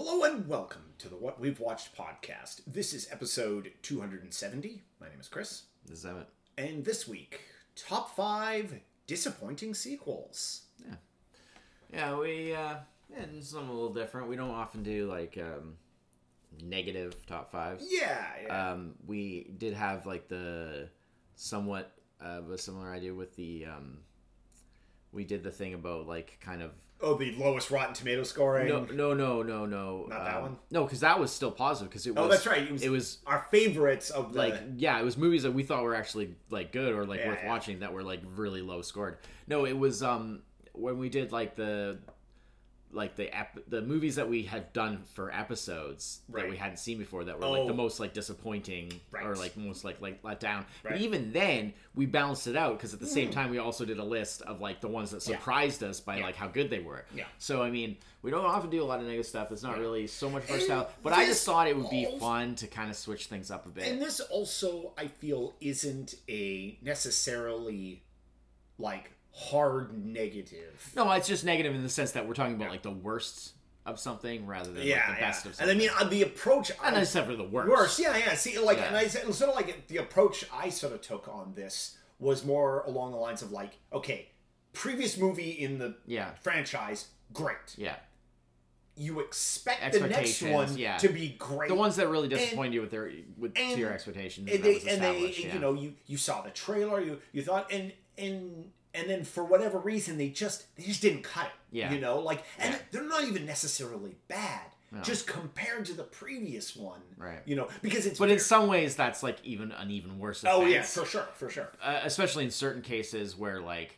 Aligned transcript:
Hello 0.00 0.22
and 0.22 0.46
welcome 0.46 0.84
to 0.98 1.08
the 1.08 1.16
What 1.16 1.40
We've 1.40 1.58
Watched 1.58 1.96
podcast. 1.96 2.60
This 2.68 2.94
is 2.94 3.08
episode 3.10 3.72
270. 3.82 4.80
My 5.00 5.08
name 5.08 5.18
is 5.18 5.26
Chris. 5.26 5.64
This 5.86 5.98
is 5.98 6.04
it? 6.04 6.28
And 6.56 6.84
this 6.84 7.08
week, 7.08 7.40
top 7.74 8.14
five 8.14 8.78
disappointing 9.08 9.74
sequels. 9.74 10.66
Yeah, 10.78 10.94
Yeah, 11.92 12.16
we 12.16 12.54
uh 12.54 12.76
yeah, 13.10 13.24
something 13.40 13.70
a 13.70 13.72
little 13.72 13.92
different. 13.92 14.28
We 14.28 14.36
don't 14.36 14.50
often 14.50 14.84
do 14.84 15.08
like 15.10 15.36
um 15.36 15.74
negative 16.62 17.16
top 17.26 17.50
fives. 17.50 17.84
Yeah, 17.90 18.24
yeah. 18.44 18.70
Um 18.70 18.94
we 19.04 19.50
did 19.58 19.74
have 19.74 20.06
like 20.06 20.28
the 20.28 20.90
somewhat 21.34 21.90
of 22.20 22.52
a 22.52 22.56
similar 22.56 22.92
idea 22.92 23.12
with 23.12 23.34
the 23.34 23.66
um 23.66 23.98
we 25.12 25.24
did 25.24 25.42
the 25.42 25.50
thing 25.50 25.74
about 25.74 26.06
like 26.06 26.38
kind 26.40 26.62
of 26.62 26.72
oh, 27.00 27.14
the 27.14 27.32
lowest 27.36 27.70
Rotten 27.70 27.94
Tomato 27.94 28.22
scoring. 28.24 28.68
no 28.68 28.84
no 28.84 29.14
no 29.14 29.42
no 29.42 29.66
no 29.66 30.06
Not 30.08 30.24
that 30.24 30.34
um, 30.36 30.42
one? 30.42 30.56
no 30.70 30.84
because 30.84 31.00
that 31.00 31.18
was 31.18 31.32
still 31.32 31.50
positive 31.50 31.90
because 31.90 32.06
it 32.06 32.14
was 32.14 32.24
oh, 32.24 32.28
that's 32.28 32.46
right. 32.46 32.62
It 32.62 32.72
was, 32.72 32.82
it 32.82 32.90
was 32.90 33.18
our 33.26 33.46
favorites 33.50 34.10
of 34.10 34.32
the. 34.32 34.38
like 34.38 34.54
yeah 34.76 34.98
it 34.98 35.04
was 35.04 35.16
movies 35.16 35.42
that 35.44 35.52
we 35.52 35.62
thought 35.62 35.82
were 35.82 35.94
actually 35.94 36.34
like 36.50 36.72
good 36.72 36.92
or 36.94 37.04
like 37.06 37.20
Yeah, 37.20 37.28
worth 37.28 37.38
yeah. 37.42 37.48
watching 37.48 37.78
that 37.80 37.92
were 37.92 38.02
like 38.02 38.20
really 38.36 38.62
low 38.62 38.82
scored 38.82 39.18
no 39.46 39.64
it 39.64 39.78
was 39.78 40.02
um 40.02 40.42
when 40.72 40.98
we 40.98 41.08
did 41.08 41.32
like 41.32 41.56
the 41.56 41.98
like 42.92 43.16
the 43.16 43.34
ep- 43.36 43.58
the 43.68 43.82
movies 43.82 44.16
that 44.16 44.28
we 44.28 44.42
had 44.42 44.72
done 44.72 45.02
for 45.14 45.30
episodes 45.30 46.20
that 46.30 46.48
we 46.48 46.56
hadn't 46.56 46.78
seen 46.78 46.96
before 46.98 47.24
that 47.24 47.38
were 47.38 47.46
like 47.46 47.60
Oh. 47.60 47.66
the 47.66 47.74
most 47.74 48.00
like 48.00 48.14
disappointing 48.14 48.98
or 49.22 49.36
like 49.36 49.56
most 49.58 49.84
like 49.84 50.00
like 50.00 50.20
let 50.24 50.40
down 50.40 50.64
Right. 50.82 50.92
but 50.94 51.00
even 51.02 51.32
then 51.32 51.74
we 51.94 52.06
balanced 52.06 52.46
it 52.46 52.56
out 52.56 52.78
because 52.78 52.94
at 52.94 53.00
the 53.00 53.06
same 53.06 53.30
time 53.30 53.50
we 53.50 53.58
also 53.58 53.84
did 53.84 53.98
a 53.98 54.04
list 54.04 54.40
of 54.42 54.60
like 54.60 54.80
the 54.80 54.88
ones 54.88 55.10
that 55.10 55.22
Hmm. 55.22 55.32
Yeah. 55.32 55.36
surprised 55.38 55.82
us 55.82 56.00
by 56.00 56.16
Yeah. 56.18 56.24
like 56.24 56.36
how 56.36 56.48
good 56.48 56.70
they 56.70 56.80
were 56.80 57.04
Yeah. 57.14 57.24
so 57.38 57.62
i 57.62 57.70
mean 57.70 57.98
we 58.22 58.30
don't 58.30 58.44
often 58.46 58.70
do 58.70 58.82
a 58.82 58.86
lot 58.86 59.00
of 59.00 59.04
negative 59.06 59.26
stuff 59.26 59.52
it's 59.52 59.62
not 59.62 59.76
Yeah. 59.76 59.82
really 59.82 60.06
so 60.06 60.30
much 60.30 60.42
And 60.48 60.52
versatile 60.52 60.90
but 61.02 61.12
i 61.12 61.26
just 61.26 61.44
thought 61.44 61.68
it 61.68 61.76
would 61.76 61.90
be 61.90 62.06
also- 62.06 62.18
fun 62.18 62.54
to 62.56 62.66
kind 62.68 62.88
of 62.90 62.96
switch 62.96 63.26
things 63.26 63.50
up 63.50 63.66
a 63.66 63.68
bit 63.68 63.86
and 63.86 64.00
this 64.00 64.20
also, 64.20 64.92
I 64.96 65.08
feel, 65.08 65.54
isn't 65.60 66.14
a 66.28 66.78
necessarily 66.82 68.02
like 68.78 69.10
hard 69.38 70.04
negative. 70.04 70.90
No, 70.96 71.10
it's 71.12 71.28
just 71.28 71.44
negative 71.44 71.74
in 71.74 71.82
the 71.82 71.88
sense 71.88 72.10
that 72.12 72.26
we're 72.26 72.34
talking 72.34 72.56
about 72.56 72.70
like 72.70 72.82
the 72.82 72.90
worst 72.90 73.52
of 73.86 73.98
something 73.98 74.46
rather 74.46 74.72
than 74.72 74.82
yeah, 74.86 74.96
like 74.96 75.06
the 75.06 75.12
yeah. 75.14 75.20
best 75.28 75.46
of 75.46 75.54
something. 75.54 75.70
And. 75.70 75.78
I 75.78 75.80
mean, 75.80 75.90
uh, 75.98 76.08
the 76.08 76.22
approach. 76.22 76.70
not 76.82 76.92
I 76.92 76.98
necessarily 76.98 77.36
the 77.36 77.44
worst. 77.44 77.70
Worse, 77.70 78.00
yeah, 78.00 78.16
yeah. 78.16 78.34
See, 78.34 78.58
like, 78.58 78.78
Yeah. 78.78 78.84
and 78.88 78.96
I 78.96 79.06
said, 79.06 79.32
sort 79.32 79.50
of 79.50 79.56
like 79.56 79.86
the 79.88 79.98
approach 79.98 80.44
I 80.52 80.68
sort 80.68 80.92
of 80.92 81.00
took 81.00 81.28
on 81.28 81.54
this 81.54 81.96
was 82.18 82.44
more 82.44 82.82
along 82.86 83.12
the 83.12 83.16
lines 83.16 83.40
of 83.42 83.52
like, 83.52 83.78
okay, 83.92 84.28
previous 84.72 85.16
movie 85.16 85.50
in 85.50 85.78
the 85.78 85.96
Yeah, 86.04 86.32
franchise, 86.42 87.06
great. 87.32 87.56
yeah. 87.76 87.94
You 88.96 89.20
expect 89.20 89.92
the 89.92 90.00
next 90.08 90.42
one 90.42 90.76
yeah. 90.76 90.96
to 90.96 91.08
be 91.08 91.36
great. 91.38 91.68
The 91.68 91.76
ones 91.76 91.94
that 91.96 92.08
really 92.08 92.26
disappoint 92.26 92.74
you 92.74 92.80
with 92.80 92.90
their 92.90 93.08
with 93.36 93.54
to 93.54 93.76
your 93.78 93.92
expectations. 93.92 94.50
and 94.50 94.56
And, 94.56 94.64
they, 94.64 94.90
and 94.90 95.00
they, 95.00 95.30
yeah. 95.38 95.54
you 95.54 95.60
know, 95.60 95.74
you 95.74 95.94
you 96.06 96.16
saw 96.16 96.42
the 96.42 96.50
trailer, 96.50 97.00
you 97.00 97.20
you 97.32 97.42
thought, 97.42 97.72
and 97.72 97.92
and 98.18 98.72
and 98.98 99.08
then 99.08 99.24
for 99.24 99.44
whatever 99.44 99.78
reason, 99.78 100.18
they 100.18 100.28
just 100.28 100.74
they 100.76 100.82
just 100.84 101.00
didn't 101.02 101.22
cut 101.22 101.46
it. 101.46 101.52
Yeah. 101.70 101.92
you 101.92 102.00
know, 102.00 102.18
like, 102.20 102.42
and 102.58 102.72
Yeah. 102.74 102.80
they're 102.90 103.02
not 103.08 103.24
even 103.24 103.44
necessarily 103.46 104.16
bad. 104.28 104.62
No. 104.90 105.02
Just 105.02 105.26
compared 105.26 105.84
to 105.86 105.92
the 105.92 106.02
previous 106.02 106.74
one, 106.74 107.00
Right. 107.18 107.40
You 107.44 107.56
know, 107.56 107.68
because 107.82 108.06
it's 108.06 108.18
But 108.18 108.30
in 108.30 108.38
some 108.38 108.68
ways, 108.68 108.96
that's 108.96 109.22
like 109.22 109.36
even 109.44 109.70
an 109.72 109.90
even 109.90 110.18
worse. 110.18 110.42
oh 110.46 110.64
yeah, 110.64 110.80
for 110.82 111.04
sure, 111.04 111.28
for 111.34 111.50
sure. 111.50 111.68
uh, 111.82 112.00
especially 112.04 112.44
in 112.44 112.50
certain 112.50 112.80
cases 112.80 113.36
where 113.36 113.60
like 113.60 113.97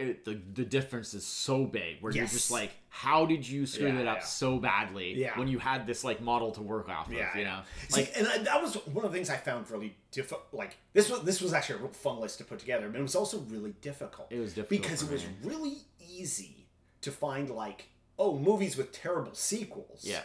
it, 0.00 0.24
the 0.24 0.40
the 0.54 0.64
difference 0.64 1.14
is 1.14 1.24
so 1.26 1.64
big, 1.64 1.98
where 2.00 2.12
you're 2.12 2.26
just 2.26 2.50
like, 2.50 2.70
how 2.88 3.26
did 3.26 3.46
you 3.46 3.66
screw 3.66 3.88
Yeah, 3.88 4.00
it 4.00 4.06
up 4.06 4.18
yeah. 4.18 4.24
so 4.24 4.58
badly 4.58 5.14
Yeah. 5.14 5.38
when 5.38 5.48
you 5.48 5.58
had 5.58 5.86
this 5.86 6.02
like 6.04 6.20
model 6.20 6.50
to 6.52 6.62
work 6.62 6.88
off 6.88 7.06
of? 7.08 7.12
Yeah, 7.12 7.36
you 7.36 7.44
know, 7.44 7.60
See, 7.88 8.00
like 8.00 8.12
and 8.16 8.26
I, 8.26 8.38
that 8.38 8.62
was 8.62 8.74
one 8.86 9.04
of 9.04 9.12
the 9.12 9.16
things 9.16 9.30
I 9.30 9.36
found 9.36 9.70
really 9.70 9.96
difficult. 10.10 10.42
Like 10.52 10.76
this 10.92 11.10
was 11.10 11.22
this 11.22 11.40
was 11.40 11.52
actually 11.52 11.76
a 11.76 11.82
real 11.82 11.92
fun 11.92 12.20
list 12.20 12.38
to 12.38 12.44
put 12.44 12.58
together, 12.58 12.88
but 12.88 12.98
it 12.98 13.02
was 13.02 13.14
also 13.14 13.38
really 13.48 13.74
difficult. 13.80 14.26
It 14.30 14.40
was 14.40 14.54
difficult 14.54 14.82
because 14.82 15.02
it 15.02 15.10
was 15.10 15.24
really 15.44 15.78
easy 16.00 16.66
to 17.02 17.10
find 17.12 17.50
like 17.50 17.86
oh 18.18 18.36
movies 18.38 18.76
with 18.76 18.92
terrible 18.92 19.34
sequels. 19.34 20.00
yeah. 20.04 20.22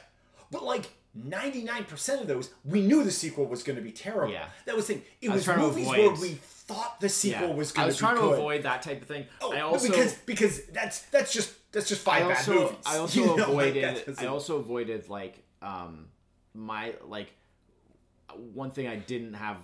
but 0.51 0.63
like. 0.63 0.89
99% 1.17 2.19
of 2.19 2.27
those, 2.27 2.49
we 2.65 2.81
knew 2.81 3.01
the 3.05 3.09
sequel 3.09 3.45
was 3.45 3.63
going 3.63 3.77
to 3.77 3.81
be 3.81 3.93
terrible. 3.93 4.33
Yeah. 4.33 4.47
That 4.65 4.75
was 4.75 4.87
the 4.87 4.95
thing. 4.95 5.03
It 5.21 5.29
I 5.29 5.35
was 5.35 5.47
was, 5.47 5.57
movies 5.57 5.87
where 5.87 6.11
we 6.11 6.37
thought 6.67 6.99
the 6.99 7.09
sequel 7.09 7.49
yeah. 7.49 7.53
was 7.55 7.71
going 7.71 7.73
to 7.73 7.79
be 7.79 7.81
I 7.83 7.85
was 7.87 7.97
trying 7.97 8.15
be 8.15 8.21
to 8.21 8.27
avoid 8.29 8.63
that 8.63 8.81
type 8.81 9.01
of 9.01 9.07
thing. 9.07 9.25
Oh, 9.41 9.53
I 9.53 9.61
also 9.61 9.87
because 9.87 10.13
because 10.25 10.65
that's 10.67 11.01
that's 11.03 11.31
just 11.33 11.53
that's 11.71 11.87
just 11.87 12.01
five 12.01 12.25
I 12.25 12.33
bad 12.33 12.47
movies. 12.47 12.75
I 12.85 12.97
also 13.03 13.19
You 13.21 13.37
know, 13.37 13.43
avoided. 13.43 14.05
doesn't- 14.05 14.19
I 14.19 14.27
also 14.27 14.57
avoided 14.57 15.09
like 15.09 15.43
um 15.61 16.07
my 16.53 16.93
like 17.05 17.31
one 18.53 18.71
thing 18.71 18.87
I 18.87 18.95
didn't 18.95 19.33
have 19.35 19.57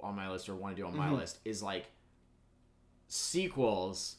on 0.00 0.14
my 0.16 0.30
list 0.30 0.48
or 0.48 0.54
want 0.54 0.76
to 0.76 0.82
do 0.82 0.86
on 0.86 0.96
my 0.96 1.08
Mhm. 1.08 1.18
list 1.18 1.38
is 1.44 1.62
like 1.62 1.86
sequels 3.08 4.16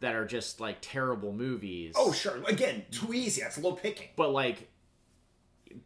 that 0.00 0.14
are 0.14 0.24
just 0.26 0.60
like 0.60 0.78
terrible 0.80 1.32
movies. 1.32 1.94
Oh 1.96 2.12
sure. 2.12 2.40
Again, 2.46 2.84
too 2.90 3.12
easy. 3.14 3.40
That's 3.42 3.58
low 3.58 3.72
picking. 3.72 4.08
but 4.16 4.30
like 4.30 4.68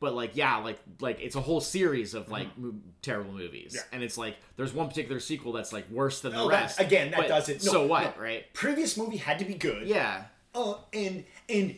but 0.00 0.14
like 0.14 0.32
yeah 0.34 0.56
like 0.58 0.78
like 1.00 1.20
it's 1.20 1.36
a 1.36 1.40
whole 1.40 1.60
series 1.60 2.14
of 2.14 2.28
like 2.30 2.48
mo- 2.58 2.74
terrible 3.02 3.32
movies 3.32 3.72
Mm-hmm. 3.72 3.76
Yeah. 3.76 3.82
and 3.94 4.02
it's 4.02 4.16
like 4.18 4.36
there's 4.56 4.72
one 4.72 4.88
particular 4.88 5.20
sequel 5.20 5.52
that's 5.52 5.72
like 5.72 5.88
worse 5.90 6.20
than 6.20 6.32
the 6.32 6.38
Oh, 6.40 6.48
that- 6.48 6.62
rest 6.62 6.80
again, 6.80 7.10
that 7.10 7.18
but 7.20 7.28
doesn't- 7.28 7.64
no, 7.64 7.72
so 7.72 7.86
what 7.86 8.16
no. 8.16 8.22
right 8.22 8.52
Previous 8.54 8.96
movie 8.96 9.16
had 9.18 9.38
to 9.38 9.44
be 9.44 9.54
good. 9.54 9.86
yeah 9.86 10.24
Oh, 10.54 10.84
and 10.92 11.24
and 11.48 11.76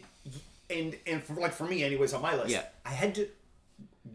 and 0.70 0.96
and 1.06 1.22
for 1.22 1.34
like 1.34 1.52
for 1.52 1.64
me, 1.64 1.84
anyways, 1.84 2.12
on 2.12 2.22
my 2.22 2.34
list, 2.34 2.50
Yeah. 2.50 2.64
I 2.84 2.90
had 2.90 3.14
to 3.16 3.28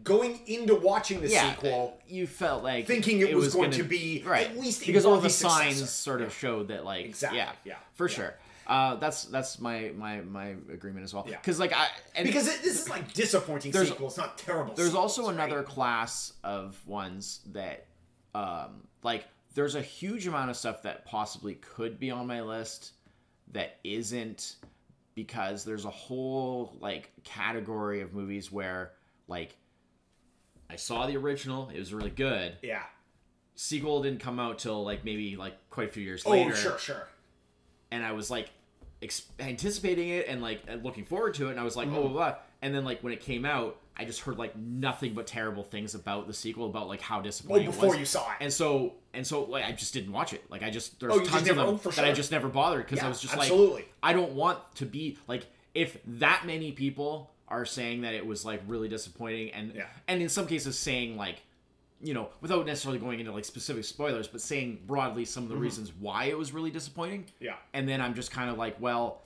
going 0.04 0.40
into 0.46 0.74
watching 0.74 1.20
the 1.20 1.28
yeah 1.28 1.54
sequel, 1.54 1.98
you 2.08 2.26
felt 2.26 2.62
like 2.62 2.86
thinking 2.86 3.20
it, 3.20 3.34
was, 3.34 3.54
going 3.54 3.70
gonna- 3.70 3.82
to 3.82 3.88
be 3.88 4.22
right 4.26 4.48
at 4.50 4.58
least 4.58 4.86
because 4.86 5.04
all 5.04 5.18
the 5.18 5.28
signs 5.30 5.88
sort 5.90 6.22
of 6.22 6.32
showed 6.34 6.68
that 6.68 6.84
like 6.84 7.06
Exactly, 7.06 7.38
yeah 7.38 7.52
yeah, 7.64 7.74
for 7.94 8.08
sure 8.08 8.34
uh, 8.70 8.94
that's 8.94 9.24
that's 9.24 9.58
my 9.60 9.90
my 9.96 10.20
my 10.20 10.54
agreement 10.72 11.02
as 11.04 11.12
well 11.12 11.26
Yeah. 11.28 11.36
because 11.38 11.58
like 11.58 11.72
I 11.74 11.88
and 12.14 12.24
because 12.24 12.46
it, 12.46 12.62
this 12.62 12.80
is 12.82 12.88
like 12.88 13.12
disappointing 13.12 13.72
sequel. 13.72 14.06
It's 14.06 14.16
not 14.16 14.38
terrible. 14.38 14.74
There's 14.74 14.90
sequels, 14.90 15.18
also 15.18 15.26
right? 15.26 15.34
another 15.34 15.62
class 15.64 16.32
of 16.44 16.80
ones 16.86 17.40
that, 17.52 17.86
um, 18.34 18.86
like, 19.02 19.24
there's 19.54 19.74
a 19.74 19.82
huge 19.82 20.26
amount 20.28 20.50
of 20.50 20.56
stuff 20.56 20.82
that 20.84 21.04
possibly 21.04 21.54
could 21.56 21.98
be 21.98 22.12
on 22.12 22.28
my 22.28 22.42
list 22.42 22.92
that 23.52 23.78
isn't 23.82 24.54
because 25.16 25.64
there's 25.64 25.84
a 25.84 25.90
whole 25.90 26.76
like 26.80 27.10
category 27.24 28.00
of 28.02 28.14
movies 28.14 28.52
where 28.52 28.92
like 29.26 29.56
I 30.70 30.76
saw 30.76 31.08
the 31.08 31.16
original, 31.16 31.70
it 31.74 31.78
was 31.80 31.92
really 31.92 32.10
good. 32.10 32.56
Yeah. 32.62 32.84
Sequel 33.56 34.00
didn't 34.02 34.20
come 34.20 34.38
out 34.38 34.60
till 34.60 34.84
like 34.84 35.04
maybe 35.04 35.34
like 35.36 35.54
quite 35.70 35.88
a 35.88 35.92
few 35.92 36.04
years 36.04 36.22
Oh, 36.24 36.30
later, 36.30 36.52
Oh, 36.52 36.56
sure, 36.56 36.78
sure. 36.78 37.08
and 37.90 38.04
I 38.06 38.12
was 38.12 38.30
like 38.30 38.50
ex- 39.02 39.22
anticipating 39.38 40.08
it 40.10 40.26
and 40.28 40.42
like 40.42 40.62
looking 40.82 41.04
forward 41.04 41.34
to 41.34 41.48
it, 41.48 41.52
and 41.52 41.60
I 41.60 41.64
was 41.64 41.76
like, 41.76 41.88
Mm-hmm. 41.88 41.96
oh, 41.96 42.02
blah, 42.02 42.10
blah. 42.30 42.34
and 42.62 42.74
then 42.74 42.84
like 42.84 43.02
when 43.02 43.12
it 43.12 43.20
came 43.20 43.44
out, 43.44 43.76
I 43.96 44.04
just 44.04 44.20
heard 44.20 44.38
like 44.38 44.56
nothing 44.56 45.12
but 45.14 45.26
terrible 45.26 45.62
things 45.62 45.94
about 45.94 46.26
the 46.26 46.32
sequel, 46.32 46.66
about 46.66 46.88
like 46.88 47.00
how 47.00 47.16
Well, 47.16 47.22
disappointing 47.24 47.64
it 47.68 47.72
before 47.72 47.90
was. 47.90 47.98
you 47.98 48.04
saw 48.06 48.22
it. 48.30 48.36
and 48.40 48.52
so 48.52 48.94
and 49.12 49.26
so 49.26 49.44
like 49.44 49.64
I 49.64 49.72
just 49.72 49.92
didn't 49.92 50.12
watch 50.12 50.32
it. 50.32 50.42
Like 50.50 50.62
I 50.62 50.70
just 50.70 50.98
there's 51.00 51.12
Oh, 51.12 51.20
tons 51.24 51.48
of 51.50 51.56
them 51.56 51.66
oh, 51.84 51.90
that 51.90 52.04
I 52.04 52.12
just 52.12 52.30
never 52.32 52.48
bothered 52.48 52.84
because 52.84 52.98
Yeah, 52.98 53.06
I 53.06 53.08
was 53.08 53.20
just 53.20 53.34
absolutely. 53.36 53.74
like 53.82 53.92
I 54.02 54.12
don't 54.12 54.32
want 54.32 54.58
to 54.76 54.86
be 54.86 55.18
like 55.28 55.46
if 55.74 55.98
that 56.06 56.44
many 56.46 56.72
people 56.72 57.30
are 57.48 57.64
saying 57.66 58.02
that 58.02 58.14
it 58.14 58.24
was 58.26 58.44
like 58.44 58.62
really 58.68 58.88
disappointing 58.88 59.50
and 59.52 59.74
Yeah. 59.74 59.86
and 60.08 60.22
in 60.22 60.28
some 60.28 60.46
cases 60.46 60.78
saying 60.78 61.16
like 61.16 61.42
you 62.02 62.14
know 62.14 62.28
without 62.40 62.64
necessarily 62.66 62.98
going 62.98 63.20
into 63.20 63.32
like 63.32 63.44
specific 63.44 63.84
spoilers 63.84 64.26
but 64.26 64.40
saying 64.40 64.80
broadly 64.86 65.24
some 65.24 65.44
of 65.44 65.50
Mm-hmm. 65.50 65.58
the 65.58 65.62
reasons 65.62 65.92
why 65.98 66.24
it 66.24 66.38
was 66.38 66.52
really 66.52 66.70
disappointing. 66.70 67.26
Yeah. 67.40 67.56
and 67.74 67.88
then 67.88 68.00
I'm 68.00 68.14
just 68.14 68.30
kind 68.30 68.48
of 68.50 68.56
like, 68.58 68.76
well, 68.80 69.22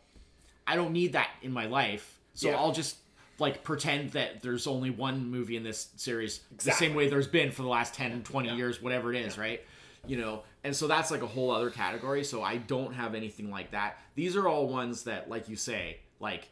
I 0.66 0.76
don't 0.76 0.92
need 0.92 1.12
that 1.12 1.30
in 1.42 1.52
my 1.52 1.66
life, 1.66 2.18
so 2.34 2.48
Yeah. 2.48 2.56
I'll 2.56 2.72
just 2.72 2.96
like 3.38 3.64
pretend 3.64 4.10
that 4.12 4.42
there's 4.42 4.66
only 4.66 4.90
one 4.90 5.28
movie 5.30 5.56
in 5.56 5.62
this 5.64 5.88
series 5.96 6.40
the 6.64 6.70
same 6.70 6.94
way 6.94 7.08
there's 7.08 7.26
been 7.26 7.50
for 7.50 7.62
the 7.62 7.68
last 7.68 7.92
10 7.94 8.22
20 8.22 8.48
Yeah. 8.48 8.54
years 8.56 8.80
whatever 8.82 9.12
it 9.12 9.20
is 9.24 9.36
right? 9.38 9.60
You 10.06 10.16
know? 10.18 10.42
And 10.62 10.74
so 10.74 10.86
that's 10.86 11.10
like 11.10 11.22
a 11.22 11.26
whole 11.26 11.50
other 11.50 11.70
category. 11.70 12.24
So 12.24 12.42
i 12.42 12.56
don't 12.56 12.92
have 12.94 13.14
anything 13.14 13.50
like 13.50 13.70
that. 13.72 13.98
These 14.14 14.36
are 14.36 14.46
all 14.48 14.68
ones 14.68 15.02
that 15.04 15.28
like 15.28 15.48
you 15.48 15.56
say 15.56 15.98
like 16.20 16.48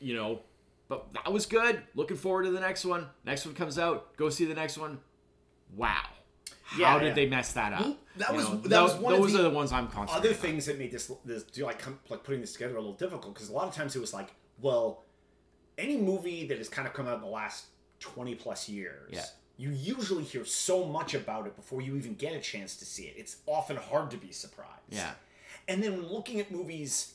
you 0.00 0.14
know 0.14 0.40
but 0.88 1.12
that 1.14 1.32
was 1.32 1.46
good. 1.46 1.82
Looking 1.94 2.16
forward 2.16 2.44
to 2.44 2.50
the 2.50 2.60
next 2.60 2.84
one. 2.84 3.06
Next 3.24 3.44
one 3.46 3.54
comes 3.54 3.78
out. 3.78 4.16
Go 4.16 4.28
see 4.30 4.44
the 4.44 4.54
next 4.54 4.78
one. 4.78 4.98
Wow. 5.74 6.02
How 6.62 6.78
Yeah, 6.80 6.98
did 6.98 7.06
yeah. 7.08 7.14
they 7.14 7.26
mess 7.26 7.52
that 7.52 7.72
up? 7.72 7.80
Well, 7.80 7.96
that 8.16 8.30
You 8.30 8.36
was- 8.36 8.48
know, 8.48 8.56
that 8.56 8.82
was 8.82 8.94
one 8.94 9.14
of 9.14 9.32
the 9.32 9.38
are 9.38 9.42
the 9.42 9.50
ones 9.50 9.72
i'm 9.72 9.88
concentrating 9.88 10.18
other 10.18 10.28
on. 10.30 10.34
things 10.34 10.66
that 10.66 10.78
made 10.78 10.90
this 10.90 11.12
this 11.24 11.42
do 11.44 11.64
like 11.64 11.78
come 11.78 11.98
like 12.08 12.24
putting 12.24 12.40
this 12.40 12.52
together 12.54 12.74
a 12.76 12.80
little 12.80 12.94
difficult 12.94 13.34
because 13.34 13.48
a 13.50 13.52
lot 13.52 13.68
of 13.68 13.74
times 13.74 13.94
it 13.94 14.00
was 14.00 14.12
like 14.12 14.30
well 14.60 15.04
any 15.78 15.96
movie 15.96 16.46
that 16.48 16.58
has 16.58 16.68
kind 16.68 16.88
of 16.88 16.94
come 16.94 17.06
out 17.06 17.16
in 17.16 17.20
the 17.20 17.26
last 17.28 17.66
20 18.00 18.34
plus 18.34 18.68
years 18.68 19.10
Yeah. 19.12 19.24
you 19.58 19.70
usually 19.70 20.24
hear 20.24 20.44
so 20.44 20.84
much 20.86 21.14
about 21.14 21.46
it 21.46 21.54
before 21.54 21.82
you 21.82 21.94
even 21.96 22.14
get 22.14 22.32
a 22.34 22.40
chance 22.40 22.74
to 22.76 22.84
see 22.84 23.04
it. 23.04 23.14
It's 23.16 23.36
often 23.46 23.76
hard 23.76 24.10
to 24.12 24.16
be 24.16 24.32
surprised. 24.32 24.70
Yeah. 24.88 25.12
And 25.68 25.82
then 25.82 25.92
when 25.92 26.06
looking 26.08 26.40
at 26.40 26.50
movies 26.50 27.14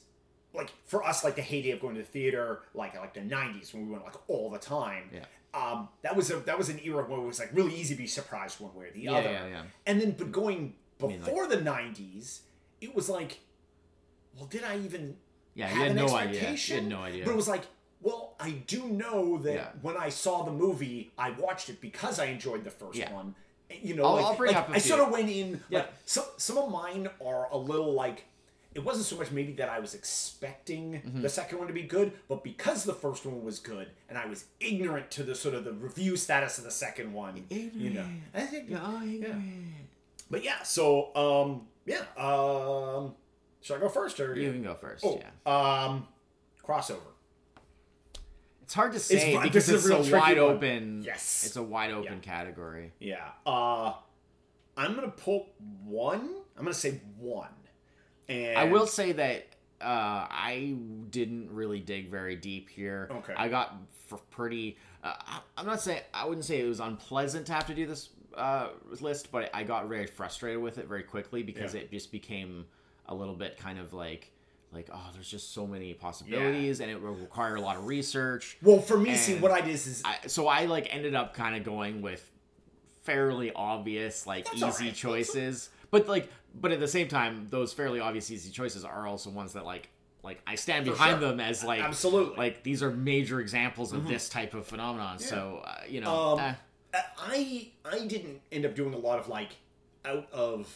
like 0.53 0.71
for 0.85 1.03
us 1.03 1.23
like 1.23 1.35
the 1.35 1.41
heyday 1.41 1.71
of 1.71 1.79
going 1.79 1.95
to 1.95 2.01
the 2.01 2.07
theater 2.07 2.59
like 2.73 2.95
like 2.97 3.13
the 3.13 3.19
90s 3.21 3.73
when 3.73 3.85
we 3.85 3.91
went 3.91 4.03
like 4.03 4.15
all 4.27 4.49
the 4.49 4.57
time 4.59 5.09
Yeah. 5.13 5.25
um 5.53 5.87
that 6.01 6.15
was 6.15 6.29
a 6.31 6.37
that 6.41 6.57
was 6.57 6.69
an 6.69 6.79
era 6.83 7.03
where 7.03 7.19
it 7.19 7.25
was 7.25 7.39
like 7.39 7.49
really 7.53 7.73
easy 7.75 7.95
to 7.95 7.97
be 8.01 8.07
surprised 8.07 8.59
one 8.59 8.73
way 8.75 8.87
or 8.87 8.91
the 8.91 9.01
Yeah, 9.01 9.11
other 9.13 9.31
yeah, 9.31 9.47
yeah. 9.47 9.61
and 9.85 10.01
then 10.01 10.11
but 10.11 10.31
going 10.31 10.73
mean, 10.99 11.09
like- 11.11 11.19
before 11.25 11.47
the 11.47 11.57
90s 11.57 12.41
it 12.81 12.93
was 12.95 13.09
like 13.09 13.39
well 14.37 14.45
did 14.47 14.63
i 14.63 14.77
even 14.79 15.15
Yeah, 15.55 15.67
have 15.67 15.77
had 15.77 15.91
an 15.91 15.97
no 15.97 16.15
idea. 16.15 16.51
You 16.51 16.75
had 16.75 16.87
no 16.87 17.01
idea. 17.01 17.25
but 17.25 17.31
it 17.31 17.35
was 17.37 17.47
like 17.47 17.63
well 18.01 18.35
i 18.39 18.51
do 18.67 18.85
know 18.87 19.37
that 19.39 19.53
Yeah. 19.53 19.67
when 19.81 19.95
i 19.97 20.09
saw 20.09 20.43
the 20.43 20.51
movie 20.51 21.11
i 21.17 21.31
watched 21.31 21.69
it 21.69 21.79
because 21.81 22.19
i 22.19 22.25
enjoyed 22.25 22.63
the 22.63 22.71
first 22.71 22.97
Yeah. 22.97 23.13
one 23.13 23.35
you 23.81 23.95
know 23.95 24.03
I'll- 24.03 24.15
like, 24.15 24.25
I'll 24.25 24.35
bring 24.35 24.53
like, 24.53 24.69
up 24.69 24.75
i 24.75 24.77
sort 24.79 24.99
of 24.99 25.11
went 25.11 25.29
in 25.29 25.61
Yeah. 25.69 25.79
like 25.79 25.93
some 26.05 26.25
some 26.37 26.57
of 26.57 26.69
mine 26.69 27.09
are 27.25 27.47
a 27.51 27.57
little 27.57 27.93
like 27.93 28.25
it 28.73 28.83
wasn't 28.83 29.05
so 29.05 29.17
much 29.17 29.31
maybe 29.31 29.51
that 29.53 29.69
I 29.69 29.79
was 29.79 29.93
expecting 29.93 30.93
Mm-hmm. 30.93 31.21
the 31.21 31.29
second 31.29 31.57
one 31.59 31.67
to 31.67 31.73
be 31.73 31.83
good, 31.83 32.13
but 32.29 32.43
because 32.43 32.83
the 32.85 32.93
first 32.93 33.25
one 33.25 33.43
was 33.43 33.59
good 33.59 33.89
and 34.09 34.17
I 34.17 34.25
was 34.27 34.45
ignorant 34.59 35.11
to 35.11 35.23
the 35.23 35.35
sort 35.35 35.55
of 35.55 35.63
the 35.65 35.73
review 35.73 36.15
status 36.15 36.57
of 36.57 36.63
the 36.63 36.71
second 36.71 37.11
one, 37.13 37.45
you 37.49 37.89
know. 37.91 38.05
I 38.33 38.41
think 38.41 38.69
yeah. 38.69 39.35
But 40.29 40.43
yeah, 40.43 40.63
so 40.63 41.13
um 41.15 41.67
yeah, 41.85 42.03
um 42.17 43.15
should 43.61 43.77
I 43.77 43.79
go 43.79 43.89
first 43.89 44.19
or 44.19 44.35
You 44.35 44.51
can 44.53 44.63
go 44.63 44.75
first. 44.75 45.03
Oh, 45.05 45.19
Yeah. 45.21 45.85
um 45.85 46.07
crossover. 46.65 46.99
It's 48.63 48.73
hard 48.73 48.93
to 48.93 48.99
say 48.99 49.35
fu- 49.35 49.41
because 49.41 49.67
it's 49.69 49.89
a 49.89 49.97
wide 50.15 50.37
one. 50.39 50.51
open. 50.55 51.01
Yes. 51.05 51.43
It's 51.45 51.57
a 51.57 51.63
wide 51.63 51.91
open 51.91 52.13
Yeah. 52.13 52.19
category. 52.19 52.93
Yeah. 52.99 53.27
Uh 53.45 53.93
I'm 54.77 54.95
gonna 54.95 55.09
pull 55.09 55.49
one. 55.83 56.29
I'm 56.57 56.63
gonna 56.63 56.73
say 56.73 57.01
one. 57.19 57.49
And 58.29 58.57
I 58.57 58.65
will 58.65 58.87
say 58.87 59.11
that 59.13 59.47
uh, 59.81 60.27
I 60.29 60.75
didn't 61.09 61.49
really 61.51 61.79
dig 61.79 62.09
very 62.09 62.35
deep 62.35 62.69
here. 62.69 63.09
Okay. 63.11 63.33
I 63.35 63.47
got 63.47 63.75
pretty. 64.29 64.77
Uh, 65.03 65.13
I- 65.19 65.41
I'm 65.57 65.65
not 65.65 65.81
saying 65.81 66.01
I 66.13 66.25
wouldn't 66.25 66.45
say 66.45 66.59
it 66.61 66.67
was 66.67 66.79
unpleasant 66.79 67.47
to 67.47 67.53
have 67.53 67.65
to 67.67 67.73
do 67.73 67.85
this 67.87 68.09
uh, 68.37 68.69
list, 69.01 69.31
but 69.31 69.49
I 69.53 69.63
got 69.63 69.87
very 69.89 70.05
frustrated 70.07 70.61
with 70.61 70.77
it 70.77 70.87
very 70.87 71.03
quickly 71.03 71.43
because 71.43 71.73
Yeah. 71.73 71.81
it 71.81 71.91
just 71.91 72.11
became 72.11 72.65
a 73.07 73.15
little 73.15 73.35
bit 73.35 73.57
kind 73.57 73.79
of 73.79 73.93
like 73.93 74.31
like 74.73 74.87
oh, 74.93 75.09
there's 75.13 75.29
just 75.29 75.53
so 75.53 75.67
many 75.67 75.93
possibilities, 75.93 76.79
and 76.79 76.89
it 76.89 77.01
will 77.01 77.15
require 77.15 77.55
a 77.55 77.61
lot 77.61 77.75
of 77.75 77.85
research. 77.87 78.57
Well, 78.61 78.79
for 78.79 78.97
me, 78.97 79.15
see 79.15 79.35
what 79.37 79.51
I 79.51 79.59
did 79.59 79.71
is, 79.75 80.01
I, 80.05 80.19
so 80.27 80.47
I 80.47 80.65
like 80.65 80.87
ended 80.95 81.13
up 81.13 81.33
kind 81.33 81.57
of 81.57 81.63
going 81.65 82.01
with 82.01 82.25
fairly 83.03 83.51
obvious 83.53 84.27
like 84.27 84.45
That's 84.45 84.61
easy 84.79 84.85
right. 84.85 84.95
choices 84.95 85.69
but 85.91 86.07
like 86.07 86.29
but 86.59 86.71
at 86.71 86.79
the 86.79 86.87
same 86.87 87.07
time 87.07 87.47
those 87.49 87.71
fairly 87.73 87.99
obvious 87.99 88.29
easy 88.31 88.49
choices 88.51 88.83
are 88.83 89.07
also 89.07 89.29
ones 89.29 89.53
that 89.53 89.65
like 89.65 89.89
like 90.23 90.39
I 90.45 90.55
stand 90.55 90.85
For 90.85 90.91
behind 90.91 91.19
sure. 91.19 91.29
them 91.29 91.39
as 91.39 91.63
like 91.63 91.81
absolutely. 91.81 92.37
like 92.37 92.63
these 92.63 92.81
are 92.83 92.91
major 92.91 93.39
examples 93.39 93.93
of 93.93 94.07
this 94.07 94.29
type 94.29 94.53
of 94.53 94.65
phenomenon 94.67 95.19
so 95.19 95.61
uh, 95.65 95.75
you 95.87 96.01
know 96.01 96.33
Um, 96.33 96.39
eh, 96.39 96.53
I 97.17 97.69
I 97.85 97.99
didn't 98.05 98.41
end 98.51 98.65
up 98.65 98.75
doing 98.75 98.93
a 98.93 98.97
lot 98.97 99.19
of 99.19 99.27
like 99.29 99.49
out 100.05 100.27
of 100.31 100.67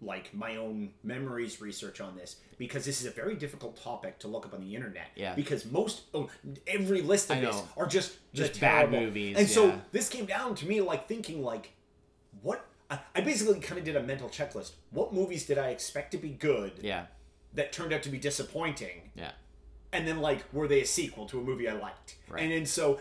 like 0.00 0.34
my 0.34 0.56
own 0.56 0.90
memories 1.04 1.60
research 1.60 2.00
on 2.00 2.16
this 2.16 2.36
because 2.58 2.84
this 2.84 3.00
is 3.00 3.06
a 3.06 3.10
very 3.12 3.36
difficult 3.36 3.80
topic 3.80 4.18
to 4.18 4.26
look 4.26 4.44
up 4.44 4.52
on 4.52 4.60
the 4.60 4.74
internet. 4.74 5.06
Yeah. 5.14 5.32
Because 5.34 5.64
most 5.64 6.02
oh, 6.12 6.28
every 6.66 7.02
list 7.02 7.30
of 7.30 7.40
this 7.40 7.62
are 7.76 7.86
just 7.86 8.16
Just 8.34 8.60
bad 8.60 8.90
terrible- 8.90 9.00
movies, 9.00 9.36
And 9.38 9.48
so 9.48 9.80
this 9.92 10.08
came 10.08 10.24
down 10.26 10.56
to 10.56 10.66
me 10.66 10.80
like 10.80 11.06
thinking 11.06 11.42
like 11.44 11.70
what 12.42 12.64
I, 12.92 12.98
I 13.14 13.20
basically 13.22 13.58
kind 13.60 13.78
of 13.78 13.84
did 13.84 13.96
a 13.96 14.02
mental 14.02 14.28
checklist. 14.28 14.72
What 14.90 15.12
movies 15.12 15.46
did 15.46 15.58
I 15.58 15.68
expect 15.70 16.12
to 16.12 16.18
be 16.18 16.28
good 16.30 16.72
yeah 16.80 17.06
that 17.54 17.72
turned 17.72 17.92
out 17.92 18.02
to 18.04 18.08
be 18.10 18.18
disappointing? 18.18 19.10
yeah 19.14 19.32
and 19.92 20.06
then 20.08 20.20
like 20.20 20.44
were 20.52 20.66
they 20.68 20.80
a 20.82 20.86
sequel 20.86 21.26
to 21.26 21.38
a 21.40 21.42
movie 21.42 21.68
I 21.68 21.74
liked? 21.74 22.16
Right. 22.28 22.42
And 22.42 22.50
then 22.52 22.64
so, 22.66 22.98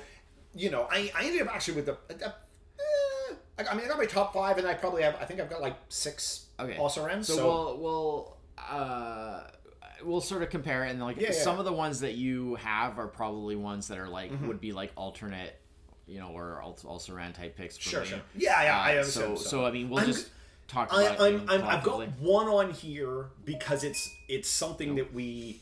you 0.54 0.70
know, 0.70 0.88
I, 0.92 1.12
I 1.16 1.26
ended 1.26 1.42
up 1.44 1.54
actually 1.56 1.76
with 1.76 1.86
the. 1.86 1.94
Uh, 1.94 2.32
eh, 2.80 3.64
I 3.70 3.76
mean, 3.76 3.86
I 3.86 3.88
got 3.88 3.98
my 3.98 4.06
top 4.06 4.34
five, 4.34 4.58
and 4.58 4.68
I 4.68 4.74
probably 4.74 5.04
have. 5.04 5.16
I 5.16 5.26
think 5.26 5.40
I've 5.40 5.50
got 5.50 5.62
like 5.62 5.78
six 5.90 6.48
Okay. 6.60 6.78
also 6.78 7.06
around. 7.06 7.24
so, 7.26 7.36
So, 7.36 7.46
we'll 7.48 7.78
we'll 7.80 8.38
uh 8.58 9.44
we'll 10.04 10.20
sort 10.22 10.42
of 10.44 10.50
compare 10.50 10.84
it 10.86 10.90
and 10.92 11.00
like 11.02 11.16
Yeah, 11.18 11.30
yeah. 11.32 11.44
some 11.44 11.60
of 11.60 11.66
the 11.66 11.72
ones 11.74 12.00
that 12.02 12.16
you 12.16 12.56
have 12.56 12.98
are 13.00 13.08
probably 13.08 13.56
ones 13.56 13.88
that 13.88 13.98
are 14.00 14.10
like 14.10 14.32
Mm-hmm. 14.32 14.48
would 14.48 14.60
be 14.60 14.74
like 14.74 14.92
alternate 14.98 15.56
you 16.12 16.20
know 16.20 16.30
or 16.30 16.60
al- 16.62 16.78
also 16.86 17.14
ran 17.14 17.34
type 17.34 17.56
picks 17.56 17.78
for 17.78 17.90
sure, 17.90 18.02
me. 18.02 18.08
sure. 18.08 18.20
Yeah, 18.36 18.64
yeah, 18.64 18.80
I 18.80 18.96
Uh, 18.96 19.00
understand. 19.00 19.40
so, 19.40 19.44
so 19.50 19.66
I 19.66 19.72
mean, 19.72 19.90
we'll 19.90 20.00
I'm 20.00 20.06
just 20.08 20.30
talk 20.68 20.90
I, 20.92 21.04
about. 21.04 21.22
I'm, 21.22 21.50
I'm, 21.50 21.64
I've 21.64 21.84
got 21.84 22.08
one 22.20 22.48
on 22.48 22.72
here 22.72 23.28
because 23.46 23.84
it's 23.84 24.10
it's 24.28 24.50
something 24.50 24.96
that 24.96 25.14
we 25.14 25.60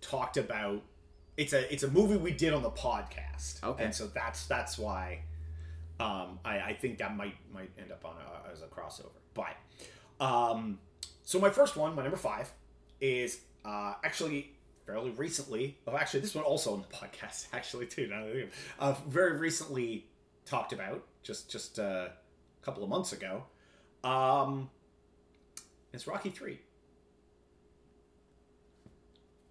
talked 0.00 0.36
about. 0.36 0.82
It's 1.36 1.52
a 1.52 1.72
it's 1.72 1.82
a 1.82 1.88
movie 1.90 2.16
we 2.16 2.32
did 2.32 2.52
on 2.52 2.62
the 2.62 2.70
podcast. 2.70 3.62
Okay. 3.62 3.84
and 3.84 3.94
so 3.94 4.06
that's 4.08 4.46
that's 4.46 4.78
why 4.78 5.20
um, 6.00 6.38
I, 6.44 6.60
I 6.60 6.76
think 6.80 6.98
that 6.98 7.16
might 7.16 7.34
might 7.52 7.70
end 7.78 7.92
up 7.92 8.04
on 8.04 8.14
a, 8.16 8.52
as 8.52 8.62
a 8.62 8.66
crossover. 8.66 9.10
But 9.34 9.56
um, 10.24 10.78
so 11.24 11.38
my 11.38 11.50
first 11.50 11.76
one, 11.76 11.94
my 11.94 12.02
number 12.02 12.16
five, 12.16 12.50
is 13.00 13.40
uh, 13.64 13.94
actually 14.02 14.52
fairly 14.88 15.10
recently. 15.10 15.76
Oh, 15.86 15.96
actually, 15.96 16.20
this 16.20 16.34
one 16.34 16.44
also 16.44 16.72
on 16.72 16.80
the 16.88 16.96
podcast, 16.96 17.46
actually 17.52 17.86
too. 17.86 18.08
Now 18.08 18.22
that 18.22 18.30
I 18.30 18.32
think 18.32 18.44
of 18.44 18.48
it. 18.48 18.54
uh, 18.78 18.94
very 19.06 19.36
recently 19.36 20.06
talked 20.46 20.72
about 20.72 21.04
just 21.22 21.50
just 21.50 21.78
uh, 21.78 22.08
a 22.08 22.64
couple 22.64 22.82
of 22.82 22.88
months 22.88 23.12
ago. 23.12 23.44
Um, 24.02 24.70
it's 25.92 26.06
Rocky 26.06 26.30
Three. 26.30 26.60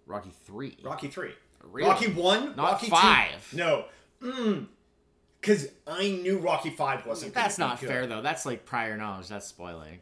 Rocky 0.06 0.32
three. 0.44 0.76
Rocky 0.82 1.08
Three. 1.08 1.32
Really? 1.62 1.88
Rocky 1.88 2.10
One. 2.12 2.56
Not 2.56 2.72
Rocky 2.72 2.88
five. 2.88 3.50
Two. 3.50 3.56
No. 3.58 3.84
Mm. 4.22 4.66
Because 5.40 5.68
I 5.86 6.08
knew 6.08 6.38
Rocky 6.38 6.70
Five 6.70 7.06
wasn't. 7.06 7.34
gonna 7.34 7.44
That's 7.44 7.58
not 7.58 7.78
fair 7.78 8.06
though. 8.06 8.22
That's 8.22 8.44
like 8.46 8.64
prior 8.64 8.96
knowledge. 8.96 9.28
That's 9.28 9.46
spoiling. 9.46 10.00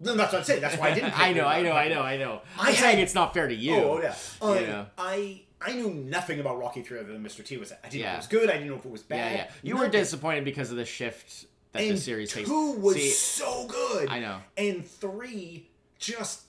No, 0.00 0.14
that's 0.14 0.32
what 0.32 0.38
I'm 0.38 0.44
saying. 0.44 0.60
That's 0.62 0.76
why 0.78 0.90
I 0.90 0.94
didn't. 0.94 1.18
I 1.18 1.32
know. 1.32 1.46
I 1.46 1.62
know, 1.62 1.72
I 1.72 1.88
know, 1.88 2.00
I 2.00 2.16
know. 2.16 2.40
I 2.58 2.68
I'm 2.70 2.74
saying 2.74 2.98
it's 3.00 3.14
not 3.14 3.34
fair 3.34 3.48
to 3.48 3.54
you. 3.54 3.74
Oh 3.76 4.00
yeah. 4.00 4.14
Um, 4.40 4.54
know. 4.66 4.86
I 4.96 5.42
I 5.60 5.72
knew 5.74 5.90
nothing 5.90 6.40
about 6.40 6.58
Rocky 6.58 6.82
Three 6.82 6.98
other 6.98 7.12
than 7.12 7.22
Mr. 7.22 7.44
T 7.44 7.56
was. 7.58 7.70
I 7.72 7.76
didn't 7.88 7.94
know 7.94 8.00
Yeah. 8.00 8.08
if 8.10 8.14
it 8.14 8.16
was 8.18 8.26
good. 8.28 8.48
I 8.50 8.54
didn't 8.54 8.68
know 8.68 8.76
if 8.76 8.84
it 8.86 8.90
was 8.90 9.02
bad. 9.02 9.32
yeah. 9.32 9.38
yeah. 9.44 9.50
You 9.62 9.76
were 9.76 9.88
disappointed 9.88 10.44
because 10.44 10.70
of 10.70 10.76
the 10.78 10.86
shift 10.86 11.44
that 11.72 11.82
And 11.82 11.92
the 11.92 12.00
series 12.00 12.32
takes. 12.32 12.48
two 12.48 12.72
was 12.72 12.96
See, 12.96 13.10
so 13.10 13.66
good. 13.66 14.08
I 14.08 14.20
know. 14.20 14.38
And 14.56 14.86
three 14.86 15.68
just 15.98 16.42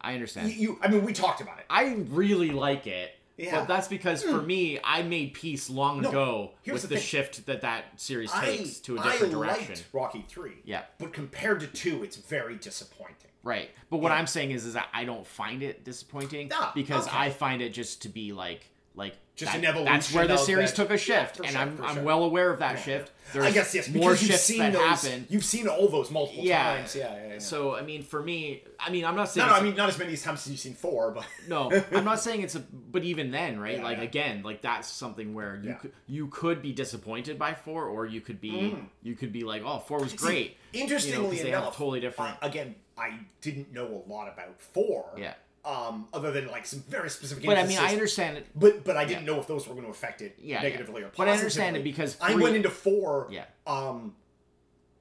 I 0.00 0.14
understand. 0.14 0.50
you, 0.50 0.54
you. 0.56 0.78
I 0.82 0.88
mean, 0.88 1.04
we 1.04 1.12
talked 1.12 1.40
about 1.40 1.58
it. 1.58 1.64
I 1.70 1.94
really 2.10 2.50
like 2.50 2.88
it. 2.88 3.12
Yeah. 3.36 3.60
But 3.60 3.68
that's 3.68 3.88
because 3.88 4.22
for 4.22 4.42
me, 4.42 4.78
I 4.84 5.02
made 5.02 5.34
peace 5.34 5.70
long 5.70 6.02
No, 6.02 6.08
ago 6.10 6.50
here's 6.62 6.74
with 6.74 6.82
the 6.82 6.88
the, 6.88 6.94
thing. 6.96 7.04
shift 7.04 7.46
that 7.46 7.62
that 7.62 8.00
series 8.00 8.30
I 8.32 8.44
takes 8.44 8.78
to 8.80 8.98
a 8.98 9.02
different 9.02 9.32
direction. 9.32 9.68
liked 9.68 9.84
Rocky 9.92 10.24
Three. 10.28 10.58
Yeah. 10.64 10.82
But 10.98 11.12
compared 11.12 11.60
to 11.60 11.66
two, 11.66 12.02
it's 12.04 12.16
very 12.16 12.56
disappointing. 12.56 13.30
Right. 13.42 13.70
But 13.90 13.96
what. 13.98 14.12
I'm 14.12 14.26
saying 14.26 14.52
is, 14.52 14.64
is 14.66 14.74
that 14.74 14.88
I 14.92 15.04
don't 15.04 15.26
find 15.26 15.62
it 15.62 15.84
disappointing 15.84 16.50
Ah, 16.54 16.72
because 16.74 17.08
okay. 17.08 17.16
I 17.16 17.30
find 17.30 17.60
it 17.62 17.70
just 17.72 18.02
to 18.02 18.08
be 18.08 18.32
like, 18.32 18.68
like 18.94 19.16
Just 19.34 19.52
that- 19.52 19.58
an 19.60 19.64
evolution 19.64 19.92
That's 19.94 20.12
where 20.12 20.26
the 20.26 20.36
series 20.36 20.70
that- 20.72 20.76
took 20.76 20.90
a 20.90 20.98
shift, 20.98 21.38
and 21.40 21.48
sure, 21.48 21.58
I'm 21.60 21.76
for 21.78 21.84
I'm 21.84 22.04
well 22.04 22.22
aware 22.22 22.50
of 22.50 22.58
that 22.58 22.76
Yeah. 22.76 22.82
shift. 22.82 23.12
I 23.34 23.50
guess 23.50 23.74
yes. 23.74 23.88
Because 23.88 24.00
more 24.02 24.10
you've 24.10 24.20
shifts 24.20 24.42
seen 24.42 24.58
that 24.58 24.72
those, 24.74 25.02
happen. 25.04 25.26
You've 25.30 25.44
seen 25.44 25.66
all 25.66 25.88
those 25.88 26.10
multiple 26.10 26.44
Yeah. 26.44 26.76
times. 26.76 26.94
Yeah, 26.94 27.14
yeah, 27.16 27.32
yeah. 27.32 27.38
So 27.38 27.74
I 27.74 27.80
mean, 27.80 28.02
for 28.02 28.22
me, 28.22 28.62
I 28.78 28.90
mean, 28.90 29.06
I'm 29.06 29.16
not 29.16 29.30
saying 29.30 29.46
no, 29.46 29.54
no, 29.54 29.58
I 29.58 29.62
mean 29.62 29.74
not 29.74 29.88
as 29.88 29.98
many 29.98 30.14
times 30.18 30.40
as 30.46 30.50
you've 30.50 30.60
seen 30.60 30.74
four, 30.74 31.12
but 31.12 31.24
no, 31.48 31.70
I'm 31.92 32.04
not 32.04 32.20
saying 32.20 32.42
it's 32.42 32.56
a. 32.56 32.60
But 32.60 33.04
even 33.04 33.30
then, 33.30 33.58
right? 33.58 33.82
Like 33.82 34.00
again, 34.00 34.42
like 34.42 34.60
that's 34.60 34.86
something 34.86 35.32
where 35.32 35.58
you 35.64 35.76
could 35.80 35.92
you 36.06 36.26
could 36.28 36.60
be 36.60 36.72
disappointed 36.72 37.38
by 37.38 37.54
four, 37.54 37.86
or 37.86 38.04
you 38.04 38.20
could 38.20 38.38
be 38.40 38.76
you 39.02 39.14
could 39.14 39.32
be 39.32 39.44
like, 39.44 39.62
oh, 39.64 39.78
four 39.78 39.98
was 40.00 40.12
great. 40.12 40.58
See, 40.74 40.80
interestingly 40.80 41.38
they 41.38 41.50
have 41.50 41.62
enough, 41.62 41.76
totally 41.78 42.00
different- 42.00 42.36
uh, 42.42 42.46
again, 42.46 42.74
I 42.98 43.18
didn't 43.40 43.72
know 43.72 44.02
a 44.06 44.10
lot 44.12 44.28
about 44.30 44.60
four. 44.60 45.06
Yeah. 45.16 45.32
Um, 45.64 46.08
other 46.12 46.32
than 46.32 46.48
like 46.48 46.66
some 46.66 46.80
very 46.88 47.08
specific. 47.08 47.44
But 47.44 47.56
I 47.56 47.64
mean, 47.66 47.78
I 47.78 47.92
understand 47.92 48.36
it. 48.36 48.46
But 48.54 48.82
but 48.84 48.96
I 48.96 49.04
didn't 49.04 49.26
Yeah. 49.26 49.32
know 49.34 49.40
if 49.40 49.46
those 49.46 49.68
were 49.68 49.74
going 49.74 49.84
to 49.86 49.92
affect 49.92 50.20
it 50.20 50.36
Yeah, 50.40 50.56
yeah. 50.56 50.62
negatively 50.62 51.02
or 51.02 51.06
positively. 51.06 51.24
But 51.24 51.28
I 51.28 51.36
understand 51.38 51.76
it 51.76 51.84
because 51.84 52.16
I 52.20 52.34
went 52.34 52.56
into 52.56 52.68
four. 52.70 53.28
Yeah. 53.30 53.44
Um. 53.66 54.16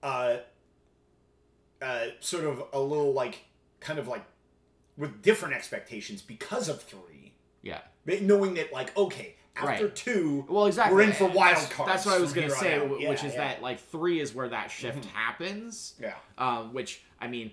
Uh. 0.03 0.37
Uh. 1.81 2.05
Sort 2.19 2.45
of 2.45 2.63
a 2.73 2.79
little 2.79 3.11
like, 3.13 3.45
kind 3.79 3.97
of 3.97 4.07
like, 4.07 4.23
with 4.97 5.21
different 5.23 5.55
expectations 5.55 6.21
because 6.21 6.69
of 6.69 6.83
three, 6.83 7.33
Yeah. 7.63 7.79
knowing 8.05 8.53
that 8.55 8.71
like 8.71 8.95
okay 8.95 9.35
after 9.55 9.85
Right. 9.85 9.95
two, 9.95 10.45
Well, 10.47 10.67
exactly. 10.67 10.95
we're 10.95 11.01
in 11.01 11.13
for 11.13 11.25
wild 11.25 11.57
that's, 11.57 11.73
cards. 11.73 11.91
That's 11.91 12.05
what 12.05 12.15
I 12.15 12.19
was 12.19 12.31
say, 12.33 12.75
out. 12.75 12.81
w- 12.83 13.01
Yeah, 13.01 13.09
which 13.09 13.23
is 13.23 13.33
yeah. 13.33 13.47
that 13.47 13.61
like 13.63 13.79
three 13.79 14.19
is 14.19 14.33
where 14.33 14.47
that 14.49 14.69
shift 14.69 15.05
happens. 15.05 15.95
Yeah. 15.99 16.13
Um, 16.37 16.73
which 16.73 17.01
I 17.19 17.27
mean, 17.27 17.51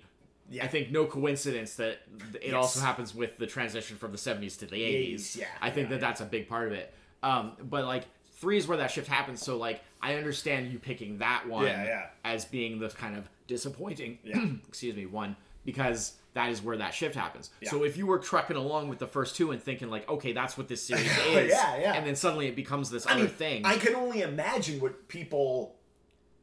Yeah. 0.49 0.63
I 0.65 0.67
think 0.67 0.91
no 0.91 1.05
coincidence 1.05 1.75
that 1.75 1.99
th- 2.31 2.43
it 2.43 2.53
also 2.53 2.79
happens 2.79 3.13
with 3.13 3.37
the 3.37 3.47
transition 3.47 3.97
from 3.97 4.11
the 4.11 4.17
'70s 4.17 4.57
to 4.59 4.65
the 4.65 4.77
'80s. 4.81 5.35
yeah, 5.37 5.45
I 5.61 5.69
think 5.69 5.89
yeah, 5.89 5.95
that 5.95 6.01
that's 6.01 6.21
a 6.21 6.25
big 6.25 6.49
part 6.49 6.67
of 6.67 6.73
it. 6.73 6.93
Um, 7.21 7.51
but 7.61 7.85
like 7.85 8.05
three 8.33 8.57
is 8.57 8.67
where 8.67 8.77
that 8.77 8.91
shift 8.91 9.07
happens. 9.07 9.41
So 9.41 9.57
like 9.57 9.81
I 10.01 10.15
understand 10.15 10.71
you 10.71 10.79
picking 10.79 11.17
that 11.19 11.47
one 11.47 11.65
Yeah, 11.65 11.83
yeah. 11.85 12.05
as 12.23 12.45
being 12.45 12.79
the 12.79 12.89
kind 12.89 13.15
of 13.17 13.29
disappointing, 13.47 14.17
Yeah. 14.23 14.43
excuse 14.67 14.95
me, 14.95 15.05
one 15.05 15.35
because 15.65 16.13
that 16.33 16.49
is 16.49 16.61
where 16.63 16.77
that 16.77 16.93
shift 16.93 17.15
happens. 17.15 17.49
Yeah. 17.61 17.69
So 17.69 17.83
if 17.83 17.97
you 17.97 18.07
were 18.07 18.17
trucking 18.17 18.55
along 18.55 18.87
with 18.89 18.97
the 18.97 19.07
first 19.07 19.35
two 19.35 19.51
and 19.51 19.61
thinking 19.61 19.89
like, 19.89 20.07
okay, 20.09 20.31
that's 20.31 20.57
what 20.57 20.67
this 20.67 20.81
series 20.87 21.05
is, 21.05 21.51
Yeah, 21.51 21.77
yeah. 21.77 21.93
and 21.93 22.07
then 22.07 22.15
suddenly 22.15 22.47
it 22.47 22.55
becomes 22.55 22.89
this 22.89 23.05
I 23.05 23.11
other 23.11 23.23
mean, 23.23 23.29
thing. 23.29 23.65
I 23.65 23.77
can 23.77 23.93
only 23.95 24.21
imagine 24.21 24.79
what 24.79 25.07
people 25.09 25.75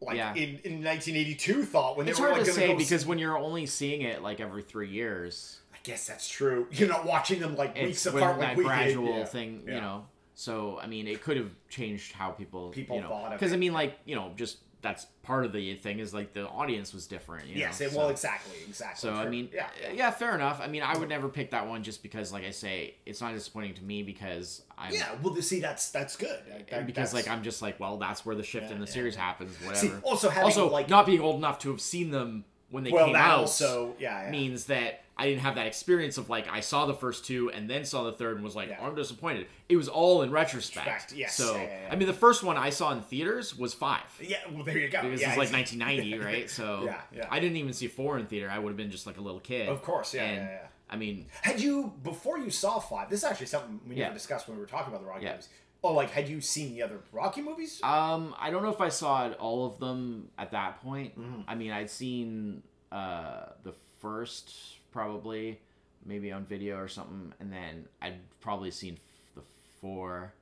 like 0.01 0.17
Yeah. 0.17 0.35
in, 0.35 0.59
in 0.65 0.85
1982 0.85 1.65
thought 1.65 1.97
when 1.97 2.07
it's 2.09 2.19
they 2.19 2.23
were 2.23 2.29
hard 2.29 2.39
like 2.41 2.47
to 2.47 2.53
gonna 2.53 2.67
say 2.67 2.73
go 2.73 2.79
because 2.79 3.07
when 3.07 3.19
you're 3.19 3.39
only 3.39 3.67
seeing 3.67 4.03
it 4.03 4.23
like 4.23 4.41
every 4.41 4.63
three 4.63 4.89
years, 4.91 5.61
I 5.73 5.77
guess 5.83 6.07
that's 6.07 6.29
true. 6.29 6.67
You're 6.71 6.89
not 6.89 7.07
watching 7.07 7.41
them 7.41 7.57
like 7.57 7.73
it's 7.77 8.05
weeks 8.05 8.15
when 8.15 8.23
apart, 8.23 8.41
that 8.41 8.49
like 8.49 8.57
we 8.59 8.65
gradual 8.65 9.19
Yeah. 9.19 9.25
thing, 9.25 9.63
Yeah. 9.67 9.75
you 9.77 9.81
know. 9.81 10.07
So 10.35 10.79
I 10.83 10.87
mean, 10.87 11.07
it 11.09 11.23
could 11.23 11.39
have 11.39 11.51
changed 11.71 12.13
how 12.13 12.31
people 12.31 12.69
People 12.71 12.97
you 12.97 13.03
know, 13.03 13.09
thought 13.09 13.33
of 13.33 13.39
because 13.39 13.53
I 13.55 13.57
mean, 13.57 13.73
like 13.73 13.99
you 14.05 14.15
know, 14.17 14.33
just 14.37 14.59
that's 14.83 15.07
part 15.23 15.45
of 15.45 15.53
the 15.53 15.75
thing 15.77 15.99
is 15.99 16.15
like 16.15 16.33
the 16.33 16.47
audience 16.49 16.93
was 16.93 17.07
different. 17.07 17.49
You 17.49 17.57
Yes, 17.57 17.81
know? 17.81 17.87
it, 17.87 17.93
so, 17.93 17.99
well, 17.99 18.09
exactly, 18.11 18.57
exactly. 18.69 19.09
so 19.09 19.15
I 19.15 19.29
mean, 19.29 19.49
yeah, 19.53 19.69
yeah, 19.93 20.11
fair 20.11 20.35
enough. 20.35 20.61
I 20.61 20.69
mean, 20.69 20.83
I 20.83 20.97
would 20.97 21.09
never 21.09 21.29
pick 21.29 21.51
that 21.51 21.67
one 21.67 21.83
just 21.83 22.03
because, 22.03 22.33
like 22.33 22.45
I 22.45 22.51
say, 22.51 22.95
it's 23.05 23.21
not 23.21 23.33
disappointing 23.35 23.75
to 23.75 23.83
me 23.83 24.03
because 24.03 24.63
I'm 24.79 24.93
yeah. 24.93 25.09
Well, 25.23 25.35
see, 25.37 25.61
that's 25.61 25.91
that's 25.91 26.17
good. 26.17 26.41
That- 26.49 26.69
that- 26.71 26.87
because 26.87 27.13
like 27.15 27.29
I'm 27.29 27.43
just 27.43 27.63
like, 27.63 27.81
well, 27.81 27.97
that's 27.97 28.25
where 28.25 28.37
the 28.37 28.43
shift 28.43 28.67
Yeah, 28.67 28.75
in 28.75 28.81
the 28.81 28.87
yeah, 28.87 28.93
series 28.93 29.17
happens. 29.17 29.57
Whatever. 29.65 29.77
See, 29.77 29.93
also 30.03 30.29
having 30.29 30.45
also, 30.45 30.71
like 30.71 30.89
not 30.89 31.07
being 31.07 31.21
old 31.21 31.37
enough 31.37 31.59
to 31.61 31.71
have 31.71 31.81
seen 31.81 32.11
them 32.11 32.45
when 32.71 32.85
they 32.85 32.91
well, 32.91 33.07
came 33.07 33.17
out 33.17 33.39
also, 33.39 33.95
yeah, 33.99 34.25
yeah. 34.25 34.31
means 34.31 34.67
that 34.67 35.03
I 35.19 35.27
didn't 35.27 35.41
have 35.41 35.55
that 35.55 35.67
experience 35.67 36.19
of 36.19 36.29
like 36.29 36.47
I 36.49 36.61
saw 36.61 36.85
the 36.87 36.95
first 36.95 37.25
two 37.25 37.51
and 37.51 37.71
then 37.71 37.85
saw 37.85 38.05
the 38.05 38.13
third 38.13 38.37
and 38.37 38.45
was 38.45 38.55
like, 38.55 38.69
Yeah. 38.69 38.79
oh, 38.83 38.87
I'm 38.87 38.95
disappointed. 38.95 39.47
It 39.69 39.77
was 39.77 39.89
all 39.89 40.23
in 40.23 40.31
retrospect. 40.31 40.87
Retrospect, 40.87 41.19
yes, 41.19 41.35
So 41.37 41.55
yeah, 41.57 41.63
yeah. 41.63 41.89
I 41.91 41.97
mean, 41.97 42.07
the 42.07 42.13
first 42.15 42.43
one 42.43 42.57
I 42.59 42.71
saw 42.71 42.93
in 42.93 43.01
theaters 43.01 43.57
was 43.57 43.73
five. 43.73 44.03
yeah, 44.21 44.37
well, 44.53 44.63
there 44.63 44.77
you 44.79 44.89
go. 44.89 45.01
Yeah, 45.03 45.09
it's 45.09 45.23
like 45.39 45.53
1990, 45.53 46.19
right? 46.19 46.51
So 46.51 46.83
Yeah, 46.85 47.01
yeah. 47.15 47.27
I 47.31 47.41
didn't 47.41 47.57
even 47.57 47.73
see 47.73 47.89
four 47.89 48.19
in 48.19 48.27
theater. 48.27 48.51
I 48.51 48.59
would 48.59 48.69
have 48.71 48.77
been 48.77 48.91
just 48.91 49.07
like 49.07 49.17
a 49.17 49.23
little 49.23 49.41
kid. 49.41 49.69
Of 49.69 49.83
course, 49.83 50.13
yeah, 50.15 50.25
And, 50.25 50.37
yeah, 50.37 50.51
yeah. 50.51 50.59
I 50.89 50.97
mean, 50.97 51.27
Had 51.43 51.61
you 51.61 51.93
before 52.03 52.39
you 52.39 52.51
saw 52.51 52.79
five? 52.79 53.11
This 53.11 53.21
is 53.21 53.25
actually 53.25 53.47
something 53.47 53.81
we 53.89 53.97
never 53.97 54.15
discussed 54.15 54.47
when 54.49 54.57
we 54.57 54.61
were 54.61 54.69
talking 54.69 54.93
about 54.93 55.03
the 55.03 55.09
Rocky 55.09 55.25
movies. 55.27 55.49
Oh, 55.83 55.93
like 55.93 56.11
had 56.11 56.29
you 56.29 56.41
seen 56.41 56.75
the 56.75 56.83
other 56.83 56.99
Rocky 57.13 57.43
movies? 57.43 57.81
Um, 57.83 58.35
I 58.39 58.51
don't 58.51 58.63
know 58.63 58.71
if 58.71 58.81
I 58.81 58.89
saw 58.89 59.31
all 59.35 59.67
of 59.67 59.79
them 59.79 60.29
at 60.39 60.51
that 60.53 60.83
point. 60.83 61.19
Mm-hmm. 61.19 61.41
I 61.49 61.55
mean, 61.55 61.71
I'd 61.71 61.91
seen 61.91 62.63
uh, 62.93 63.47
the 63.63 63.73
first 64.01 64.53
probably, 64.97 65.61
maybe 66.07 66.33
on 66.33 66.45
video 66.47 66.77
or 66.79 66.89
something, 66.89 67.33
and 67.39 67.53
then 67.53 67.87
I'd 68.01 68.15
probably 68.41 68.71
seen 68.71 68.99
the 69.35 69.43
four. 69.81 70.33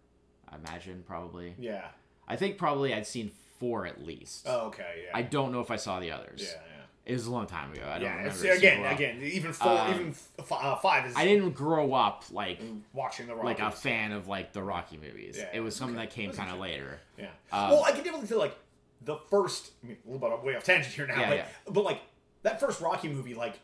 I 0.49 0.57
imagine 0.57 1.03
probably. 1.07 1.55
yeah. 1.59 1.87
I 2.29 2.37
think 2.37 2.57
probably 2.57 2.95
I'd 2.95 3.07
seen 3.07 3.31
four 3.59 3.85
at 3.87 4.03
least. 4.07 4.47
Oh, 4.49 4.67
okay. 4.69 5.03
Yeah. 5.05 5.11
I 5.13 5.23
don't 5.23 5.53
know 5.53 5.61
if 5.61 5.71
I 5.71 5.77
saw 5.77 6.01
the 6.01 6.11
others. 6.13 6.41
yeah. 6.43 6.53
Yeah. 6.55 6.81
It 7.07 7.13
was 7.13 7.27
a 7.27 7.31
long 7.33 7.47
time 7.47 7.71
ago. 7.73 7.83
I 7.87 7.95
don't 7.99 8.03
Yeah. 8.03 8.17
remember. 8.17 8.47
It's, 8.47 8.59
again, 8.59 8.81
well. 8.81 8.95
again, 8.95 9.21
even 9.23 9.53
four, 9.53 9.73
Um, 9.79 9.91
even 9.95 10.09
f- 10.39 10.53
uh, 10.53 10.77
five 10.77 11.05
is 11.07 11.15
I 11.17 11.25
didn't 11.27 11.51
grow 11.51 11.93
up 11.93 12.25
like 12.31 12.61
watching 12.95 13.27
the 13.27 13.35
Rocky. 13.35 13.47
like 13.47 13.61
a 13.61 13.71
fan 13.71 14.13
of 14.13 14.27
like 14.27 14.53
the 14.55 14.63
Rocky 14.63 14.97
movies. 14.97 15.37
Yeah, 15.39 15.51
it 15.53 15.61
was 15.61 15.77
something 15.77 15.99
okay. 15.99 16.07
that 16.07 16.15
came 16.15 16.33
kind 16.33 16.51
of 16.51 16.59
later. 16.61 17.01
Yeah. 17.19 17.27
Um, 17.53 17.71
well, 17.73 17.85
I 17.85 17.91
can 17.93 18.05
definitely 18.05 18.29
feel 18.29 18.39
like 18.39 18.57
the 19.03 19.17
first. 19.31 19.73
I 19.83 19.89
mean, 19.89 19.97
a 20.09 20.11
little 20.13 20.31
bit 20.39 20.45
way 20.47 20.57
off 20.57 20.65
tangent 20.65 20.95
here 20.95 21.07
now, 21.07 21.21
Yeah, 21.21 21.29
but 21.29 21.37
yeah. 21.37 21.47
but 21.69 21.85
like 21.85 22.01
that 22.43 22.59
first 22.61 22.81
Rocky 22.81 23.09
movie, 23.09 23.35
like 23.35 23.59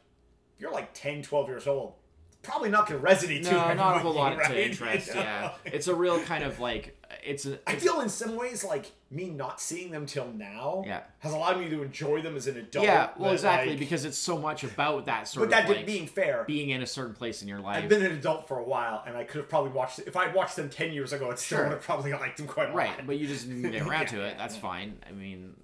you're 0.61 0.73
like 0.73 0.91
10, 0.95 1.23
12 1.23 1.49
years 1.49 1.67
old. 1.67 1.95
Probably 2.43 2.71
not 2.71 2.89
going 2.89 2.99
to 3.03 3.07
resonate 3.07 3.45
too. 3.45 3.51
No, 3.51 3.75
not 3.75 3.97
a 3.97 3.99
whole 3.99 4.15
lot 4.15 4.35
right? 4.39 4.47
to 4.51 4.65
interest. 4.65 5.09
You 5.15 5.15
know? 5.17 5.21
Yeah, 5.21 5.53
it's 5.67 5.89
a 5.89 5.95
real 5.95 6.19
kind 6.21 6.43
of 6.43 6.59
like 6.59 6.97
it's 7.23 7.45
a. 7.45 7.55
I 7.69 7.73
it's- 7.73 7.83
feel 7.83 8.01
in 8.01 8.09
some 8.09 8.35
ways 8.35 8.65
like 8.65 8.93
me 9.11 9.29
not 9.29 9.61
seeing 9.61 9.91
them 9.91 10.07
till 10.07 10.27
now 10.33 10.83
Yeah. 10.87 11.01
has 11.19 11.35
allowed 11.35 11.59
me 11.61 11.69
to 11.69 11.83
enjoy 11.83 12.23
them 12.23 12.37
as 12.37 12.47
an 12.47 12.57
adult. 12.57 12.87
yeah, 12.87 13.11
well, 13.19 13.33
exactly 13.33 13.73
like- 13.73 13.79
because 13.79 14.07
it's 14.07 14.17
so 14.17 14.39
much 14.39 14.65
about 14.65 15.05
that 15.05 15.29
sort 15.29 15.51
but 15.51 15.59
of 15.59 15.67
that 15.67 15.77
like 15.77 15.85
being 15.85 16.07
fair, 16.07 16.45
being 16.47 16.71
in 16.71 16.81
a 16.81 16.87
certain 16.87 17.13
place 17.15 17.43
in 17.43 17.49
your 17.49 17.61
life. 17.61 17.83
I've 17.83 17.91
been 17.91 18.07
an 18.07 18.13
adult 18.13 18.49
for 18.49 18.59
a 18.59 18.65
while, 18.65 19.03
and 19.07 19.19
I 19.19 19.25
could 19.25 19.43
have 19.43 19.49
probably 19.51 19.73
watched 19.73 19.99
it 19.99 20.07
if 20.07 20.17
I'd 20.17 20.35
watched 20.35 20.57
them 20.57 20.71
ten 20.71 20.95
years 20.95 21.13
ago. 21.13 21.31
It 21.31 21.39
still 21.39 21.59
Sure. 21.59 21.67
would 21.67 21.75
have 21.75 21.83
probably 21.83 22.13
liked 22.15 22.39
them 22.39 22.47
quite 22.47 22.71
a 22.71 22.73
right, 22.73 22.89
lot. 22.97 23.07
but 23.07 23.19
you 23.19 23.27
just 23.27 23.49
didn't 23.49 23.71
get 23.71 23.83
around 23.83 24.01
Yeah, 24.03 24.19
to 24.19 24.25
it. 24.25 24.39
That's 24.39 24.57
fine. 24.57 24.97
I 25.07 25.13
mean, 25.13 25.57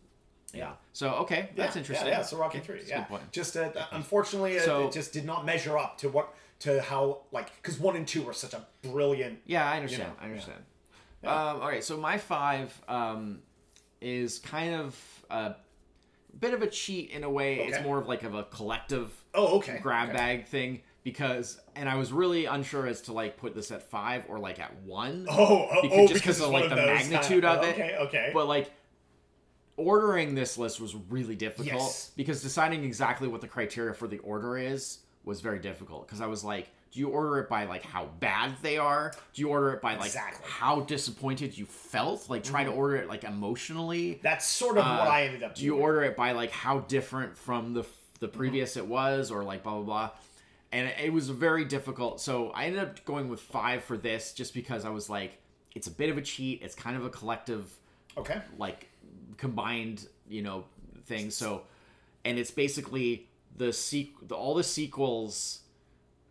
Yeah. 0.57 0.73
So 0.93 1.11
okay, 1.23 1.51
Yeah, 1.55 1.65
that's 1.65 1.77
interesting. 1.77 2.09
Yeah, 2.09 2.19
yeah, 2.19 2.23
so 2.23 2.37
Rocky 2.37 2.61
three. 2.61 2.81
Yeah, 2.87 2.99
good 3.01 3.09
point. 3.09 3.33
just 3.33 3.57
uh, 3.57 3.71
unfortunately, 3.93 4.59
So- 4.59 4.87
it 4.89 4.93
just 4.93 5.13
did 5.13 5.25
not 5.25 5.45
measure 5.45 5.77
up 5.79 5.99
to 5.99 6.09
what 6.09 6.35
to 6.61 6.81
how 6.81 7.21
like 7.33 7.55
because 7.63 7.79
one 7.79 7.97
and 7.97 8.07
two 8.09 8.23
were 8.23 8.33
such 8.33 8.55
a 8.55 8.67
brilliant. 8.83 9.41
Yeah, 9.47 9.69
I 9.71 9.77
understand. 9.77 10.09
know, 10.11 10.17
I 10.21 10.25
understand. 10.27 10.63
Yeah. 11.23 11.31
Um, 11.51 11.61
all 11.61 11.69
right, 11.69 11.83
so 11.85 11.97
my 11.97 12.19
five 12.19 12.79
um, 12.89 13.41
is 14.01 14.39
kind 14.39 14.75
of 14.75 15.25
a 15.31 15.55
bit 16.39 16.55
of 16.55 16.63
a 16.63 16.67
cheat 16.67 17.11
in 17.11 17.25
a 17.25 17.31
way. 17.31 17.57
It's 17.61 17.83
more 17.83 17.99
of 17.99 18.07
like 18.09 18.23
of 18.23 18.35
a 18.35 18.45
collective 18.45 19.11
Oh, 19.35 19.59
okay. 19.59 19.79
grab 19.83 20.09
okay. 20.11 20.17
bag 20.17 20.47
thing 20.47 20.83
because, 21.05 21.61
and 21.75 21.89
I 21.89 21.97
was 21.97 22.13
really 22.13 22.47
unsure 22.47 22.87
as 22.87 23.03
to 23.03 23.13
like 23.13 23.37
put 23.37 23.55
this 23.55 23.71
at 23.71 23.83
five 23.83 24.25
or 24.29 24.39
like 24.39 24.59
at 24.61 24.75
one. 24.83 25.27
Oh, 25.31 25.69
oh, 25.71 25.83
Because- 25.83 25.99
oh, 25.99 26.07
just 26.09 26.21
because 26.23 26.41
of, 26.41 26.51
like, 26.51 26.69
the 26.69 26.77
magnitude 26.77 27.45
kind 27.45 27.59
of 27.61 27.65
it. 27.65 27.73
Okay, 27.75 27.97
okay. 28.01 28.31
But 28.35 28.47
like 28.47 28.71
ordering 29.77 30.35
this 30.35 30.57
list 30.59 30.81
was 30.81 30.95
really 31.11 31.35
difficult 31.37 31.67
Yes. 31.83 32.11
because 32.17 32.43
deciding 32.43 32.85
exactly 32.85 33.29
what 33.29 33.41
the 33.41 33.49
criteria 33.49 33.95
for 33.95 34.09
the 34.09 34.19
order 34.19 34.57
is 34.57 34.99
was 35.25 35.41
very 35.41 35.59
difficult 35.59 36.07
because 36.07 36.21
I 36.21 36.27
was 36.27 36.45
like, 36.45 36.69
do 36.93 37.01
you 37.01 37.09
order 37.09 37.39
it 37.41 37.49
by 37.49 37.65
like 37.65 37.83
how 37.83 38.07
bad 38.21 38.53
they 38.63 38.79
are? 38.79 39.13
Do 39.35 39.43
you 39.43 39.49
order 39.49 39.73
it 39.73 39.83
by 39.83 39.97
like 39.97 40.07
Exactly. 40.07 40.43
Mm-hmm. 40.49 40.65
how 40.65 40.81
disappointed 40.81 41.59
you 41.59 41.67
felt? 41.67 42.31
Like 42.31 42.43
try 42.43 42.65
to 42.65 42.71
order 42.71 42.97
it 42.97 43.09
like 43.09 43.25
emotionally. 43.25 44.19
That's 44.23 44.47
sort 44.47 44.79
of 44.79 44.85
what 44.85 45.07
Uh, 45.09 45.11
I 45.11 45.23
ended 45.25 45.43
up. 45.43 45.55
Do 45.55 45.65
you 45.65 45.77
order 45.77 46.03
it 46.05 46.17
by 46.17 46.33
like 46.33 46.51
how 46.53 46.81
different 46.81 47.37
from 47.37 47.75
the 47.75 47.85
the 48.21 48.29
previous 48.29 48.79
it 48.79 48.87
was 48.87 49.31
or 49.31 49.45
like 49.45 49.63
blah 49.63 49.75
blah 49.75 49.83
blah? 49.83 50.11
And 50.73 50.91
it 51.03 51.13
was 51.13 51.29
very 51.29 51.65
difficult. 51.65 52.21
So 52.21 52.51
I 52.51 52.65
ended 52.67 52.81
up 52.83 53.05
going 53.05 53.29
with 53.29 53.41
five 53.41 53.85
for 53.85 53.97
this 53.99 54.33
just 54.33 54.55
because 54.55 54.85
I 54.85 54.91
was 54.91 55.11
like, 55.11 55.39
it's 55.75 55.87
a 55.87 55.91
bit 55.91 56.09
of 56.11 56.17
a 56.17 56.23
cheat. 56.23 56.63
It's 56.63 56.75
kind 56.75 56.97
of 56.97 57.05
a 57.05 57.11
collective 57.11 57.71
Okay. 58.17 58.41
like 58.59 58.89
combined 59.37 60.07
you 60.29 60.43
know 60.43 60.65
things. 61.07 61.35
so 61.37 61.63
and 62.25 62.39
it's 62.39 62.51
basically 62.51 63.29
the 63.57 63.67
sequ- 63.67 64.27
the, 64.29 64.35
all 64.35 64.55
the 64.55 64.65
sequels 64.65 65.61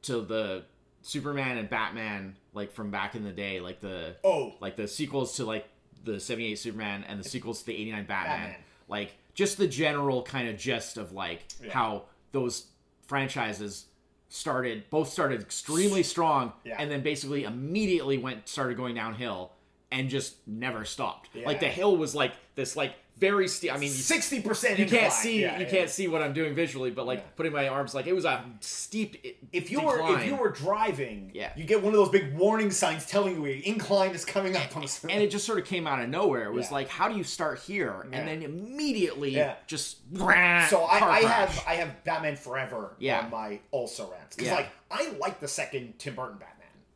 to 0.03 0.21
the 0.21 0.63
superman 1.01 1.57
and 1.57 1.69
batman 1.69 2.35
like 2.53 2.71
from 2.71 2.89
back 2.91 3.15
in 3.15 3.23
the 3.23 3.31
day 3.31 3.59
like 3.59 3.79
the 3.79 4.15
Oh, 4.23 4.53
like 4.59 4.75
the 4.75 4.87
sequels 4.87 5.35
to 5.37 5.45
like 5.45 5.67
the 6.03 6.19
78 6.19 6.55
superman 6.55 7.03
and 7.07 7.19
the 7.19 7.27
sequels 7.27 7.59
to 7.61 7.65
the 7.67 7.73
89 7.75 8.05
batman, 8.05 8.37
Batman. 8.39 8.55
like 8.87 9.15
just 9.33 9.57
the 9.57 9.67
general 9.67 10.21
kind 10.23 10.47
of 10.49 10.57
gist 10.57 10.97
of 10.97 11.11
like 11.13 11.43
Yeah. 11.63 11.71
how 11.71 12.03
those 12.31 12.65
franchises 13.07 13.85
started 14.29 14.83
both 14.89 15.09
started 15.09 15.41
extremely 15.41 16.03
strong 16.03 16.51
Yeah. 16.63 16.75
and 16.79 16.89
then 16.91 17.01
basically 17.01 17.43
immediately 17.43 18.17
went 18.17 18.47
started 18.49 18.75
going 18.77 18.95
downhill 18.95 19.51
and 19.91 20.09
just 20.09 20.35
never 20.47 20.83
stopped 20.85 21.29
like 21.45 21.59
the 21.59 21.67
hill 21.69 21.95
was 21.97 22.13
like 22.15 22.33
this 22.55 22.75
like 22.75 22.93
very 23.17 23.47
steep 23.47 23.71
i 23.73 23.77
mean 23.77 23.89
sixty 23.89 24.41
percent. 24.41 24.77
you 24.77 24.85
can't 24.85 25.13
see 25.13 25.41
you 25.43 25.65
can't 25.69 25.89
see 25.89 26.07
what 26.09 26.21
i'm 26.21 26.33
doing 26.33 26.53
visually 26.53 26.91
but 26.91 27.05
like 27.05 27.19
Yeah. 27.19 27.25
putting 27.37 27.53
my 27.53 27.69
arms 27.69 27.95
like 27.95 28.07
it 28.07 28.13
was 28.13 28.25
a 28.25 28.43
steep 28.59 29.37
If 29.53 29.71
you 29.71 29.79
were 29.81 30.17
if 30.17 30.25
you 30.25 30.35
were 30.35 30.49
driving, 30.49 31.31
Yeah. 31.33 31.51
you 31.55 31.63
get 31.63 31.81
one 31.81 31.93
of 31.93 31.97
those 31.99 32.09
big 32.09 32.35
warning 32.35 32.71
signs 32.71 33.05
telling 33.05 33.35
you 33.41 33.45
incline 33.45 34.11
is 34.11 34.25
coming 34.25 34.57
up 34.57 34.75
on 34.75 34.83
a 34.83 34.87
and 35.09 35.23
it 35.23 35.31
just 35.31 35.45
sort 35.45 35.59
of 35.59 35.65
came 35.65 35.87
out 35.87 36.01
of 36.01 36.09
nowhere. 36.09 36.45
It 36.47 36.51
was 36.53 36.65
Yeah. 36.67 36.73
like, 36.73 36.89
how 36.89 37.07
do 37.07 37.15
you 37.17 37.23
start 37.23 37.59
here, 37.59 38.05
Yeah. 38.11 38.17
and 38.17 38.27
then 38.27 38.41
immediately 38.43 39.29
Yeah. 39.29 39.55
just 39.67 39.97
So 40.13 40.83
I, 40.83 40.99
I 40.99 41.21
have. 41.21 41.63
I 41.67 41.75
have 41.75 42.03
Batman 42.03 42.35
Forever 42.35 42.95
Yeah. 42.99 43.19
on 43.21 43.29
my 43.31 43.59
also 43.71 44.11
rants 44.11 44.35
because 44.35 44.49
Yeah. 44.51 44.55
like 44.55 44.69
I 44.91 45.09
like 45.19 45.39
the 45.39 45.47
second 45.47 45.99
Tim 45.99 46.15
Burton 46.15 46.37
Batman. 46.37 46.54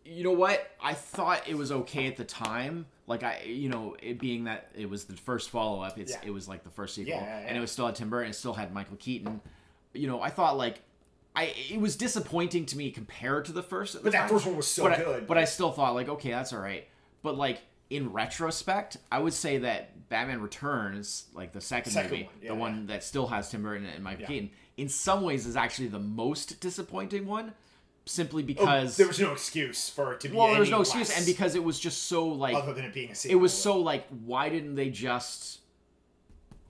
You 0.09 0.23
know 0.23 0.31
what? 0.31 0.69
I 0.81 0.93
thought 0.93 1.47
it 1.47 1.55
was 1.55 1.71
okay 1.71 2.07
at 2.07 2.17
the 2.17 2.23
time. 2.23 2.85
Like 3.07 3.23
I, 3.23 3.41
you 3.45 3.69
know, 3.69 3.95
it 4.01 4.19
being 4.19 4.45
that 4.45 4.69
it 4.75 4.89
was 4.89 5.05
the 5.05 5.15
first 5.15 5.49
follow 5.49 5.81
up. 5.81 5.97
It's 5.99 6.11
Yeah. 6.11 6.19
it 6.25 6.31
was 6.31 6.47
like 6.47 6.63
the 6.63 6.69
first 6.69 6.95
sequel, 6.95 7.13
Yeah, 7.15 7.23
yeah, 7.23 7.45
and 7.47 7.57
it 7.57 7.59
was 7.61 7.71
still 7.71 7.85
had 7.85 7.95
Tim 7.95 8.09
Burton. 8.09 8.29
It 8.31 8.33
still 8.33 8.53
had 8.53 8.73
Michael 8.73 8.97
Keaton. 8.97 9.41
You 9.93 10.07
know, 10.07 10.21
I 10.21 10.29
thought 10.29 10.57
like. 10.57 10.81
I, 11.35 11.53
it 11.69 11.79
was 11.79 11.95
disappointing 11.95 12.65
to 12.65 12.77
me 12.77 12.89
compared 12.89 13.45
to 13.45 13.51
the 13.51 13.61
first. 13.61 13.93
The 13.93 13.99
But 13.99 14.11
that 14.13 14.21
time. 14.21 14.29
first 14.29 14.47
one 14.47 14.57
was 14.57 14.67
so 14.67 14.83
but 14.83 14.93
I, 14.93 14.97
good. 15.03 15.27
but 15.27 15.37
I 15.37 15.45
still 15.45 15.71
thought 15.71 15.93
like, 15.93 16.09
okay, 16.09 16.31
that's 16.31 16.51
all 16.51 16.59
right. 16.59 16.87
But 17.21 17.37
like 17.37 17.61
in 17.91 18.11
retrospect, 18.11 18.97
I 19.11 19.19
would 19.19 19.33
say 19.33 19.59
that 19.59 20.09
Batman 20.09 20.41
Returns, 20.41 21.25
like 21.33 21.53
the 21.53 21.61
second, 21.61 21.91
Second 21.93 22.11
movie, 22.11 22.23
one, 22.23 22.33
yeah, 22.41 22.47
the 22.49 22.55
one 22.55 22.87
that 22.87 23.03
still 23.03 23.27
has 23.27 23.49
Tim 23.49 23.61
Burton 23.61 23.85
and 23.85 24.03
Michael 24.03 24.21
Yeah. 24.23 24.27
Keaton, 24.27 24.49
in 24.75 24.89
some 24.89 25.21
ways 25.21 25.45
is 25.45 25.55
actually 25.55 25.87
the 25.89 25.99
most 25.99 26.59
disappointing 26.61 27.27
one, 27.27 27.53
simply 28.09 28.41
Oh, 28.43 28.45
because 28.45 28.97
there 28.97 29.07
was 29.07 29.19
no 29.19 29.31
excuse 29.31 29.89
for 29.89 30.13
it 30.13 30.19
to 30.21 30.29
be. 30.29 30.35
well, 30.35 30.49
there 30.51 30.59
was 30.59 30.69
no 30.71 30.81
excuse, 30.81 31.15
and 31.15 31.25
because 31.25 31.55
it 31.55 31.63
was 31.63 31.79
just 31.79 32.03
so 32.07 32.27
like 32.27 32.55
other 32.55 32.73
than 32.73 32.85
it 32.85 32.93
being 32.93 33.11
a 33.11 33.15
sequel, 33.15 33.37
it 33.37 33.41
was 33.41 33.53
so 33.53 33.77
like 33.79 34.05
why 34.25 34.49
didn't 34.49 34.75
they 34.75 34.89
just 34.89 35.59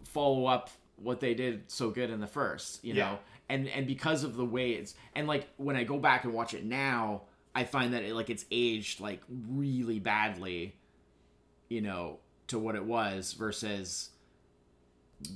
follow 0.04 0.46
up 0.46 0.70
what 0.98 1.20
they 1.20 1.34
did 1.34 1.70
so 1.72 1.90
good 1.92 2.10
in 2.10 2.20
the 2.20 2.28
first 2.28 2.84
you 2.84 2.94
Yeah. 2.94 3.12
know 3.12 3.20
and 3.48 3.68
and 3.70 3.88
because 3.88 4.24
of 4.24 4.36
the 4.36 4.44
way 4.46 4.72
it's 4.72 4.96
and 5.16 5.28
like 5.28 5.48
when 5.58 5.76
i 5.78 5.84
go 5.84 5.98
back 5.98 6.24
and 6.26 6.34
watch 6.34 6.54
it 6.54 6.66
now 6.66 7.22
i 7.56 7.64
find 7.64 7.94
that 7.94 8.04
it 8.04 8.14
like 8.16 8.30
it's 8.30 8.44
aged 8.52 9.00
like 9.00 9.22
really 9.30 10.00
badly 10.00 10.76
you 11.70 11.80
know 11.82 12.18
to 12.48 12.60
what 12.60 12.76
it 12.76 12.84
was 12.84 13.34
versus 13.34 14.10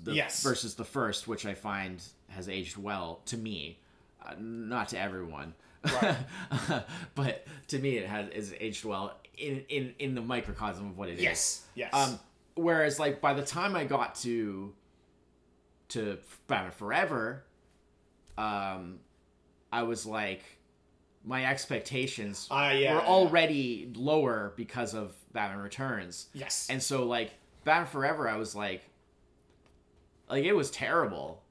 the 0.03 0.13
Yes. 0.15 0.41
versus 0.43 0.75
the 0.75 0.83
first 0.83 1.27
which 1.27 1.45
i 1.45 1.53
find 1.53 2.01
has 2.29 2.49
aged 2.49 2.75
well 2.75 3.21
to 3.25 3.37
me 3.37 3.79
uh, 4.25 4.33
not 4.39 4.87
to 4.89 4.97
everyone, 4.99 5.53
Right. 5.83 6.15
but 7.15 7.45
to 7.67 7.79
me, 7.79 7.97
it 7.97 8.07
has 8.07 8.29
is 8.29 8.53
aged 8.59 8.85
well 8.85 9.17
in 9.37 9.63
in 9.69 9.93
in 9.99 10.15
the 10.15 10.21
microcosm 10.21 10.87
of 10.91 10.97
what 10.97 11.09
it 11.09 11.15
is. 11.15 11.21
Yes. 11.21 11.65
Yes. 11.75 11.93
Um, 11.93 12.19
whereas 12.55 12.99
like 12.99 13.19
by 13.21 13.33
the 13.33 13.43
time 13.43 13.75
I 13.75 13.83
got 13.85 14.15
to 14.15 14.73
to 15.89 16.17
Batman 16.47 16.71
Forever, 16.71 17.43
um, 18.37 18.99
I 19.71 19.83
was 19.83 20.05
like, 20.05 20.43
my 21.23 21.45
expectations 21.45 22.47
Ah, 22.49 22.71
yeah, 22.71 22.95
were 22.95 23.01
yeah. 23.01 23.05
already 23.07 23.91
lower 23.95 24.53
because 24.55 24.93
of 24.93 25.13
Batman 25.33 25.59
Returns, 25.59 26.27
yes. 26.33 26.67
and 26.69 26.81
so 26.81 27.05
like 27.05 27.31
Batman 27.63 27.87
Forever, 27.87 28.27
I 28.29 28.37
was 28.37 28.55
like, 28.55 28.83
like 30.29 30.45
it 30.45 30.53
was 30.53 30.71
terrible. 30.71 31.42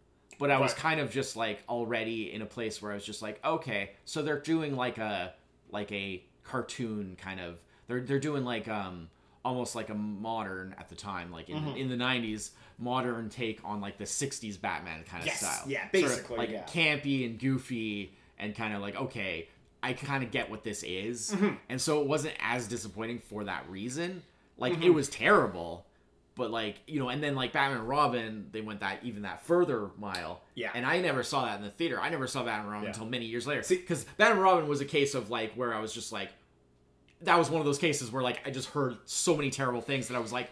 But 0.43 0.51
I 0.51 0.59
was 0.59 0.75
kind 0.75 1.01
of 1.01 1.11
just 1.11 1.37
like 1.37 1.63
already 1.69 2.33
in 2.33 2.43
a 2.43 2.47
place 2.47 2.83
where 2.83 2.93
I 2.93 2.95
was 2.95 3.05
just 3.05 3.23
like, 3.23 3.43
okay, 3.45 3.91
so 4.05 4.23
they're 4.23 4.41
doing 4.41 4.77
like 4.77 4.99
a 4.99 5.33
like 5.71 5.91
a 5.93 6.23
cartoon 6.45 7.17
kind 7.21 7.41
of 7.41 7.59
they're 7.87 8.01
they're 8.01 8.19
doing 8.21 8.45
like 8.45 8.69
um 8.69 9.09
almost 9.45 9.75
like 9.75 9.89
a 9.89 9.95
modern 9.95 10.75
at 10.79 10.89
the 10.89 10.95
time 10.95 11.31
like 11.33 11.49
in, 11.49 11.57
Mm-hmm. 11.57 11.77
in 11.77 11.89
the 11.89 11.97
90s 11.97 12.51
modern 12.79 13.29
take 13.29 13.61
on 13.65 13.81
like 13.81 13.97
the 13.99 14.05
60s 14.05 14.61
batman 14.61 15.03
kind 15.05 15.23
of 15.23 15.27
Yes, 15.27 15.39
style 15.41 15.65
yeah, 15.69 15.81
Sort 15.81 15.87
of, 15.87 15.93
basically, 16.11 16.37
like 16.39 16.51
yeah. 16.51 16.65
campy 16.65 17.25
and 17.27 17.39
goofy 17.39 18.13
and 18.39 18.55
kind 18.55 18.75
of 18.75 18.81
like 18.83 18.97
okay 18.97 19.49
i 19.83 19.93
kind 19.95 20.23
of 20.23 20.31
get 20.31 20.51
what 20.51 20.63
this 20.65 20.83
is 20.85 21.33
Mm-hmm. 21.33 21.55
and 21.69 21.81
so 21.81 22.01
it 22.03 22.07
wasn't 22.07 22.35
as 22.41 22.69
disappointing 22.69 23.19
for 23.21 23.45
that 23.45 23.69
reason 23.69 24.23
like 24.59 24.75
Mm-hmm. 24.75 24.83
it 24.83 24.95
was 24.95 25.09
terrible 25.09 25.87
but 26.35 26.51
like 26.51 26.77
you 26.87 26.99
know 26.99 27.09
and 27.09 27.23
then 27.23 27.35
like 27.35 27.53
batman 27.53 27.79
and 27.81 27.89
robin 27.89 28.47
they 28.53 28.61
went 28.61 28.81
that 28.81 28.99
even 29.03 29.23
that 29.23 29.45
further 29.45 29.91
mile 29.99 30.41
Yeah. 30.55 30.71
and 30.75 30.87
i 30.87 31.01
never 31.01 31.23
saw 31.23 31.45
that 31.45 31.57
in 31.59 31.63
the 31.65 31.71
theater 31.71 32.01
i 32.01 32.09
never 32.09 32.27
saw 32.27 32.41
batman 32.43 32.61
and 32.63 32.69
robin 32.71 32.85
Yeah. 32.85 32.91
until 32.91 33.07
many 33.07 33.27
years 33.27 33.47
later 33.47 33.63
See- 33.63 33.77
because 33.77 34.05
batman 34.05 34.33
and 34.39 34.43
robin 34.43 34.69
was 34.69 34.81
a 34.81 34.85
case 34.87 35.15
of 35.15 35.31
like 35.31 35.53
where 35.55 35.75
i 35.75 35.81
was 35.81 35.93
just 35.93 36.11
like 36.13 36.31
that 37.23 37.39
was 37.39 37.49
one 37.51 37.61
of 37.61 37.67
those 37.67 37.79
cases 37.79 38.11
where 38.11 38.21
like 38.23 38.41
I 38.45 38.51
just 38.51 38.71
heard 38.71 38.97
so 39.05 39.37
many 39.37 39.49
terrible 39.51 39.81
things 39.81 40.09
that 40.09 40.17
I 40.17 40.19
was 40.19 40.33
like, 40.33 40.51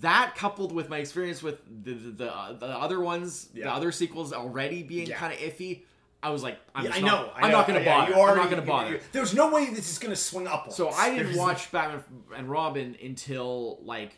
that 0.00 0.34
coupled 0.34 0.72
with 0.72 0.88
my 0.88 0.96
experience 0.96 1.42
with 1.42 1.58
the 1.84 1.92
the, 1.92 2.10
the, 2.10 2.34
uh, 2.34 2.52
the 2.54 2.66
other 2.66 3.00
ones, 3.00 3.48
the 3.52 3.64
other 3.70 3.92
sequels 3.92 4.32
already 4.32 4.82
being 4.82 5.08
Yeah. 5.08 5.16
kind 5.18 5.32
of 5.34 5.38
iffy, 5.38 5.82
I 6.22 6.30
was 6.30 6.42
like, 6.42 6.58
I'm 6.74 6.86
Yeah, 6.86 6.92
I 6.94 7.00
not, 7.00 7.06
know. 7.26 7.32
I 7.34 7.40
I'm 7.42 7.52
not 7.52 7.66
gonna 7.66 7.80
Yeah, 7.80 7.98
bother. 7.98 8.12
you 8.12 8.18
already- 8.18 8.40
I'm 8.40 8.44
not 8.46 8.50
gonna 8.50 8.62
you- 8.62 8.66
bother. 8.68 8.90
you- 8.92 9.00
There's 9.12 9.34
no 9.34 9.50
way 9.50 9.66
this 9.68 9.92
is 9.92 9.98
gonna 9.98 10.16
swing 10.16 10.46
up. 10.48 10.72
so 10.72 10.88
I 10.88 11.10
didn't 11.10 11.24
There's- 11.26 11.38
watch 11.38 11.70
Batman 11.70 12.02
and 12.34 12.48
Robin 12.48 12.96
until 13.04 13.78
like 13.84 14.16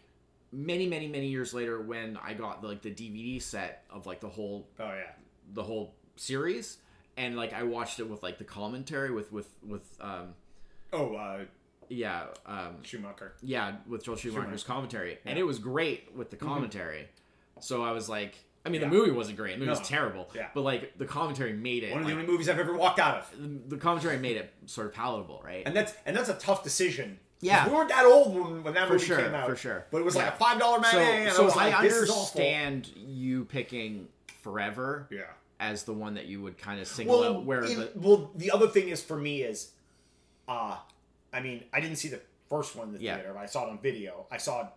many 0.53 0.87
many 0.87 1.09
many 1.09 1.27
years 1.29 1.53
later 1.53 1.81
when 1.81 2.17
I 2.23 2.35
got 2.35 2.63
like 2.65 2.83
the 2.83 2.91
DVD 2.91 3.41
set 3.43 3.85
of 3.91 4.07
like 4.07 4.21
the 4.21 4.29
whole 4.29 4.69
Oh 4.79 4.85
yeah. 4.89 5.13
the 5.53 5.63
whole 5.63 5.95
series 6.17 6.79
and 7.17 7.37
like 7.37 7.53
I 7.53 7.63
watched 7.65 7.99
it 8.01 8.09
with 8.09 8.23
like 8.23 8.39
the 8.39 8.45
commentary 8.45 9.11
with 9.11 9.33
with 9.33 9.49
with 9.67 9.85
um 10.01 10.35
Oh, 10.93 11.15
uh, 11.17 11.39
yeah 11.89 12.27
um 12.47 12.83
Schumacher. 12.83 13.33
yeah, 13.43 13.77
with 13.89 14.05
Joel 14.05 14.17
Schumacher's 14.17 14.63
Schumacher. 14.63 14.67
commentary, 14.67 15.11
and 15.13 15.19
Yeah. 15.25 15.31
Mm-hmm. 15.33 15.39
it 15.41 15.47
was 15.47 15.59
great 15.59 16.15
with 16.15 16.31
the 16.31 16.37
commentary. 16.37 17.09
So 17.61 17.83
I 17.83 17.91
was 17.93 18.09
like, 18.09 18.37
I 18.65 18.69
mean, 18.69 18.81
Yeah. 18.81 18.89
the 18.89 18.95
movie 18.95 19.11
wasn't 19.11 19.37
great. 19.37 19.53
The 19.53 19.59
movie 19.59 19.73
No. 19.73 19.79
was 19.79 19.89
terrible. 19.89 20.29
Yeah. 20.35 20.49
But 20.55 20.63
like 20.63 20.97
the 20.99 21.07
commentary 21.07 21.53
made 21.55 21.83
it. 21.85 21.91
One 21.93 22.03
of 22.03 22.07
the 22.07 22.13
like, 22.15 22.21
only 22.23 22.31
movies 22.33 22.49
I've 22.49 22.59
ever 22.59 22.77
walked 22.77 22.99
out 23.01 23.19
of. 23.19 23.31
the, 23.69 23.77
the 23.77 23.81
commentary 23.81 24.19
made 24.19 24.37
it 24.37 24.53
sort 24.67 24.87
of 24.87 24.93
palatable, 24.95 25.43
right? 25.45 25.63
And 25.67 25.75
that's 25.77 25.93
and 26.07 26.17
that's 26.17 26.29
a 26.29 26.35
tough 26.35 26.63
decision. 26.63 27.19
Yeah. 27.47 27.69
we 27.69 27.75
weren't 27.75 27.89
that 27.91 28.05
old 28.05 28.35
when, 28.35 28.63
when 28.63 28.75
that 28.75 28.87
For 28.89 28.95
movie 28.95 29.05
sure, 29.07 29.19
came 29.19 29.35
out. 29.35 29.49
for 29.49 29.57
sure. 29.57 29.87
But 29.91 29.99
it 29.99 30.05
was 30.05 30.15
Yeah. 30.17 30.25
like 30.25 30.35
a 30.35 30.37
five 30.37 30.59
dollar 30.59 30.77
so, 30.85 30.97
matinee, 30.99 31.27
and 31.27 31.33
so 31.33 31.43
I 31.43 31.45
was 31.45 31.57
I 31.57 31.65
like, 31.67 31.75
awful. 31.75 31.85
understand 31.89 32.89
you 32.97 33.45
picking 33.47 34.09
Forever 34.43 35.09
Yeah. 35.11 35.23
as 35.59 35.83
the 35.85 35.93
one 35.93 36.15
that 36.15 36.27
you 36.27 36.41
would 36.43 36.57
kind 36.59 36.81
of 36.81 36.87
single 36.87 37.19
Well, 37.21 37.37
out. 37.39 37.45
Where 37.45 37.65
in- 37.65 37.79
the 37.81 37.91
well, 37.97 38.31
the 38.37 38.51
other 38.53 38.69
thing 38.69 38.89
is 38.91 39.03
for 39.03 39.17
me 39.17 39.43
is, 39.43 39.73
uh, 40.49 40.77
I 41.33 41.41
mean, 41.41 41.65
I 41.73 41.81
didn't 41.81 41.97
see 41.97 42.09
the 42.09 42.21
first 42.49 42.77
one 42.77 42.89
in 42.89 42.95
the 42.95 43.01
Yeah. 43.01 43.17
theater, 43.17 43.33
but 43.35 43.41
I 43.41 43.47
saw 43.47 43.67
it 43.67 43.71
on 43.71 43.79
video. 43.81 44.27
I 44.31 44.37
saw 44.37 44.69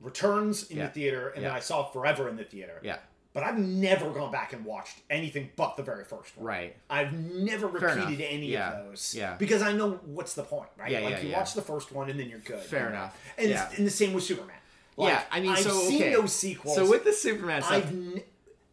Returns 0.00 0.70
in 0.70 0.76
Yeah. 0.76 0.86
the 0.88 0.92
theater, 0.92 1.28
and 1.30 1.42
then 1.44 1.52
I 1.52 1.60
saw 1.60 1.84
Forever 1.84 2.28
in 2.28 2.36
the 2.36 2.44
theater. 2.44 2.80
yeah, 2.82 2.98
But 3.34 3.42
I've 3.42 3.58
never 3.58 4.10
gone 4.10 4.30
back 4.30 4.52
and 4.52 4.64
watched 4.64 4.96
anything 5.10 5.50
but 5.56 5.76
the 5.76 5.82
very 5.82 6.04
first 6.04 6.36
one. 6.36 6.46
right. 6.46 6.76
I've 6.88 7.12
never 7.12 7.66
repeated 7.66 8.20
any 8.20 8.46
Yeah. 8.46 8.78
of 8.80 8.86
those. 8.86 9.12
Yeah. 9.14 9.34
Because 9.34 9.60
I 9.60 9.72
know 9.72 9.98
what's 10.06 10.34
the 10.34 10.44
point, 10.44 10.68
right? 10.78 10.90
Yeah, 10.90 11.00
like 11.00 11.10
yeah, 11.16 11.20
you 11.20 11.28
yeah. 11.30 11.38
watch 11.38 11.54
the 11.54 11.62
first 11.62 11.90
one 11.90 12.08
and 12.08 12.18
then 12.18 12.28
you're 12.30 12.38
good. 12.38 12.60
Fair 12.60 12.84
you 12.84 12.90
know? 12.90 12.92
enough. 12.92 13.20
And 13.36 13.50
Yeah. 13.50 13.70
and 13.76 13.84
the 13.86 13.90
same 13.90 14.12
with 14.12 14.22
Superman. 14.22 14.56
Like, 14.96 15.12
yeah, 15.12 15.22
I 15.32 15.40
mean, 15.40 15.50
I've 15.50 15.58
so 15.58 15.70
seen 15.80 16.00
okay. 16.02 16.12
those 16.14 16.32
sequels. 16.32 16.76
So 16.76 16.88
with 16.88 17.02
the 17.02 17.12
Superman 17.12 17.62
stuff, 17.62 17.72
I've 17.74 17.88
n- 17.90 18.22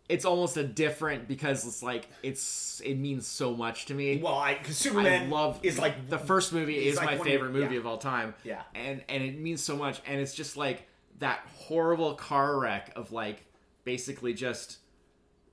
it's 0.07 0.25
almost 0.25 0.55
a 0.57 0.63
different 0.63 1.27
because 1.27 1.65
it's 1.65 1.81
like 1.81 2.07
it's 2.21 2.81
it 2.85 2.95
means 2.99 3.25
so 3.25 3.55
much 3.55 3.87
to 3.87 3.95
me. 3.95 4.17
well, 4.21 4.35
I 4.35 4.53
because 4.59 4.77
Superman 4.77 5.23
I 5.23 5.25
love 5.27 5.59
is 5.63 5.79
like 5.79 6.07
the 6.09 6.19
first 6.19 6.53
movie 6.53 6.87
is 6.87 6.97
like 6.97 7.17
my 7.17 7.23
favorite 7.23 7.51
movie 7.53 7.77
of 7.77 7.87
all 7.87 7.97
time. 7.97 8.35
Yeah. 8.43 8.61
and 8.75 9.03
and 9.09 9.23
it 9.23 9.39
means 9.39 9.63
so 9.63 9.75
much, 9.75 10.01
and 10.05 10.21
it's 10.21 10.35
just 10.35 10.55
like 10.55 10.87
that 11.17 11.39
horrible 11.57 12.13
car 12.13 12.59
wreck 12.59 12.91
of 12.95 13.11
like 13.11 13.43
basically 13.83 14.33
just 14.33 14.77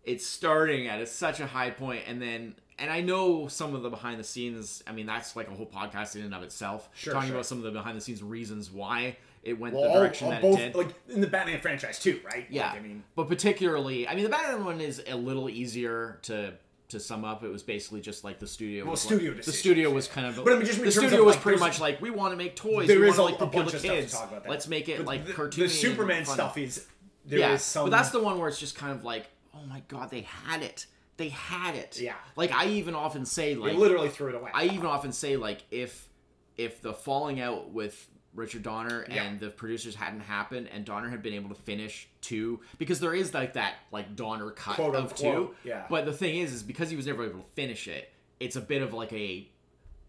it's 0.05 0.27
starting 0.27 0.87
at 0.87 1.01
a, 1.01 1.07
such 1.07 1.41
a 1.41 1.47
high 1.47 1.71
point, 1.71 2.03
and 2.07 2.21
then 2.21 2.55
and 2.79 2.91
I 2.91 3.01
know 3.01 3.49
some 3.49 3.75
of 3.75 3.83
the 3.83 3.91
behind 3.91 4.21
the 4.21 4.25
scenes. 4.25 4.83
I 4.87 4.93
mean, 4.93 5.07
that's 5.07 5.37
like 5.37 5.49
a 5.49 5.55
whole 5.55 5.67
podcast 5.67 6.17
in 6.17 6.23
and 6.23 6.35
of 6.35 6.43
itself, 6.43 6.89
Sure, 6.95 7.13
talking 7.13 7.29
sure. 7.29 7.37
about 7.37 7.47
some 7.47 7.59
of 7.59 7.65
the 7.65 7.71
behind 7.73 7.97
the 7.97 8.01
scenes 8.01 8.23
reasons 8.23 8.71
why 8.71 9.17
it 9.43 9.59
went 9.59 9.75
well, 9.75 9.93
the 9.93 9.99
direction 10.01 10.27
all 10.27 10.31
that 10.33 10.43
both 10.43 10.59
it 10.59 10.73
did. 10.73 10.75
like 10.77 10.95
in 11.09 11.21
the 11.21 11.27
Batman 11.27 11.61
franchise 11.61 11.99
too, 11.99 12.21
right? 12.25 12.47
Yeah, 12.51 12.71
Like, 12.71 12.81
I 12.81 12.83
mean, 12.83 13.05
but 13.17 13.29
particularly, 13.29 14.07
I 14.09 14.15
mean, 14.15 14.25
the 14.25 14.31
Batman 14.31 14.65
one 14.65 14.81
is 14.81 15.03
a 15.07 15.17
little 15.17 15.49
easier 15.51 16.19
to 16.23 16.55
to 16.89 16.99
sum 16.99 17.23
up. 17.23 17.43
It 17.45 17.49
was 17.49 17.63
basically 17.63 18.01
just 18.01 18.25
like 18.25 18.39
the 18.39 18.47
studio. 18.47 18.85
Well, 18.85 18.93
was 18.93 19.01
studio 19.03 19.33
like, 19.33 19.43
the 19.43 19.53
studio 19.53 19.91
was 19.91 20.09
kind 20.09 20.27
of. 20.27 20.43
But 20.43 20.53
I 20.55 20.57
mean, 20.57 20.65
just 20.67 20.81
the 20.81 20.91
studio 20.91 21.21
of, 21.21 21.27
was 21.27 21.35
like, 21.37 21.43
pretty 21.43 21.61
much 21.61 21.81
like 21.81 22.01
we 22.01 22.11
want 22.11 22.33
to 22.33 22.37
make 22.37 22.57
toys. 22.57 22.89
there 22.89 23.01
we 23.01 23.09
is 23.11 23.19
a, 23.19 23.23
want 23.23 23.39
to 23.39 23.45
like 23.45 23.49
appeal 23.53 23.63
bunch 23.65 23.75
of 23.75 23.81
stuff 23.81 23.93
to 23.95 24.01
kids. 24.01 24.13
talk 24.13 24.31
about. 24.31 24.43
That. 24.45 24.51
Let's 24.51 24.69
make 24.69 24.89
it 24.89 24.97
But 24.99 25.07
like 25.07 25.27
the, 25.27 25.33
cartoony. 25.35 25.57
The 25.57 25.69
Superman 25.69 26.25
stuff 26.25 26.57
is 26.57 26.87
there 27.29 27.39
yeah, 27.39 27.57
some. 27.57 27.87
but 27.87 27.91
that's 27.97 28.11
the 28.11 28.21
one 28.21 28.39
where 28.39 28.49
it's 28.49 28.59
just 28.59 28.77
kind 28.77 28.93
of 28.93 29.05
like, 29.05 29.27
oh 29.55 29.63
my 29.69 29.83
god, 29.89 30.11
they 30.11 30.23
had 30.23 30.63
it. 30.63 30.87
They 31.17 31.29
had 31.31 31.75
it. 31.75 32.01
Yeah. 32.01 32.15
Like 32.37 32.53
I 32.53 32.67
even 32.69 32.95
often 32.95 33.25
say, 33.27 33.55
they 33.55 33.61
like 33.61 33.77
literally 33.77 34.09
threw 34.09 34.29
it 34.29 34.35
away. 34.35 34.51
I 34.55 34.65
even 34.67 34.87
often 34.87 35.13
say 35.13 35.37
like 35.37 35.63
if 35.71 36.09
if 36.57 36.81
the 36.81 36.93
falling 36.93 37.41
out 37.41 37.71
with 37.71 38.09
Richard 38.35 38.63
Donner 38.63 39.05
Yeah. 39.09 39.25
and 39.25 39.41
the 39.41 39.49
producers 39.51 39.95
hadn't 39.95 40.21
happened 40.21 40.69
and 40.73 40.85
Donner 40.85 41.09
had 41.09 41.23
been 41.23 41.35
able 41.35 41.49
to 41.49 41.61
finish 41.61 42.09
two 42.21 42.61
because 42.79 43.01
there 43.01 43.15
is 43.15 43.35
like 43.35 43.55
that 43.55 43.75
like 43.91 44.15
Donner 44.17 44.51
cut 44.51 44.77
Quote, 44.77 44.95
of 44.95 45.15
two. 45.15 45.55
yeah. 45.65 45.87
But 45.91 46.05
the 46.05 46.13
thing 46.13 46.37
is 46.39 46.53
is 46.53 46.63
because 46.63 46.89
he 46.89 46.97
was 46.97 47.07
never 47.07 47.25
able 47.25 47.41
to 47.41 47.47
finish 47.55 47.89
it, 47.89 48.13
it's 48.39 48.55
a 48.57 48.61
bit 48.61 48.83
of 48.83 48.93
like 48.95 49.13
a 49.13 49.49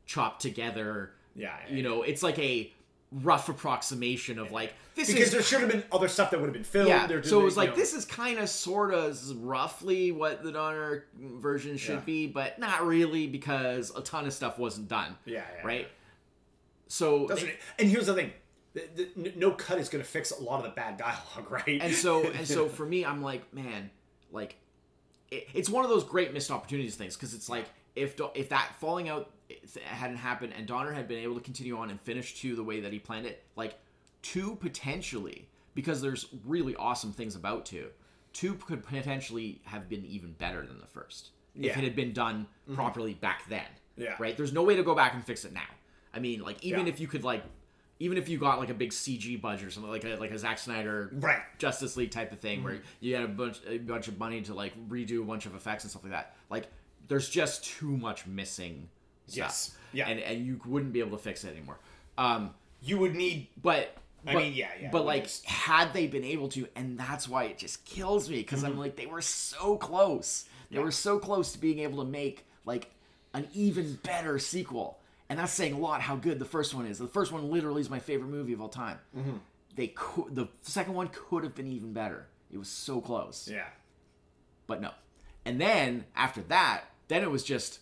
chopped 0.06 0.42
together 0.42 1.12
yeah, 1.36 1.56
yeah, 1.70 1.76
you 1.76 1.84
know, 1.84 2.02
it's 2.04 2.22
like 2.24 2.38
a 2.40 2.72
rough 3.12 3.50
approximation 3.50 4.38
of 4.38 4.52
like 4.52 4.72
this 4.94 5.08
because 5.08 5.28
is 5.28 5.32
there 5.32 5.42
should 5.42 5.62
have 5.62 5.70
been 5.70 5.84
other 5.92 6.08
stuff 6.08 6.30
that 6.30 6.40
would 6.40 6.46
have 6.46 6.54
been 6.54 6.64
filmed. 6.64 6.90
yeah. 6.90 7.22
So 7.24 7.40
it 7.42 7.44
was 7.44 7.58
like 7.58 7.72
know. 7.72 7.76
this 7.76 7.94
is 7.94 8.06
kind 8.06 8.38
of 8.38 8.50
sort 8.50 8.94
of 8.94 9.20
roughly 9.44 10.12
what 10.12 10.44
the 10.44 10.52
Donner 10.52 11.06
version 11.18 11.78
should 11.78 11.96
Yeah. 11.96 12.02
be, 12.02 12.28
but 12.28 12.60
not 12.60 12.86
really 12.86 13.26
because 13.26 13.92
a 13.96 14.02
ton 14.02 14.26
of 14.28 14.34
stuff 14.34 14.60
wasn't 14.60 14.90
done. 14.90 15.18
Yeah, 15.26 15.44
yeah, 15.58 15.66
right. 15.68 15.88
So 16.88 17.28
Doesn't 17.28 17.50
it? 17.50 17.60
And 17.78 17.90
here's 17.90 18.06
the 18.08 18.14
thing: 18.14 18.32
the, 18.74 18.84
the, 19.16 19.34
no 19.36 19.52
cut 19.52 19.80
is 19.80 19.90
going 19.90 20.04
to 20.04 20.10
fix 20.10 20.32
a 20.32 20.42
lot 20.42 20.58
of 20.58 20.64
the 20.64 20.70
bad 20.76 20.98
dialogue, 20.98 21.50
right? 21.52 21.82
and 21.82 21.94
so 21.94 22.26
and 22.26 22.48
so 22.48 22.68
for 22.70 22.86
me, 22.86 23.06
I'm 23.06 23.22
like, 23.24 23.52
man, 23.54 23.90
like 24.32 24.56
it, 25.32 25.48
it's 25.54 25.70
one 25.70 25.84
of 25.84 25.90
those 25.90 26.04
great 26.04 26.34
missed 26.34 26.52
opportunities 26.52 26.96
things 26.96 27.16
because 27.16 27.34
it's 27.34 27.50
like 27.50 27.66
if 27.96 28.16
if 28.36 28.50
that 28.50 28.76
falling 28.80 29.10
out 29.10 29.32
hadn't 29.84 30.18
happened 30.18 30.54
and 30.58 30.66
Donner 30.68 30.92
had 30.92 31.08
been 31.08 31.20
able 31.20 31.36
to 31.36 31.42
continue 31.42 31.78
on 31.78 31.90
and 31.90 32.00
finish 32.00 32.40
two 32.40 32.56
the 32.56 32.64
way 32.64 32.80
that 32.82 32.94
he 32.94 33.00
planned 33.00 33.26
it, 33.26 33.44
like 33.56 33.78
two 34.22 34.56
potentially 34.56 35.48
because 35.76 36.02
there's 36.02 36.28
really 36.46 36.76
awesome 36.76 37.12
things 37.12 37.36
about 37.36 37.66
two. 37.66 37.88
Two 38.34 38.56
could 38.56 38.84
potentially 38.84 39.62
have 39.66 39.90
been 39.90 40.06
even 40.06 40.34
better 40.34 40.66
than 40.66 40.80
the 40.80 40.86
first 40.88 41.30
Yeah. 41.56 41.72
if 41.72 41.78
it 41.78 41.84
had 41.84 41.96
been 41.96 42.14
done 42.14 42.48
properly 42.74 43.14
back 43.14 43.48
then. 43.50 43.66
Yeah. 43.98 44.16
Right. 44.20 44.36
There's 44.38 44.54
no 44.54 44.64
way 44.64 44.76
to 44.76 44.84
go 44.84 44.94
back 44.96 45.14
and 45.14 45.24
fix 45.26 45.46
it 45.46 45.54
now. 45.54 45.62
I 46.14 46.20
mean, 46.20 46.42
like 46.42 46.64
even 46.64 46.82
Yeah. 46.86 46.94
if 46.94 47.00
you 47.00 47.08
could 47.08 47.24
like. 47.24 47.44
Even 48.02 48.18
if 48.18 48.30
you 48.30 48.38
got 48.38 48.60
like 48.60 48.70
a 48.70 48.74
big 48.74 48.92
CG 48.92 49.36
budget 49.42 49.68
or 49.68 49.72
something 49.72 49.92
like 49.92 50.06
a 50.06 50.16
like 50.16 50.32
a 50.32 50.38
Zack 50.40 50.58
Snyder 50.58 51.10
Right. 51.12 51.42
Justice 51.58 51.98
League 51.98 52.12
type 52.12 52.32
of 52.32 52.40
thing 52.40 52.64
where 52.64 52.76
Mm-hmm. 52.76 52.84
you 53.02 53.16
had 53.16 53.26
a 53.26 53.28
bunch 53.28 53.60
a 53.68 53.78
bunch 53.78 54.08
of 54.08 54.18
money 54.18 54.42
to 54.44 54.54
like 54.54 54.72
redo 54.88 55.22
a 55.22 55.26
bunch 55.26 55.46
of 55.46 55.54
effects 55.54 55.84
and 55.84 55.92
stuff 55.92 56.04
like 56.04 56.14
that. 56.14 56.34
Like 56.50 56.68
there's 57.10 57.28
just 57.30 57.66
too 57.66 57.98
much 57.98 58.26
missing. 58.26 58.88
Yes. 59.38 59.72
Yeah. 59.94 60.08
And 60.08 60.20
and 60.20 60.46
you 60.46 60.60
wouldn't 60.66 60.94
be 60.94 61.00
able 61.00 61.18
to 61.18 61.24
fix 61.24 61.44
it 61.44 61.50
anymore. 61.56 61.78
Um 62.18 62.54
you 62.82 62.98
would 62.98 63.16
need. 63.16 63.48
but 63.62 63.96
I 64.28 64.34
but- 64.34 64.44
mean, 64.44 64.54
yeah, 64.54 64.70
yeah, 64.82 64.90
But 64.92 65.06
like, 65.06 65.24
just- 65.24 65.46
had 65.46 65.94
they 65.94 66.08
been 66.08 66.24
able 66.26 66.50
to, 66.50 66.68
and 66.76 66.98
that's 67.00 67.28
why 67.28 67.46
it 67.46 67.58
just 67.58 67.86
kills 67.86 68.30
me 68.30 68.38
because 68.38 68.64
Mm-hmm. 68.64 68.74
I'm 68.74 68.78
like, 68.80 68.96
they 68.98 69.06
were 69.06 69.22
so 69.22 69.78
close. 69.78 70.46
They 70.72 70.80
were 70.80 70.92
so 70.92 71.20
close 71.20 71.54
to 71.54 71.58
being 71.60 71.80
able 71.80 72.04
to 72.04 72.10
make 72.10 72.46
like 72.66 72.92
an 73.34 73.48
even 73.54 73.96
better 74.04 74.38
sequel, 74.40 75.00
and 75.30 75.40
that's 75.40 75.54
saying 75.54 75.74
a 75.74 75.80
lot 75.80 76.02
how 76.02 76.16
good 76.18 76.38
the 76.40 76.46
first 76.46 76.74
one 76.74 76.86
is. 76.86 76.98
The 77.00 77.08
first 77.08 77.32
one 77.32 77.50
literally 77.50 77.80
is 77.82 77.90
my 77.90 78.00
favorite 78.00 78.28
movie 78.30 78.54
of 78.54 78.62
all 78.62 78.68
time. 78.70 79.00
Mm-hmm. 79.18 79.38
They 79.76 79.88
could, 79.88 80.36
the 80.36 80.48
second 80.64 80.94
one 80.96 81.10
could 81.14 81.44
have 81.44 81.56
been 81.56 81.68
even 81.68 81.94
better. 81.94 82.28
It 82.52 82.58
was 82.58 82.68
so 82.68 83.00
close 83.02 83.48
Yeah. 83.52 83.68
but 84.68 84.82
no. 84.82 84.92
And 85.46 85.60
then 85.62 86.06
after 86.16 86.42
that, 86.44 86.84
then 87.08 87.24
it 87.24 87.32
was 87.32 87.44
just 87.44 87.80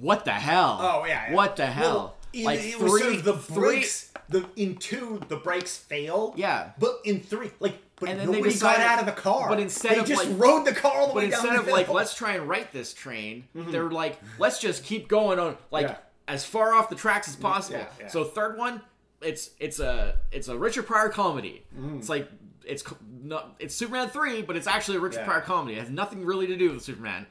what 0.00 0.24
the 0.24 0.32
hell? 0.32 0.78
Oh 0.80 1.04
yeah. 1.06 1.28
yeah. 1.30 1.34
What 1.34 1.56
the 1.56 1.66
hell? 1.66 2.16
Well, 2.34 2.44
like 2.44 2.60
it 2.60 2.74
three, 2.74 2.82
was 2.90 3.00
sort 3.02 3.14
of 3.14 3.24
the 3.24 3.36
three- 3.36 3.56
brakes. 3.58 4.12
The 4.30 4.44
in 4.56 4.76
two, 4.76 5.20
the 5.28 5.36
brakes 5.36 5.78
fail. 5.78 6.34
Yeah. 6.36 6.72
But 6.78 7.00
in 7.06 7.20
three, 7.20 7.50
like, 7.60 7.78
but 7.98 8.10
And 8.10 8.20
then 8.20 8.26
they 8.26 8.32
nobody 8.34 8.52
decided- 8.52 8.82
got 8.82 8.86
out 8.86 9.00
of 9.00 9.06
the 9.06 9.18
car. 9.20 9.48
but 9.48 9.58
instead 9.58 9.92
they 9.92 9.98
of, 10.00 10.06
just 10.06 10.28
like- 10.28 10.38
rode 10.38 10.66
the 10.66 10.74
car 10.74 10.92
all 10.98 11.06
the 11.08 11.14
But 11.14 11.22
way 11.22 11.30
down 11.30 11.40
instead 11.46 11.58
of 11.58 11.66
like 11.68 11.88
let's 11.88 12.14
try 12.14 12.32
and 12.34 12.46
right 12.46 12.70
this 12.70 12.92
train, 12.92 13.48
they're 13.54 13.90
like 13.90 14.18
let's 14.38 14.58
just 14.60 14.84
keep 14.84 15.08
going 15.08 15.38
on 15.38 15.56
like 15.70 15.86
Yeah. 15.88 15.96
as 16.28 16.44
far 16.44 16.74
off 16.74 16.90
the 16.90 16.94
tracks 16.96 17.26
as 17.28 17.36
possible. 17.36 17.86
Yeah. 17.98 18.08
So 18.08 18.22
third 18.24 18.58
one, 18.58 18.82
it's 19.22 19.50
it's 19.58 19.80
a 19.80 20.16
it's 20.30 20.48
a 20.48 20.58
Richard 20.58 20.86
Pryor 20.86 21.08
comedy. 21.08 21.64
Mm-hmm. 21.74 21.98
It's 21.98 22.10
like 22.10 22.28
it's 22.66 22.84
not 23.22 23.56
it's 23.58 23.74
Superman 23.74 24.10
three, 24.10 24.42
but 24.42 24.56
it's 24.56 24.66
actually 24.66 24.98
a 24.98 25.00
Richard. 25.00 25.24
Pryor 25.24 25.40
comedy. 25.40 25.76
It 25.76 25.80
has 25.80 25.90
nothing 25.90 26.22
really 26.26 26.46
to 26.48 26.56
do 26.56 26.72
with 26.72 26.82
Superman. 26.82 27.24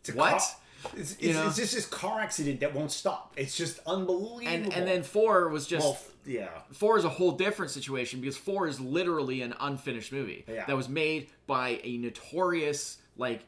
It's 0.00 0.10
a 0.10 0.12
what? 0.16 0.32
car- 0.32 0.40
It's, 0.96 1.12
it's, 1.12 1.22
You 1.22 1.32
know? 1.34 1.46
it's 1.46 1.56
just 1.56 1.74
this 1.74 1.86
car 1.86 2.20
accident 2.20 2.60
that 2.60 2.74
won't 2.74 2.90
stop. 2.92 3.32
It's 3.36 3.56
just 3.56 3.78
unbelievable. 3.86 4.46
And 4.48 4.72
and 4.72 4.86
then 4.86 5.02
four 5.02 5.48
was 5.48 5.66
just 5.66 5.84
well, 5.86 5.98
yeah, 6.26 6.48
four 6.72 6.98
is 6.98 7.04
a 7.04 7.08
whole 7.08 7.32
different 7.32 7.70
situation 7.72 8.20
because 8.20 8.36
four 8.36 8.66
is 8.68 8.78
literally 8.80 9.42
an 9.42 9.54
unfinished 9.60 10.12
movie 10.12 10.44
Yeah. 10.48 10.64
that 10.66 10.76
was 10.76 10.88
made 10.88 11.28
by 11.46 11.80
a 11.82 11.96
notorious 11.98 12.98
like 13.16 13.44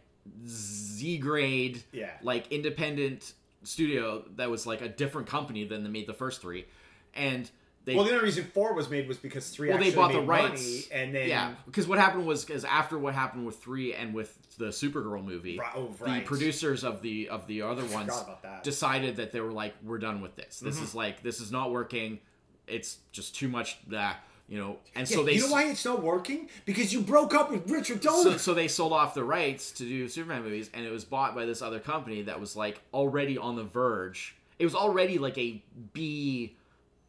Z 0.46 1.18
grade 1.18 1.82
Yeah. 1.92 2.10
like 2.22 2.50
independent 2.52 3.32
studio 3.62 4.24
that 4.36 4.50
was 4.50 4.66
like 4.66 4.80
a 4.82 4.88
different 4.88 5.26
company 5.28 5.64
than 5.64 5.82
they 5.84 5.90
made 5.90 6.06
the 6.06 6.14
first 6.14 6.40
three, 6.42 6.66
and 7.14 7.50
they 7.84 7.94
Well, 7.94 8.04
the 8.04 8.12
only 8.12 8.24
reason 8.24 8.44
four 8.44 8.72
was 8.72 8.88
made 8.88 9.06
was 9.06 9.18
because 9.18 9.50
three 9.50 9.68
well, 9.68 9.76
actually 9.76 9.90
they 9.90 9.96
bought 9.96 10.12
the 10.12 10.20
made 10.20 10.28
rights, 10.28 10.62
money, 10.62 10.84
and 10.92 11.14
then 11.14 11.28
yeah, 11.28 11.54
because 11.66 11.86
what 11.86 11.98
happened 11.98 12.26
was 12.26 12.44
because 12.44 12.64
after 12.64 12.98
what 12.98 13.14
happened 13.14 13.44
with 13.44 13.62
three 13.62 13.94
and 13.94 14.14
with 14.14 14.36
the 14.56 14.66
Supergirl 14.66 15.24
movie, 15.24 15.58
Right, 15.58 15.72
oh, 15.76 15.92
the 16.04 16.20
producers 16.20 16.84
of 16.84 17.02
the 17.02 17.28
of 17.28 17.46
the 17.46 17.62
other 17.62 17.84
ones 17.86 18.08
that. 18.08 18.42
Mm-hmm. 18.42 18.62
decided 18.62 19.16
that 19.16 19.32
they 19.32 19.40
were 19.40 19.52
like, 19.52 19.74
we're 19.82 19.98
done 19.98 20.22
with 20.22 20.34
this. 20.36 20.60
This 20.60 20.80
is 20.80 20.94
like 20.94 21.22
this 21.22 21.40
is 21.40 21.52
not 21.52 21.70
working. 21.70 22.20
It's 22.66 22.98
just 23.12 23.34
too 23.34 23.48
much 23.48 23.78
that 23.88 24.24
you 24.48 24.58
know, 24.58 24.78
and 24.94 25.08
Yeah, 25.08 25.16
so 25.16 25.22
they 25.22 25.34
you 25.34 25.40
know 25.40 25.52
why 25.52 25.64
it's 25.64 25.84
not 25.84 26.02
working? 26.02 26.48
Because 26.64 26.92
you 26.92 27.00
broke 27.00 27.34
up 27.34 27.50
with 27.50 27.68
Richard 27.70 28.00
Donner. 28.00 28.32
so, 28.32 28.36
so 28.36 28.54
they 28.54 28.68
sold 28.68 28.92
off 28.92 29.14
the 29.14 29.24
rights 29.24 29.72
to 29.72 29.84
do 29.84 30.08
Superman 30.08 30.42
movies, 30.42 30.70
and 30.74 30.84
it 30.84 30.90
was 30.90 31.04
bought 31.04 31.34
by 31.34 31.46
this 31.46 31.62
other 31.62 31.80
company 31.80 32.22
that 32.22 32.40
was 32.40 32.54
like 32.54 32.80
already 32.92 33.38
on 33.38 33.56
the 33.56 33.64
verge. 33.64 34.36
It 34.58 34.64
was 34.64 34.74
already 34.74 35.18
like 35.18 35.36
a 35.38 35.62
B 35.92 36.56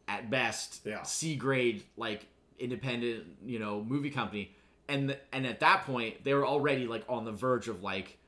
at 0.08 0.30
best, 0.30 0.80
Yeah. 0.84 1.02
C 1.02 1.36
grade 1.36 1.82
like 1.96 2.26
independent, 2.58 3.24
you 3.44 3.58
know, 3.58 3.82
movie 3.82 4.10
company, 4.10 4.54
and 4.88 5.16
and 5.32 5.46
at 5.46 5.60
that 5.60 5.82
point 5.84 6.24
they 6.24 6.34
were 6.34 6.46
already 6.46 6.86
like 6.86 7.04
on 7.08 7.24
the 7.24 7.32
verge 7.32 7.68
of 7.68 7.82
like 7.82 8.18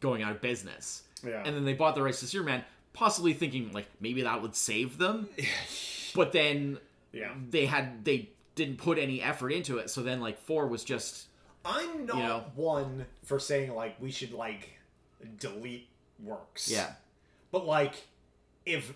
going 0.00 0.22
out 0.22 0.32
of 0.32 0.40
business. 0.40 1.02
Yeah. 1.26 1.42
And 1.44 1.56
then 1.56 1.64
they 1.64 1.74
bought 1.74 1.94
the 1.94 2.02
rights 2.02 2.20
to 2.20 2.26
Superman, 2.26 2.64
possibly 2.92 3.32
thinking 3.32 3.72
like 3.72 3.86
maybe 4.00 4.22
that 4.22 4.42
would 4.42 4.54
save 4.54 4.98
them, 4.98 5.28
but 6.14 6.32
then 6.32 6.78
yeah, 7.12 7.32
they 7.50 7.66
had 7.66 8.04
they 8.04 8.30
didn't 8.54 8.78
put 8.78 8.98
any 8.98 9.20
effort 9.22 9.50
into 9.50 9.78
it. 9.78 9.90
So 9.90 10.02
then 10.02 10.20
like 10.20 10.38
four 10.38 10.66
was 10.66 10.82
just 10.84 11.26
I'm 11.64 12.06
not 12.06 12.16
you 12.16 12.22
know. 12.22 12.44
one 12.54 13.06
for 13.24 13.38
saying 13.38 13.74
like 13.74 14.00
we 14.00 14.10
should 14.10 14.32
like 14.32 14.70
delete 15.38 15.88
works. 16.22 16.70
yeah. 16.70 16.92
but 17.50 17.66
like 17.66 17.94
if 18.64 18.94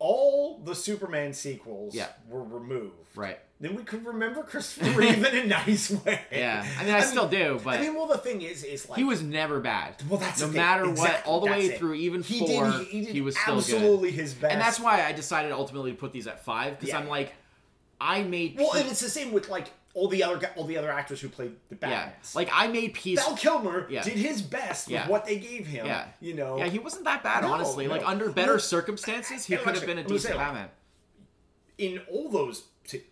all 0.00 0.58
the 0.64 0.74
Superman 0.74 1.32
sequels 1.32 1.94
Yeah. 1.94 2.08
were 2.28 2.42
removed, 2.42 2.94
Right. 3.14 3.38
then 3.60 3.74
we 3.76 3.82
could 3.84 4.04
remember 4.04 4.42
Christopher 4.42 4.90
Reeve 4.98 5.22
in 5.24 5.36
a 5.36 5.46
nice 5.46 5.90
way. 5.90 6.20
Yeah. 6.32 6.66
I 6.78 6.84
mean, 6.84 6.94
I, 6.94 7.00
still 7.02 7.28
do, 7.28 7.60
but 7.62 7.78
I 7.78 7.82
mean, 7.82 7.94
well, 7.94 8.06
the 8.06 8.16
thing 8.18 8.40
is, 8.42 8.64
is 8.64 8.88
like 8.88 8.96
he 8.98 9.04
was 9.04 9.22
never 9.22 9.60
bad. 9.60 9.94
Well, 10.08 10.18
that's 10.18 10.40
no 10.40 10.48
matter 10.48 10.84
what, 10.84 10.92
Exactly, 10.92 11.30
all 11.30 11.40
the 11.40 11.46
way 11.50 11.66
it. 11.66 11.78
through, 11.78 11.94
even 11.94 12.22
he 12.22 12.38
four, 12.40 12.70
did, 12.70 12.86
he, 12.88 13.04
he 13.04 13.12
did 13.12 13.22
was 13.22 13.36
still 13.38 13.54
good. 13.56 13.58
absolutely 13.60 14.10
his 14.10 14.34
best. 14.34 14.52
And 14.52 14.60
that's 14.60 14.80
why 14.80 15.04
I 15.04 15.12
decided 15.12 15.52
ultimately 15.52 15.92
to 15.92 15.96
put 15.98 16.12
these 16.12 16.26
at 16.26 16.44
five 16.44 16.74
because 16.80 16.88
Yeah. 16.88 16.98
I'm 16.98 17.08
like, 17.08 17.34
I 18.00 18.22
made 18.22 18.56
well, 18.58 18.72
and 18.72 18.88
it's 18.88 19.00
the 19.00 19.10
same 19.10 19.30
with 19.32 19.50
like 19.50 19.66
all 19.94 20.06
the 20.08 20.22
other 20.22 20.50
all 20.56 20.64
the 20.64 20.78
other 20.78 20.90
actors 20.90 21.20
who 21.20 21.28
played 21.28 21.52
the 21.68 21.74
yeah, 21.82 21.88
Batman. 21.88 22.12
like 22.34 22.48
I 22.52 22.68
made 22.68 22.94
peace. 22.94 23.18
Val 23.24 23.36
Kilmer 23.36 23.86
Yeah. 23.90 24.02
did 24.02 24.14
his 24.16 24.40
best 24.40 24.88
Yeah. 24.88 25.02
with 25.02 25.10
what 25.10 25.24
they 25.26 25.36
gave 25.38 25.66
him. 25.66 25.86
Yeah. 25.86 26.06
you 26.20 26.34
know. 26.34 26.58
yeah, 26.58 26.66
he 26.66 26.78
wasn't 26.78 27.04
that 27.04 27.22
bad, 27.24 27.42
No, 27.42 27.52
honestly. 27.52 27.88
Like 27.88 28.06
under 28.06 28.30
better 28.30 28.58
circumstances, 28.58 29.46
he 29.46 29.56
could 29.56 29.74
have 29.74 29.86
been 29.86 29.98
a 29.98 30.02
say, 30.02 30.08
decent 30.08 30.36
Batman. 30.36 30.68
in 31.78 32.00
all 32.10 32.28
those, 32.30 32.64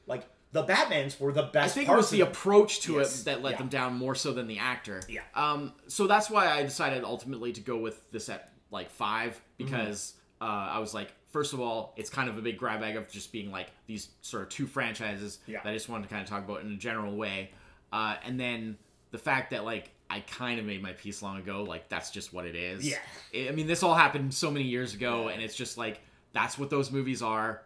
like 0.06 0.24
the 0.52 0.64
Batmans 0.64 1.18
were 1.20 1.32
the 1.32 1.42
best. 1.44 1.72
I 1.72 1.80
think 1.80 1.88
it 1.90 1.96
was 1.96 2.10
the 2.10 2.20
approach 2.22 2.80
to 2.82 2.94
Yes. 2.98 3.20
it 3.20 3.24
that 3.26 3.42
let 3.42 3.52
Yeah. 3.52 3.58
them 3.58 3.68
down 3.68 3.94
more 3.94 4.14
so 4.14 4.32
than 4.32 4.46
the 4.46 4.58
actor. 4.58 5.02
Yeah. 5.08 5.22
Um. 5.34 5.72
So 5.88 6.06
that's 6.06 6.30
why 6.30 6.48
I 6.50 6.62
decided 6.62 7.04
ultimately 7.04 7.52
to 7.52 7.60
go 7.60 7.76
with 7.78 8.00
this 8.12 8.28
at 8.28 8.52
like 8.70 8.90
five 8.90 9.32
Mm-hmm. 9.58 9.64
because 9.72 10.14
uh, 10.40 10.44
I 10.44 10.78
was 10.78 10.94
like, 10.94 11.12
first 11.30 11.52
of 11.52 11.60
all, 11.60 11.92
it's 11.96 12.10
kind 12.10 12.28
of 12.28 12.38
a 12.38 12.42
big 12.42 12.56
grab 12.58 12.80
bag 12.80 12.96
of 12.96 13.08
just 13.10 13.32
being 13.32 13.50
like 13.50 13.68
these 13.86 14.08
sort 14.22 14.42
of 14.44 14.48
two 14.48 14.66
franchises 14.66 15.38
Yeah. 15.46 15.62
that 15.62 15.70
I 15.70 15.74
just 15.74 15.88
wanted 15.88 16.04
to 16.04 16.08
kind 16.10 16.22
of 16.22 16.28
talk 16.28 16.44
about 16.44 16.62
in 16.62 16.72
a 16.72 16.76
general 16.76 17.16
way, 17.16 17.50
uh, 17.92 18.16
and 18.24 18.38
then 18.38 18.76
the 19.10 19.18
fact 19.18 19.50
that 19.50 19.64
like 19.64 19.90
I 20.10 20.20
kind 20.20 20.58
of 20.58 20.64
made 20.64 20.82
my 20.82 20.92
piece 20.94 21.20
long 21.22 21.38
ago, 21.38 21.62
like 21.64 21.88
that's 21.90 22.10
just 22.10 22.32
what 22.32 22.46
it 22.46 22.54
is. 22.56 22.88
Yeah. 22.88 22.96
I 23.34 23.48
I 23.48 23.52
mean, 23.52 23.66
this 23.66 23.82
all 23.82 23.94
happened 23.94 24.32
so 24.32 24.50
many 24.50 24.64
years 24.64 24.94
ago, 24.94 25.28
and 25.28 25.42
it's 25.42 25.54
just 25.54 25.76
like 25.78 26.00
that's 26.32 26.58
what 26.58 26.70
those 26.70 26.90
movies 26.90 27.22
are 27.22 27.62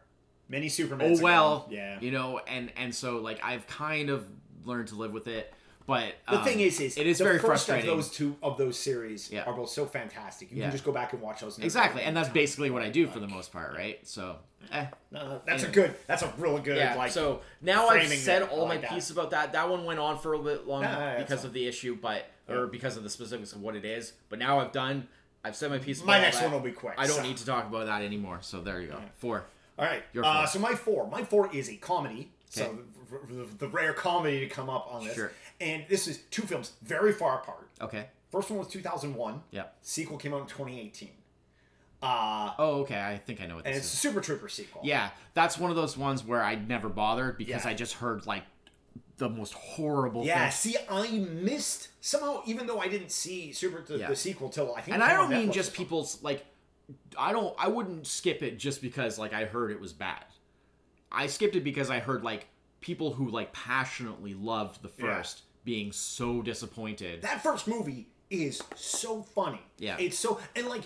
Many 0.48 0.68
Superman. 0.68 1.16
oh 1.18 1.22
well 1.22 1.66
yeah. 1.70 1.98
you 2.00 2.10
know 2.10 2.38
and 2.46 2.70
and 2.76 2.94
so 2.94 3.18
like 3.18 3.40
i've 3.42 3.66
kind 3.68 4.10
of 4.10 4.26
learned 4.64 4.88
to 4.88 4.96
live 4.96 5.12
with 5.12 5.26
it 5.26 5.52
but 5.86 6.14
The 6.28 6.38
um, 6.38 6.44
thing 6.44 6.60
is, 6.60 6.80
is 6.80 6.96
it 6.96 7.06
is 7.06 7.18
the 7.18 7.24
very 7.24 7.38
first 7.38 7.66
frustrating 7.66 7.90
Of 7.90 7.96
those 7.96 8.10
two 8.10 8.36
of 8.42 8.56
those 8.58 8.78
series 8.78 9.30
Yeah. 9.30 9.42
are 9.44 9.52
both 9.52 9.70
so 9.70 9.86
fantastic. 9.86 10.50
You 10.50 10.58
Yeah. 10.58 10.64
can 10.64 10.72
just 10.72 10.84
go 10.84 10.92
back 10.92 11.12
and 11.12 11.20
watch 11.22 11.40
those. 11.40 11.58
exactly 11.58 12.02
and 12.02 12.16
that's 12.16 12.28
basically 12.28 12.70
what 12.70 12.82
i 12.82 12.88
do 12.88 13.06
for 13.06 13.18
the 13.20 13.26
most 13.28 13.52
part 13.52 13.74
right 13.74 13.98
so 14.06 14.36
eh. 14.72 14.86
No, 15.10 15.40
that's 15.46 15.64
Anyway. 15.64 15.68
a 15.68 15.72
good. 15.88 15.94
That's 16.06 16.22
a 16.22 16.32
really 16.38 16.62
good. 16.62 16.76
yeah 16.76 16.94
like 16.94 17.10
so 17.10 17.40
now 17.60 17.88
i've 17.88 18.08
said 18.08 18.42
it. 18.42 18.48
I 18.48 18.48
all 18.52 18.66
my 18.66 18.74
like 18.74 18.82
that. 18.82 18.90
piece 18.90 19.10
about 19.10 19.30
that 19.30 19.52
that 19.52 19.68
one 19.68 19.84
went 19.84 19.98
on 19.98 20.18
for 20.18 20.32
a 20.34 20.38
little 20.38 20.58
bit 20.58 20.66
long 20.68 20.82
No, 20.82 20.92
no, 20.92 21.12
no, 21.12 21.18
because 21.18 21.40
fine. 21.40 21.46
of 21.48 21.52
the 21.52 21.66
issue 21.66 21.96
but 22.00 22.26
or 22.48 22.66
because 22.66 22.96
of 22.96 23.02
the 23.02 23.10
specifics 23.10 23.52
of 23.52 23.60
what 23.60 23.74
it 23.76 23.84
is 23.84 24.12
but 24.28 24.38
now 24.38 24.60
i've 24.60 24.72
done 24.72 25.08
i've 25.44 25.56
said 25.56 25.70
my 25.70 25.78
piece 25.78 25.98
about 25.98 26.06
My 26.08 26.20
next 26.20 26.36
that. 26.38 26.44
one 26.44 26.52
will 26.52 26.60
be 26.60 26.72
quick, 26.72 26.94
i 26.98 27.06
don't 27.06 27.16
so- 27.16 27.22
need 27.22 27.36
to 27.38 27.46
talk 27.46 27.66
about 27.66 27.86
that 27.86 28.02
anymore 28.02 28.38
so 28.42 28.60
there 28.60 28.80
you 28.80 28.88
go 28.88 28.98
four 29.16 29.44
All 29.78 29.84
right. 29.86 30.02
Your 30.12 30.24
Uh, 30.24 30.46
so 30.46 30.58
my 30.58 30.74
four. 30.74 31.08
My 31.08 31.24
four 31.24 31.50
is 31.52 31.68
a 31.70 31.76
comedy. 31.76 32.30
So 32.50 32.78
the, 33.10 33.34
the, 33.34 33.44
the 33.60 33.68
rare 33.68 33.94
comedy 33.94 34.40
to 34.40 34.46
come 34.46 34.68
up 34.68 34.86
on 34.92 35.06
this. 35.06 35.14
Sure. 35.14 35.32
And 35.62 35.84
this 35.88 36.08
is 36.08 36.18
two 36.30 36.42
films 36.42 36.72
very 36.82 37.12
far 37.12 37.40
apart. 37.40 37.68
okay 37.80 38.06
First 38.30 38.50
one 38.50 38.58
was 38.58 38.68
2001. 38.68 39.42
yeah 39.50 39.64
Sequel 39.82 40.16
came 40.18 40.32
out 40.34 40.40
in 40.40 40.46
2018. 40.46 41.10
Uh, 42.02 42.52
oh 42.58 42.80
okay 42.80 43.00
i 43.00 43.16
think 43.16 43.40
i 43.40 43.46
know 43.46 43.54
what 43.54 43.64
and 43.64 43.74
this 43.76 43.84
it's 43.84 43.92
is 43.92 43.94
a 43.94 43.96
Super 43.98 44.20
Trooper 44.20 44.48
sequel. 44.48 44.80
Yeah, 44.84 45.10
that's 45.34 45.56
one 45.56 45.70
of 45.70 45.76
those 45.76 45.96
ones 45.96 46.24
where 46.24 46.42
I 46.42 46.56
never 46.56 46.88
bothered 46.88 47.38
because 47.38 47.64
Yeah. 47.64 47.70
I 47.70 47.74
just 47.74 47.94
heard 47.94 48.26
like 48.26 48.42
the 49.18 49.28
most 49.28 49.52
horrible 49.54 50.24
Yeah, 50.24 50.50
things. 50.50 50.54
see, 50.56 50.76
I 50.90 51.08
missed 51.18 51.90
somehow, 52.00 52.42
even 52.44 52.66
though 52.66 52.80
I 52.80 52.88
didn't 52.88 53.12
see 53.12 53.52
Super 53.52 53.82
the, 53.82 53.98
Yeah. 53.98 54.08
the 54.08 54.16
sequel 54.16 54.48
till 54.48 54.74
I 54.74 54.80
think. 54.80 54.94
And 54.94 55.02
it 55.02 55.06
I 55.06 55.08
came 55.10 55.16
don't 55.18 55.24
on 55.26 55.30
mean 55.38 55.48
Netflix. 55.50 55.52
just 55.54 55.74
people's 55.74 56.22
like 56.24 56.44
I 57.16 57.30
don't 57.30 57.54
I 57.56 57.68
wouldn't 57.68 58.04
skip 58.08 58.42
it 58.42 58.58
just 58.58 58.82
because 58.82 59.16
like 59.16 59.32
I 59.32 59.44
heard 59.44 59.70
it 59.70 59.78
was 59.80 59.92
bad. 59.92 60.24
I 61.12 61.28
skipped 61.28 61.54
it 61.54 61.62
because 61.62 61.88
I 61.88 62.00
heard 62.00 62.24
like 62.24 62.48
people 62.80 63.12
who 63.12 63.28
like 63.30 63.52
passionately 63.52 64.34
loved 64.34 64.82
the 64.82 64.90
Yeah. 64.98 65.18
first 65.18 65.42
being 65.64 65.92
so 65.92 66.42
disappointed. 66.42 67.22
that 67.22 67.42
first 67.42 67.66
movie 67.68 68.08
is 68.30 68.62
so 68.74 69.22
funny. 69.22 69.60
Yeah. 69.78 69.96
it's 69.98 70.18
so 70.18 70.40
and 70.56 70.66
like, 70.68 70.82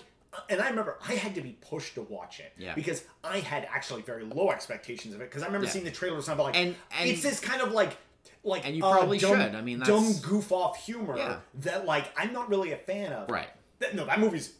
and 0.49 0.61
I 0.61 0.69
remember 0.69 0.97
I 1.07 1.13
had 1.13 1.33
to 1.35 1.41
be 1.41 1.57
pushed 1.61 1.95
to 1.95 2.01
watch 2.03 2.39
it. 2.39 2.53
Yeah. 2.57 2.75
because 2.75 3.03
I 3.23 3.39
had 3.39 3.67
actually 3.73 4.01
very 4.03 4.23
low 4.23 4.51
expectations 4.51 5.13
of 5.15 5.21
it 5.21 5.29
because 5.29 5.43
I 5.43 5.47
remember 5.47 5.65
Yeah. 5.67 5.71
seeing 5.73 5.85
the 5.85 5.91
trailer 5.91 6.17
and 6.19 6.29
I'm 6.29 6.37
like, 6.37 6.55
And- 6.55 6.75
and- 6.97 7.09
it's 7.09 7.23
this 7.23 7.39
kind 7.39 7.61
of 7.61 7.71
like. 7.71 7.97
Like 8.43 8.65
And 8.65 8.75
you 8.77 8.83
uh, 8.85 8.91
probably 8.91 9.17
dumb, 9.17 9.41
should. 9.41 9.55
I 9.55 9.61
mean, 9.61 9.79
dumb 9.79 10.13
goof 10.21 10.51
off 10.51 10.85
humor 10.85 11.17
Yeah. 11.17 11.39
that 11.61 11.85
like 11.85 12.05
I'm 12.15 12.31
not 12.33 12.49
really 12.49 12.71
a 12.71 12.77
fan 12.77 13.11
of. 13.11 13.29
Right. 13.29 13.47
That, 13.79 13.95
no, 13.95 14.05
that 14.05 14.19
movie's 14.19 14.53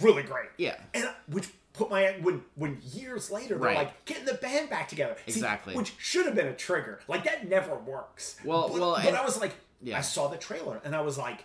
really 0.00 0.22
great. 0.22 0.48
Yeah. 0.58 0.76
and 0.94 1.08
which 1.28 1.48
put 1.80 1.90
my 1.90 2.10
when 2.22 2.42
when 2.56 2.78
years 2.92 3.30
later 3.30 3.48
they're 3.58 3.58
Right. 3.58 3.76
like 3.76 4.04
getting 4.04 4.24
the 4.26 4.34
band 4.34 4.68
back 4.70 4.88
together. 4.88 5.16
See, 5.26 5.32
Exactly. 5.32 5.74
which 5.74 5.94
should 5.98 6.26
have 6.26 6.34
been 6.34 6.46
a 6.48 6.54
trigger. 6.54 7.00
Like 7.08 7.24
that 7.24 7.48
never 7.48 7.74
works. 7.76 8.36
Well- 8.44 8.68
but, 8.68 8.80
well, 8.80 8.94
but 8.96 9.06
and- 9.06 9.16
I 9.16 9.24
was 9.24 9.40
like, 9.40 9.54
Yeah. 9.82 9.98
I 9.98 10.02
saw 10.02 10.28
the 10.28 10.36
trailer 10.36 10.80
and 10.84 10.94
I 10.94 11.00
was 11.00 11.16
like, 11.16 11.44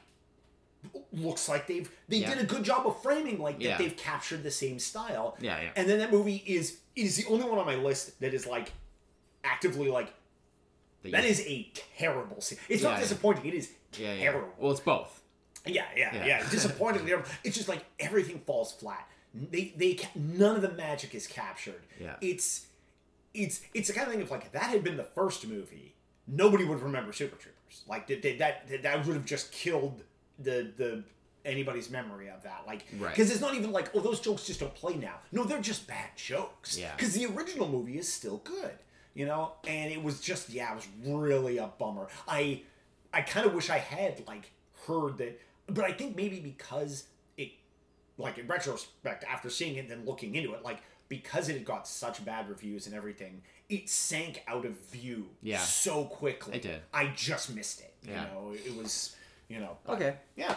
looks 1.11 1.47
like 1.49 1.65
they've 1.67 1.89
they 2.09 2.17
Yeah. 2.17 2.35
did 2.35 2.43
a 2.43 2.45
good 2.45 2.63
job 2.63 2.85
of 2.85 3.01
framing 3.01 3.39
like 3.39 3.55
Yeah. 3.59 3.69
that 3.71 3.77
they've 3.79 3.95
captured 3.97 4.43
the 4.43 4.51
same 4.51 4.77
style. 4.79 5.35
Yeah, 5.39 5.59
yeah. 5.61 5.71
And 5.75 5.89
then 5.89 5.99
that 5.99 6.11
movie 6.11 6.43
is 6.45 6.77
is 6.95 7.17
the 7.17 7.25
only 7.27 7.45
one 7.49 7.57
on 7.59 7.65
my 7.65 7.75
list 7.75 8.19
that 8.19 8.33
is 8.33 8.45
like 8.45 8.71
actively 9.43 9.89
like 9.89 10.13
that 11.03 11.23
you- 11.23 11.45
a 11.45 11.71
terrible 11.97 12.41
scene. 12.41 12.59
It's 12.69 12.81
Yeah, 12.83 12.89
not 12.89 12.95
yeah. 12.95 13.01
disappointing. 13.01 13.45
It 13.45 13.53
is 13.53 13.71
yeah, 13.97 14.13
yeah. 14.13 14.21
terrible. 14.31 14.49
Well, 14.57 14.71
it's 14.71 14.81
both. 14.81 15.21
Yeah, 15.65 15.85
yeah, 15.95 16.13
Yeah. 16.15 16.25
yeah. 16.25 16.49
Disappointing. 16.57 17.07
it's 17.43 17.55
just 17.55 17.67
like 17.69 17.83
everything 17.99 18.39
falls 18.45 18.73
flat. 18.73 19.07
They, 19.51 19.73
they, 19.75 19.99
none 20.15 20.55
of 20.55 20.61
the 20.61 20.71
magic 20.71 21.13
is 21.13 21.27
captured. 21.27 21.81
Yeah. 21.99 22.15
It's, 22.21 22.67
it's, 23.33 23.61
it's 23.73 23.87
the 23.89 23.93
kind 23.93 24.07
of 24.07 24.13
thing 24.13 24.21
of 24.21 24.31
like 24.31 24.45
if 24.45 24.51
that 24.53 24.63
had 24.63 24.83
been 24.83 24.97
the 24.97 25.03
first 25.03 25.45
movie, 25.47 25.93
nobody 26.27 26.63
would 26.63 26.81
remember 26.81 27.11
Super 27.11 27.35
Troopers. 27.35 27.83
Like 27.87 28.07
that, 28.07 28.21
that, 28.23 28.67
that, 28.69 28.83
that 28.83 29.05
would 29.05 29.15
have 29.15 29.25
just 29.25 29.51
killed 29.51 30.03
the, 30.39 30.71
the, 30.77 31.03
anybody's 31.43 31.89
memory 31.89 32.29
of 32.29 32.41
that. 32.43 32.63
Like, 32.65 32.85
Right. 32.97 33.09
because 33.11 33.29
it's 33.31 33.41
not 33.41 33.53
even 33.55 33.71
like, 33.71 33.93
oh, 33.93 33.99
those 33.99 34.19
jokes 34.19 34.45
just 34.45 34.59
don't 34.61 34.73
play 34.73 34.95
now. 34.95 35.15
No, 35.31 35.43
they're 35.43 35.61
just 35.61 35.85
bad 35.85 36.09
jokes. 36.15 36.77
Yeah. 36.77 36.91
Because 36.95 37.13
the 37.13 37.25
original 37.27 37.67
movie 37.67 37.97
is 37.99 38.11
still 38.11 38.37
good, 38.37 38.71
you 39.13 39.25
know. 39.25 39.53
And 39.67 39.91
it 39.91 40.01
was 40.01 40.21
just, 40.21 40.49
yeah, 40.49 40.71
it 40.71 40.75
was 40.75 40.87
really 41.05 41.57
a 41.57 41.67
bummer. 41.77 42.07
I, 42.27 42.61
I 43.13 43.21
kind 43.21 43.45
of 43.45 43.53
wish 43.53 43.69
I 43.69 43.77
had 43.77 44.25
like 44.27 44.49
heard 44.87 45.17
that, 45.19 45.39
but 45.67 45.83
I 45.85 45.91
think 45.91 46.15
maybe 46.15 46.39
because 46.39 47.03
like 48.17 48.37
in 48.37 48.47
retrospect, 48.47 49.23
after 49.29 49.49
seeing 49.49 49.75
it 49.75 49.81
and 49.81 49.89
then 49.89 50.05
looking 50.05 50.35
into 50.35 50.53
it, 50.53 50.63
like 50.63 50.79
because 51.09 51.49
it 51.49 51.53
had 51.53 51.65
got 51.65 51.87
such 51.87 52.23
bad 52.25 52.49
reviews 52.49 52.87
and 52.87 52.95
everything, 52.95 53.41
it 53.69 53.89
sank 53.89 54.43
out 54.47 54.65
of 54.65 54.73
view 54.91 55.27
Yeah. 55.43 55.59
so 55.59 56.05
quickly. 56.05 56.55
It 56.55 56.61
did. 56.63 56.81
I 56.93 57.07
just 57.15 57.53
missed 57.55 57.81
it. 57.81 57.93
Yeah. 58.03 58.21
You 58.21 58.27
know, 58.33 58.53
it 58.53 58.75
was, 58.75 59.15
you 59.47 59.59
know. 59.59 59.77
but- 59.85 59.93
Okay. 59.95 60.15
Yeah. 60.35 60.55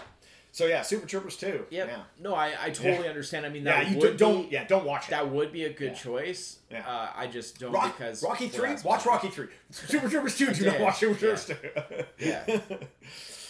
So 0.50 0.64
yeah, 0.66 0.80
Super 0.82 1.06
Troopers 1.06 1.36
too. 1.36 1.66
Yep. 1.70 1.88
Yeah. 1.88 2.02
No, 2.18 2.34
I, 2.34 2.54
I 2.58 2.70
totally 2.70 3.04
Yeah. 3.04 3.10
understand. 3.10 3.44
I 3.44 3.50
mean, 3.50 3.64
Yeah, 3.64 3.84
that 3.84 3.92
you 3.92 3.98
would 3.98 4.12
do, 4.12 4.16
don't. 4.16 4.48
be, 4.48 4.54
Yeah, 4.54 4.64
don't 4.64 4.84
watch 4.86 5.06
it. 5.08 5.10
that 5.10 5.28
would 5.30 5.52
be 5.52 5.64
a 5.64 5.72
good 5.72 5.92
Yeah. 5.92 5.98
choice. 5.98 6.58
Yeah. 6.70 6.88
Uh, 6.88 7.10
I 7.14 7.26
just 7.26 7.58
don't 7.60 7.70
Rock, 7.72 7.98
because 7.98 8.22
Rocky 8.22 8.48
three. 8.48 8.70
Watch 8.70 8.80
special- 8.80 9.12
Rocky 9.12 9.28
three. 9.28 9.48
Super 9.70 10.08
Troopers 10.08 10.38
two. 10.38 10.52
Do 10.54 10.64
not 10.64 10.72
did, 10.72 10.80
watch 10.80 10.98
Super 10.98 11.12
yeah. 11.12 11.36
Troopers 11.36 11.44
two. 11.46 12.04
Yeah. 12.18 12.60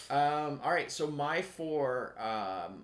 Um, 0.09 0.59
all 0.63 0.71
right, 0.71 0.91
so 0.91 1.07
my 1.07 1.41
four, 1.41 2.15
um, 2.19 2.83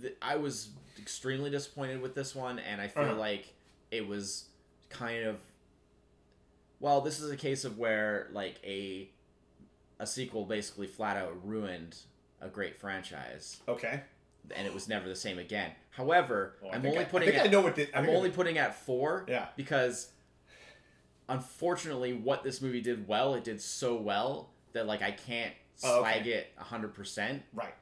th- 0.00 0.16
I 0.22 0.36
was 0.36 0.70
extremely 0.98 1.50
disappointed 1.50 2.00
with 2.00 2.14
this 2.14 2.34
one, 2.34 2.58
and 2.58 2.80
I 2.80 2.88
feel 2.88 3.04
Uh-huh. 3.04 3.14
like 3.16 3.52
it 3.90 4.06
was 4.06 4.46
kind 4.90 5.24
of. 5.24 5.38
Well, 6.80 7.00
this 7.00 7.20
is 7.20 7.30
a 7.30 7.36
case 7.36 7.64
of 7.64 7.78
where 7.78 8.28
like 8.32 8.56
a 8.64 9.08
a 9.98 10.06
sequel 10.06 10.44
basically 10.44 10.86
flat 10.88 11.16
out 11.16 11.46
ruined 11.46 11.96
a 12.40 12.48
great 12.48 12.76
franchise, 12.76 13.60
okay. 13.68 14.02
and 14.56 14.66
it 14.66 14.74
was 14.74 14.88
never 14.88 15.08
the 15.08 15.14
same 15.14 15.38
again. 15.38 15.70
However, 15.90 16.56
I 16.64 16.74
I'm 16.74 16.84
only 16.86 16.98
I, 17.00 17.04
putting 17.04 17.28
I 17.28 17.32
think 17.32 17.44
it, 17.44 17.48
I 17.48 17.50
know 17.52 17.60
what 17.60 17.76
the, 17.76 17.88
I 17.96 18.02
I 18.02 18.06
only 18.08 18.30
putting 18.30 18.58
at 18.58 18.74
four 18.74 19.24
Yeah. 19.28 19.46
because 19.56 20.08
unfortunately 21.28 22.12
what 22.12 22.42
this 22.42 22.60
movie 22.60 22.80
did 22.80 23.06
well 23.06 23.34
it 23.34 23.44
did 23.44 23.60
so 23.60 23.94
well 23.94 24.50
that 24.72 24.86
like 24.86 25.02
i 25.02 25.12
can't 25.12 25.52
Oh, 25.84 26.00
slag 26.00 26.20
okay. 26.22 26.30
it 26.30 26.52
100% 26.60 27.40
right. 27.54 27.74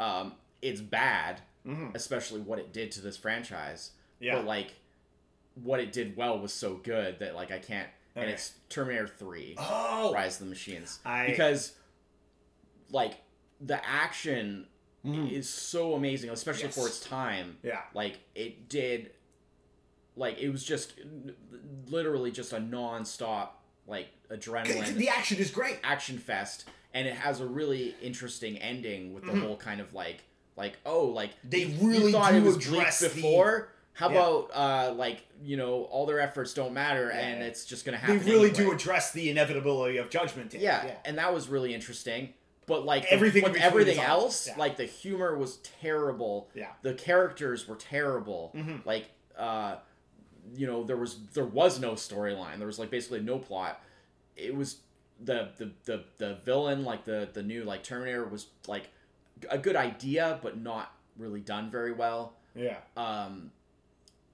um 0.00 0.32
it's 0.62 0.80
bad 0.80 1.40
Mhm. 1.66 1.94
especially 1.94 2.40
what 2.40 2.58
it 2.58 2.72
did 2.72 2.90
to 2.92 3.00
this 3.00 3.16
franchise 3.16 3.90
Yeah. 4.20 4.36
but 4.36 4.44
like 4.44 4.74
what 5.54 5.80
it 5.80 5.92
did 5.92 6.16
well 6.16 6.38
was 6.38 6.52
so 6.52 6.74
good 6.76 7.18
that 7.18 7.34
like 7.34 7.50
i 7.50 7.58
can't 7.58 7.88
and 8.14 8.30
it's 8.30 8.52
terminator 8.68 9.06
3 9.08 9.54
oh. 9.58 10.12
rise 10.12 10.34
of 10.40 10.46
the 10.46 10.50
machines 10.50 11.00
I- 11.04 11.26
because 11.26 11.72
like 12.90 13.14
the 13.60 13.84
action 13.86 14.68
Mhm. 15.04 15.30
is 15.30 15.48
so 15.48 15.94
amazing 15.94 16.30
especially 16.30 16.64
Yes. 16.64 16.74
for 16.74 16.86
its 16.86 17.00
time 17.00 17.58
Yeah. 17.62 17.82
like 17.94 18.18
it 18.34 18.68
did 18.68 19.12
like 20.16 20.38
it 20.38 20.48
was 20.50 20.64
just 20.64 20.94
literally 21.88 22.30
just 22.30 22.52
a 22.52 22.60
non-stop 22.60 23.62
like 23.86 24.08
adrenaline 24.30 24.94
The 24.94 25.08
action 25.08 25.38
is 25.38 25.50
great. 25.50 25.78
action 25.84 26.18
fest 26.18 26.68
and 26.94 27.06
it 27.06 27.14
has 27.14 27.40
a 27.40 27.46
really 27.46 27.94
interesting 28.02 28.56
ending 28.58 29.12
with 29.14 29.24
the 29.24 29.32
Mhm. 29.32 29.42
whole 29.42 29.56
kind 29.56 29.80
of 29.80 29.92
like 29.94 30.22
like 30.56 30.78
oh 30.86 31.04
like 31.06 31.30
They 31.44 31.66
really 31.80 32.12
thought 32.12 32.34
it 32.34 32.42
was 32.42 32.56
address 32.56 33.00
the- 33.00 33.08
before 33.08 33.68
how 33.92 34.10
Yeah. 34.10 34.16
about 34.16 34.50
uh 34.54 34.92
like 34.94 35.22
you 35.42 35.56
know 35.56 35.84
all 35.84 36.06
their 36.06 36.20
efforts 36.20 36.54
don't 36.54 36.72
matter 36.72 37.08
Yeah. 37.12 37.18
and 37.20 37.42
it's 37.42 37.64
just 37.64 37.84
gonna 37.84 37.96
happen. 37.98 38.18
They 38.18 38.24
really 38.30 38.50
anyway. 38.50 38.64
do 38.64 38.72
address 38.72 39.12
the 39.12 39.30
inevitability 39.30 39.96
of 39.98 40.10
Judgment 40.10 40.50
Day. 40.50 40.58
yeah, 40.58 40.84
Yeah. 40.86 40.92
and 41.04 41.18
that 41.18 41.32
was 41.32 41.48
really 41.48 41.74
interesting 41.74 42.32
but 42.66 42.84
like 42.84 43.04
Everything 43.12 43.44
in 43.44 43.52
with 43.52 43.60
everything 43.62 43.98
else 44.00 44.48
like 44.56 44.76
the 44.76 44.84
humor 44.86 45.36
was 45.36 45.58
terrible 45.80 46.48
Yeah. 46.54 46.72
the 46.82 46.94
characters 46.94 47.68
were 47.68 47.76
terrible 47.76 48.52
Mhm. 48.54 48.84
like 48.84 49.06
uh 49.38 49.76
you 50.54 50.66
know 50.66 50.84
there 50.84 50.96
was 50.96 51.18
there 51.34 51.44
was 51.44 51.80
no 51.80 51.92
storyline 51.92 52.58
there 52.58 52.66
was 52.66 52.78
like 52.78 52.90
basically 52.90 53.20
no 53.20 53.38
plot 53.38 53.80
it 54.36 54.54
was 54.54 54.78
the 55.20 55.48
the 55.58 55.70
the, 55.84 56.04
the 56.18 56.34
villain 56.44 56.84
like 56.84 57.04
the 57.04 57.28
the 57.32 57.42
new 57.42 57.64
like 57.64 57.82
terminator 57.82 58.24
was 58.26 58.46
like 58.66 58.88
a 59.50 59.58
good 59.58 59.76
idea 59.76 60.38
but 60.42 60.58
not 60.60 60.92
really 61.18 61.40
done 61.40 61.70
very 61.70 61.92
well 61.92 62.34
Yeah. 62.54 62.76
um 62.96 63.50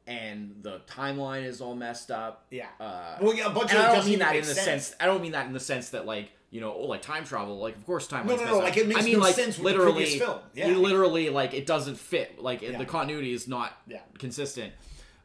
and 0.06 0.56
the 0.62 0.80
timeline 0.88 1.44
is 1.44 1.60
all 1.60 1.74
messed 1.76 2.10
up 2.10 2.46
Yeah. 2.50 2.66
uh 2.80 3.16
Well, 3.20 3.34
yeah, 3.34 3.46
a 3.46 3.50
bunch 3.50 3.70
and 3.70 3.78
of 3.80 3.84
I 3.90 3.94
don't 3.96 4.06
mean 4.06 4.18
that 4.18 4.34
in 4.36 4.44
the 4.44 4.54
sense. 4.54 4.94
I 4.98 5.06
don't 5.06 5.22
mean 5.22 5.32
that 5.32 5.46
in 5.46 5.52
the 5.52 5.60
sense 5.60 5.90
that 5.90 6.06
like 6.06 6.30
you 6.50 6.60
know, 6.60 6.74
oh, 6.74 6.84
like 6.86 7.00
time 7.00 7.24
travel. 7.24 7.58
Like 7.58 7.76
of 7.76 7.86
course 7.86 8.06
time. 8.06 8.26
No, 8.26 8.36
no, 8.36 8.44
no, 8.44 8.58
like, 8.58 8.76
it 8.76 8.86
makes 8.86 9.00
I 9.00 9.04
mean, 9.04 9.14
no 9.14 9.20
like 9.20 9.34
sense 9.34 9.56
with 9.56 9.64
literally, 9.64 10.02
previous 10.02 10.18
film. 10.22 10.38
Yeah. 10.54 10.66
literally 10.68 11.30
like 11.30 11.54
it 11.54 11.64
doesn't 11.66 11.96
fit. 11.96 12.42
Like 12.42 12.60
Yeah. 12.62 12.76
the 12.76 12.84
continuity 12.84 13.32
is 13.32 13.48
not 13.48 13.72
Yeah. 13.86 14.00
consistent. 14.18 14.72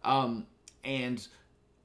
Um, 0.06 0.48
and 0.86 1.18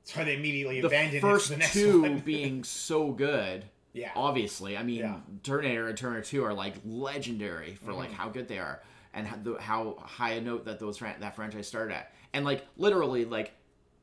That's 0.05 0.17
why 0.17 0.25
they 0.25 0.37
immediately 0.37 0.81
the 0.81 0.87
abandoned 0.87 1.17
it 1.17 1.21
first 1.23 1.49
the 1.49 1.57
next 1.57 1.73
two 1.73 2.21
being 2.25 2.63
so 2.63 3.11
good. 3.11 3.65
Yeah. 3.93 4.11
Obviously, 4.17 4.77
I 4.77 4.83
mean, 4.83 5.01
Yeah. 5.01 5.17
Terminator 5.43 5.89
and 5.89 5.97
Terminator 5.99 6.27
Two 6.27 6.45
are 6.45 6.55
like 6.55 6.75
legendary 6.85 7.75
for 7.75 7.91
Mm-hmm. 7.91 7.99
like 7.99 8.13
how 8.13 8.29
good 8.29 8.49
they 8.49 8.59
are 8.59 8.83
and 9.15 9.27
how, 9.27 9.37
the, 9.43 9.61
how 9.61 9.97
high 10.01 10.33
a 10.33 10.41
note 10.41 10.65
that 10.65 10.79
those 10.79 10.97
fran- 10.99 11.21
that 11.21 11.37
franchise 11.37 11.67
started 11.69 11.95
at. 11.95 12.13
And 12.33 12.45
like 12.45 12.67
literally, 12.77 13.25
like 13.25 13.53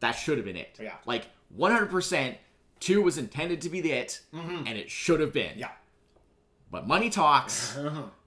that 0.02 0.12
should 0.12 0.38
have 0.38 0.46
been 0.46 0.56
it. 0.56 0.78
Yeah. 0.82 0.94
Like 1.06 1.28
one 1.50 1.72
hundred 1.72 1.90
percent. 1.90 2.38
Two 2.80 3.02
was 3.02 3.18
intended 3.18 3.60
to 3.64 3.70
be 3.70 3.82
the 3.82 3.92
it, 3.92 4.22
and 4.32 4.70
it 4.70 4.90
should 4.90 5.20
have 5.20 5.34
been. 5.34 5.50
Mm-hmm. 5.52 5.60
Yeah. 5.60 5.72
But 6.72 6.88
money 6.88 7.10
talks, 7.10 7.78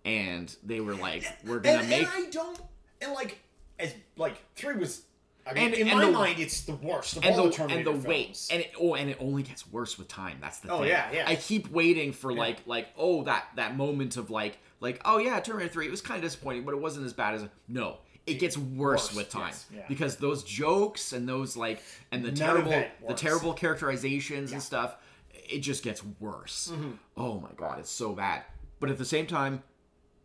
and 0.04 0.54
they 0.64 0.80
were 0.80 0.94
like, 0.94 1.24
"We're 1.46 1.54
And, 1.54 1.62
gonna 1.64 1.78
and 1.78 1.88
make." 1.88 2.08
I 2.12 2.26
don't 2.30 2.60
and 3.00 3.12
like 3.12 3.38
as 3.78 3.94
like 4.16 4.34
three 4.56 4.74
was. 4.76 5.02
I 5.46 5.54
mean, 5.54 5.64
And- 5.64 5.74
in 5.74 5.88
and 5.88 5.98
my 5.98 6.04
the- 6.06 6.12
mind, 6.12 6.38
it's 6.38 6.60
the 6.62 6.76
worst 6.76 7.16
of 7.16 7.24
and 7.24 7.34
all 7.34 7.44
the, 7.44 7.50
the 7.50 7.56
Terminator 7.56 7.90
and 7.90 8.02
the 8.04 8.08
wait 8.08 8.24
films. 8.26 8.48
and 8.52 8.60
it 8.60 8.70
oh 8.78 8.94
and 8.94 9.10
it 9.10 9.16
only 9.20 9.42
gets 9.42 9.66
worse 9.72 9.98
with 9.98 10.06
time 10.08 10.38
that's 10.40 10.58
the 10.60 10.70
Oh, 10.70 10.78
thing 10.80 10.88
yeah, 10.88 11.10
yeah. 11.12 11.24
i 11.26 11.34
keep 11.34 11.68
waiting 11.70 12.12
for 12.12 12.32
like 12.32 12.58
like 12.66 12.88
oh 12.96 13.24
that 13.24 13.46
that 13.56 13.76
moment 13.76 14.16
of 14.16 14.30
like 14.30 14.58
like 14.80 15.00
oh 15.04 15.18
yeah 15.18 15.40
terminator 15.40 15.72
3 15.72 15.86
it 15.86 15.90
was 15.90 16.00
kind 16.00 16.18
of 16.18 16.22
disappointing 16.22 16.64
but 16.64 16.74
it 16.74 16.80
wasn't 16.80 17.04
as 17.04 17.12
bad 17.12 17.34
as 17.34 17.44
no 17.66 17.98
it 18.24 18.34
gets 18.34 18.56
worse, 18.56 19.08
Worse, 19.08 19.16
with 19.16 19.30
time 19.30 19.48
yes, 19.48 19.66
yeah. 19.74 19.82
because 19.88 20.14
those 20.16 20.44
jokes 20.44 21.12
and 21.12 21.28
those 21.28 21.56
like 21.56 21.82
and 22.12 22.22
the 22.24 22.28
None 22.28 22.36
terrible 22.36 22.84
the 23.08 23.14
terrible 23.14 23.52
characterizations 23.52 24.52
and 24.52 24.62
stuff 24.62 24.94
it 25.32 25.58
just 25.58 25.82
gets 25.82 26.04
worse 26.20 26.70
Mm-hmm. 26.72 26.92
oh 27.16 27.40
my 27.40 27.50
god 27.56 27.80
it's 27.80 27.90
so 27.90 28.12
bad 28.12 28.44
but 28.78 28.90
at 28.90 28.98
the 28.98 29.04
same 29.04 29.26
time 29.26 29.64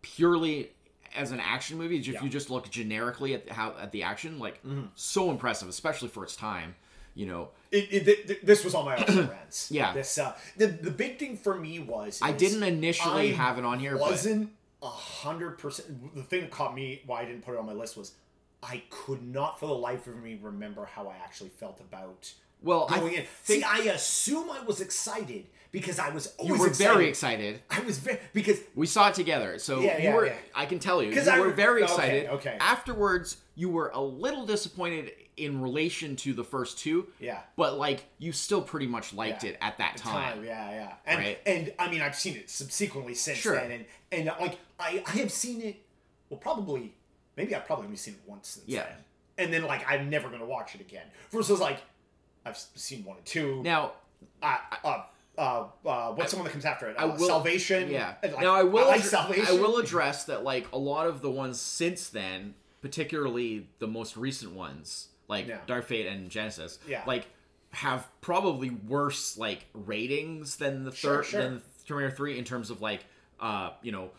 purely 0.04 0.72
as 1.16 1.32
an 1.32 1.40
action 1.40 1.78
movie 1.78 1.98
if 1.98 2.08
Yeah. 2.08 2.24
you 2.24 2.30
just 2.30 2.50
look 2.50 2.70
generically 2.70 3.34
at 3.34 3.50
how 3.50 3.76
at 3.80 3.92
the 3.92 4.04
action 4.04 4.40
like 4.40 4.62
Mm-hmm. 4.64 4.86
so 4.96 5.32
impressive 5.32 5.68
especially 5.70 6.10
for 6.10 6.24
its 6.24 6.36
time 6.36 6.76
you 7.16 7.26
know 7.26 7.50
it, 7.72 7.88
it, 7.92 8.06
th- 8.06 8.28
th- 8.28 8.40
this 8.44 8.64
was 8.64 8.74
on 8.76 8.86
my 8.86 8.96
rants. 8.98 9.70
Yeah. 9.72 9.94
This 9.94 10.18
uh, 10.18 10.36
the 10.56 10.68
the 10.68 10.92
big 10.92 11.20
thing 11.20 11.36
for 11.38 11.56
me 11.56 11.80
was 11.80 12.20
I 12.22 12.32
didn't 12.32 12.64
initially 12.64 13.34
I 13.34 13.36
have 13.36 13.58
it 13.58 13.66
on 13.66 13.80
here, 13.80 13.98
wasn't 13.98 14.52
a 14.82 14.88
hundred 14.88 15.58
percent. 15.58 16.16
The 16.16 16.24
thing 16.24 16.42
that 16.42 16.52
caught 16.52 16.74
me 16.76 17.02
why 17.06 17.22
I 17.22 17.26
didn't 17.26 17.42
put 17.44 17.56
it 17.56 17.60
on 17.60 17.66
my 17.66 17.74
list 17.74 17.98
was 17.98 18.14
I 18.64 18.84
could 18.90 19.22
not 19.24 19.60
for 19.60 19.66
the 19.66 19.74
life 19.74 20.08
of 20.08 20.16
me 20.16 20.40
remember 20.42 20.86
how 20.86 21.08
I 21.10 21.16
actually 21.24 21.50
felt 21.50 21.80
about 21.82 22.32
well, 22.62 22.88
I 22.90 23.00
in. 23.02 23.26
See, 23.44 23.64
I 23.64 23.78
assume 23.94 24.50
I 24.50 24.62
was 24.64 24.82
excited 24.82 25.46
because 25.72 26.00
I 26.00 26.10
was 26.10 26.34
always 26.38 26.54
you 26.56 26.60
were 26.60 26.68
excited. 26.68 26.94
very 26.94 27.08
excited. 27.10 27.62
I 27.70 27.80
was 27.82 27.98
very 28.00 28.20
because 28.34 28.60
We 28.76 28.88
saw 28.88 29.10
it 29.10 29.16
together, 29.16 29.60
so 29.60 29.80
Yeah, 29.80 29.98
you 29.98 30.04
yeah, 30.06 30.16
were. 30.16 30.26
yeah. 30.28 30.34
I 30.56 30.66
can 30.66 30.80
tell 30.80 31.04
you, 31.04 31.12
you 31.12 31.22
I 31.30 31.40
were 31.40 31.52
very 31.52 31.84
excited. 31.84 32.30
okay. 32.30 32.58
Afterwards, 32.60 33.38
you 33.56 33.70
were 33.70 33.90
a 33.94 34.02
little 34.02 34.46
disappointed 34.46 35.12
in 35.36 35.62
relation 35.62 36.16
to 36.16 36.34
the 36.34 36.44
first 36.44 36.80
two. 36.80 37.08
Yeah. 37.20 37.42
But 37.58 37.78
like, 37.78 38.06
you 38.18 38.32
still 38.32 38.62
pretty 38.62 38.88
much 38.88 39.14
liked 39.14 39.44
Yeah. 39.44 39.52
it 39.52 39.58
at 39.62 39.78
that 39.78 39.98
time. 39.98 40.34
time. 40.38 40.44
Yeah, 40.46 40.72
yeah. 40.72 40.94
And 41.06 41.20
Right. 41.20 41.40
and 41.46 41.74
I 41.78 41.90
mean 41.92 42.02
I've 42.02 42.16
seen 42.16 42.36
it 42.38 42.50
subsequently 42.50 43.14
since 43.14 43.38
Sure. 43.38 43.54
then 43.56 43.72
and 43.72 43.86
and 44.12 44.30
uh, 44.30 44.36
like 44.40 44.58
I 44.80 45.04
I 45.06 45.12
have 45.18 45.32
seen 45.32 45.62
it 45.62 45.76
well 46.30 46.40
probably 46.40 46.96
maybe 47.36 47.54
I've 47.54 47.66
probably 47.68 47.86
only 47.86 47.98
seen 47.98 48.16
it 48.16 48.22
once 48.26 48.48
since 48.48 48.66
Yeah. 48.68 48.84
then. 48.86 48.96
And 49.40 49.54
then 49.54 49.64
like 49.66 49.88
I'm 49.88 50.10
never 50.10 50.28
gonna 50.30 50.46
watch 50.46 50.74
it 50.74 50.82
again. 50.82 51.06
Versus 51.30 51.60
like 51.60 51.82
I've 52.48 52.58
seen 52.58 53.04
one 53.04 53.18
and 53.18 53.26
two. 53.26 53.62
Now, 53.64 53.94
uh, 54.42 54.58
uh, 54.84 55.04
uh, 55.38 55.66
uh, 55.86 56.12
what's 56.14 56.32
the 56.32 56.38
one 56.38 56.46
that 56.46 56.52
comes 56.52 56.66
after 56.66 56.90
it? 56.90 56.96
I 56.98 57.04
Uh, 57.04 57.18
will- 57.18 57.28
Salvation. 57.28 57.90
yeah. 57.90 58.16
Like, 58.24 58.40
now 58.40 58.54
I 58.56 58.64
will. 58.64 58.88
like 58.88 59.02
addre- 59.02 59.06
Salvation. 59.06 59.46
I 59.48 59.52
will 59.60 59.78
address 59.78 60.24
that. 60.26 60.44
Like 60.44 60.72
a 60.72 60.78
lot 60.78 61.08
of 61.08 61.22
the 61.22 61.30
ones 61.30 61.60
since 61.62 62.10
then, 62.10 62.56
particularly 62.82 63.68
the 63.80 63.88
most 63.88 64.18
recent 64.18 64.54
ones, 64.54 65.10
like 65.28 65.48
Yeah. 65.48 65.60
Dark 65.68 65.86
Fate 65.86 66.08
and 66.08 66.30
Genisys, 66.32 66.78
Yeah. 66.88 67.04
like 67.06 67.28
have 67.72 68.08
probably 68.22 68.70
worse 68.70 69.38
like 69.38 69.66
ratings 69.74 70.56
than 70.56 70.84
the 70.86 70.92
Sure, 70.92 71.18
third 71.18 71.26
sure. 71.26 71.42
than 71.42 71.62
Terminator 71.86 72.16
Three 72.16 72.38
in 72.40 72.44
terms 72.46 72.70
of 72.70 72.82
like 72.82 73.06
uh 73.40 73.72
you 73.84 73.92
know 73.92 74.10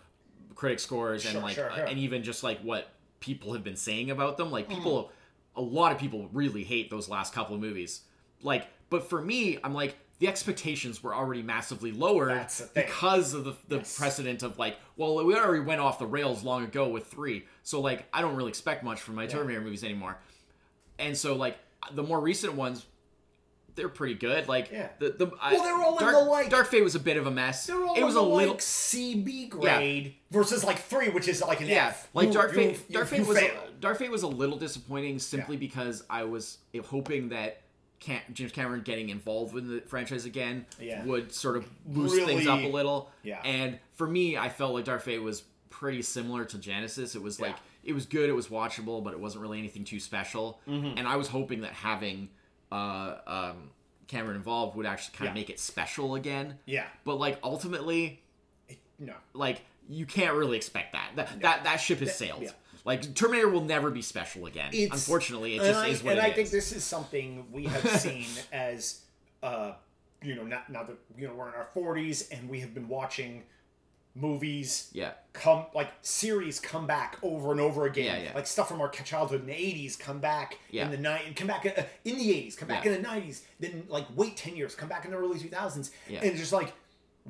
critic 0.54 0.78
scores 0.80 1.24
and 1.24 1.32
Sure, 1.32 1.42
like 1.42 1.58
uh, 1.58 1.86
and 1.88 1.98
even 1.98 2.22
just 2.22 2.42
like 2.44 2.60
what 2.60 2.88
people 3.20 3.52
have 3.54 3.64
been 3.64 3.76
saying 3.76 4.10
about 4.10 4.36
them. 4.36 4.46
Mm-hmm. 4.46 4.54
Like 4.54 4.68
people, 4.68 5.10
a 5.56 5.60
lot 5.62 5.90
of 5.92 5.98
people 5.98 6.28
really 6.32 6.62
hate 6.62 6.90
those 6.90 7.08
last 7.08 7.32
couple 7.34 7.54
of 7.56 7.60
movies. 7.60 8.02
Like, 8.42 8.66
but 8.90 9.08
for 9.08 9.20
me, 9.20 9.58
I'm 9.64 9.74
like 9.74 9.96
the 10.20 10.26
expectations 10.28 11.00
were 11.02 11.14
already 11.14 11.42
massively 11.42 11.92
lowered 11.92 12.30
That's 12.30 12.58
the 12.58 12.66
thing. 12.66 12.86
because 12.86 13.34
of 13.34 13.44
the, 13.44 13.54
the 13.68 13.76
Yes. 13.76 13.96
precedent 13.96 14.42
of 14.42 14.58
like, 14.58 14.76
well, 14.96 15.24
we 15.24 15.34
already 15.36 15.62
went 15.62 15.80
off 15.80 16.00
the 16.00 16.06
rails 16.06 16.42
long 16.42 16.64
ago 16.64 16.88
with 16.88 17.06
three, 17.06 17.44
so 17.62 17.80
like 17.80 18.06
I 18.12 18.20
don't 18.20 18.34
really 18.34 18.48
expect 18.50 18.82
much 18.82 19.00
from 19.00 19.14
my 19.14 19.26
Terminator 19.26 19.60
movies 19.60 19.84
anymore. 19.84 20.18
And 20.98 21.16
so 21.16 21.36
like 21.36 21.56
the 21.92 22.02
more 22.02 22.20
recent 22.20 22.54
ones, 22.54 22.84
they're 23.76 23.88
pretty 23.88 24.14
good. 24.14 24.48
Like 24.48 24.70
Yeah. 24.72 24.88
the 24.98 25.10
the 25.10 25.26
Well, 25.26 25.62
they're 25.62 25.74
all 25.76 25.92
in 25.98 26.04
Dark, 26.04 26.14
the, 26.14 26.20
like- 26.30 26.50
Dark 26.50 26.66
Fate 26.66 26.82
was 26.82 26.96
a 26.96 27.00
bit 27.00 27.16
of 27.16 27.28
a 27.28 27.30
mess. 27.30 27.66
They're 27.66 27.76
all 27.76 27.94
it 27.94 28.02
was 28.02 28.16
in 28.16 28.20
a 28.20 28.24
the, 28.24 28.28
little 28.28 28.54
like 28.54 28.60
CB 28.60 29.48
grade 29.50 30.14
versus 30.32 30.64
like 30.64 30.80
three, 30.80 31.10
which 31.10 31.28
is 31.28 31.40
like 31.42 31.60
an 31.60 31.68
yeah, 31.68 31.88
F. 31.88 32.08
like 32.12 32.26
You- 32.28 32.32
Dark 32.32 32.54
Fate. 32.54 32.80
you- 32.88 32.94
Dark 32.94 33.06
Fate 33.06 33.24
was. 33.24 33.38
Dark 33.78 33.98
Fate 33.98 34.10
was 34.10 34.24
a 34.24 34.26
little 34.28 34.56
disappointing 34.58 35.20
simply 35.20 35.54
Yeah. 35.54 35.60
because 35.60 36.02
I 36.10 36.24
was 36.24 36.58
hoping 36.86 37.28
that 37.28 37.60
Cam- 38.00 38.20
James 38.32 38.52
Cameron 38.52 38.82
getting 38.82 39.08
involved 39.08 39.52
with 39.52 39.66
the 39.68 39.80
franchise 39.88 40.24
again 40.24 40.66
Yeah. 40.80 41.04
would 41.04 41.32
sort 41.32 41.56
of 41.56 41.66
boost 41.84 42.14
things 42.24 42.46
up 42.46 42.60
a 42.60 42.68
little. 42.68 43.10
Yeah. 43.22 43.40
And 43.44 43.78
for 43.94 44.06
me, 44.06 44.36
I 44.36 44.48
felt 44.48 44.74
like 44.74 44.84
Dark 44.84 45.02
Fate 45.02 45.18
was 45.22 45.42
pretty 45.70 46.02
similar 46.02 46.44
to 46.44 46.58
Genisys. 46.58 47.14
It 47.16 47.22
was 47.22 47.40
like 47.40 47.52
Yeah. 47.52 47.90
it 47.90 47.92
was 47.94 48.06
good, 48.06 48.28
it 48.30 48.34
was 48.34 48.48
watchable, 48.48 49.02
but 49.02 49.12
it 49.14 49.20
wasn't 49.20 49.42
really 49.42 49.58
anything 49.58 49.84
too 49.84 50.00
special. 50.00 50.60
Mm-hmm. 50.68 50.96
And 50.98 51.08
I 51.08 51.16
was 51.16 51.28
hoping 51.28 51.62
that 51.62 51.72
having 51.72 52.28
uh, 52.70 53.16
um, 53.26 53.70
Cameron 54.08 54.36
involved 54.36 54.76
would 54.76 54.86
actually 54.86 55.16
kind 55.16 55.28
of 55.30 55.34
Yeah. 55.36 55.40
make 55.40 55.50
it 55.50 55.58
special 55.58 56.14
again. 56.14 56.58
Yeah. 56.66 56.86
But 57.04 57.16
like 57.16 57.38
ultimately, 57.42 58.22
No. 58.98 59.14
like 59.34 59.62
you 59.88 60.04
can't 60.06 60.34
really 60.34 60.56
expect 60.56 60.92
that. 60.92 61.10
That 61.16 61.40
that, 61.40 61.64
that 61.64 61.76
ship 61.76 61.98
has 62.00 62.14
sailed. 62.16 62.42
yeah. 62.42 62.50
Like 62.84 63.14
Terminator 63.14 63.48
will 63.48 63.64
never 63.64 63.90
be 63.90 64.02
special 64.02 64.46
again. 64.46 64.70
It's- 64.72 64.90
Unfortunately, 64.92 65.56
it 65.56 65.62
just 65.62 65.78
I, 65.80 65.88
is 65.88 66.02
what 66.02 66.10
and 66.12 66.18
it 66.20 66.24
I 66.24 66.28
is. 66.28 66.34
think 66.34 66.50
this 66.50 66.72
is 66.72 66.84
something 66.84 67.46
we 67.52 67.64
have 67.66 67.88
seen 68.00 68.26
as, 68.52 69.00
uh, 69.42 69.72
you 70.22 70.34
know, 70.34 70.44
now, 70.44 70.62
now 70.68 70.82
that 70.84 70.96
you 71.16 71.26
know 71.28 71.34
we're 71.34 71.48
in 71.48 71.54
our 71.54 71.68
forties 71.74 72.28
and 72.30 72.48
we 72.48 72.60
have 72.60 72.74
been 72.74 72.88
watching 72.88 73.42
movies 74.14 74.90
yeah, 74.92 75.12
come 75.32 75.64
like 75.74 75.90
series 76.02 76.58
come 76.58 76.86
back 76.88 77.18
over 77.22 77.52
and 77.52 77.60
over 77.60 77.86
again. 77.86 78.06
Yeah, 78.06 78.28
yeah. 78.30 78.34
Like 78.34 78.46
stuff 78.48 78.68
from 78.68 78.80
our 78.80 78.88
childhood 78.88 79.42
in 79.42 79.46
the 79.46 79.54
eighties 79.54 79.94
come 79.96 80.18
back 80.18 80.58
Yeah. 80.70 80.86
in 80.86 80.90
the 80.90 80.96
night 80.98 81.22
and 81.26 81.36
come 81.36 81.46
back 81.46 81.64
uh, 81.66 81.82
in 82.04 82.16
the 82.18 82.30
eighties, 82.32 82.56
come 82.56 82.66
back 82.68 82.84
Yeah. 82.84 82.92
in 82.94 83.02
the 83.02 83.08
nineties, 83.08 83.44
then 83.60 83.84
like 83.88 84.06
wait 84.16 84.36
ten 84.36 84.56
years, 84.56 84.74
come 84.74 84.88
back 84.88 85.04
in 85.04 85.12
the 85.12 85.16
early 85.16 85.38
two 85.38 85.48
thousands, 85.48 85.92
Yeah. 86.08 86.20
and 86.24 86.36
just 86.36 86.52
like 86.52 86.72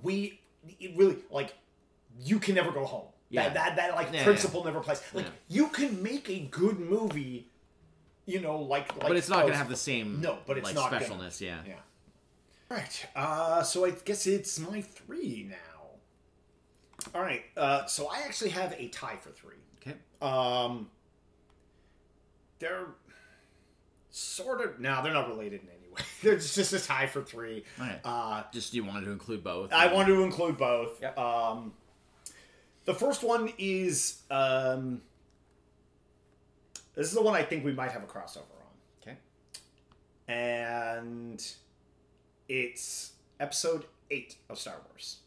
we 0.03 0.41
it 0.81 0.97
really 0.97 1.17
like 1.31 1.55
you 2.23 2.39
can 2.39 2.55
never 2.55 2.71
go 2.73 2.85
home. 2.87 3.07
Yeah. 3.31 3.45
That 3.45 3.55
that, 3.55 3.77
that 3.77 3.95
like 3.95 4.13
Yeah, 4.13 4.25
principle 4.25 4.65
never 4.65 4.79
applies. 4.79 5.03
Like 5.13 5.27
Yeah. 5.27 5.31
you 5.49 5.69
can 5.69 6.03
make 6.03 6.29
a 6.31 6.41
good 6.41 6.79
movie, 6.79 7.49
you 8.27 8.41
know, 8.41 8.59
like 8.61 8.95
like 8.97 9.09
but 9.09 9.17
it's 9.17 9.29
not 9.29 9.41
going 9.41 9.51
oh, 9.51 9.53
to 9.53 9.59
have 9.59 9.69
the 9.69 9.77
same 9.77 10.21
No, 10.21 10.39
but 10.47 10.59
it's 10.59 10.65
like 10.65 10.75
not 10.75 10.91
gonna. 10.91 11.05
specialness. 11.05 11.41
Yeah. 11.41 11.59
yeah. 11.67 11.75
All 12.71 12.77
right. 12.77 13.07
Uh, 13.17 13.63
so 13.63 13.85
I 13.85 13.91
guess 13.91 14.27
it's 14.27 14.59
my 14.59 14.83
three 14.83 15.47
now. 15.51 15.57
All 17.15 17.23
right. 17.23 17.43
Uh, 17.57 17.87
so 17.87 18.09
I 18.09 18.21
actually 18.21 18.51
have 18.51 18.75
a 18.77 18.89
tie 18.89 19.17
for 19.17 19.31
three. 19.31 19.57
Okay. 19.81 19.97
Um, 20.21 20.91
they're 22.59 22.87
sort 24.11 24.61
of. 24.61 24.81
No, 24.81 25.03
they're 25.03 25.13
not 25.13 25.29
related 25.29 25.63
in 25.63 25.69
any 25.69 25.89
way. 25.95 26.03
they're 26.23 26.37
just 26.37 26.73
a 26.73 26.81
tie 26.81 27.07
for 27.07 27.23
three. 27.23 27.65
All 27.81 27.87
right. 27.87 28.01
Uh, 28.05 28.43
Just 28.53 28.75
you 28.75 28.85
wanted 28.85 29.07
to 29.07 29.13
include 29.13 29.43
both. 29.45 29.73
I 29.73 29.93
wanted 29.93 30.15
to 30.15 30.23
include 30.23 30.59
both. 30.59 31.01
Yep. 31.01 31.19
Um, 31.19 31.73
the 32.89 32.95
first 32.95 33.23
one 33.23 33.53
is. 33.59 34.23
Um, 34.31 35.03
this 36.95 37.07
is 37.07 37.13
the 37.13 37.23
one 37.23 37.35
I 37.35 37.43
think 37.43 37.63
we 37.63 37.73
might 37.73 37.93
have 37.93 38.03
a 38.03 38.07
crossover 38.07 38.39
on. 38.39 39.03
Okay. 39.03 39.17
and 40.27 41.47
it's 42.49 43.13
episode 43.39 43.85
eight 44.11 44.37
of 44.49 44.59
Star 44.59 44.77
Wars. 44.89 45.19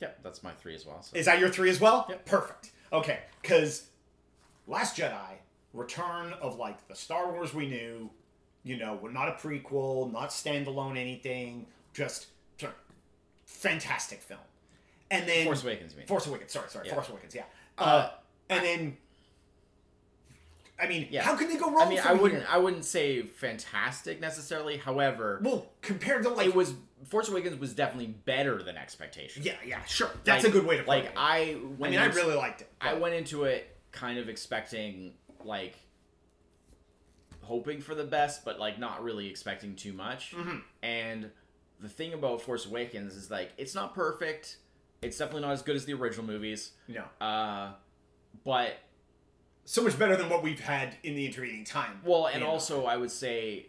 Yep, 0.00 0.20
that's 0.22 0.42
my 0.42 0.52
three 0.52 0.74
as 0.74 0.84
well. 0.84 1.02
So. 1.02 1.16
Is 1.16 1.24
that 1.24 1.40
your 1.40 1.48
three 1.48 1.70
as 1.70 1.80
well? 1.80 2.04
Yep. 2.10 2.26
Perfect. 2.26 2.72
Okay, 2.92 3.20
because 3.40 3.86
Last 4.66 4.98
Jedi, 4.98 5.38
Return 5.72 6.34
of 6.42 6.58
like 6.58 6.86
the 6.88 6.94
Star 6.94 7.32
Wars 7.32 7.54
we 7.54 7.66
knew, 7.66 8.10
you 8.64 8.76
know, 8.76 9.00
not 9.10 9.28
a 9.28 9.32
prequel, 9.32 10.12
not 10.12 10.28
standalone 10.28 10.98
anything, 10.98 11.66
just 11.94 12.26
fantastic 13.46 14.20
film. 14.20 14.40
And 15.14 15.28
then 15.28 15.44
Force 15.46 15.62
Awakens, 15.62 15.92
you 15.92 15.98
mean? 15.98 16.06
Force 16.06 16.26
Awakens. 16.26 16.52
Sorry, 16.52 16.68
sorry, 16.68 16.88
Yeah. 16.88 16.94
Force 16.94 17.08
Awakens. 17.08 17.34
Yeah. 17.34 17.44
Uh, 17.78 17.82
Uh, 17.82 18.10
and 18.50 18.64
then, 18.64 18.96
I 20.78 20.86
mean, 20.88 21.08
Yeah. 21.10 21.22
how 21.22 21.36
can 21.36 21.48
they 21.48 21.56
go 21.56 21.70
wrong? 21.70 21.86
I 21.86 21.88
mean, 21.90 22.00
I 22.00 22.12
wouldn't. 22.12 22.42
here? 22.42 22.50
I 22.50 22.58
wouldn't 22.58 22.84
say 22.84 23.22
fantastic 23.22 24.20
necessarily. 24.20 24.76
However, 24.76 25.40
Well, 25.42 25.70
compared 25.82 26.24
to 26.24 26.30
like, 26.30 26.48
it 26.48 26.54
was 26.54 26.74
Force 27.06 27.28
Awakens 27.28 27.58
was 27.60 27.74
definitely 27.74 28.08
better 28.08 28.62
than 28.62 28.76
expectations. 28.76 29.44
yeah, 29.46 29.56
yeah, 29.64 29.84
sure. 29.84 30.10
That's 30.24 30.42
Like- 30.44 30.52
a 30.52 30.56
good 30.58 30.66
way 30.66 30.76
to 30.78 30.82
put 30.82 30.88
like 30.88 31.04
it. 31.04 31.12
I. 31.16 31.36
I 31.38 31.54
Went 31.54 31.90
mean, 31.92 31.98
I 32.00 32.06
into- 32.06 32.16
really 32.16 32.34
liked 32.34 32.62
it. 32.62 32.68
I 32.80 32.94
went 32.94 33.14
into 33.14 33.44
it 33.44 33.76
kind 33.92 34.18
of 34.18 34.28
expecting 34.28 35.14
like 35.44 35.76
hoping 37.42 37.80
for 37.80 37.94
the 37.94 38.04
best, 38.04 38.44
but 38.44 38.58
like 38.58 38.78
not 38.78 39.02
really 39.04 39.28
expecting 39.28 39.76
too 39.76 39.92
much. 39.92 40.32
Mhm. 40.32 40.62
And 40.82 41.30
the 41.78 41.88
thing 41.88 42.14
about 42.14 42.40
Force 42.40 42.64
Awakens 42.66 43.14
is 43.14 43.30
like 43.30 43.52
it's 43.58 43.74
not 43.74 43.94
perfect. 43.94 44.56
It's 45.04 45.18
definitely 45.18 45.42
not 45.42 45.52
as 45.52 45.62
good 45.62 45.76
as 45.76 45.84
the 45.84 45.94
original 45.94 46.26
movies. 46.26 46.72
No. 46.88 47.04
Uh, 47.20 47.72
but 48.44 48.74
So 49.64 49.82
much 49.82 49.98
better 49.98 50.16
than 50.16 50.28
what 50.28 50.42
we've 50.42 50.60
had 50.60 50.96
in 51.02 51.14
the 51.14 51.26
intervening 51.26 51.64
time. 51.64 52.00
well, 52.04 52.26
and 52.26 52.36
you 52.40 52.40
know. 52.46 52.50
also 52.50 52.84
I 52.86 52.96
would 52.96 53.10
say 53.10 53.66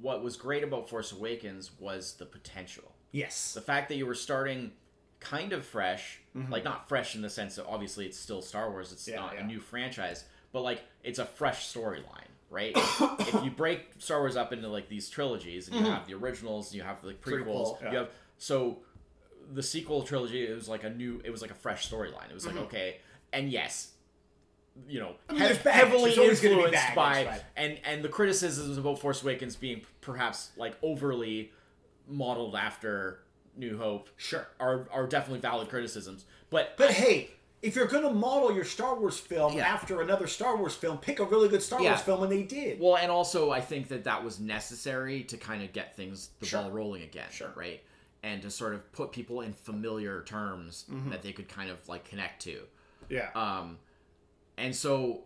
what 0.00 0.22
was 0.22 0.36
great 0.36 0.62
about 0.64 0.88
Force 0.88 1.12
Awakens 1.12 1.70
was 1.78 2.14
the 2.14 2.26
potential. 2.26 2.92
yes. 3.12 3.52
the 3.54 3.60
fact 3.60 3.88
that 3.90 3.96
you 3.96 4.06
were 4.06 4.14
starting 4.14 4.72
kind 5.20 5.52
of 5.52 5.64
fresh, 5.64 6.20
Mm-hmm. 6.36 6.50
like 6.50 6.64
not 6.64 6.88
fresh 6.88 7.14
in 7.14 7.22
the 7.22 7.30
sense 7.30 7.54
that 7.54 7.64
obviously 7.66 8.06
it's 8.06 8.18
still 8.18 8.42
Star 8.42 8.68
Wars, 8.70 8.90
it's 8.90 9.06
Yeah, 9.06 9.16
not 9.20 9.34
yeah. 9.34 9.44
a 9.44 9.46
new 9.46 9.60
franchise, 9.60 10.24
but 10.52 10.62
like 10.62 10.82
it's 11.04 11.20
a 11.20 11.24
fresh 11.24 11.72
storyline, 11.72 12.26
right? 12.50 12.72
if 13.20 13.44
you 13.44 13.50
break 13.52 13.86
Star 13.98 14.18
Wars 14.18 14.34
up 14.36 14.52
into 14.52 14.66
like 14.68 14.88
these 14.88 15.08
trilogies, 15.08 15.68
and 15.68 15.76
you 15.76 15.84
have 15.92 16.06
the 16.08 16.14
originals, 16.14 16.74
you 16.74 16.82
have 16.82 17.00
the 17.02 17.12
prequels, 17.12 17.78
Prequel, 17.78 17.82
yeah. 17.82 17.90
you 17.92 17.98
have 17.98 18.10
so 18.36 18.78
the 19.52 19.62
sequel 19.62 20.02
trilogy 20.02 20.46
it 20.46 20.54
was 20.54 20.68
like 20.68 20.84
a 20.84 20.90
new, 20.90 21.20
it 21.24 21.30
was 21.30 21.42
like 21.42 21.50
a 21.50 21.54
fresh 21.54 21.88
storyline. 21.90 22.28
It 22.30 22.34
was 22.34 22.46
like 22.46 22.56
okay, 22.56 22.96
and 23.32 23.50
yes. 23.50 23.90
You 24.88 24.98
know, 24.98 25.14
Mm-hmm. 25.28 25.38
mean, 25.40 25.48
he- 25.54 25.68
heavily 25.70 26.10
influenced 26.14 26.42
baggage, 26.42 26.94
by 26.96 27.24
right. 27.26 27.44
and 27.56 27.78
and 27.84 28.02
the 28.02 28.08
criticisms 28.08 28.76
about 28.76 28.98
Force 28.98 29.22
Awakens 29.22 29.54
being 29.54 29.82
perhaps 30.00 30.50
like 30.56 30.74
overly 30.82 31.52
modeled 32.08 32.56
after 32.56 33.20
New 33.56 33.78
Hope 33.78 34.08
Sure. 34.16 34.46
are 34.58 34.88
are 34.90 35.06
definitely 35.06 35.38
valid 35.40 35.68
criticisms. 35.68 36.24
But 36.50 36.76
But 36.76 36.90
hey, 36.90 37.30
if 37.62 37.76
you're 37.76 37.86
going 37.86 38.02
to 38.02 38.10
model 38.12 38.52
your 38.52 38.64
Star 38.64 38.98
Wars 38.98 39.16
film 39.16 39.56
Yeah. 39.56 39.66
after 39.72 40.00
another 40.02 40.26
Star 40.26 40.56
Wars 40.56 40.74
film, 40.74 40.98
pick 40.98 41.20
a 41.20 41.24
really 41.24 41.48
good 41.48 41.62
Star 41.62 41.80
Yeah. 41.80 41.90
Wars 41.90 42.02
film, 42.02 42.24
and 42.24 42.32
they 42.32 42.42
did. 42.42 42.80
well, 42.80 42.96
and 42.96 43.12
also 43.12 43.52
I 43.52 43.60
think 43.60 43.86
that 43.88 44.02
that 44.04 44.24
was 44.24 44.40
necessary 44.40 45.22
to 45.24 45.36
kind 45.36 45.62
of 45.62 45.72
get 45.72 45.94
things 45.94 46.30
the 46.40 46.46
Sure. 46.46 46.62
ball 46.62 46.72
rolling 46.72 47.02
again, 47.04 47.28
Sure. 47.30 47.52
right? 47.54 47.80
And 48.24 48.40
to 48.42 48.50
sort 48.50 48.72
of 48.74 48.90
put 48.92 49.12
people 49.12 49.42
in 49.42 49.52
familiar 49.52 50.22
terms 50.22 50.86
Mm-hmm. 50.90 51.10
that 51.10 51.22
they 51.22 51.32
could 51.32 51.48
kind 51.48 51.68
of 51.70 51.86
like 51.88 52.04
connect 52.08 52.42
to. 52.44 52.56
yeah. 53.10 53.28
Um, 53.34 53.78
and 54.56 54.74
so 54.74 55.24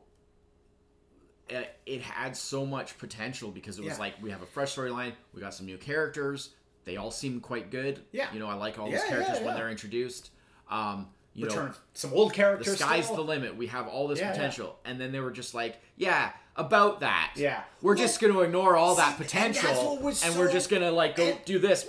uh, 1.54 1.62
it 1.86 2.00
had 2.02 2.36
so 2.36 2.66
much 2.66 2.98
potential 2.98 3.50
because 3.50 3.78
it 3.78 3.84
was 3.84 3.94
Yeah. 3.94 3.98
like 4.00 4.14
we 4.22 4.30
have 4.30 4.42
a 4.42 4.46
fresh 4.46 4.74
storyline, 4.74 5.12
we 5.32 5.40
got 5.40 5.54
some 5.54 5.66
new 5.66 5.78
characters, 5.78 6.50
they 6.84 6.96
all 6.96 7.10
seem 7.10 7.40
quite 7.40 7.70
good. 7.70 8.00
Yeah. 8.12 8.32
you 8.32 8.38
know, 8.40 8.48
I 8.48 8.54
like 8.54 8.78
all 8.78 8.88
Yeah, 8.88 8.98
those 8.98 9.08
characters 9.08 9.38
yeah, 9.40 9.46
when 9.46 9.54
they're 9.54 9.70
introduced. 9.70 10.30
Um, 10.70 11.08
you 11.34 11.46
Return 11.46 11.66
know, 11.66 11.74
some 11.94 12.12
old 12.12 12.32
characters. 12.32 12.66
the 12.66 12.76
sky's 12.84 13.04
still. 13.04 13.16
the 13.16 13.22
limit. 13.22 13.56
We 13.56 13.68
have 13.68 13.86
all 13.86 14.08
this 14.08 14.18
potential, 14.20 14.76
and 14.84 15.00
then 15.00 15.12
they 15.12 15.20
were 15.20 15.30
just 15.30 15.54
like, 15.54 15.76
"Yeah, 15.96 16.32
about 16.56 16.98
that. 17.00 17.34
Yeah. 17.36 17.62
we're 17.80 17.92
Well, 17.94 17.98
just 18.04 18.18
going 18.20 18.32
to 18.32 18.40
ignore 18.40 18.74
all 18.76 18.96
that 18.96 19.12
and 19.20 19.24
that's 19.24 19.32
potential, 19.32 19.98
was 19.98 20.24
and 20.24 20.32
so- 20.34 20.38
we're 20.40 20.50
just 20.50 20.68
going 20.68 20.82
to 20.82 20.90
like 20.90 21.14
go 21.16 21.26
and- 21.28 21.44
do 21.44 21.58
this 21.60 21.86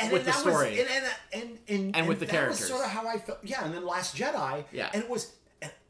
and 0.00 0.12
with 0.12 0.24
the 0.24 0.30
that 0.32 0.44
was- 0.44 0.54
story." 0.54 0.80
and, 0.80 0.88
and, 0.90 1.04
and, 1.32 1.58
and, 1.68 1.96
And 1.96 2.08
with 2.08 2.20
the 2.20 2.26
that 2.26 2.32
characters. 2.32 2.60
was 2.60 2.68
sort 2.68 2.84
of 2.84 2.90
how 2.90 3.06
I 3.06 3.18
felt. 3.18 3.38
Yeah, 3.42 3.64
and 3.64 3.74
then 3.74 3.84
Last 3.86 4.16
Jedi. 4.16 4.64
Yeah. 4.72 4.90
and 4.92 5.02
it 5.02 5.08
was. 5.10 5.32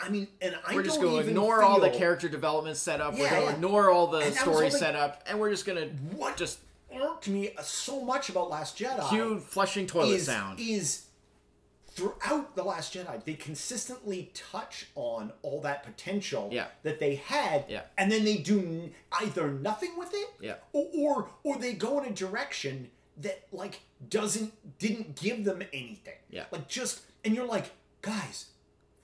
I 0.01 0.09
mean, 0.09 0.27
and 0.43 0.57
I 0.67 0.75
we're 0.75 0.83
just 0.83 0.97
don't 0.97 1.05
going 1.05 1.15
to 1.19 1.21
even 1.23 1.31
ignore 1.37 1.63
all 1.63 1.79
the 1.79 1.91
character 1.91 2.29
development 2.29 2.77
setup. 2.77 3.13
we're 3.15 3.21
Yeah, 3.25 3.31
going 3.31 3.43
to 3.43 3.47
yeah. 3.51 3.55
ignore 3.55 3.91
all 3.91 4.09
the 4.09 4.19
And 4.19 4.35
that 4.35 4.47
was 4.47 4.57
story 4.57 4.71
something- 4.71 4.81
setup, 4.87 5.23
and 5.29 5.39
we're 5.39 5.51
just 5.51 5.65
going 5.65 5.79
to 5.79 5.95
What 6.17 6.37
just 6.37 6.59
irked 6.93 7.29
me 7.29 7.51
so 7.63 8.03
much 8.05 8.29
about 8.31 8.51
Last 8.51 8.77
Jedi. 8.77 9.09
cue 9.11 9.39
flushing 9.39 9.87
toilet 9.87 10.15
is, 10.17 10.27
sound. 10.27 10.59
is 10.59 11.03
throughout 11.93 12.55
the 12.55 12.63
last 12.63 12.95
jedi 12.95 13.25
they 13.25 13.35
consistently 13.35 14.31
touch 14.33 14.87
on 14.95 15.33
all 15.43 15.61
that 15.61 15.83
potential 15.83 16.49
Yeah. 16.53 16.67
that 16.85 17.01
they 17.01 17.17
had 17.17 17.65
Yeah. 17.69 17.83
and 17.99 18.11
then 18.13 18.25
they 18.25 18.37
do 18.39 18.91
either 19.21 19.51
nothing 19.51 19.99
with 19.99 20.15
it 20.15 20.29
Yeah. 20.41 20.55
or, 20.73 20.87
or 20.97 21.31
or 21.43 21.59
they 21.59 21.73
go 21.75 22.01
in 22.01 22.07
a 22.11 22.15
direction 22.15 22.91
that 23.23 23.43
like 23.53 23.81
doesn't 24.09 24.53
didn't 24.79 25.17
give 25.17 25.45
them 25.45 25.63
anything 25.73 26.15
Yeah. 26.31 26.45
like 26.51 26.69
just 26.69 27.01
and 27.25 27.35
you're 27.35 27.47
like 27.47 27.71
guys 28.03 28.47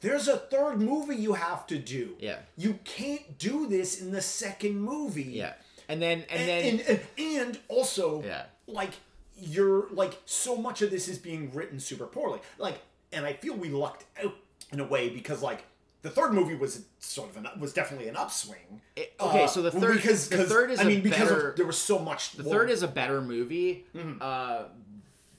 there's 0.01 0.29
a 0.29 0.37
third 0.37 0.81
movie 0.81 1.17
you 1.17 1.35
have 1.35 1.67
to 1.69 1.79
do 1.79 2.17
Yeah. 2.21 2.39
you 2.57 2.79
can't 2.85 3.39
do 3.39 3.67
this 3.67 4.01
in 4.01 4.11
the 4.13 4.23
second 4.23 4.81
movie 4.81 5.23
Yeah, 5.25 5.55
and 5.89 6.01
then 6.01 6.25
and, 6.31 6.41
and, 6.41 6.49
then 6.49 6.81
and, 6.89 7.01
and, 7.19 7.37
and 7.49 7.59
also 7.69 8.23
Yeah. 8.23 8.45
like 8.67 8.93
you're 9.39 9.87
like 9.91 10.15
so 10.25 10.57
much 10.57 10.81
of 10.83 10.91
this 10.91 11.09
is 11.09 11.19
being 11.19 11.53
written 11.53 11.79
super 11.79 12.07
poorly. 12.07 12.41
Like, 12.57 12.81
and 13.13 13.27
I 13.27 13.35
feel 13.35 13.55
we 13.55 13.69
lucked 13.69 14.05
out 14.25 14.35
in 14.73 14.81
a 14.81 14.85
way 14.85 15.11
because 15.11 15.43
like 15.43 15.63
the 16.07 16.13
third 16.13 16.33
movie 16.33 16.55
was 16.55 16.85
sort 16.99 17.31
of 17.31 17.37
an 17.37 17.49
was 17.59 17.73
definitely 17.73 18.09
an 18.09 18.17
upswing. 18.17 18.81
It- 18.95 19.15
okay, 19.21 19.45
Uh, 19.45 19.47
so 19.47 19.63
the 19.63 19.71
third- 19.71 19.97
because 19.97 20.29
the 20.29 20.45
third 20.45 20.71
is 20.71 20.79
I 20.79 20.85
a 20.85 20.87
mean 20.87 21.01
because 21.03 21.19
better- 21.29 21.51
of, 21.51 21.57
there 21.57 21.67
was 21.67 21.79
so 21.79 21.99
much. 21.99 22.33
The 22.33 22.45
third 22.45 22.71
is 22.71 22.83
a 22.83 22.89
better 22.89 23.21
movie, 23.21 23.85
uh, 24.21 24.65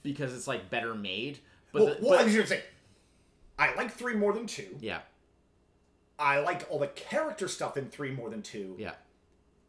because 0.03 0.33
it's 0.33 0.47
like 0.47 0.69
better 0.69 0.93
made. 0.95 1.39
But, 1.71 1.81
well, 1.83 1.95
the, 1.95 2.01
well 2.01 2.11
but- 2.11 2.19
I 2.21 2.23
was 2.25 2.33
gonna 2.35 2.47
say, 2.47 2.63
I 3.59 3.73
like 3.75 3.91
three 3.91 4.13
more 4.15 4.33
than 4.33 4.45
two. 4.47 4.77
yeah, 4.79 4.99
I 6.19 6.39
like 6.39 6.65
all 6.69 6.79
the 6.79 6.87
character 6.87 7.47
stuff 7.47 7.77
in 7.77 7.89
three 7.89 8.11
more 8.11 8.29
than 8.29 8.41
two. 8.41 8.75
yeah. 8.77 8.93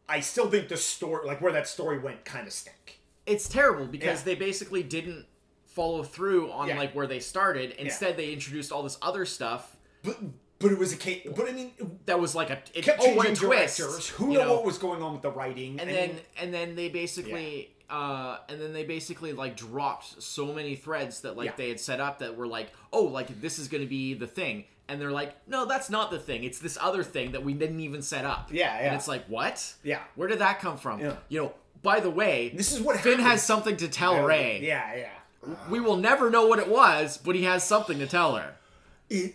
I 0.07 0.21
still 0.21 0.49
think 0.49 0.69
the 0.69 0.77
story, 0.77 1.27
like 1.27 1.39
where 1.39 1.53
that 1.53 1.67
story 1.67 1.99
went, 1.99 2.25
kind 2.25 2.47
of 2.47 2.53
stank. 2.53 2.99
It's 3.27 3.47
terrible 3.47 3.85
because 3.85 4.19
Yeah. 4.21 4.25
they 4.25 4.35
basically 4.35 4.81
didn't 4.81 5.27
follow 5.67 6.03
through 6.03 6.51
on 6.51 6.67
Yeah. 6.67 6.79
like 6.79 6.95
where 6.95 7.05
they 7.05 7.19
started. 7.19 7.71
Instead, 7.77 8.17
they 8.17 8.33
introduced 8.33 8.71
all 8.71 8.81
this 8.81 8.97
other 9.03 9.23
stuff 9.25 9.77
But 10.01 10.17
but 10.59 10.71
it 10.71 10.77
was 10.77 10.93
a 10.93 10.97
case. 10.97 11.27
But 11.35 11.49
I 11.49 11.51
mean, 11.53 11.71
that 12.05 12.19
was 12.19 12.35
like 12.35 12.49
a 12.49 12.59
it, 12.73 12.83
kept 12.83 13.01
changing 13.01 13.35
twist. 13.35 13.77
directors. 13.77 14.09
Who 14.09 14.31
you 14.31 14.37
know, 14.39 14.45
know? 14.45 14.53
what 14.55 14.65
was 14.65 14.77
going 14.77 15.01
on 15.01 15.13
with 15.13 15.21
the 15.21 15.31
writing? 15.31 15.79
and 15.79 15.89
I 15.89 15.93
then 15.93 16.11
and 16.39 16.53
then 16.53 16.75
they 16.75 16.89
basically 16.89 17.71
uh 17.89 18.37
and 18.49 18.61
then 18.61 18.71
they 18.73 18.83
basically 18.83 19.33
like 19.33 19.55
dropped 19.57 20.21
so 20.21 20.53
many 20.53 20.75
threads 20.75 21.21
that 21.21 21.35
like 21.35 21.45
Yeah. 21.47 21.53
they 21.57 21.69
had 21.69 21.79
set 21.79 21.99
up 21.99 22.19
that 22.19 22.37
were 22.37 22.45
like 22.47 22.71
oh 22.93 23.03
like 23.05 23.41
this 23.41 23.57
is 23.57 23.67
going 23.67 23.81
to 23.83 23.89
be 23.89 24.13
the 24.13 24.27
thing 24.27 24.65
and 24.87 25.01
they're 25.01 25.11
like 25.11 25.35
no 25.47 25.65
that's 25.65 25.89
not 25.89 26.11
the 26.11 26.19
thing 26.19 26.43
it's 26.43 26.59
this 26.59 26.77
other 26.79 27.01
thing 27.03 27.31
that 27.31 27.43
we 27.43 27.53
didn't 27.53 27.79
even 27.79 28.03
set 28.03 28.25
up 28.25 28.49
Yeah, 28.51 28.79
yeah. 28.79 28.85
and 28.87 28.95
it's 28.95 29.07
like 29.07 29.25
what 29.25 29.73
Yeah. 29.83 30.01
where 30.15 30.27
did 30.27 30.37
that 30.37 30.59
come 30.59 30.77
from 30.77 30.99
Yeah. 30.99 31.15
you 31.29 31.41
know 31.41 31.53
by 31.81 31.99
the 31.99 32.11
way 32.11 32.49
this 32.53 32.71
is 32.71 32.79
what 32.79 32.97
finn 32.99 33.13
happens. 33.13 33.27
has 33.27 33.43
something 33.43 33.75
to 33.77 33.87
tell 33.87 34.21
Rey 34.23 34.59
Yeah, 34.61 34.95
yeah. 34.95 35.55
we 35.71 35.79
will 35.79 35.97
never 35.97 36.29
know 36.29 36.45
what 36.45 36.59
it 36.59 36.67
was 36.67 37.17
but 37.17 37.35
he 37.35 37.45
has 37.45 37.63
something 37.63 37.97
to 37.97 38.05
tell 38.05 38.35
her 38.35 38.53
It, 39.09 39.33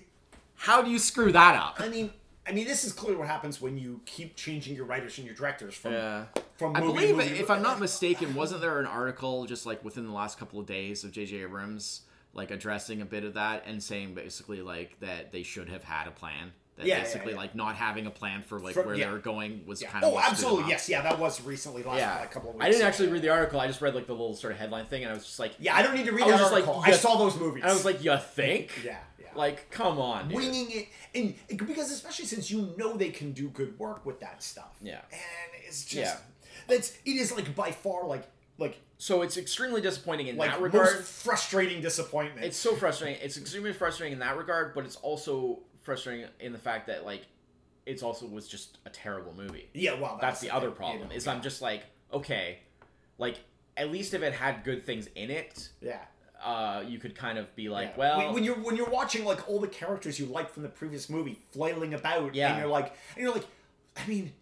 how 0.65 0.83
do 0.83 0.91
you 0.91 0.99
screw 0.99 1.31
that 1.33 1.55
up 1.57 1.77
I 1.79 1.89
mean, 1.89 2.11
I 2.47 2.53
mean, 2.53 2.67
this 2.67 2.85
is 2.85 2.93
clearly 2.93 3.17
what 3.19 3.29
happens 3.29 3.61
when 3.61 3.79
you 3.79 4.01
keep 4.05 4.37
changing 4.37 4.75
your 4.77 4.85
writers 4.85 5.17
and 5.19 5.27
your 5.27 5.35
directors 5.37 5.75
from 5.75 5.93
yeah 5.93 6.25
from 6.57 6.77
I 6.77 6.81
movie 6.81 6.93
believe, 6.93 7.09
to 7.11 7.17
movie. 7.17 7.39
if 7.41 7.51
I'm 7.51 7.63
not 7.63 7.81
mistaken, 7.81 8.35
wasn't 8.35 8.61
there 8.61 8.79
an 8.79 8.87
article 8.87 9.45
just 9.47 9.67
like 9.67 9.85
within 9.85 10.07
the 10.07 10.13
last 10.13 10.39
couple 10.39 10.61
of 10.61 10.67
days 10.67 11.03
of 11.05 11.11
J.J. 11.11 11.43
Abrams 11.43 12.03
like 12.33 12.51
addressing 12.51 13.01
a 13.01 13.05
bit 13.05 13.25
of 13.25 13.35
that 13.35 13.65
and 13.67 13.83
saying 13.83 14.15
basically 14.15 14.61
like 14.63 14.99
that 15.01 15.33
they 15.33 15.43
should 15.43 15.69
have 15.69 15.85
had 15.85 16.07
a 16.07 16.11
plan. 16.13 16.53
That 16.77 16.87
Yeah, 16.87 16.97
yeah, 16.97 17.03
basically 17.05 17.33
yeah. 17.33 17.39
like 17.39 17.55
not 17.55 17.77
having 17.77 18.07
a 18.07 18.11
plan 18.11 18.43
for 18.43 18.59
like 18.59 18.75
where 18.77 18.95
yeah. 18.97 19.07
they 19.07 19.13
were 19.13 19.19
going 19.21 19.65
was 19.67 19.81
Yeah. 19.81 19.91
kind 19.91 20.05
of 20.05 20.13
Oh, 20.15 20.19
absolutely. 20.19 20.69
Yes, 20.71 20.89
yeah, 20.89 21.03
that 21.03 21.19
was 21.21 21.41
recently 21.43 21.83
last 21.85 21.99
Yeah, 21.99 22.19
like, 22.21 22.33
couple 22.33 22.51
of 22.51 22.57
weeks. 22.57 22.65
I 22.65 22.69
didn't 22.69 22.83
ago. 22.83 22.89
actually 22.89 23.09
read 23.09 23.23
the 23.23 23.29
article. 23.29 23.61
I 23.61 23.69
just 23.69 23.81
read 23.81 23.95
like 23.95 24.07
the 24.09 24.13
little 24.13 24.35
sort 24.35 24.53
of 24.53 24.59
headline 24.59 24.87
thing, 24.87 25.03
and 25.05 25.13
I 25.13 25.15
was 25.15 25.25
just 25.25 25.39
like, 25.39 25.53
Yeah, 25.61 25.77
I 25.77 25.83
don't 25.83 25.95
need 25.95 26.07
to 26.07 26.13
read 26.13 26.23
I 26.25 26.27
was 26.33 26.51
that 26.51 26.51
just 26.57 26.69
like. 26.69 26.89
I 26.89 26.93
saw 26.93 27.17
those 27.17 27.37
movies. 27.39 27.63
I 27.65 27.73
was 27.73 27.85
like, 27.85 28.03
you 28.03 28.17
think? 28.19 28.71
yeah, 28.85 28.91
yeah. 28.93 28.99
Like, 29.37 29.71
come 29.71 29.99
on, 29.99 30.29
dude. 30.29 30.37
winging 30.37 30.71
it, 30.71 30.89
and 31.15 31.35
because 31.67 31.91
especially 31.91 32.27
since 32.27 32.51
you 32.51 32.75
know 32.77 32.97
they 32.97 33.11
can 33.11 33.33
do 33.33 33.49
good 33.49 33.79
work 33.79 34.05
with 34.07 34.21
that 34.21 34.43
stuff. 34.43 34.77
Yeah. 34.83 35.01
and 35.13 35.21
it's 35.67 35.85
just 35.85 36.15
Yeah. 36.15 36.19
that's 36.69 36.93
it 37.05 37.17
is 37.17 37.33
like 37.33 37.55
by 37.55 37.71
far 37.73 38.07
like 38.07 38.25
like 38.59 38.79
So 38.99 39.23
it's 39.23 39.37
extremely 39.37 39.81
disappointing 39.81 40.29
in 40.29 40.37
like 40.37 40.51
that 40.51 40.61
regard. 40.61 40.95
most 40.97 41.03
frustrating 41.25 41.81
disappointment. 41.83 42.47
It's 42.47 42.57
so 42.57 42.75
frustrating. 42.77 43.19
It's 43.23 43.37
extremely 43.37 43.73
frustrating 43.73 44.13
in 44.13 44.19
that 44.21 44.37
regard, 44.37 44.75
but 44.75 44.85
it's 44.85 44.97
also 44.97 45.61
frustrating 45.83 46.27
in 46.41 46.53
the 46.53 46.59
fact 46.59 46.87
that 46.87 47.05
like 47.05 47.23
it's 47.87 48.03
also 48.03 48.27
was 48.27 48.49
just 48.49 48.79
a 48.87 48.91
terrible 48.91 49.35
movie. 49.37 49.69
yeah, 49.75 50.01
well, 50.01 50.17
That's 50.21 50.41
the 50.41 50.51
other 50.51 50.71
problem. 50.71 51.01
you 51.03 51.05
know, 51.09 51.15
is 51.15 51.27
yeah. 51.27 51.33
I'm 51.33 51.43
just 51.43 51.61
like, 51.61 51.83
okay, 52.13 52.61
like 53.19 53.39
at 53.77 53.91
least 53.91 54.15
if 54.15 54.23
it 54.23 54.33
had 54.33 54.65
good 54.65 54.87
things 54.87 55.09
in 55.15 55.31
it, 55.31 55.69
yeah. 55.83 55.99
Uh, 56.45 56.83
you 56.87 56.99
could 56.99 57.15
kind 57.15 57.39
of 57.39 57.55
be 57.57 57.69
like, 57.69 57.91
Yeah. 57.93 57.99
well, 57.99 58.19
when, 58.19 58.35
when 58.35 58.45
you're 58.45 58.57
when 58.57 58.77
you're 58.77 58.91
watching 58.91 59.25
like 59.25 59.49
all 59.49 59.61
the 59.61 59.69
characters 59.69 60.19
you 60.21 60.27
like 60.27 60.51
from 60.51 60.63
the 60.63 60.69
previous 60.69 61.09
movie 61.09 61.39
flailing 61.53 61.95
about, 61.95 62.35
Yeah. 62.35 62.51
and 62.51 62.59
you're 62.61 62.69
like, 62.69 62.95
and 63.17 63.25
you're 63.25 63.33
like, 63.35 63.47
I 63.97 64.07
mean, 64.07 64.33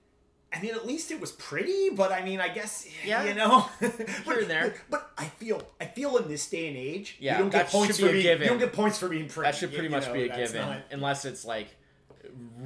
I 0.55 0.61
mean, 0.61 0.75
at 0.75 0.87
least 0.87 1.11
it 1.11 1.21
was 1.21 1.33
pretty, 1.33 1.91
but 1.91 2.13
I 2.13 2.23
mean, 2.23 2.41
I 2.41 2.49
guess, 2.49 2.87
Yeah. 3.07 3.25
you 3.25 3.35
know, 3.35 3.61
Here 3.81 3.93
but, 4.27 4.39
and 4.39 4.51
there. 4.51 4.75
But, 4.91 4.91
but 4.91 5.11
I 5.17 5.25
feel, 5.27 5.63
I 5.81 5.87
feel 5.87 6.17
in 6.19 6.29
this 6.29 6.47
day 6.49 6.69
and 6.69 6.77
age, 6.77 7.17
Yeah, 7.21 7.35
you 7.37 7.45
don't 7.45 7.51
get 7.53 7.69
points 7.69 7.99
for 7.99 8.09
being, 8.11 8.23
given. 8.23 8.43
you 8.45 8.51
don't 8.51 8.59
get 8.59 8.73
points 8.73 8.99
for 8.99 9.09
being 9.09 9.29
pretty. 9.29 9.49
that 9.51 9.55
should 9.57 9.71
pretty 9.71 9.85
you 9.85 9.91
much 9.91 10.07
know, 10.09 10.13
be 10.13 10.25
a 10.25 10.37
given, 10.37 10.61
not- 10.61 10.83
unless 10.91 11.25
it's 11.25 11.45
like 11.45 11.69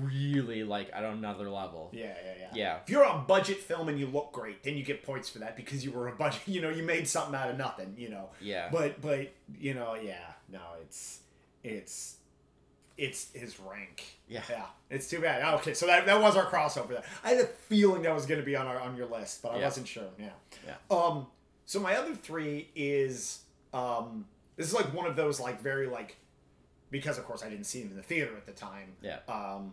really 0.02 0.62
like 0.64 0.90
at 0.92 1.04
another 1.04 1.48
level. 1.50 1.90
yeah, 1.92 2.06
yeah, 2.24 2.32
yeah. 2.38 2.46
Yeah. 2.54 2.78
If 2.84 2.90
you're 2.90 3.04
a 3.04 3.18
budget 3.26 3.58
film 3.58 3.88
and 3.88 3.98
you 3.98 4.06
look 4.06 4.32
great, 4.32 4.62
then 4.62 4.76
you 4.76 4.82
get 4.84 5.02
points 5.02 5.28
for 5.28 5.40
that 5.40 5.56
because 5.56 5.84
you 5.84 5.90
were 5.92 6.08
a 6.08 6.12
budget. 6.12 6.42
You 6.46 6.60
know, 6.60 6.70
you 6.70 6.82
made 6.82 7.06
something 7.08 7.34
out 7.34 7.50
of 7.50 7.56
nothing. 7.58 7.94
You 7.96 8.10
know. 8.10 8.30
Yeah. 8.40 8.68
But 8.70 9.00
but 9.00 9.32
you 9.58 9.74
know, 9.74 9.94
yeah, 9.94 10.32
no, 10.50 10.60
it's 10.82 11.20
it's 11.64 12.16
it's 12.96 13.30
his 13.32 13.58
rank. 13.60 14.04
Yeah. 14.28 14.42
Yeah. 14.48 14.64
It's 14.88 15.08
too 15.10 15.20
bad. 15.20 15.42
Okay, 15.56 15.74
so 15.74 15.86
that, 15.86 16.06
that 16.06 16.20
was 16.20 16.34
our 16.36 16.46
crossover. 16.46 16.88
There. 16.88 17.02
I 17.24 17.30
had 17.30 17.40
a 17.40 17.46
feeling 17.46 18.02
that 18.02 18.14
was 18.14 18.24
going 18.24 18.40
to 18.40 18.46
be 18.46 18.56
on 18.56 18.66
our 18.66 18.80
on 18.80 18.96
your 18.96 19.06
list, 19.06 19.42
but 19.42 19.52
I 19.52 19.58
Yeah. 19.58 19.64
wasn't 19.64 19.88
sure. 19.88 20.04
Yeah. 20.18 20.30
Yeah. 20.66 20.74
Um. 20.96 21.26
So 21.66 21.80
my 21.80 21.96
other 21.96 22.14
three 22.14 22.70
is 22.74 23.40
um. 23.74 24.26
This 24.56 24.68
is 24.68 24.72
like 24.74 24.94
one 24.94 25.04
of 25.06 25.16
those 25.16 25.38
like 25.38 25.60
very 25.60 25.86
like, 25.86 26.16
because 26.90 27.18
of 27.18 27.24
course 27.26 27.42
I 27.42 27.50
didn't 27.50 27.64
see 27.66 27.82
him 27.82 27.90
in 27.90 27.96
the 27.96 28.02
theater 28.02 28.34
at 28.34 28.46
the 28.46 28.52
time. 28.52 28.92
Yeah. 29.02 29.18
Um, 29.28 29.72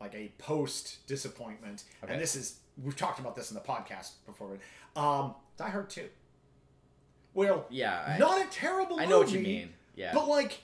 like 0.00 0.14
a 0.14 0.32
post 0.38 1.06
disappointment, 1.06 1.84
Okay. 2.02 2.12
and 2.12 2.20
this 2.22 2.34
is 2.36 2.58
we've 2.82 2.96
talked 2.96 3.18
about 3.20 3.36
this 3.36 3.50
in 3.50 3.54
the 3.54 3.60
podcast 3.60 4.10
before. 4.26 4.58
But, 4.94 5.00
um, 5.00 5.34
Die 5.56 5.68
Hard 5.70 5.88
two. 5.90 6.08
Well, 7.32 7.66
Yeah, 7.70 8.04
I- 8.06 8.18
not 8.18 8.40
a 8.40 8.48
terrible. 8.50 9.00
I 9.00 9.06
know 9.06 9.18
what 9.18 9.30
you 9.30 9.40
mean. 9.40 9.72
Yeah. 9.96 10.12
But 10.14 10.28
like, 10.28 10.60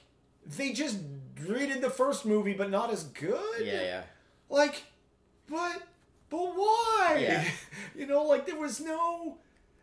they 0.46 0.72
just 0.72 0.98
redid 1.36 1.80
the 1.80 1.90
first 1.90 2.24
movie, 2.24 2.52
but 2.54 2.70
not 2.70 2.90
as 2.92 3.04
good. 3.04 3.64
yeah, 3.66 3.82
yeah. 3.82 4.02
Like, 4.48 4.84
but 5.48 5.82
but 6.28 6.38
why? 6.56 7.18
Yeah. 7.20 7.44
you 7.96 8.06
know, 8.06 8.22
like 8.24 8.46
there 8.46 8.56
was 8.58 8.80
no, 8.80 9.38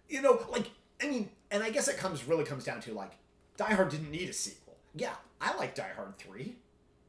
you 0.09 0.21
know, 0.21 0.45
like 0.49 0.69
I 1.01 1.07
mean, 1.07 1.29
and 1.51 1.61
I 1.63 1.69
guess 1.69 1.87
it 1.87 1.97
comes 1.97 2.23
really 2.25 2.43
comes 2.45 2.63
down 2.63 2.81
to 2.81 2.93
like, 2.93 3.11
Die 3.57 3.73
Hard 3.73 3.89
didn't 3.89 4.11
need 4.11 4.29
a 4.29 4.33
sequel. 4.33 4.75
Yeah, 4.95 5.15
I 5.41 5.55
like 5.57 5.75
Die 5.75 5.91
Hard 5.95 6.17
three. 6.17 6.55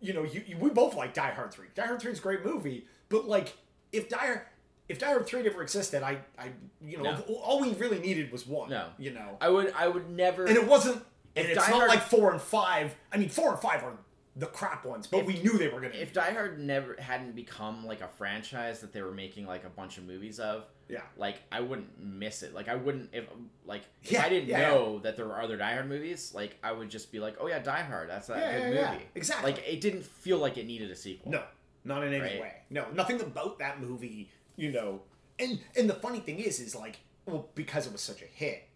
You 0.01 0.13
know, 0.13 0.23
you, 0.23 0.43
you 0.47 0.57
we 0.59 0.71
both 0.71 0.95
like 0.95 1.13
Die 1.15 1.31
Hard 1.31 1.53
three. 1.53 1.67
Die 1.75 1.85
Hard 1.87 2.01
three 2.01 2.13
is 2.13 2.19
a 2.19 2.23
great 2.23 2.45
movie, 2.45 2.87
but 3.09 3.27
like 3.27 3.57
if 3.93 4.09
Die 4.09 4.17
Hard 4.17 4.43
if 4.89 4.99
Die 4.99 5.07
Hard 5.07 5.27
three 5.27 5.43
never 5.43 5.61
existed, 5.63 6.03
I 6.03 6.19
I 6.39 6.53
you 6.81 6.99
know 6.99 7.03
No. 7.05 7.21
all 7.43 7.61
we 7.61 7.73
really 7.75 7.99
needed 7.99 8.31
was 8.33 8.47
one. 8.47 8.71
No. 8.71 8.89
you 8.99 9.11
know, 9.13 9.37
I 9.41 9.49
would 9.49 9.73
I 9.77 9.89
would 9.89 10.09
never 10.11 10.45
and 10.47 10.57
it 10.57 10.67
wasn't. 10.67 11.03
And 11.37 11.47
it's 11.47 11.57
Die 11.65 11.71
not 11.71 11.77
Hard- 11.79 11.89
like 11.91 12.03
four 12.03 12.33
and 12.33 12.41
five. 12.41 12.95
I 13.13 13.17
mean, 13.17 13.29
four 13.29 13.51
and 13.53 13.61
five 13.61 13.83
are 13.85 13.93
the 14.39 14.47
crap 14.47 14.85
ones, 14.87 15.07
but 15.07 15.27
we 15.27 15.43
knew 15.43 15.59
they 15.59 15.69
were 15.69 15.81
gonna. 15.81 15.95
if 15.95 16.13
Die 16.13 16.31
Hard 16.33 16.59
never 16.61 16.97
hadn't 16.99 17.35
become 17.35 17.85
like 17.85 18.01
a 18.01 18.09
franchise 18.09 18.81
that 18.81 18.93
they 18.93 19.03
were 19.03 19.13
making 19.13 19.47
like 19.47 19.65
a 19.65 19.69
bunch 19.69 19.99
of 19.99 20.05
movies 20.07 20.39
of, 20.39 20.65
yeah. 20.89 21.01
like 21.17 21.43
I 21.51 21.61
wouldn't 21.61 22.01
miss 22.01 22.43
it. 22.45 22.55
Like 22.55 22.69
I 22.69 22.77
wouldn't 22.77 23.11
if 23.13 23.25
like 23.67 23.83
if 24.05 24.13
Yeah, 24.13 24.23
I 24.23 24.29
didn't 24.29 24.49
yeah, 24.49 24.69
know 24.71 25.01
that 25.01 25.17
there 25.17 25.27
were 25.27 25.41
other 25.43 25.57
Die 25.57 25.73
Hard 25.75 25.89
movies, 25.89 26.33
like 26.35 26.57
I 26.63 26.71
would 26.73 26.89
just 26.89 27.11
be 27.11 27.19
like, 27.19 27.37
oh 27.41 27.49
yeah, 27.49 27.59
Die 27.59 27.83
Hard, 27.83 28.09
that's 28.09 28.29
that 28.29 28.39
Yeah, 28.39 28.53
good 28.53 28.75
yeah, 28.75 28.91
movie. 28.93 29.03
yeah, 29.05 29.09
exactly. 29.17 29.53
Like 29.53 29.63
it 29.67 29.81
didn't 29.81 30.05
feel 30.05 30.39
like 30.39 30.57
it 30.57 30.67
needed 30.67 30.91
a 30.91 30.97
sequel. 30.97 31.33
No, 31.33 31.43
not 31.85 32.05
in 32.05 32.13
any 32.13 32.23
Right. 32.23 32.41
way. 32.41 32.53
No, 32.71 32.87
nothing 32.95 33.21
about 33.21 33.59
that 33.59 33.81
movie. 33.81 34.31
You 34.57 34.71
know, 34.73 35.03
and 35.39 35.59
and 35.77 35.91
the 35.91 35.95
funny 35.95 36.21
thing 36.21 36.39
is, 36.39 36.61
is 36.61 36.75
like, 36.77 36.99
well, 37.27 37.49
because 37.57 37.87
it 37.87 37.93
was 37.93 38.01
such 38.03 38.23
a 38.23 38.27
hit, 38.27 38.69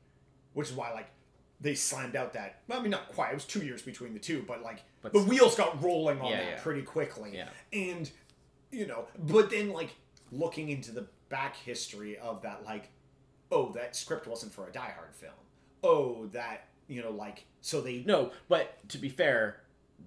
which 0.55 0.71
is 0.71 0.75
why 0.75 0.93
like 0.93 1.09
they 1.61 1.75
slammed 1.77 2.17
out 2.17 2.33
that. 2.33 2.61
Well, 2.67 2.81
I 2.81 2.83
mean, 2.83 2.91
not 2.91 3.13
quite. 3.13 3.31
It 3.31 3.35
was 3.35 3.45
two 3.45 3.65
years 3.65 3.83
between 3.83 4.13
the 4.15 4.19
two, 4.21 4.45
but 4.47 4.63
like 4.63 4.83
But 5.03 5.13
the 5.13 5.21
wheels 5.23 5.57
got 5.57 5.83
rolling 5.83 6.21
on 6.21 6.31
Yeah, 6.31 6.37
that 6.39 6.49
yeah. 6.51 6.61
pretty 6.63 6.83
quickly. 6.83 7.33
Yeah. 7.35 7.49
and 7.73 8.11
you 8.71 8.87
know, 8.87 9.07
but 9.19 9.51
then 9.51 9.73
like 9.73 9.95
looking 10.31 10.69
into 10.71 10.93
the 10.93 11.07
back 11.29 11.57
history 11.57 12.17
of 12.19 12.43
that, 12.43 12.65
like, 12.65 12.89
oh, 13.51 13.71
that 13.73 13.95
script 13.97 14.27
wasn't 14.27 14.53
for 14.53 14.67
a 14.69 14.73
Die 14.73 14.81
Hard 14.97 15.15
film. 15.15 15.33
Oh, 15.83 16.27
that 16.33 16.69
you 16.89 17.03
know, 17.03 17.11
like, 17.11 17.45
so 17.61 17.81
they 17.81 18.03
No, 18.07 18.31
but 18.49 18.89
to 18.91 18.99
be 18.99 19.09
fair, 19.09 19.59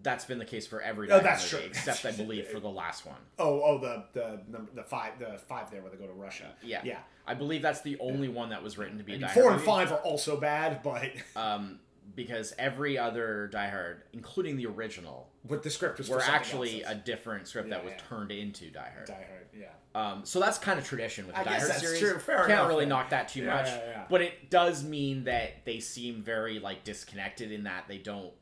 that's 0.03 0.25
been 0.25 0.39
the 0.39 0.45
case 0.45 0.67
for 0.67 0.81
every 0.81 1.09
Oh, 1.11 1.19
that's 1.19 1.51
movie, 1.51 1.63
true. 1.65 1.71
except 1.71 2.05
I 2.05 2.11
believe 2.23 2.47
for 2.47 2.59
the 2.59 2.69
last 2.69 3.05
one. 3.05 3.17
Oh, 3.39 3.61
oh, 3.63 3.77
the 3.79 4.03
the 4.13 4.39
number 4.49 4.71
the 4.73 4.83
five 4.83 5.19
the 5.19 5.37
five 5.47 5.69
there 5.71 5.81
where 5.81 5.91
they 5.91 5.97
go 5.97 6.07
to 6.07 6.13
Russia. 6.13 6.53
Yeah. 6.63 6.81
yeah. 6.83 6.99
I 7.27 7.33
believe 7.33 7.61
that's 7.61 7.81
the 7.81 7.97
only 7.99 8.27
one 8.29 8.49
that 8.49 8.61
was 8.61 8.77
written 8.77 8.97
to 8.99 9.03
be 9.03 9.13
a 9.13 9.15
I 9.15 9.17
mean, 9.19 9.27
Die 9.27 9.33
four 9.33 9.43
Hard 9.43 9.53
and 9.55 9.61
movie. 9.61 9.71
five 9.71 9.91
are 9.91 9.99
also 10.01 10.37
bad, 10.39 10.81
but 10.83 11.11
Um, 11.35 11.79
because 12.13 12.53
every 12.57 12.97
other 12.97 13.47
Die 13.47 13.67
Hard, 13.69 14.03
including 14.13 14.57
the 14.57 14.65
original, 14.67 15.29
but 15.43 15.63
the 15.63 15.69
script 15.69 15.97
was 15.97 16.09
were 16.09 16.21
actually 16.21 16.83
else. 16.83 16.93
a 16.93 16.95
different 16.95 17.47
script 17.47 17.67
Yeah, 17.69 17.75
that 17.75 17.83
was 17.85 17.93
yeah. 17.93 18.01
turned 18.09 18.31
into 18.31 18.69
Die 18.69 18.91
Hard. 18.93 19.07
Die 19.07 19.13
Hard. 19.29 19.47
Yeah, 19.57 19.67
Um, 20.13 20.25
so 20.25 20.39
that's 20.39 20.57
kind 20.57 20.77
of 20.79 20.85
tradition 20.85 21.25
with 21.27 21.35
the 21.35 21.41
I 21.41 21.43
Die 21.45 21.49
guess 21.51 21.59
Hard 21.61 21.71
that's 21.71 21.81
series. 21.83 21.99
true. 21.99 22.19
Fair 22.19 22.37
Can't 22.39 22.49
enough, 22.51 22.67
really 22.67 22.81
then. 22.85 22.89
knock 22.89 23.09
that 23.09 23.27
too 23.29 23.41
Yeah, 23.41 23.55
much, 23.55 24.09
but 24.09 24.21
it 24.21 24.49
does 24.49 24.83
mean 24.83 25.23
that 25.25 25.65
they 25.65 25.79
seem 25.79 26.21
very 26.21 26.59
like 26.59 26.83
disconnected 26.83 27.51
in 27.51 27.63
that 27.63 27.87
they 27.87 27.97
don't 27.97 28.33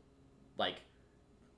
like 0.58 0.76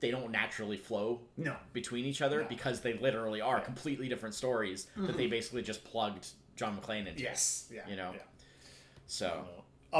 they 0.00 0.10
don't 0.10 0.30
naturally 0.30 0.76
flow 0.76 1.20
no, 1.38 1.56
between 1.72 2.04
each 2.04 2.20
other 2.22 2.36
No. 2.38 2.42
Mm-hmm. 2.44 2.54
because 2.54 2.80
they 2.82 2.94
literally 2.98 3.40
are 3.40 3.60
completely 3.60 4.08
different 4.08 4.34
stories 4.34 4.86
that 4.96 5.16
they 5.16 5.26
basically 5.26 5.62
just 5.62 5.84
plugged 5.84 6.28
John 6.54 6.76
McClane 6.78 7.06
into. 7.06 7.22
yes, 7.22 7.68
yeah, 7.72 7.80
You 7.88 7.96
know? 7.96 8.12
yeah. 8.14 8.20
So 9.06 9.46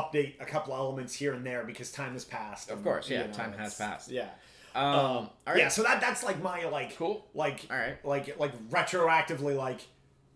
update 0.00 0.34
a 0.40 0.44
couple 0.44 0.74
elements 0.74 1.14
here 1.14 1.32
and 1.34 1.44
there 1.44 1.64
because 1.64 1.90
time 1.90 2.12
has 2.12 2.24
passed. 2.24 2.68
Of 2.70 2.76
and, 2.78 2.84
course, 2.84 3.08
yeah, 3.08 3.22
you 3.22 3.26
know, 3.28 3.32
time 3.32 3.52
has 3.54 3.74
passed. 3.74 4.10
Yeah. 4.10 4.28
Um, 4.74 4.84
Um, 4.84 4.94
all 4.94 5.30
right. 5.46 5.58
Yeah, 5.58 5.68
so 5.68 5.82
that 5.82 6.00
that's 6.00 6.22
like 6.22 6.42
my 6.42 6.64
like 6.68 6.96
Cool. 6.98 7.26
like 7.34 7.66
All 7.70 7.76
right. 7.76 7.96
like 8.04 8.38
like 8.38 8.52
retroactively 8.70 9.56
like 9.56 9.80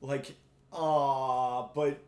like 0.01 0.35
uh 0.73 1.67
but 1.75 1.99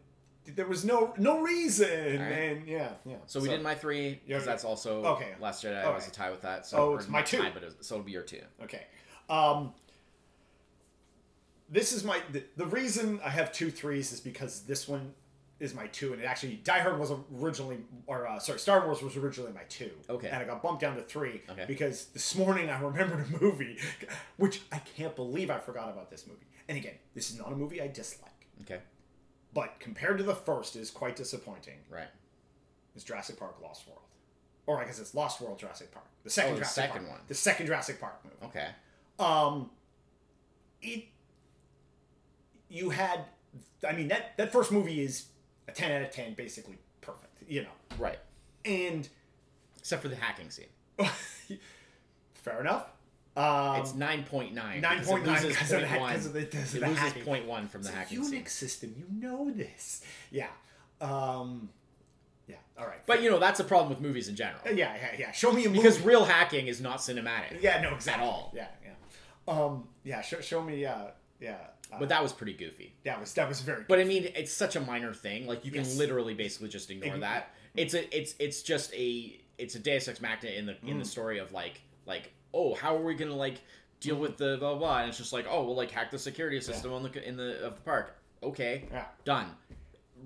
there 0.56 0.66
was 0.66 0.84
no 0.84 1.12
no 1.18 1.40
reason 1.40 1.88
right. 2.20 2.32
and 2.32 2.66
yeah 2.66 2.88
yeah 3.04 3.16
So 3.26 3.38
we 3.38 3.48
did 3.48 3.62
my 3.62 3.74
three 3.74 4.20
because 4.26 4.44
that's 4.46 4.64
also 4.64 5.04
Okay. 5.14 5.34
Last 5.40 5.62
Jedi 5.62 5.94
was 5.94 6.08
a 6.08 6.10
tie 6.10 6.30
with 6.30 6.42
that. 6.42 6.66
So 6.66 6.78
Oh, 6.78 6.94
it's 6.96 7.08
my 7.08 7.22
two. 7.22 7.38
Tie, 7.38 7.50
but 7.52 7.62
it, 7.64 7.74
so 7.84 7.96
it'll 7.96 8.04
be 8.04 8.12
your 8.12 8.22
two. 8.22 8.40
Okay. 8.62 8.86
Um, 9.28 9.72
this 11.68 11.92
is 11.92 12.02
my 12.04 12.18
the, 12.32 12.42
the 12.56 12.66
reason 12.66 13.20
I 13.24 13.30
have 13.30 13.52
two 13.52 13.70
threes 13.70 14.10
is 14.12 14.20
because 14.20 14.62
this 14.62 14.88
one 14.88 15.12
is 15.62 15.74
my 15.74 15.86
two, 15.86 16.12
and 16.12 16.20
it 16.20 16.24
actually 16.24 16.56
Die 16.64 16.78
Hard 16.80 16.98
was 16.98 17.12
originally, 17.40 17.78
or 18.06 18.26
uh, 18.26 18.38
sorry, 18.38 18.58
Star 18.58 18.84
Wars 18.84 19.00
was 19.00 19.16
originally 19.16 19.52
my 19.52 19.62
two. 19.68 19.90
Okay. 20.10 20.28
And 20.28 20.36
I 20.42 20.44
got 20.44 20.62
bumped 20.62 20.80
down 20.80 20.96
to 20.96 21.02
three 21.02 21.40
Okay. 21.48 21.64
because 21.68 22.06
this 22.06 22.34
morning 22.36 22.68
I 22.68 22.80
remembered 22.82 23.24
a 23.26 23.42
movie, 23.42 23.78
which 24.36 24.60
I 24.72 24.78
can't 24.78 25.14
believe 25.14 25.50
I 25.50 25.58
forgot 25.58 25.88
about 25.88 26.10
this 26.10 26.26
movie. 26.26 26.46
And 26.68 26.76
again, 26.76 26.94
this 27.14 27.30
is 27.30 27.38
not 27.38 27.52
a 27.52 27.56
movie 27.56 27.80
I 27.80 27.86
dislike, 27.88 28.46
Okay. 28.62 28.80
but 29.54 29.78
compared 29.78 30.18
to 30.18 30.24
the 30.24 30.34
first, 30.34 30.74
is 30.76 30.90
quite 30.90 31.14
disappointing. 31.16 31.78
Right. 31.88 32.08
Is 32.96 33.04
Jurassic 33.04 33.38
Park 33.38 33.56
Lost 33.62 33.86
World, 33.86 34.02
or 34.66 34.80
I 34.80 34.84
guess 34.84 34.98
it's 34.98 35.14
Lost 35.14 35.40
World 35.40 35.58
Jurassic 35.58 35.92
Park, 35.92 36.06
the 36.24 36.30
second 36.30 36.50
Oh, 36.50 36.54
the 36.54 36.58
Jurassic 36.60 36.74
second 36.84 37.00
Park, 37.06 37.10
one. 37.18 37.20
the 37.28 37.34
second 37.34 37.66
Jurassic 37.66 38.00
Park 38.00 38.20
movie. 38.24 38.36
Okay. 38.46 38.68
Um, 39.18 39.70
it. 40.82 41.04
You 42.68 42.90
had, 42.90 43.20
I 43.86 43.92
mean 43.92 44.08
that 44.08 44.36
that 44.38 44.50
first 44.52 44.72
movie 44.72 45.02
is 45.02 45.26
a 45.72 45.74
ten 45.74 45.92
out 45.92 46.02
of 46.02 46.10
ten, 46.14 46.34
basically 46.34 46.78
perfect, 47.00 47.42
you 47.48 47.62
know, 47.62 47.68
Right. 47.98 48.18
and 48.64 49.08
Except 49.78 50.00
for 50.02 50.08
the 50.08 50.16
hacking 50.16 50.48
scene. 50.50 50.66
fair 52.34 52.60
enough. 52.60 52.86
Um, 53.36 53.80
It's 53.80 53.94
nine 53.94 54.24
point 54.24 54.54
nine. 54.54 54.80
nine 54.80 55.04
point 55.04 55.24
nine 55.26 55.42
because 55.46 55.72
of 55.72 55.80
the, 55.80 55.88
ha- 55.88 56.06
because 56.08 56.26
of 56.26 56.32
the, 56.34 56.40
It 56.40 56.50
because 56.50 56.72
the 56.72 56.80
loses 56.80 56.98
hacking. 56.98 57.24
point 57.24 57.46
one 57.46 57.66
from 57.68 57.82
the 57.82 57.88
It's 57.88 57.96
a 57.96 57.98
hacking 58.00 58.20
Unix 58.20 58.28
scene. 58.28 58.46
system, 58.46 58.94
you 58.96 59.06
know 59.28 59.50
this. 59.50 60.02
Yeah. 60.30 60.48
Um, 61.00 61.70
yeah. 62.46 62.56
All 62.78 62.86
right. 62.86 63.04
But 63.06 63.22
you 63.22 63.30
know 63.30 63.38
that's 63.38 63.58
a 63.60 63.64
problem 63.64 63.88
with 63.88 64.00
movies 64.00 64.28
in 64.28 64.36
general. 64.36 64.60
yeah, 64.66 64.74
yeah, 64.74 64.96
yeah. 65.18 65.32
Show 65.32 65.50
me 65.52 65.64
a 65.64 65.68
movie. 65.68 65.78
Because 65.78 66.00
real 66.02 66.24
hacking 66.24 66.66
is 66.68 66.80
not 66.80 66.98
cinematic. 66.98 67.60
yeah, 67.62 67.80
no, 67.80 67.94
exactly. 67.94 68.24
At 68.24 68.30
all. 68.30 68.52
Yeah, 68.54 68.66
yeah. 68.84 69.52
Um, 69.52 69.88
yeah. 70.04 70.20
Show, 70.20 70.40
show 70.40 70.62
me. 70.62 70.84
Uh, 70.84 71.06
yeah. 71.40 71.56
Uh, 71.92 71.98
But 71.98 72.08
that 72.08 72.22
was 72.22 72.32
pretty 72.32 72.54
goofy. 72.54 72.94
that 73.04 73.20
was 73.20 73.34
that 73.34 73.48
was 73.48 73.60
very. 73.60 73.84
But 73.86 73.98
I 74.00 74.04
mean, 74.04 74.28
it's 74.34 74.52
such 74.52 74.76
a 74.76 74.80
minor 74.80 75.12
thing. 75.12 75.46
Like 75.46 75.64
you 75.64 75.70
can 75.70 75.82
Yes. 75.84 75.96
literally 75.98 76.34
basically 76.34 76.68
just 76.68 76.90
ignore 76.90 77.16
Ign- 77.16 77.20
that. 77.20 77.54
It's 77.76 77.94
a 77.94 78.16
it's 78.18 78.34
it's 78.38 78.62
just 78.62 78.92
a 78.94 79.38
it's 79.58 79.74
a 79.74 79.78
Deus 79.78 80.08
Ex 80.08 80.20
Machina 80.20 80.52
in 80.52 80.66
the 80.66 80.76
in 80.86 80.96
Mm. 80.96 80.98
the 81.00 81.04
story 81.04 81.38
of 81.38 81.52
like 81.52 81.80
like 82.06 82.32
oh 82.54 82.74
how 82.74 82.96
are 82.96 83.02
we 83.02 83.14
gonna 83.14 83.34
like 83.36 83.60
deal 84.00 84.16
with 84.16 84.36
the 84.36 84.56
blah 84.58 84.70
blah, 84.70 84.78
blah 84.78 84.98
and 85.00 85.08
it's 85.08 85.18
just 85.18 85.32
like 85.32 85.46
oh 85.48 85.64
we'll 85.64 85.76
like 85.76 85.90
hack 85.90 86.10
the 86.10 86.18
security 86.18 86.60
system 86.60 86.92
on 86.92 87.02
the 87.02 87.28
in 87.28 87.36
the 87.36 87.64
of 87.64 87.74
the 87.76 87.80
park 87.82 88.16
okay 88.42 88.88
Yeah. 88.90 89.04
done 89.24 89.46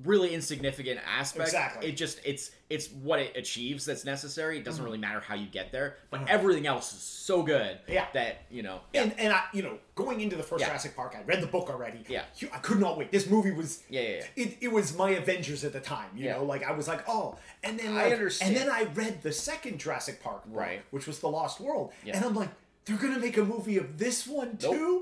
really 0.05 0.35
insignificant 0.35 1.01
aspect 1.07 1.49
Exactly. 1.49 1.89
it 1.89 1.97
just 1.97 2.21
it's 2.25 2.51
it's 2.69 2.91
what 2.91 3.19
it 3.19 3.37
achieves 3.37 3.85
that's 3.87 4.05
necessary 4.05 4.59
it 4.59 4.65
doesn't 4.65 4.85
really 4.85 4.99
matter 4.99 5.21
how 5.21 5.35
you 5.35 5.47
get 5.47 5.73
there 5.73 5.97
but 6.11 6.19
Uh-huh. 6.21 6.27
everything 6.29 6.67
else 6.67 6.93
is 6.93 7.01
so 7.01 7.43
good 7.43 7.79
Yeah. 7.89 8.07
that 8.15 8.43
you 8.51 8.63
know 8.63 8.81
And 8.95 9.15
and 9.19 9.33
I, 9.33 9.45
you 9.53 9.63
know, 9.63 9.79
going 9.95 10.21
into 10.21 10.37
the 10.37 10.43
first 10.43 10.61
Yeah. 10.61 10.69
Jurassic 10.69 10.95
Park, 10.97 11.15
I 11.19 11.23
read 11.23 11.41
the 11.43 11.47
book 11.47 11.71
already. 11.71 12.05
Yeah. 12.09 12.25
I 12.53 12.59
could 12.59 12.79
not 12.81 12.99
wait. 12.99 13.11
This 13.11 13.29
movie 13.29 13.53
was. 13.53 13.83
Yeah, 13.89 14.01
yeah, 14.03 14.09
yeah. 14.09 14.25
It, 14.45 14.57
it 14.61 14.73
was 14.73 14.95
my 14.97 15.11
Avengers 15.11 15.65
at 15.65 15.73
the 15.73 15.81
time. 15.81 16.11
You 16.15 16.27
Yeah. 16.27 16.35
know, 16.37 16.45
like 16.45 16.63
I 16.65 16.73
was 16.73 16.87
like, 16.89 17.03
oh, 17.09 17.37
and 17.65 17.79
then 17.81 17.97
I 17.97 18.11
understand. 18.13 18.57
And 18.57 18.61
then 18.69 18.71
I 18.71 18.85
read 18.95 19.23
the 19.23 19.33
second 19.33 19.79
Jurassic 19.79 20.23
Park, 20.23 20.45
book, 20.47 20.57
Right. 20.61 20.83
which 20.91 21.07
was 21.07 21.21
the 21.21 21.29
Lost 21.29 21.61
World, 21.61 21.93
Yeah. 22.05 22.17
and 22.17 22.25
I'm 22.25 22.35
like. 22.35 22.51
They're 22.85 22.97
gonna 22.97 23.19
make 23.19 23.37
a 23.37 23.43
movie 23.45 23.79
of 23.79 23.99
this 23.99 24.29
one 24.29 24.59
too. 24.59 25.01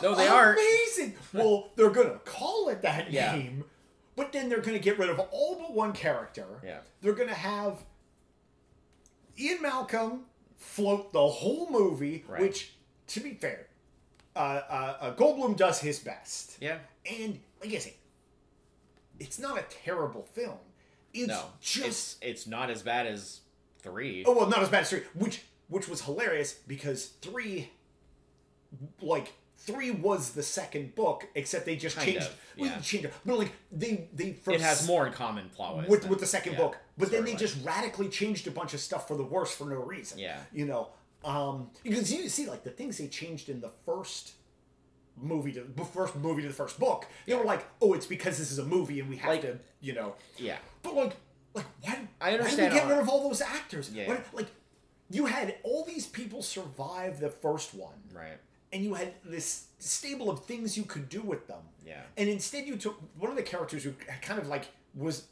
No, 0.00 0.14
they 0.14 0.28
aren't. 0.36 0.56
Amazing. 0.56 1.16
well, 1.32 1.70
they're 1.74 1.90
gonna 1.90 2.20
call 2.24 2.68
it 2.68 2.82
that 2.82 3.10
Yeah. 3.10 3.34
name, 3.34 3.64
but 4.16 4.32
then 4.32 4.48
they're 4.48 4.60
gonna 4.60 4.78
get 4.78 4.98
rid 4.98 5.08
of 5.10 5.18
all 5.18 5.56
but 5.58 5.72
one 5.74 5.92
character. 5.92 6.60
Yeah. 6.64 6.78
They're 7.00 7.12
gonna 7.14 7.34
have 7.34 7.84
Ian 9.38 9.62
Malcolm 9.62 10.24
float 10.56 11.12
the 11.12 11.26
whole 11.26 11.68
movie, 11.70 12.24
Right. 12.28 12.40
which, 12.40 12.74
to 13.08 13.20
be 13.20 13.34
fair, 13.34 13.66
uh, 14.36 14.38
uh, 14.38 14.96
uh, 15.00 15.14
Goldblum 15.16 15.56
does 15.56 15.80
his 15.80 15.98
best. 15.98 16.56
yeah 16.60 16.78
And 17.08 17.40
like 17.62 17.72
I 17.74 17.78
say, 17.78 17.94
it's 19.18 19.38
not 19.38 19.58
a 19.58 19.62
terrible 19.68 20.22
film. 20.22 20.58
It's 21.12 21.28
no 21.28 21.44
just 21.60 21.86
it's 21.86 22.16
it's 22.22 22.46
not 22.48 22.70
as 22.70 22.82
bad 22.82 23.06
as 23.06 23.40
three 23.78 24.24
oh 24.26 24.32
well, 24.36 24.48
not 24.48 24.60
as 24.62 24.68
bad 24.68 24.82
as 24.82 24.90
three, 24.90 25.02
which 25.14 25.42
which 25.68 25.88
was 25.88 26.02
hilarious 26.02 26.54
because 26.54 27.06
three, 27.20 27.70
like 29.00 29.32
three 29.66 29.90
was 29.90 30.30
the 30.32 30.42
second 30.42 30.94
book, 30.94 31.26
except 31.34 31.64
they 31.66 31.76
just 31.76 31.96
Kind 31.96 32.06
changed, 32.12 32.26
of, 32.26 32.36
well, 32.58 32.70
yeah. 32.70 32.78
changed, 32.80 33.08
but 33.26 33.38
like 33.38 33.52
they 33.72 34.08
they 34.14 34.32
for 34.32 34.52
it 34.52 34.60
has 34.60 34.86
more 34.86 35.06
in 35.06 35.12
common 35.12 35.48
plot 35.50 35.88
with 35.88 36.02
than- 36.02 36.10
with 36.10 36.20
the 36.20 36.26
second 36.26 36.52
yeah, 36.54 36.58
book. 36.60 36.76
But 36.98 37.10
then 37.10 37.24
they 37.24 37.32
story-wise. 37.32 37.54
just 37.54 37.66
radically 37.66 38.08
changed 38.08 38.46
a 38.46 38.50
bunch 38.50 38.74
of 38.74 38.80
stuff 38.80 39.08
for 39.08 39.16
the 39.16 39.24
worse 39.24 39.52
for 39.54 39.64
no 39.64 39.76
reason. 39.76 40.18
Yeah. 40.18 40.38
You 40.52 40.66
know, 40.66 40.88
um, 41.24 41.70
because 41.82 42.12
you 42.12 42.28
see, 42.28 42.46
like 42.46 42.62
the 42.64 42.70
things 42.70 42.98
they 42.98 43.08
changed 43.08 43.48
in 43.48 43.60
the 43.60 43.70
first 43.86 44.32
movie 45.16 45.52
to 45.52 45.62
the 45.62 45.84
first 45.84 46.16
movie 46.16 46.42
to 46.42 46.48
the 46.48 46.54
first 46.54 46.78
book, 46.78 47.06
they 47.26 47.34
were 47.34 47.44
like, 47.44 47.64
oh, 47.80 47.92
it's 47.94 48.06
because 48.06 48.38
this 48.38 48.50
is 48.50 48.58
a 48.58 48.64
movie 48.64 49.00
and 49.00 49.08
we 49.08 49.16
have 49.16 49.30
Like- 49.30 49.42
to, 49.42 49.58
you 49.80 49.92
know. 49.94 50.14
yeah 50.38 50.58
But 50.82 50.94
like, 50.94 51.16
like 51.54 51.66
why? 51.82 52.00
I 52.20 52.30
Why 52.30 52.36
understand 52.38 52.72
did 52.72 52.74
we 52.74 52.78
get 52.80 52.88
rid 52.88 52.98
of 52.98 53.08
all 53.08 53.28
those 53.28 53.40
actors? 53.40 53.90
Yeah. 53.92 54.08
Why- 54.08 54.20
like, 54.32 54.48
you 55.10 55.26
had 55.26 55.54
all 55.62 55.84
these 55.84 56.06
people 56.06 56.42
survive 56.42 57.20
the 57.20 57.28
first 57.28 57.74
one, 57.74 57.94
right 58.12 58.38
and 58.74 58.84
you 58.84 58.92
had 58.94 59.14
this 59.24 59.68
stable 59.78 60.28
of 60.28 60.44
things 60.44 60.76
you 60.76 60.82
could 60.84 61.08
do 61.08 61.22
with 61.22 61.46
them. 61.46 61.62
Yeah. 61.86 62.02
And 62.18 62.28
instead, 62.28 62.66
you 62.66 62.76
took 62.76 63.00
one 63.18 63.30
of 63.30 63.36
the 63.36 63.42
characters 63.42 63.84
who 63.84 63.92
kind 64.20 64.38
of 64.38 64.48
like 64.48 64.66
was 64.94 65.26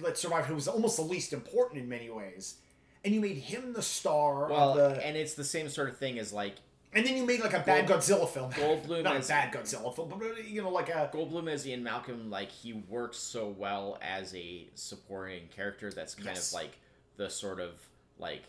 let 0.00 0.18
survive, 0.18 0.44
who 0.44 0.54
was 0.54 0.68
almost 0.68 0.96
the 0.96 1.02
least 1.02 1.32
important 1.32 1.80
in 1.80 1.88
many 1.88 2.10
ways, 2.10 2.56
and 3.04 3.14
you 3.14 3.20
made 3.20 3.38
him 3.38 3.72
the 3.72 3.82
star. 3.82 4.48
well 4.50 4.70
of 4.78 4.96
the, 4.96 5.06
and 5.06 5.16
it's 5.16 5.32
the 5.34 5.44
same 5.44 5.68
sort 5.70 5.88
of 5.88 5.96
thing 5.96 6.18
as 6.18 6.32
like 6.32 6.56
and 6.94 7.04
then 7.06 7.16
you 7.18 7.26
made 7.26 7.40
like 7.40 7.52
a 7.52 7.60
bad 7.60 7.86
Gold- 7.86 8.00
Godzilla 8.00 8.28
film. 8.28 8.50
Goldblum 8.52 9.02
not 9.04 9.16
a 9.22 9.28
bad 9.28 9.52
Godzilla 9.52 9.94
film, 9.94 10.08
but 10.08 10.48
you 10.48 10.62
know, 10.62 10.70
like 10.70 10.88
a 10.88 11.10
Goldblum 11.14 11.48
as 11.48 11.66
Ian 11.66 11.84
Malcolm, 11.84 12.30
like 12.30 12.50
he 12.50 12.72
works 12.72 13.18
so 13.18 13.46
well 13.58 13.98
as 14.02 14.34
a 14.34 14.66
supporting 14.74 15.48
character. 15.54 15.90
That's 15.92 16.14
kind 16.14 16.28
Yes. 16.28 16.48
of 16.48 16.54
like 16.54 16.78
the 17.16 17.28
sort 17.30 17.60
of 17.60 17.72
like 18.18 18.42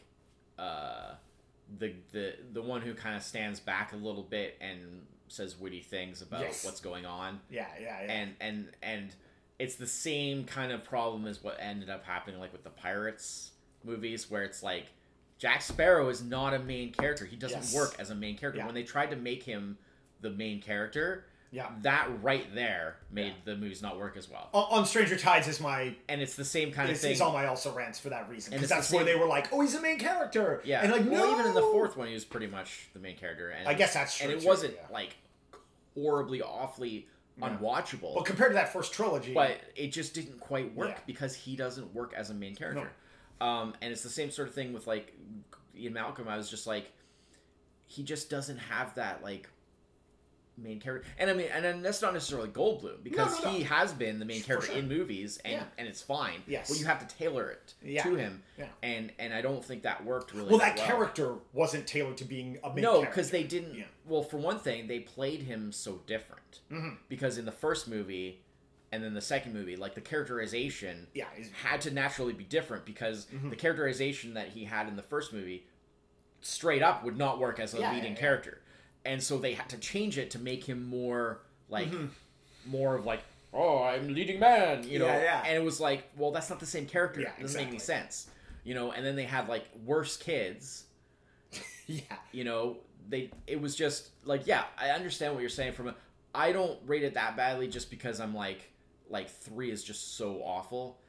uh, 0.58 1.12
the 1.78 1.94
the 2.12 2.34
the 2.54 2.62
one 2.62 2.82
who 2.82 2.94
kind 2.94 3.16
of 3.16 3.22
stands 3.24 3.60
back 3.60 3.94
a 3.94 3.96
little 3.96 4.24
bit 4.24 4.58
and 4.62 5.06
says 5.28 5.60
witty 5.60 5.82
things 5.82 6.22
about 6.22 6.42
Yes. 6.42 6.66
what's 6.66 6.80
going 6.82 7.06
on, 7.06 7.40
yeah, 7.52 7.68
yeah, 7.80 8.02
yeah. 8.04 8.12
and 8.12 8.36
and 8.42 8.70
and 8.82 9.16
it's 9.60 9.76
the 9.76 9.86
same 9.88 10.46
kind 10.46 10.72
of 10.72 10.84
problem 10.84 11.28
as 11.28 11.44
what 11.44 11.58
ended 11.60 11.90
up 11.90 12.04
happening 12.06 12.40
like 12.40 12.52
with 12.52 12.64
the 12.64 12.70
Pirates 12.70 13.52
movies, 13.84 14.30
where 14.32 14.44
it's 14.44 14.64
like 14.64 14.88
Jack 15.38 15.62
Sparrow 15.62 16.10
is 16.10 16.24
not 16.24 16.54
a 16.54 16.60
main 16.60 16.92
character. 16.92 17.26
He 17.26 17.36
doesn't 17.36 17.60
Yes. 17.62 17.76
work 17.76 17.96
as 18.00 18.10
a 18.10 18.16
main 18.16 18.38
character. 18.38 18.60
Yeah. 18.60 18.66
When 18.66 18.76
they 18.76 18.84
tried 18.84 19.12
to 19.12 19.16
make 19.16 19.44
him 19.44 19.78
the 20.22 20.30
main 20.32 20.62
character, 20.62 21.26
yeah. 21.52 21.70
that 21.82 22.10
right 22.22 22.54
there 22.54 22.98
made 23.12 23.28
Yeah. 23.28 23.34
the 23.46 23.56
movies 23.58 23.82
not 23.82 23.98
work 23.98 24.18
as 24.18 24.30
well. 24.30 24.50
On, 24.54 24.80
on 24.80 24.86
Stranger 24.86 25.18
Tides 25.18 25.48
is 25.48 25.60
my 25.60 25.96
And 26.08 26.22
it's 26.22 26.36
the 26.36 26.46
same 26.46 26.72
kind 26.72 26.90
of 26.90 26.98
thing. 26.98 27.12
it's 27.12 27.22
all 27.22 27.34
my 27.34 27.48
also 27.48 27.74
rants 27.74 28.00
for 28.00 28.10
that 28.10 28.30
reason 28.30 28.54
because 28.54 28.70
that's 28.70 28.90
the 28.90 28.96
where 28.98 29.06
they 29.06 29.16
were 29.16 29.26
like, 29.28 29.52
oh, 29.52 29.62
he's 29.62 29.76
a 29.76 29.82
main 29.82 30.00
character. 30.00 30.62
yeah, 30.66 30.82
and 30.82 30.92
like 30.92 31.06
well, 31.10 31.26
no, 31.28 31.34
even 31.34 31.46
in 31.48 31.54
the 31.56 31.62
fourth 31.62 31.98
one, 31.98 32.08
he 32.08 32.14
was 32.14 32.26
pretty 32.26 32.48
much 32.48 32.90
the 32.94 33.00
main 33.00 33.18
character. 33.18 33.50
And 33.50 33.68
I 33.68 33.74
guess 33.74 33.94
that's 33.94 34.18
true, 34.18 34.30
And 34.30 34.42
it 34.42 34.46
wasn't 34.48 34.74
yeah. 34.76 34.94
like 34.94 35.16
horribly, 35.96 36.42
awfully 36.42 37.08
unwatchable. 37.42 38.14
Well, 38.16 38.24
compared 38.24 38.52
to 38.52 38.56
that 38.56 38.74
first 38.74 38.94
trilogy, 38.94 39.34
but 39.34 39.60
it 39.76 39.88
just 39.94 40.14
didn't 40.14 40.40
quite 40.40 40.76
work 40.76 40.90
Yeah. 40.90 41.00
because 41.08 41.36
he 41.36 41.56
doesn't 41.56 41.94
work 41.94 42.14
as 42.16 42.30
a 42.30 42.34
main 42.34 42.56
character. 42.56 42.92
Um, 43.42 43.74
and 43.82 43.92
it's 43.94 44.04
the 44.04 44.10
same 44.10 44.30
sort 44.32 44.50
of 44.50 44.54
thing 44.54 44.74
with 44.74 44.86
like 44.88 45.14
Ian 45.76 45.94
Malcolm. 45.94 46.28
I 46.28 46.36
was 46.36 46.50
just 46.50 46.68
like, 46.68 46.92
he 47.88 48.04
just 48.04 48.30
doesn't 48.30 48.58
have 48.58 48.94
that 48.96 49.24
like 49.24 49.50
main 50.64 50.80
character. 50.80 51.08
And 51.18 51.30
I 51.30 51.34
mean, 51.34 51.48
and 51.54 51.84
that's 51.84 52.02
not 52.02 52.14
necessarily 52.14 52.50
Goldblum 52.50 53.04
because 53.04 53.40
no, 53.44 53.52
no. 53.52 53.58
he 53.58 53.64
has 53.64 53.94
been 53.94 54.20
the 54.20 54.26
main 54.26 54.42
character 54.44 54.68
sure. 54.68 54.78
in 54.78 54.88
movies, 54.88 55.40
and 55.46 55.54
Yeah. 55.54 55.64
and 55.78 55.88
it's 55.88 56.02
fine. 56.02 56.44
Yes. 56.48 56.70
Well, 56.70 56.80
you 56.80 56.86
have 56.86 57.06
to 57.08 57.16
tailor 57.18 57.50
it 57.50 57.74
Yeah. 57.84 58.04
to 58.04 58.16
him. 58.16 58.44
Yeah. 58.58 58.68
And 58.84 59.12
and 59.20 59.34
I 59.34 59.42
don't 59.42 59.64
think 59.64 59.84
that 59.84 60.04
worked 60.06 60.34
really. 60.34 60.50
well, 60.50 60.60
that 60.60 60.78
well. 60.78 60.86
character 60.88 61.36
wasn't 61.54 61.88
tailored 61.88 62.18
to 62.18 62.26
being 62.26 62.58
a 62.64 62.70
main 62.74 62.84
No, 62.84 63.02
because 63.02 63.32
they 63.32 63.44
didn't. 63.44 63.76
Yeah. 63.76 63.86
Well, 64.06 64.24
for 64.24 64.38
one 64.38 64.60
thing, 64.60 64.88
they 64.88 65.00
played 65.00 65.44
him 65.44 65.72
so 65.72 66.02
different. 66.06 66.60
Mhm. 66.72 66.98
Because 67.08 67.38
in 67.38 67.46
the 67.46 67.52
first 67.52 67.88
movie, 67.88 68.42
and 68.92 69.04
then 69.04 69.14
the 69.14 69.22
second 69.22 69.54
movie, 69.54 69.76
like 69.76 69.94
the 69.94 70.02
characterization, 70.02 71.08
Yeah, 71.14 71.28
had 71.64 71.82
to 71.82 71.92
naturally 71.92 72.34
be 72.34 72.44
different 72.44 72.86
because 72.86 73.26
Mm-hmm. 73.28 73.50
the 73.52 73.56
characterization 73.56 74.34
that 74.34 74.50
he 74.50 74.66
had 74.66 74.88
in 74.88 74.96
the 74.96 75.04
first 75.04 75.32
movie, 75.32 75.68
straight 76.42 76.82
up, 76.82 77.04
would 77.04 77.18
not 77.18 77.38
work 77.40 77.60
as 77.60 77.74
a 77.74 77.80
leading 77.92 78.16
character, 78.16 78.62
and 79.06 79.22
so 79.22 79.38
they 79.38 79.54
had 79.54 79.70
to 79.70 79.78
change 79.78 80.18
it 80.18 80.32
to 80.32 80.40
make 80.40 80.64
him 80.64 80.88
more 80.88 81.40
like, 81.70 81.90
Mm-hmm. 81.92 82.08
more 82.72 82.96
of 82.96 83.06
like 83.06 83.22
oh, 83.52 83.82
I'm 83.82 84.14
leading 84.14 84.40
man, 84.40 84.88
you 84.88 85.00
know, 85.00 85.08
Yeah, 85.08 85.24
yeah. 85.24 85.44
and 85.44 85.56
it 85.58 85.64
was 85.64 85.80
like, 85.80 86.04
well, 86.16 86.30
that's 86.32 86.52
not 86.52 86.60
the 86.60 86.68
same 86.68 86.86
character. 86.86 87.22
Yeah, 87.22 87.32
it 87.38 87.42
doesn't 87.42 87.60
make 87.60 87.70
any 87.70 87.80
sense, 87.80 88.28
you 88.64 88.76
know. 88.76 88.92
And 88.92 89.04
then 89.04 89.16
they 89.16 89.24
had 89.24 89.50
like 89.50 89.66
worse 89.86 90.18
kids, 90.18 90.84
yeah. 91.88 92.02
you 92.32 92.44
know. 92.44 92.78
They 93.10 93.32
it 93.48 93.60
was 93.60 93.76
just 93.76 94.10
like, 94.24 94.46
yeah, 94.46 94.66
I 94.78 94.90
understand 94.92 95.34
what 95.34 95.40
you're 95.42 95.50
saying. 95.50 95.74
From 95.74 95.88
a, 95.88 95.96
I 96.36 96.52
don't 96.52 96.78
rate 96.86 97.02
it 97.04 97.16
that 97.16 97.36
badly 97.36 97.68
just 97.68 97.90
because 97.90 98.20
I'm 98.20 98.36
like, 98.36 98.70
like 99.10 99.30
three 99.32 99.72
is 99.72 99.84
just 99.84 100.16
so 100.16 100.42
awful. 100.44 101.00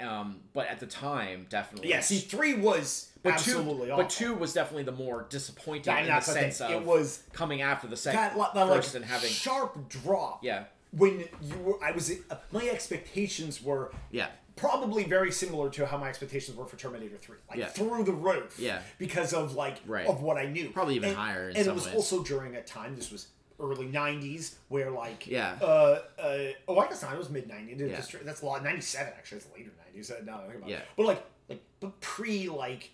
Um, 0.00 0.40
but 0.52 0.66
at 0.68 0.78
the 0.80 0.86
time, 0.86 1.46
definitely, 1.48 1.88
Yeah, 1.90 2.00
see, 2.00 2.18
three 2.18 2.52
was 2.54 3.10
but 3.22 3.32
absolutely 3.34 3.86
two, 3.86 3.92
awful. 3.92 4.04
but 4.04 4.10
two 4.10 4.34
was 4.34 4.52
definitely 4.52 4.82
the 4.82 4.92
more 4.92 5.26
disappointing 5.30 5.92
Yeah, 5.94 6.00
in 6.00 6.06
the 6.06 6.14
the 6.14 6.20
sense 6.20 6.60
of 6.60 6.70
It 6.70 6.82
was 6.82 7.22
coming 7.32 7.62
after 7.62 7.86
the 7.86 7.96
second 7.96 8.20
that 8.20 8.36
like 8.36 8.52
first 8.76 8.94
and 8.94 9.04
having 9.04 9.30
sharp 9.30 9.88
drop. 9.88 10.44
yeah 10.44 10.64
When 10.92 11.20
you 11.40 11.58
were, 11.60 11.82
I 11.84 11.92
was, 11.92 12.10
uh, 12.30 12.36
my 12.52 12.68
expectations 12.68 13.62
were 13.62 13.90
yeah 14.10 14.28
probably 14.54 15.04
very 15.04 15.30
similar 15.32 15.68
to 15.70 15.86
how 15.86 15.96
my 15.98 16.08
expectations 16.08 16.56
were 16.56 16.64
for 16.66 16.76
Terminator 16.76 17.16
3. 17.18 17.36
Like 17.50 17.58
Yeah. 17.58 17.66
through 17.68 18.04
the 18.04 18.12
roof. 18.12 18.58
Yeah. 18.58 18.80
Because 18.98 19.32
of 19.34 19.54
like 19.54 19.76
Right. 19.86 20.06
of 20.06 20.22
what 20.22 20.36
I 20.38 20.46
knew. 20.46 20.70
Probably 20.70 20.94
even 20.96 21.10
And- 21.10 21.18
higher 21.18 21.48
and 21.48 21.56
it 21.58 21.74
was 21.74 21.84
ways. 21.86 21.94
also 21.94 22.22
during 22.22 22.54
a 22.56 22.62
time 22.62 22.96
this 22.96 23.10
was 23.10 23.28
early 23.58 23.86
90s 23.86 24.54
where 24.68 24.90
like 24.90 25.26
Yeah. 25.26 25.56
uh, 25.62 26.00
uh 26.18 26.38
oh 26.68 26.78
I 26.78 26.88
guess 26.88 27.00
not 27.02 27.14
it 27.14 27.18
was 27.18 27.30
mid 27.30 27.48
90s 27.48 27.80
Yeah. 27.80 27.96
that's, 27.96 28.12
that's 28.24 28.42
a 28.42 28.46
lot 28.46 28.62
97 28.62 29.12
actually 29.16 29.38
it's 29.38 29.46
later 29.54 29.70
90s 29.70 29.85
now 30.24 30.38
that 30.38 30.44
I 30.44 30.46
think 30.46 30.56
about 30.58 30.68
Yeah. 30.68 30.76
it 30.78 30.86
but 30.96 31.06
like 31.06 31.24
like 31.48 31.62
but 31.80 32.00
pre 32.00 32.48
like 32.48 32.90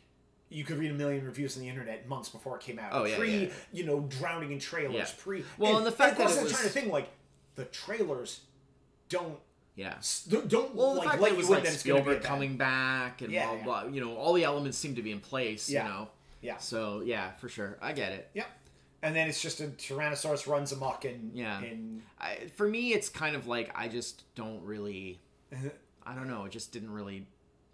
you 0.48 0.64
could 0.64 0.78
read 0.78 0.90
a 0.90 0.94
million 0.94 1.24
reviews 1.24 1.56
on 1.56 1.62
the 1.62 1.68
internet 1.68 2.06
months 2.08 2.28
before 2.28 2.56
it 2.56 2.62
came 2.62 2.78
out. 2.78 2.90
Oh, 2.92 3.04
yeah, 3.04 3.16
pre, 3.16 3.44
yeah. 3.44 3.48
you 3.72 3.84
know, 3.84 4.00
drowning 4.00 4.52
in 4.52 4.58
trailers. 4.58 4.94
Yeah. 4.94 5.06
Pre. 5.16 5.42
Well, 5.56 5.78
and 5.78 5.86
the 5.86 5.90
fact 5.90 6.12
of 6.12 6.18
course 6.18 6.34
that 6.34 6.40
it 6.40 6.44
was- 6.44 6.52
trying 6.52 6.64
to 6.64 6.68
think 6.70 6.92
like 6.92 7.08
the 7.54 7.64
trailers 7.66 8.40
don't 9.08 9.38
yeah 9.74 9.94
don't 10.48 10.74
well 10.74 10.92
the 10.92 10.98
like 11.00 11.08
fact 11.08 11.22
let 11.22 11.28
that 11.30 11.34
it 11.34 11.36
was 11.38 11.48
you 11.48 11.54
like 11.54 11.64
that 11.64 11.72
it's 11.72 11.82
gonna 11.82 11.94
be 11.94 12.00
a 12.00 12.04
Spielberg 12.04 12.22
coming 12.22 12.56
back 12.58 13.22
and 13.22 13.32
Yeah, 13.32 13.46
blah 13.54 13.82
blah 13.82 13.90
you 13.90 14.02
know 14.02 14.14
all 14.16 14.34
the 14.34 14.44
elements 14.44 14.76
seem 14.76 14.94
to 14.96 15.02
be 15.02 15.10
in 15.12 15.20
place 15.20 15.70
Yeah. 15.70 15.84
you 15.84 15.88
know 15.92 16.08
Yeah. 16.42 16.56
so 16.58 17.00
yeah 17.02 17.30
for 17.32 17.48
sure 17.48 17.78
I 17.80 17.92
get 17.92 18.12
it 18.12 18.28
Yep. 18.34 18.46
And 19.04 19.16
then 19.16 19.28
it's 19.28 19.40
just 19.42 19.60
a 19.60 19.64
Tyrannosaurus 19.68 20.46
runs 20.46 20.72
amok 20.72 21.06
and 21.06 21.32
Yeah. 21.34 21.60
and 21.62 22.02
I, 22.20 22.48
for 22.56 22.68
me 22.68 22.92
it's 22.92 23.08
kind 23.08 23.34
of 23.34 23.46
like 23.46 23.70
I 23.74 23.88
just 23.88 24.22
don't 24.34 24.62
really. 24.62 25.20
I 26.06 26.14
don't 26.14 26.28
know 26.28 26.44
it 26.44 26.52
just 26.52 26.72
didn't 26.72 26.90
really 26.92 27.26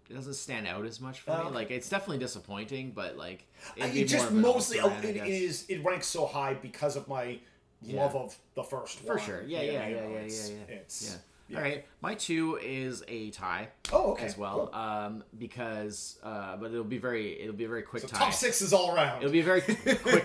it 0.09 0.13
doesn't 0.15 0.33
stand 0.33 0.67
out 0.67 0.85
as 0.85 0.99
much 0.99 1.21
for 1.21 1.31
me 1.45 1.51
like 1.51 1.69
it's 1.71 1.87
definitely 1.89 2.17
disappointing 2.17 2.91
but 2.95 3.17
like 3.17 3.45
it 3.77 4.05
just 4.05 4.23
more 4.25 4.27
of 4.27 4.33
an 4.35 4.41
mostly 4.41 4.79
oh, 4.79 4.91
it 5.03 5.15
is 5.27 5.65
it 5.69 5.83
ranks 5.83 6.07
so 6.07 6.25
high 6.25 6.53
because 6.55 6.95
of 6.95 7.07
my 7.07 7.37
Yeah. 7.81 8.01
love 8.03 8.15
of 8.15 8.37
the 8.55 8.63
first 8.63 8.99
For 8.99 9.15
one. 9.15 9.19
sure. 9.25 9.43
Yeah, 9.47 9.61
You 9.61 9.71
yeah, 9.71 9.79
know, 9.79 9.87
yeah, 9.87 9.95
yeah, 10.09 10.17
it's, 10.17 10.49
yeah, 10.49 10.55
yeah. 10.67 10.75
It's, 10.75 11.05
yeah. 11.05 11.17
yeah. 11.47 11.57
All 11.57 11.63
right. 11.63 11.85
My 12.01 12.13
two 12.15 12.57
is 12.61 13.03
a 13.07 13.29
tie 13.31 13.69
Oh, 13.93 14.11
okay. 14.11 14.25
as 14.25 14.37
well, 14.37 14.67
cool. 14.67 14.75
um, 14.79 15.23
because 15.37 16.17
uh, 16.23 16.57
but 16.57 16.71
it'll 16.71 16.83
be 16.83 16.97
very 16.97 17.39
it'll 17.41 17.55
be 17.55 17.63
a 17.65 17.69
very 17.69 17.83
quick 17.83 18.01
So 18.01 18.07
tie. 18.09 18.17
top 18.19 18.33
six 18.33 18.61
is 18.61 18.73
all 18.73 18.93
around. 18.95 19.19
It'll 19.19 19.31
be 19.31 19.39
a 19.39 19.43
very 19.43 19.61
quick. 19.61 19.77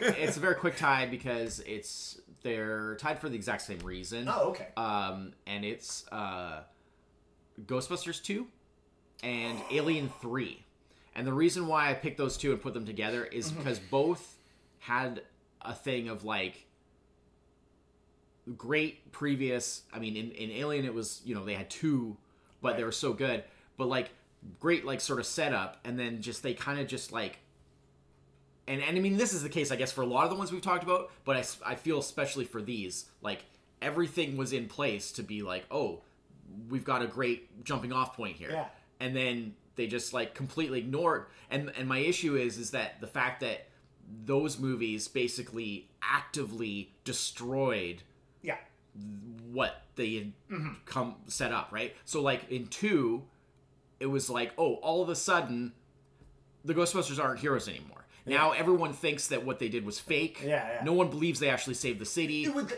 It's 0.03 0.37
a 0.37 0.41
very 0.41 0.55
quick 0.57 0.77
tie 0.77 1.07
because 1.07 1.61
it's 1.61 2.21
they're 2.43 2.97
tied 2.97 3.19
for 3.21 3.29
the 3.29 3.37
exact 3.37 3.63
same 3.63 3.79
reason. 3.81 4.29
oh, 4.29 4.49
okay. 4.51 4.69
Um, 4.77 5.33
and 5.47 5.65
it's 5.65 6.07
uh, 6.13 6.61
Ghostbusters 7.67 8.23
two 8.23 8.47
and 9.23 9.59
Alien 9.71 10.11
three, 10.21 10.65
and 11.15 11.27
the 11.27 11.33
reason 11.33 11.67
why 11.67 11.91
I 11.91 11.95
picked 11.95 12.19
those 12.19 12.37
two 12.37 12.53
and 12.53 12.61
put 12.61 12.75
them 12.75 12.87
together 12.87 13.25
is 13.25 13.51
Mm-hmm. 13.51 13.59
because 13.59 13.79
both 13.79 14.37
had 14.81 15.23
a 15.63 15.73
thing 15.75 16.09
of 16.09 16.25
like 16.25 16.67
great 18.57 19.13
previous. 19.13 19.83
I 19.93 19.99
mean, 19.99 20.17
in, 20.17 20.31
in 20.33 20.51
Alien 20.51 20.85
it 20.85 20.95
was 20.95 21.21
you 21.25 21.35
know 21.35 21.45
they 21.45 21.55
had 21.55 21.71
two, 21.71 22.17
but 22.61 22.77
they 22.77 22.85
were 22.85 22.93
so 22.93 23.13
good. 23.13 23.45
But 23.77 23.89
like 23.89 24.11
great 24.61 24.85
like 24.85 25.01
sort 25.01 25.19
of 25.21 25.27
setup, 25.27 25.79
and 25.85 25.99
then 25.99 26.21
just 26.23 26.43
they 26.43 26.55
kind 26.55 26.79
of 26.81 26.87
just 26.87 27.13
like. 27.13 27.39
And, 28.67 28.81
and 28.81 28.97
I 28.97 29.01
mean, 29.01 29.19
this 29.19 29.35
is 29.35 29.43
the 29.43 29.51
case, 29.51 29.71
I 29.71 29.77
guess, 29.77 29.93
for 29.93 30.01
a 30.01 30.07
lot 30.07 30.25
of 30.25 30.31
the 30.31 30.37
ones 30.37 30.51
we've 30.51 30.63
talked 30.63 30.85
about, 30.85 31.11
but 31.27 31.37
I, 31.37 31.73
I 31.73 31.75
feel 31.75 31.99
especially 31.99 32.47
for 32.47 32.63
these, 32.63 33.05
like, 33.21 33.45
everything 33.83 34.39
was 34.39 34.55
in 34.55 34.69
place 34.69 35.13
to 35.13 35.23
be 35.23 35.43
like, 35.43 35.67
oh, 35.71 36.01
we've 36.69 36.85
got 36.85 37.03
a 37.03 37.07
great 37.07 37.65
jumping 37.65 37.93
off 37.93 38.17
point 38.17 38.37
here. 38.37 38.51
Yeah. 38.51 38.67
And 39.01 39.17
then 39.17 39.55
they 39.77 39.87
just, 39.87 40.13
like, 40.13 40.35
completely 40.35 40.79
ignored. 40.79 41.27
And, 41.51 41.73
and 41.77 41.89
my 41.89 41.99
issue 41.99 42.37
is, 42.37 42.59
is 42.59 42.71
that 42.73 43.01
the 43.01 43.07
fact 43.07 43.41
that 43.41 43.67
those 44.25 44.59
movies 44.59 45.09
basically 45.09 45.89
actively 46.03 46.93
destroyed 47.05 48.03
yeah. 48.43 48.57
what 49.51 49.83
they 49.97 50.15
had 50.17 50.33
Mm-hmm. 50.51 50.75
come 50.85 51.17
set 51.27 51.53
up, 51.53 51.71
right? 51.73 51.97
So 52.05 52.21
like 52.23 52.51
in 52.51 52.67
two, 52.67 53.25
it 53.99 54.07
was 54.07 54.31
like, 54.31 54.53
oh, 54.59 54.75
all 54.75 55.03
of 55.03 55.09
a 55.09 55.17
sudden, 55.17 55.73
the 56.65 56.75
Ghostbusters 56.75 57.23
aren't 57.23 57.41
heroes 57.41 57.67
anymore. 57.67 58.05
Now 58.27 58.53
everyone 58.53 58.93
thinks 58.93 59.29
that 59.29 59.45
what 59.45 59.59
they 59.59 59.69
did 59.69 59.85
was 59.85 59.99
fake. 59.99 60.43
Yeah, 60.45 60.67
yeah. 60.79 60.85
No 60.85 60.93
one 60.93 61.09
believes 61.09 61.41
they 61.41 61.49
actually 61.51 61.75
saved 61.75 61.99
the 61.99 62.07
city. 62.07 62.45
It 62.45 62.55
was 62.55 62.73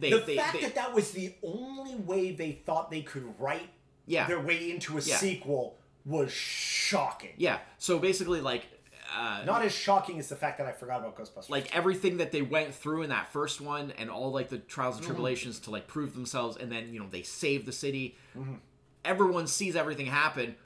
They- 0.00 0.10
the 0.10 0.18
they- 0.18 0.36
fact 0.36 0.52
they- 0.54 0.60
that 0.60 0.74
that 0.74 0.94
was 0.94 1.12
the 1.12 1.34
only 1.42 1.94
way 1.96 2.32
they 2.32 2.52
thought 2.52 2.90
they 2.90 3.02
could 3.02 3.34
write 3.40 3.68
Yeah. 4.06 4.26
their 4.26 4.40
way 4.40 4.70
into 4.70 4.96
a 4.98 5.00
Yeah. 5.00 5.16
sequel 5.16 5.76
was 6.04 6.32
shocking. 6.32 7.34
yeah. 7.36 7.58
So 7.78 7.98
basically, 7.98 8.40
like, 8.40 8.66
uh, 9.14 9.42
Not 9.44 9.62
as 9.64 9.72
shocking 9.74 10.18
as 10.18 10.28
the 10.28 10.36
fact 10.36 10.58
that 10.58 10.66
I 10.66 10.72
forgot 10.72 11.00
about 11.00 11.16
Ghostbusters. 11.16 11.48
like 11.50 11.74
everything 11.74 12.18
that 12.18 12.30
they 12.32 12.42
went 12.42 12.74
through 12.74 13.02
in 13.02 13.10
that 13.10 13.32
first 13.32 13.60
one 13.60 13.92
and 13.98 14.10
all 14.10 14.30
like 14.30 14.48
the 14.48 14.58
trials 14.58 14.94
Mm-hmm. 14.94 15.04
and 15.04 15.06
tribulations 15.06 15.58
to 15.60 15.70
like 15.70 15.86
prove 15.86 16.14
themselves 16.14 16.56
and 16.56 16.70
then 16.70 16.92
you 16.92 17.00
know 17.00 17.06
they 17.10 17.22
save 17.22 17.64
the 17.66 17.72
city 17.72 18.16
Mm-hmm. 18.36 18.54
everyone 19.04 19.46
sees 19.46 19.76
everything 19.76 20.06
happen 20.06 20.56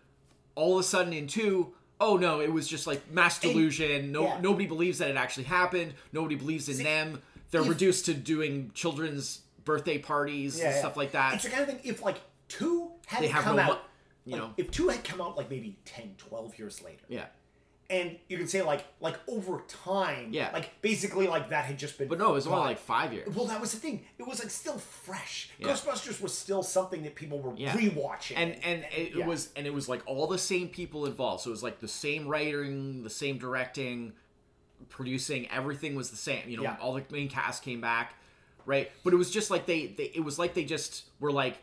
all 0.54 0.74
of 0.74 0.80
a 0.80 0.82
sudden 0.82 1.12
in 1.12 1.26
two 1.28 1.72
oh 2.00 2.16
no 2.16 2.40
it 2.40 2.52
was 2.52 2.66
just 2.66 2.86
like 2.86 3.08
mass 3.10 3.38
delusion 3.38 4.10
no 4.12 4.24
yeah. 4.24 4.40
nobody 4.40 4.66
believes 4.66 4.98
that 4.98 5.08
it 5.08 5.16
actually 5.16 5.44
happened 5.44 5.94
nobody 6.12 6.34
believes 6.34 6.68
in 6.68 6.82
them 6.82 7.22
they're 7.52 7.60
if- 7.62 7.68
reduced 7.68 8.06
to 8.06 8.14
doing 8.14 8.72
children's 8.74 9.42
birthday 9.64 9.98
parties 9.98 10.58
Yeah, 10.58 10.66
and 10.66 10.74
yeah. 10.74 10.80
stuff 10.80 10.96
like 10.96 11.12
that 11.12 11.34
It's 11.34 11.44
the 11.44 11.50
kind 11.50 11.62
of 11.62 11.68
thing, 11.68 11.78
if 11.84 12.02
like 12.02 12.20
two 12.48 12.90
had 13.06 13.30
come 13.30 13.54
no 13.56 13.62
out, 13.62 13.82
you 14.24 14.32
like, 14.32 14.42
know. 14.42 14.50
if 14.56 14.70
two 14.72 14.88
had 14.88 15.04
come 15.04 15.20
out 15.20 15.36
like 15.36 15.48
maybe 15.48 15.78
10, 15.84 16.14
12 16.18 16.58
years 16.58 16.82
later, 16.82 17.04
yeah 17.08 17.26
and 17.90 18.16
you 18.28 18.38
could 18.38 18.48
say 18.48 18.62
like, 18.62 18.86
like 19.00 19.16
over 19.28 19.62
time, 19.68 20.28
Yeah. 20.32 20.48
like 20.54 20.70
basically 20.80 21.26
like 21.26 21.50
that 21.50 21.66
had 21.66 21.78
just 21.78 21.98
been. 21.98 22.08
but 22.08 22.18
no 22.18 22.30
it 22.30 22.34
was 22.34 22.46
only 22.46 22.60
like 22.60 22.78
five 22.78 23.12
years 23.12 23.28
Well, 23.34 23.44
that 23.46 23.60
was 23.60 23.72
the 23.72 23.78
thing. 23.80 24.04
It 24.18 24.26
was 24.26 24.38
like 24.38 24.48
still 24.50 24.78
fresh. 24.78 25.50
Yeah. 25.58 25.68
Ghostbusters 25.68 26.18
was 26.20 26.32
still 26.36 26.62
something 26.62 27.02
that 27.02 27.14
people 27.16 27.38
were 27.40 27.52
Yeah. 27.54 27.72
rewatching. 27.74 28.36
and 28.36 28.56
and 28.64 28.84
it 28.96 29.14
Yeah. 29.16 29.26
was 29.26 29.50
and 29.56 29.66
it 29.66 29.74
was 29.74 29.90
like 29.90 30.00
all 30.06 30.26
the 30.26 30.38
same 30.38 30.68
people 30.68 31.04
involved 31.04 31.42
so 31.44 31.50
it 31.50 31.52
was 31.52 31.62
like 31.62 31.80
the 31.80 31.88
same 31.88 32.26
writing 32.28 33.02
the 33.02 33.10
same 33.10 33.36
directing 33.36 34.14
producing 34.88 35.48
everything 35.50 35.94
was 35.94 36.10
the 36.10 36.16
same 36.16 36.48
you 36.48 36.56
know 36.56 36.62
Yeah. 36.64 36.76
all 36.80 36.94
the 36.94 37.02
main 37.10 37.28
cast 37.28 37.62
came 37.62 37.80
back 37.80 38.14
right 38.66 38.90
but 39.04 39.12
it 39.12 39.16
was 39.16 39.30
just 39.30 39.50
like 39.50 39.66
they, 39.66 39.86
they 39.88 40.04
it 40.14 40.20
was 40.24 40.38
like 40.38 40.54
they 40.54 40.64
just 40.64 41.04
were 41.20 41.32
like 41.32 41.58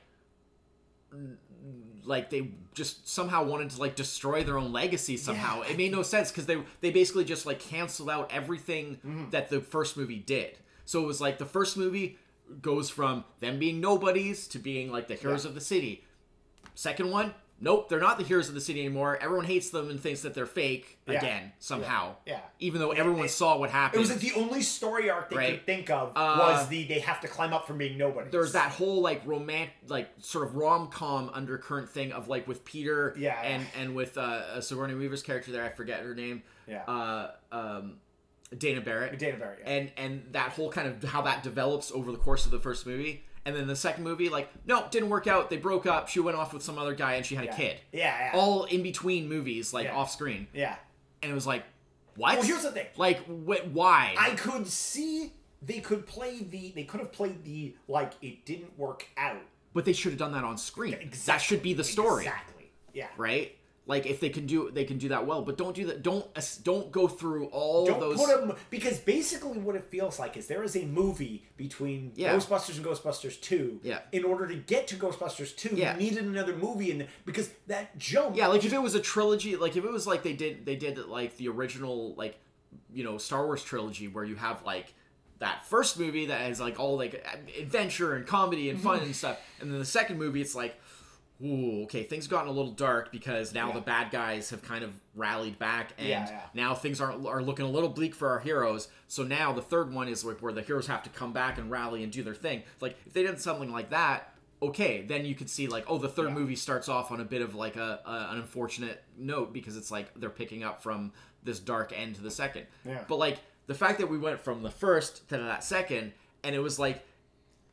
like 2.05 2.29
they 2.29 2.49
just 2.73 3.07
somehow 3.09 3.43
wanted 3.43 3.69
to 3.71 3.79
like 3.79 3.95
destroy 3.95 4.43
their 4.43 4.57
own 4.57 4.71
legacy 4.71 5.17
somehow 5.17 5.61
Yeah. 5.63 5.71
it 5.71 5.77
made 5.77 5.91
no 5.91 6.01
sense 6.03 6.31
because 6.31 6.45
they 6.45 6.61
they 6.81 6.91
basically 6.91 7.25
just 7.25 7.45
like 7.45 7.59
canceled 7.59 8.09
out 8.09 8.31
everything 8.31 8.95
Mm-hmm. 9.05 9.29
that 9.31 9.49
the 9.49 9.59
first 9.59 9.97
movie 9.97 10.17
did 10.19 10.57
so 10.85 11.03
it 11.03 11.07
was 11.07 11.19
like 11.21 11.37
the 11.37 11.45
first 11.45 11.77
movie 11.77 12.17
goes 12.61 12.89
from 12.89 13.25
them 13.41 13.59
being 13.59 13.79
nobodies 13.79 14.47
to 14.49 14.59
being 14.59 14.91
like 14.91 15.07
the 15.07 15.15
heroes 15.15 15.43
Yeah. 15.45 15.49
of 15.49 15.55
the 15.55 15.61
city 15.61 16.03
Second 16.75 17.11
one, 17.11 17.33
nope, 17.61 17.89
they're 17.89 17.99
not 17.99 18.17
the 18.17 18.23
heroes 18.23 18.47
of 18.49 18.55
the 18.55 18.61
city 18.61 18.79
anymore. 18.79 19.17
Everyone 19.21 19.45
hates 19.45 19.69
them 19.69 19.89
and 19.89 19.99
thinks 19.99 20.21
that 20.21 20.33
they're 20.33 20.45
fake 20.45 20.97
Yeah. 21.07 21.17
again 21.17 21.51
somehow. 21.59 22.15
Yeah. 22.25 22.39
Even 22.59 22.79
though 22.81 22.91
everyone 22.91 23.25
it- 23.25 23.29
saw 23.29 23.57
what 23.57 23.69
happened. 23.69 23.97
it 23.97 23.99
was 24.01 24.09
like 24.11 24.19
the 24.19 24.33
only 24.39 24.61
story 24.61 25.09
arc 25.09 25.29
they 25.29 25.35
Right. 25.37 25.53
could 25.57 25.65
think 25.65 25.89
of 25.89 26.09
Uh, 26.15 26.37
was 26.39 26.67
the 26.69 26.83
they 26.85 26.99
have 26.99 27.21
to 27.21 27.27
climb 27.27 27.53
up 27.53 27.67
from 27.67 27.77
being 27.77 27.97
nobody. 27.97 28.29
There's 28.29 28.53
that 28.53 28.71
whole 28.71 29.01
like 29.01 29.21
romantic, 29.25 29.73
like 29.87 30.09
sort 30.19 30.45
of 30.47 30.55
rom 30.55 30.87
com 30.89 31.29
undercurrent 31.33 31.89
thing 31.89 32.11
of 32.11 32.27
like 32.27 32.47
with 32.47 32.63
Peter 32.65 33.13
Yeah. 33.17 33.39
and 33.41 33.65
and 33.77 33.95
with 33.95 34.17
uh, 34.17 34.21
uh, 34.21 34.61
Sigourney 34.61 34.95
Weaver's 34.95 35.21
character 35.23 35.51
there, 35.51 35.63
I 35.65 35.69
forget 35.69 36.01
her 36.01 36.15
name. 36.15 36.43
Yeah. 36.67 36.83
Uh, 36.83 37.31
um, 37.51 37.99
Dana 38.57 38.81
Barrett. 38.81 39.17
Dana 39.19 39.37
Barrett. 39.37 39.59
Yeah. 39.63 39.71
and 39.71 39.91
and 39.97 40.23
that 40.31 40.51
whole 40.51 40.71
kind 40.71 40.87
of 40.87 41.03
how 41.09 41.21
that 41.23 41.43
develops 41.43 41.91
over 41.91 42.11
the 42.11 42.17
course 42.17 42.45
of 42.45 42.51
the 42.51 42.59
first 42.59 42.85
movie 42.87 43.23
and 43.49 43.57
then 43.57 43.67
the 43.67 43.75
second 43.75 44.03
movie 44.03 44.29
like 44.29 44.49
no 44.65 44.85
didn't 44.91 45.09
work 45.09 45.27
out 45.27 45.49
they 45.49 45.57
broke 45.57 45.85
up 45.85 46.07
she 46.07 46.19
went 46.19 46.37
off 46.37 46.53
with 46.53 46.63
some 46.63 46.77
other 46.77 46.93
guy 46.93 47.13
and 47.15 47.25
she 47.25 47.35
had 47.35 47.45
yeah. 47.45 47.53
a 47.53 47.55
kid 47.57 47.77
Yeah. 47.91 48.31
yeah. 48.33 48.39
all 48.39 48.63
in 48.65 48.83
between 48.83 49.27
movies 49.27 49.73
like 49.73 49.85
Yeah. 49.85 49.95
off 49.95 50.11
screen 50.11 50.47
yeah. 50.53 50.75
and 51.21 51.31
it 51.31 51.35
was 51.35 51.47
like 51.47 51.63
what 52.15 52.37
Well, 52.37 52.45
here's 52.45 52.63
the 52.63 52.71
thing. 52.71 52.87
like 52.97 53.19
wh- 53.25 53.73
why 53.73 54.15
I 54.17 54.31
could 54.31 54.67
see 54.67 55.33
they 55.61 55.79
could 55.79 56.05
play 56.07 56.39
the 56.43 56.71
they 56.75 56.83
could 56.83 56.99
have 57.01 57.11
played 57.11 57.43
the 57.43 57.75
like 57.87 58.13
it 58.21 58.45
didn't 58.45 58.77
work 58.77 59.07
out. 59.17 59.41
but 59.73 59.85
they 59.85 59.93
should 59.93 60.11
have 60.11 60.19
done 60.19 60.31
that 60.33 60.43
on 60.43 60.57
screen 60.57 60.93
Exactly. 60.93 61.19
that 61.25 61.37
should 61.41 61.61
be 61.63 61.73
the 61.73 61.83
story 61.83 62.23
Exactly. 62.25 62.71
Yeah. 62.93 63.07
right 63.17 63.55
like 63.89 64.05
if 64.05 64.19
they 64.19 64.29
can 64.29 64.45
do 64.45 64.69
they 64.71 64.85
can 64.85 64.97
do 64.99 65.09
that 65.09 65.25
well, 65.25 65.41
but 65.41 65.57
don't 65.57 65.75
do 65.75 65.85
that. 65.87 66.03
Don't 66.03 66.25
don't 66.63 66.91
go 66.91 67.07
through 67.07 67.47
all 67.47 67.87
Don't 67.87 67.99
those. 67.99 68.17
put 68.23 68.27
them 68.39 68.55
because 68.69 68.99
basically 68.99 69.57
what 69.57 69.75
it 69.75 69.85
feels 69.89 70.19
like 70.19 70.37
is 70.37 70.45
there 70.47 70.63
is 70.63 70.75
a 70.77 70.85
movie 70.85 71.43
between 71.57 72.11
Yeah. 72.15 72.35
Ghostbusters 72.35 72.77
and 72.77 72.85
Ghostbusters 72.85 73.41
Two. 73.41 73.79
Yeah. 73.83 73.99
In 74.11 74.23
order 74.23 74.47
to 74.47 74.55
get 74.55 74.87
to 74.89 74.95
Ghostbusters 74.95 75.55
Two, 75.57 75.75
Yeah. 75.75 75.93
you 75.93 75.99
needed 75.99 76.25
another 76.25 76.55
movie 76.55 76.91
in 76.91 77.07
because 77.25 77.49
that 77.67 77.97
jump. 77.97 78.35
yeah, 78.37 78.45
like 78.47 78.63
if 78.63 78.71
it 78.71 78.81
was 78.81 78.93
a 78.93 79.01
trilogy, 79.01 79.55
like 79.55 79.75
if 79.75 79.83
it 79.83 79.91
was 79.91 80.05
like 80.05 80.21
they 80.21 80.33
did 80.33 80.65
they 80.67 80.75
did 80.75 80.97
like 81.07 81.35
the 81.37 81.47
original 81.49 82.13
like 82.15 82.37
you 82.93 83.03
know 83.03 83.17
Star 83.17 83.43
Wars 83.45 83.63
trilogy 83.63 84.07
where 84.07 84.23
you 84.23 84.35
have 84.35 84.63
like 84.63 84.93
that 85.39 85.65
first 85.65 85.97
movie 85.97 86.27
that 86.27 86.41
has 86.41 86.59
like 86.61 86.79
all 86.79 86.95
like 86.95 87.25
adventure 87.59 88.13
and 88.15 88.27
comedy 88.27 88.69
and 88.69 88.79
fun 88.79 88.99
and 89.07 89.15
stuff, 89.15 89.39
and 89.59 89.71
then 89.71 89.79
the 89.79 89.85
second 89.85 90.19
movie 90.19 90.41
it's 90.41 90.53
like. 90.53 90.79
Ooh, 91.43 91.83
okay, 91.83 92.03
things 92.03 92.27
gotten 92.27 92.49
a 92.49 92.51
little 92.51 92.71
dark 92.73 93.11
because 93.11 93.53
now 93.53 93.67
Yeah. 93.69 93.75
the 93.75 93.81
bad 93.81 94.11
guys 94.11 94.49
have 94.49 94.61
kind 94.61 94.83
of 94.83 94.91
rallied 95.15 95.57
back, 95.57 95.93
and 95.97 96.07
Yeah, 96.09 96.29
yeah. 96.29 96.41
now 96.53 96.75
things 96.75 96.99
are 96.99 97.11
are 97.27 97.41
looking 97.41 97.65
a 97.65 97.69
little 97.69 97.89
bleak 97.89 98.13
for 98.13 98.29
our 98.29 98.39
heroes. 98.39 98.89
So 99.07 99.23
now 99.23 99.53
the 99.53 99.61
third 99.61 99.93
one 99.93 100.07
is 100.09 100.25
like 100.25 100.41
where 100.41 100.51
the 100.51 100.61
heroes 100.61 100.87
have 100.87 101.01
to 101.03 101.09
come 101.09 101.31
back 101.31 101.57
and 101.57 101.71
rally 101.71 102.03
and 102.03 102.11
do 102.11 102.23
their 102.23 102.35
thing. 102.35 102.63
Like 102.81 102.97
if 103.05 103.13
they 103.13 103.23
did 103.23 103.39
something 103.39 103.71
like 103.71 103.89
that, 103.91 104.33
okay, 104.61 105.01
then 105.03 105.23
you 105.23 105.33
could 105.33 105.49
see 105.49 105.67
like, 105.67 105.85
oh, 105.87 105.97
the 105.97 106.09
third 106.09 106.33
movie 106.33 106.57
starts 106.57 106.89
off 106.89 107.09
on 107.11 107.21
a 107.21 107.25
bit 107.25 107.41
of 107.41 107.55
like 107.55 107.77
a, 107.77 108.01
a 108.05 108.31
an 108.33 108.39
unfortunate 108.39 109.01
note 109.17 109.53
because 109.53 109.77
it's 109.77 109.91
like 109.91 110.13
they're 110.19 110.29
picking 110.29 110.63
up 110.65 110.83
from 110.83 111.13
this 111.43 111.59
dark 111.59 111.93
end 111.95 112.15
to 112.15 112.21
the 112.21 112.31
second. 112.31 112.65
Yeah. 112.83 113.05
But 113.07 113.15
like 113.15 113.39
the 113.67 113.75
fact 113.75 113.99
that 113.99 114.07
we 114.09 114.17
went 114.17 114.41
from 114.41 114.61
the 114.61 114.71
first 114.71 115.29
to 115.29 115.37
that 115.37 115.63
second, 115.63 116.11
and 116.43 116.53
it 116.53 116.59
was 116.59 116.77
like 116.79 117.05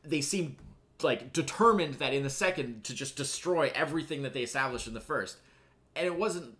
they 0.03 0.21
seemed 0.21 0.55
like 1.03 1.33
determined 1.33 1.95
that 1.95 2.13
in 2.13 2.23
the 2.23 2.29
second 2.29 2.83
to 2.85 2.93
just 2.93 3.15
destroy 3.15 3.71
everything 3.75 4.23
that 4.23 4.33
they 4.33 4.41
established 4.41 4.87
in 4.87 4.93
the 4.93 5.01
first, 5.01 5.37
and 5.95 6.05
it 6.05 6.15
wasn't 6.17 6.57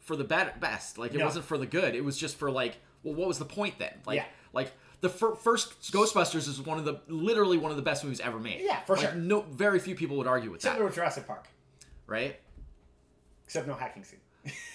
for 0.00 0.16
the 0.16 0.24
bet- 0.24 0.60
best. 0.60 0.98
Like 0.98 1.14
it 1.14 1.18
No. 1.18 1.24
wasn't 1.24 1.44
for 1.44 1.58
the 1.58 1.66
good. 1.66 1.94
It 1.94 2.04
was 2.04 2.16
just 2.18 2.36
for 2.36 2.50
like, 2.50 2.76
well, 3.02 3.14
what 3.14 3.28
was 3.28 3.38
the 3.38 3.44
point 3.44 3.78
then? 3.78 3.94
Like, 4.06 4.16
Yeah. 4.16 4.24
like 4.52 4.72
the 5.00 5.08
fir- 5.08 5.34
first 5.34 5.80
Ghostbusters 5.92 6.48
is 6.48 6.60
one 6.60 6.78
of 6.78 6.84
the 6.84 7.00
literally 7.08 7.58
one 7.58 7.70
of 7.72 7.76
the 7.76 7.82
best 7.82 8.04
movies 8.04 8.20
ever 8.20 8.38
made. 8.38 8.60
Yeah, 8.62 8.80
for 8.84 8.96
Like, 8.96 9.06
sure. 9.10 9.14
No, 9.16 9.40
very 9.42 9.78
few 9.80 9.94
people 9.96 10.16
would 10.18 10.26
argue 10.28 10.50
with 10.50 10.58
Except 10.60 10.78
that, 10.78 10.88
for 10.88 10.94
Jurassic 10.94 11.26
Park, 11.26 11.48
right? 12.06 12.38
except 13.44 13.66
no 13.66 13.74
hacking 13.74 14.04
scene. 14.04 14.20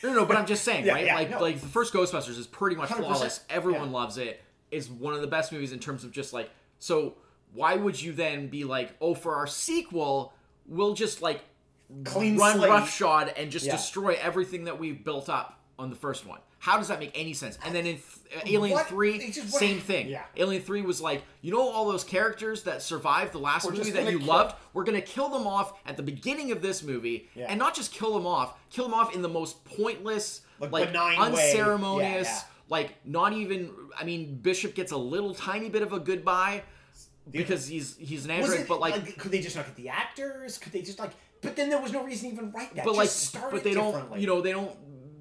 No, 0.03 0.13
no, 0.13 0.25
but 0.25 0.37
I'm 0.37 0.45
just 0.45 0.63
saying, 0.63 0.85
Yeah, 0.85 0.93
right? 0.93 1.05
yeah, 1.05 1.15
like, 1.15 1.29
no. 1.31 1.41
like 1.41 1.59
the 1.59 1.67
first 1.67 1.93
Ghostbusters 1.93 2.37
is 2.37 2.45
pretty 2.47 2.75
much 2.75 2.89
100%, 2.89 2.97
flawless. 2.97 3.39
Everyone 3.49 3.87
yeah. 3.89 3.95
loves 3.95 4.17
it. 4.17 4.27
it. 4.27 4.41
Is 4.69 4.89
one 4.89 5.13
of 5.13 5.21
the 5.21 5.27
best 5.27 5.51
movies 5.53 5.71
in 5.71 5.79
terms 5.79 6.03
of 6.03 6.11
just 6.11 6.33
like. 6.33 6.49
So 6.79 7.15
why 7.53 7.75
would 7.75 8.01
you 8.01 8.13
then 8.13 8.47
be 8.47 8.63
like, 8.63 8.95
oh, 9.01 9.13
for 9.15 9.35
our 9.35 9.47
sequel, 9.47 10.33
we'll 10.67 10.93
just 10.93 11.21
like 11.21 11.41
Clean 12.03 12.37
run 12.37 12.57
slate. 12.57 12.69
roughshod 12.69 13.33
and 13.37 13.51
just 13.51 13.65
Yeah. 13.65 13.73
destroy 13.73 14.17
everything 14.21 14.65
that 14.65 14.77
we've 14.79 15.03
built 15.03 15.29
up 15.29 15.59
on 15.79 15.89
the 15.89 15.95
first 15.95 16.25
one? 16.25 16.39
How 16.59 16.77
does 16.77 16.87
that 16.87 16.99
make 16.99 17.11
any 17.13 17.33
sense? 17.33 17.57
And 17.63 17.73
then 17.73 17.85
in 17.85 17.95
th- 17.97 18.03
uh, 18.35 18.41
Alien 18.45 18.73
What? 18.75 18.87
Three, 18.87 19.31
just 19.31 19.51
same 19.53 19.79
thing. 19.79 20.07
Yeah. 20.09 20.23
Alien 20.35 20.61
Three 20.63 20.81
was 20.81 20.99
like, 20.99 21.21
you 21.41 21.51
know, 21.51 21.61
all 21.69 21.85
those 21.89 22.03
characters 22.03 22.63
that 22.63 22.81
survived 22.81 23.31
the 23.31 23.37
last 23.37 23.65
We're 23.65 23.73
movie 23.73 23.91
that 23.91 24.11
you 24.11 24.17
kill- 24.17 24.27
loved, 24.27 24.55
we're 24.73 24.83
gonna 24.83 25.01
kill 25.01 25.29
them 25.29 25.45
off 25.47 25.73
at 25.85 25.97
the 25.97 26.03
beginning 26.03 26.51
of 26.51 26.61
this 26.63 26.81
movie, 26.83 27.29
Yeah. 27.35 27.45
and 27.47 27.59
not 27.59 27.75
just 27.75 27.91
kill 27.93 28.11
them 28.13 28.25
off, 28.25 28.57
kill 28.71 28.85
them 28.85 28.95
off 28.95 29.13
in 29.15 29.21
the 29.21 29.29
most 29.29 29.63
pointless, 29.65 30.41
Like, 30.59 30.71
like, 30.71 30.89
unceremonious, 30.95 32.27
Yeah, 32.27 32.33
yeah. 32.33 32.41
like 32.69 32.95
not 33.05 33.33
even. 33.33 33.71
I 33.97 34.03
mean, 34.03 34.35
Bishop 34.41 34.75
gets 34.75 34.91
a 34.91 34.97
little 34.97 35.33
tiny 35.35 35.69
bit 35.69 35.83
of 35.83 35.93
a 35.93 35.99
goodbye 35.99 36.63
because 37.31 37.67
he's 37.67 37.95
he's 37.97 38.25
an 38.25 38.31
android, 38.31 38.61
it, 38.61 38.67
but 38.67 38.79
like, 38.79 39.17
could 39.17 39.31
they 39.31 39.39
just 39.41 39.55
not 39.55 39.65
get 39.65 39.75
the 39.75 39.89
actors? 39.89 40.57
Could 40.57 40.71
they 40.73 40.81
just 40.81 40.99
like? 40.99 41.11
But 41.41 41.55
then 41.55 41.69
there 41.69 41.79
was 41.81 41.91
no 41.93 42.03
reason 42.03 42.29
to 42.29 42.33
even 42.35 42.51
write 42.51 42.73
that. 42.75 42.83
but 42.85 42.91
Just 42.95 42.97
like, 42.97 43.09
start 43.09 43.51
but 43.51 43.63
they 43.63 43.73
don't, 43.73 44.19
you 44.19 44.27
know, 44.27 44.41
they 44.41 44.51
don't. 44.51 44.71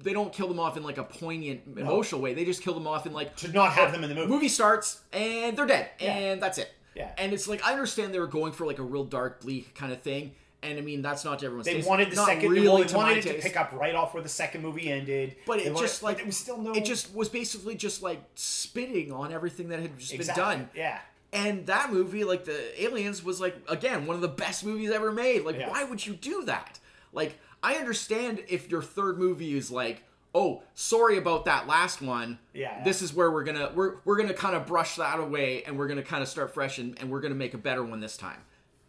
They 0.03 0.13
don't 0.13 0.31
kill 0.31 0.47
them 0.47 0.59
off 0.59 0.77
in 0.77 0.83
like 0.83 0.97
a 0.99 1.03
poignant, 1.03 1.61
emotional 1.75 2.21
way. 2.21 2.33
They 2.33 2.45
just 2.45 2.61
kill 2.61 2.73
them 2.75 2.87
off 2.87 3.05
in 3.05 3.13
like 3.13 3.35
to 3.37 3.49
not 3.51 3.73
have 3.73 3.91
them 3.91 4.03
in 4.03 4.09
the 4.09 4.15
movie. 4.15 4.27
movie 4.29 4.47
starts 4.47 5.01
and 5.11 5.57
they're 5.57 5.65
dead 5.65 5.89
Yeah. 5.99 6.13
and 6.13 6.41
that's 6.41 6.59
it 6.59 6.71
Yeah. 6.95 7.11
and 7.17 7.33
it's 7.33 7.47
like 7.47 7.65
i 7.65 7.73
understand 7.73 8.13
they 8.13 8.19
were 8.19 8.27
going 8.27 8.53
for 8.53 8.65
like 8.65 8.79
a 8.79 8.83
real 8.83 9.03
dark 9.03 9.41
bleak 9.41 9.73
kind 9.75 9.91
of 9.91 10.01
thing 10.01 10.33
and 10.63 10.77
i 10.77 10.81
mean 10.81 11.01
that's 11.01 11.25
not 11.25 11.39
to 11.39 11.45
everyone's 11.47 11.65
They 11.65 11.73
taste. 11.73 11.89
wanted 11.89 12.11
the 12.11 12.15
Not 12.15 12.27
second. 12.27 12.49
really 12.51 12.67
well, 12.69 12.81
they 12.81 12.93
wanted 12.95 13.17
it 13.25 13.35
to 13.35 13.41
pick 13.41 13.57
up 13.57 13.73
right 13.73 13.95
off 13.95 14.13
where 14.13 14.23
the 14.23 14.29
second 14.29 14.61
movie 14.61 14.89
ended. 14.89 15.35
but 15.45 15.59
it 15.59 15.73
wanted- 15.73 15.87
just 15.87 16.03
like 16.03 16.19
it 16.19 16.25
was 16.25 16.37
still 16.37 16.57
no. 16.57 16.71
it 16.73 16.85
just 16.85 17.13
was 17.13 17.27
basically 17.27 17.75
just 17.75 18.01
like 18.01 18.21
spitting 18.35 19.11
on 19.11 19.33
everything 19.33 19.67
that 19.69 19.79
had 19.81 19.97
just 19.97 20.13
exactly. 20.13 20.41
been 20.43 20.59
done 20.59 20.69
Yeah. 20.75 20.99
And 21.33 21.65
that 21.67 21.91
movie 21.91 22.23
like 22.23 22.45
the 22.45 22.81
aliens 22.83 23.23
was 23.23 23.39
like 23.41 23.55
again 23.69 24.05
one 24.05 24.15
of 24.15 24.21
the 24.21 24.27
best 24.27 24.65
movies 24.65 24.91
ever 24.91 25.11
made. 25.11 25.43
Like 25.43 25.57
Yeah. 25.57 25.69
why 25.69 25.83
would 25.83 26.05
you 26.05 26.13
do 26.13 26.43
that? 26.45 26.79
Like 27.13 27.37
i 27.63 27.75
understand 27.75 28.43
if 28.47 28.69
your 28.69 28.81
third 28.83 29.17
movie 29.17 29.57
is 29.57 29.71
like 29.71 30.03
oh 30.35 30.61
sorry 30.75 31.17
about 31.17 31.45
that 31.45 31.65
last 31.67 32.01
one. 32.01 32.37
Yeah. 32.53 32.83
this 32.83 33.01
is 33.01 33.13
where 33.13 33.31
we're 33.31 33.43
gonna 33.43 33.71
we're, 33.73 33.95
we're 34.05 34.17
gonna 34.17 34.33
kind 34.33 34.55
of 34.55 34.65
brush 34.67 34.95
that 34.97 35.19
away 35.19 35.63
and 35.63 35.77
we're 35.77 35.87
gonna 35.87 36.03
kind 36.03 36.21
of 36.21 36.29
start 36.29 36.53
fresh 36.53 36.77
and, 36.77 36.97
and 36.99 37.09
we're 37.09 37.21
gonna 37.21 37.35
make 37.35 37.53
a 37.53 37.57
better 37.57 37.83
one 37.83 37.99
this 37.99 38.17
time. 38.17 38.39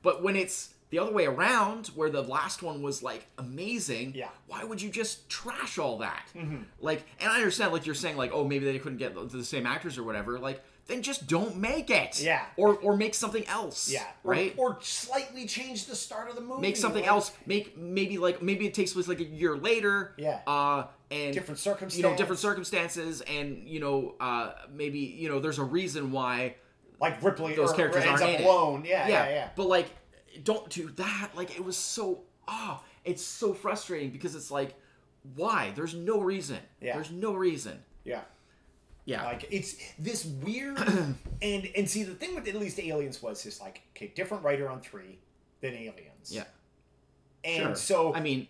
But 0.03 0.23
when 0.23 0.37
it's 0.37 0.75
the 0.91 0.99
other 1.01 1.13
way 1.13 1.27
around 1.27 1.89
where 1.89 2.09
the 2.09 2.23
last 2.23 2.63
one 2.63 2.83
was 2.83 3.03
like 3.03 3.27
amazing 3.39 4.13
Yeah. 4.15 4.29
why 4.47 4.65
would 4.65 4.81
you 4.83 4.91
just 4.91 5.29
trash 5.29 5.79
all 5.79 5.99
that? 5.99 6.27
Mm-hmm. 6.37 6.63
Like 6.81 7.05
and 7.21 7.31
i 7.31 7.37
understand 7.37 7.73
like 7.73 7.87
you're 7.87 7.95
saying 7.95 8.17
like 8.17 8.31
oh 8.33 8.45
maybe 8.45 8.65
they 8.67 8.79
couldn't 8.79 8.99
get 8.99 9.15
the 9.31 9.45
same 9.45 9.67
actors 9.67 9.97
or 9.99 10.03
whatever. 10.05 10.39
Like 10.39 10.63
then 10.89 11.03
just 11.03 11.27
don't 11.29 11.57
make 11.57 11.91
it 11.91 12.21
Yeah. 12.21 12.45
or 12.57 12.75
or 12.79 12.97
make 12.97 13.15
something 13.15 13.47
else 13.47 13.89
Yeah. 13.91 14.05
Or- 14.25 14.33
right 14.33 14.55
Or, 14.57 14.79
slightly 14.83 15.47
change 15.47 15.87
the 15.87 15.95
start 15.95 16.29
of 16.29 16.35
the 16.35 16.41
movie. 16.41 16.61
make 16.63 16.77
something 16.77 17.03
like, 17.03 17.11
else 17.11 17.31
make 17.47 17.77
maybe 17.77 18.19
like 18.19 18.43
maybe 18.43 18.67
it 18.67 18.75
takes 18.75 18.93
place 18.95 19.07
like 19.07 19.21
a 19.21 19.25
year 19.25 19.57
later 19.57 20.15
Yeah. 20.19 20.41
uh 20.47 20.87
and 21.11 21.33
Different 21.33 21.59
circumstances. 21.59 21.99
you 21.99 22.03
know 22.03 22.17
different 22.17 22.41
circumstances 22.41 23.21
and 23.23 23.69
you 23.69 23.81
know 23.81 24.15
uh 24.21 24.53
maybe 24.73 24.99
you 24.99 25.29
know 25.29 25.39
there's 25.41 25.59
a 25.59 25.65
reason 25.65 26.11
why 26.11 26.57
Like 27.01 27.23
Ripley. 27.23 27.55
those 27.55 27.71
or, 27.73 27.77
characters 27.77 28.05
or 28.05 28.09
ends 28.09 28.21
aren't 28.23 28.35
up 28.37 28.41
alone. 28.45 28.85
Yeah. 28.85 29.07
Yeah. 29.09 29.29
Yeah. 29.29 29.49
but 29.57 29.67
like 29.69 29.89
don't 30.43 30.69
do 30.71 30.89
that 30.97 31.31
like 31.37 31.55
it 31.57 31.65
was 31.65 31.77
so 31.77 32.23
ah 32.49 32.83
it's 33.05 33.23
so 33.23 33.53
frustrating 33.55 34.11
because 34.11 34.35
it's 34.35 34.51
like 34.51 34.75
why 35.37 35.73
there's 35.77 35.95
no 35.95 36.21
reason 36.21 36.59
Yeah. 36.81 36.95
there's 36.95 37.11
no 37.11 37.35
reason 37.35 37.83
Yeah. 38.05 38.23
Yeah 39.09 39.25
Like 39.25 39.47
it's 39.51 39.77
this 39.99 40.25
weird 40.25 40.79
and 41.43 41.69
and 41.77 41.89
see 41.89 42.03
the 42.05 42.15
thing 42.15 42.35
with 42.35 42.47
at 42.49 42.55
least 42.55 42.79
Aliens 42.79 43.23
was 43.23 43.45
is 43.47 43.61
like 43.61 43.81
okay 43.97 44.13
different 44.15 44.45
writer 44.45 44.69
on 44.69 44.81
three 44.81 45.19
than 45.63 45.73
Aliens. 45.75 46.29
yeah 46.31 46.45
And 47.45 47.63
Sure. 47.63 47.75
so 47.77 48.15
I 48.15 48.21
mean, 48.21 48.49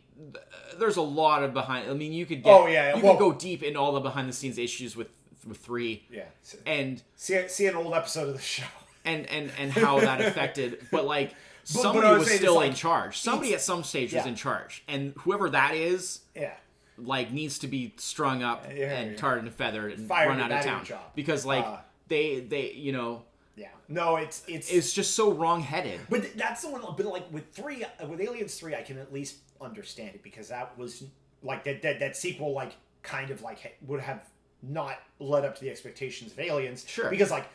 there's 0.79 0.97
a 0.97 1.03
lot 1.23 1.43
of 1.45 1.53
behind. 1.55 1.89
I 1.91 1.95
mean, 1.95 2.13
you 2.13 2.27
could 2.27 2.43
get, 2.43 2.51
Oh, 2.53 2.67
yeah, 2.67 2.97
you 2.97 3.03
well- 3.03 3.15
could 3.15 3.21
go 3.21 3.33
deep 3.33 3.63
into 3.63 3.79
all 3.79 3.93
the 3.93 4.01
behind 4.01 4.29
the 4.29 4.33
scenes 4.33 4.59
issues 4.59 4.97
with 4.97 5.09
with 5.47 5.59
three, 5.59 6.05
yeah. 6.11 6.25
So- 6.43 6.59
and 6.67 7.03
See 7.17 7.47
see 7.49 7.67
an 7.67 7.77
old 7.77 7.95
episode 7.95 8.29
of 8.29 8.35
the 8.35 8.43
show. 8.43 8.65
and 9.05 9.27
and 9.27 9.53
and 9.59 9.71
how 9.85 10.01
that 10.01 10.21
affected. 10.21 10.87
But 10.91 11.05
like 11.07 11.31
but 11.31 11.83
somebody 11.83 12.09
was 12.09 12.19
was 12.29 12.33
still 12.33 12.57
like- 12.57 12.71
in 12.71 12.75
charge. 12.75 13.19
Somebody 13.19 13.55
at 13.55 13.61
some 13.61 13.85
stage 13.85 14.13
was 14.13 14.27
in 14.27 14.35
charge, 14.35 14.83
and 14.89 15.13
whoever 15.19 15.49
that 15.51 15.75
is, 15.75 16.21
Yeah. 16.35 16.55
Like, 16.99 17.33
needs 17.33 17.59
to 17.61 17.69
be 17.69 17.95
strung 17.97 18.43
up 18.43 18.67
Yeah, 18.75 18.93
and 18.99 19.13
yeah. 19.13 19.17
tarred 19.17 19.43
and 19.43 19.53
feathered 19.53 19.93
and 19.99 20.09
Fired 20.09 20.29
run 20.29 20.41
out 20.41 20.53
of 20.53 20.65
town 20.65 20.85
job. 20.85 21.01
because 21.15 21.45
like 21.47 21.65
Uh, 21.65 21.79
they 22.09 22.41
they 22.41 22.73
you 22.73 22.93
know 22.93 23.23
Yeah. 23.57 23.69
No, 23.89 24.17
it's 24.17 24.43
it's 24.49 24.71
it's 24.71 24.93
just 24.93 25.15
so 25.15 25.33
wrong-headed. 25.33 26.01
But 26.11 26.37
that's 26.37 26.63
the 26.63 26.71
one. 26.71 26.83
But 26.97 27.07
like 27.07 27.31
with 27.33 27.51
three, 27.53 27.85
uh, 27.85 28.07
with 28.07 28.21
Aliens 28.21 28.55
three, 28.55 28.75
I 28.75 28.83
can 28.83 28.99
at 28.99 29.13
least 29.13 29.37
understand 29.61 30.15
it 30.15 30.23
because 30.23 30.49
that 30.49 30.77
was 30.79 31.05
like 31.43 31.65
that 31.65 31.83
that, 31.83 31.99
that 32.01 32.17
sequel 32.17 32.53
like 32.53 32.73
kind 33.03 33.31
of 33.31 33.43
like 33.43 33.79
would 33.87 34.01
have 34.01 34.23
not 34.63 34.97
led 35.21 35.45
up 35.45 35.55
to 35.55 35.61
the 35.61 35.71
expectations 35.71 36.33
of 36.33 36.39
Aliens. 36.41 36.85
Sure. 36.89 37.11
Because 37.11 37.31
like 37.31 37.47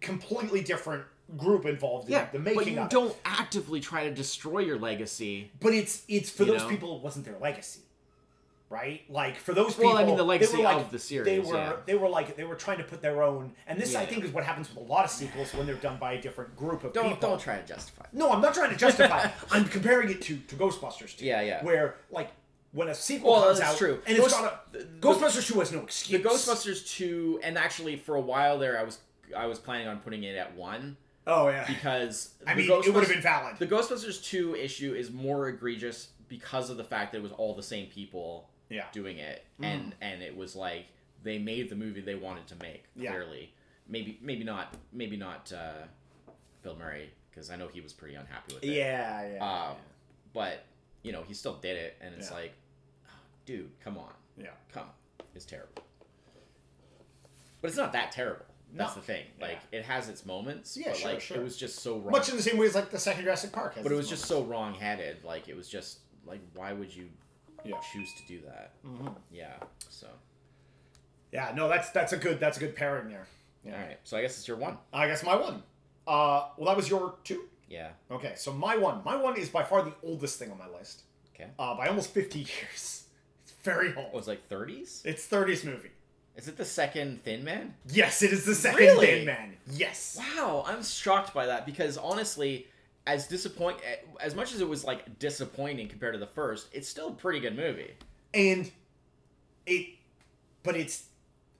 completely 0.00 0.60
different 0.62 1.04
group 1.36 1.64
involved 1.64 2.08
in 2.08 2.12
Yeah, 2.12 2.28
the 2.32 2.38
making 2.38 2.56
but 2.56 2.66
you 2.66 2.80
of 2.80 2.88
don't 2.88 3.16
actively 3.24 3.80
try 3.80 4.04
to 4.04 4.14
destroy 4.14 4.60
your 4.60 4.78
legacy. 4.78 5.50
But 5.60 5.72
it's 5.74 6.02
it's 6.08 6.28
for 6.30 6.44
those 6.44 6.62
know? 6.62 6.68
people, 6.68 6.96
it 6.96 7.02
wasn't 7.02 7.24
their 7.24 7.38
legacy, 7.38 7.80
right? 8.72 9.02
Like 9.08 9.36
for 9.36 9.52
those 9.52 9.74
people, 9.74 9.90
Well, 9.92 9.98
I 9.98 10.04
mean, 10.04 10.16
the 10.16 10.24
legacy 10.24 10.62
like- 10.62 10.78
of 10.78 10.90
the 10.90 10.98
series, 10.98 11.26
They 11.26 11.38
were 11.38 11.54
yeah. 11.56 11.72
they 11.86 11.94
were 11.94 12.08
like 12.08 12.36
they 12.36 12.44
were 12.44 12.54
trying 12.56 12.78
to 12.78 12.84
put 12.84 13.02
their 13.02 13.22
own, 13.22 13.52
and 13.66 13.78
this 13.78 13.94
I 13.94 14.06
think 14.06 14.24
is 14.24 14.32
what 14.32 14.42
happens 14.44 14.68
with 14.70 14.78
a 14.78 14.92
lot 14.92 15.04
of 15.04 15.10
sequels 15.10 15.52
when 15.54 15.66
they're 15.66 15.74
done 15.76 15.98
by 15.98 16.14
a 16.14 16.20
different 16.22 16.56
group 16.56 16.82
of 16.82 16.92
Don't 16.92 17.10
people. 17.10 17.28
don't 17.30 17.40
try 17.40 17.58
to 17.58 17.66
justify. 17.66 18.06
No, 18.12 18.32
I'm 18.32 18.40
not 18.40 18.54
trying 18.54 18.70
to 18.70 18.76
justify. 18.76 19.24
it. 19.26 19.30
I'm 19.50 19.66
comparing 19.66 20.10
it 20.10 20.22
to, 20.22 20.36
to 20.38 20.54
Ghostbusters 20.56 21.16
2. 21.18 21.24
Yeah, 21.26 21.42
yeah. 21.42 21.62
Where 21.64 21.96
like 22.10 22.30
when 22.72 22.88
a 22.88 22.94
sequel 22.94 23.32
Well, 23.32 23.44
comes 23.44 23.60
out, 23.60 23.76
true. 23.76 24.00
and 24.06 24.16
Ghost- 24.16 24.30
it's 24.30 24.40
got 24.40 24.64
a 24.74 24.78
the- 24.78 24.84
Ghostbusters 25.00 25.46
2 25.46 25.60
has 25.60 25.70
no 25.72 25.80
excuse. 25.82 26.22
The. 26.22 26.28
Ghostbusters 26.28 26.90
two, 26.96 27.38
and 27.42 27.58
actually 27.58 27.96
for 27.96 28.14
a 28.16 28.20
while 28.20 28.58
there, 28.58 28.78
I 28.80 28.82
was 28.84 28.98
I 29.36 29.46
was 29.46 29.58
planning 29.58 29.86
on 29.88 29.98
putting 30.00 30.24
it 30.24 30.34
at 30.36 30.54
one 30.56 30.96
Oh 31.26 31.48
yeah. 31.48 31.66
because 31.66 32.34
I 32.46 32.54
mean, 32.54 32.70
it 32.70 32.92
would 32.92 33.04
have 33.04 33.08
been 33.12 33.20
valid. 33.20 33.56
The 33.58 33.66
Ghostbusters 33.66 34.24
two 34.24 34.54
issue 34.56 34.94
is 34.94 35.10
more 35.10 35.48
egregious 35.48 36.08
because 36.28 36.70
of 36.70 36.78
the 36.78 36.84
fact 36.84 37.12
that 37.12 37.18
it 37.18 37.22
was 37.22 37.32
all 37.32 37.54
the 37.54 37.62
same 37.62 37.86
people 37.88 38.48
Yeah. 38.72 38.86
doing 38.92 39.18
it, 39.18 39.44
Mm. 39.60 39.64
and 39.64 39.94
and 40.00 40.22
it 40.22 40.36
was 40.36 40.56
like 40.56 40.86
they 41.22 41.38
made 41.38 41.68
the 41.68 41.76
movie 41.76 42.00
they 42.00 42.14
wanted 42.14 42.46
to 42.48 42.56
make. 42.56 42.84
Yeah. 42.96 43.10
Clearly, 43.10 43.52
maybe 43.88 44.18
maybe 44.22 44.44
not 44.44 44.74
maybe 44.92 45.16
not 45.16 45.52
uh, 45.52 45.82
Bill 46.62 46.76
Murray 46.76 47.10
because 47.30 47.50
I 47.50 47.56
know 47.56 47.68
he 47.68 47.80
was 47.80 47.92
pretty 47.92 48.14
unhappy 48.14 48.54
with 48.54 48.64
it. 48.64 48.68
Yeah, 48.68 49.34
yeah. 49.34 49.44
Uh, 49.44 49.74
but 50.32 50.64
you 51.02 51.12
know 51.12 51.22
he 51.22 51.34
still 51.34 51.54
did 51.56 51.76
it, 51.76 51.96
and 52.00 52.14
it's 52.14 52.30
Yeah. 52.30 52.36
like 52.36 52.52
dude, 53.44 53.70
come 53.80 53.98
on, 53.98 54.12
Yeah. 54.36 54.50
come, 54.72 54.84
on. 54.84 55.26
it's 55.34 55.44
terrible. 55.44 55.84
But 57.60 57.68
it's 57.68 57.76
not 57.76 57.92
that 57.92 58.12
terrible. 58.12 58.46
That's 58.74 58.94
No. 58.96 59.00
the 59.00 59.06
thing. 59.06 59.26
Like 59.40 59.58
it 59.70 59.84
has 59.84 60.08
its 60.08 60.24
moments. 60.24 60.76
Yeah, 60.76 60.88
but 60.88 60.96
sure, 60.96 61.10
like 61.12 61.20
sure. 61.20 61.36
it 61.36 61.42
was 61.42 61.56
just 61.56 61.80
so 61.80 61.98
wrong. 61.98 62.10
Much 62.12 62.28
in 62.30 62.36
the 62.36 62.42
same 62.42 62.56
way 62.56 62.66
as 62.66 62.74
like 62.74 62.90
the 62.90 62.98
second 62.98 63.24
Jurassic 63.24 63.52
Park. 63.52 63.74
Has 63.74 63.82
but 63.82 63.92
it 63.92 63.96
its 63.96 64.02
was 64.02 64.08
just 64.08 64.24
so 64.26 64.42
wrong-headed. 64.44 65.24
Like 65.24 65.48
it 65.48 65.56
was 65.56 65.68
just 65.68 65.98
like, 66.24 66.40
why 66.54 66.72
would 66.72 66.94
you 66.94 67.10
Yeah. 67.64 67.76
choose 67.92 68.08
to 68.14 68.26
do 68.26 68.40
that? 68.46 68.72
Mhm. 68.84 69.14
Yeah. 69.30 69.54
So 69.88 70.08
Yeah, 71.32 71.52
no, 71.54 71.68
that's 71.68 71.90
that's 71.90 72.12
a 72.12 72.16
good 72.16 72.38
that's 72.40 72.56
a 72.56 72.60
good 72.60 72.76
pairing 72.76 73.08
there. 73.08 73.26
Yeah. 73.64 73.74
all 73.80 73.86
right. 73.86 73.98
So 74.04 74.16
I 74.16 74.22
guess 74.22 74.38
it's 74.38 74.48
your 74.48 74.56
one. 74.56 74.78
I 74.92 75.06
guess 75.06 75.22
my 75.22 75.36
one. 75.36 75.62
Uh, 76.06 76.48
well, 76.56 76.66
that 76.66 76.76
was 76.76 76.90
your 76.90 77.14
two. 77.24 77.48
Yeah. 77.68 77.90
Okay, 78.10 78.34
so 78.36 78.52
my 78.52 78.76
one, 78.76 79.02
my 79.04 79.16
one 79.16 79.36
is 79.38 79.48
by 79.48 79.62
far 79.62 79.82
the 79.82 79.94
oldest 80.02 80.38
thing 80.38 80.50
on 80.50 80.58
my 80.58 80.68
list. 80.68 81.02
Okay. 81.34 81.48
Uh, 81.58 81.74
by 81.76 81.86
almost 81.88 82.10
fifty 82.12 82.40
years. 82.60 83.04
It's 83.44 83.52
very 83.62 83.94
Oh, 83.96 84.00
old. 84.06 84.16
it's 84.16 84.26
like 84.28 84.48
30s. 84.48 85.04
It's 85.06 85.26
30s 85.26 85.64
movie. 85.64 85.90
Is 86.36 86.48
it 86.48 86.56
the 86.56 86.64
second 86.64 87.22
Thin 87.24 87.44
Man? 87.44 87.74
Yes, 87.88 88.22
it 88.22 88.32
is 88.32 88.44
the 88.44 88.54
second 88.54 88.78
Really? 88.80 89.06
Thin 89.06 89.26
Man. 89.26 89.56
Yes. 89.70 90.18
Wow, 90.18 90.64
I'm 90.66 90.82
shocked 90.82 91.32
by 91.34 91.46
that 91.46 91.64
because 91.66 91.96
honestly, 91.98 92.66
as 93.06 93.26
disappoint 93.26 93.78
as 94.20 94.34
much 94.34 94.54
as 94.54 94.60
it 94.60 94.68
was 94.68 94.84
like 94.84 95.18
disappointing 95.18 95.88
compared 95.88 96.14
to 96.14 96.18
the 96.20 96.26
first, 96.26 96.68
it's 96.72 96.88
still 96.88 97.08
a 97.08 97.12
pretty 97.12 97.40
good 97.40 97.56
movie. 97.56 97.92
and 98.34 98.70
it 99.66 99.86
but 100.62 100.74
it's 100.76 101.04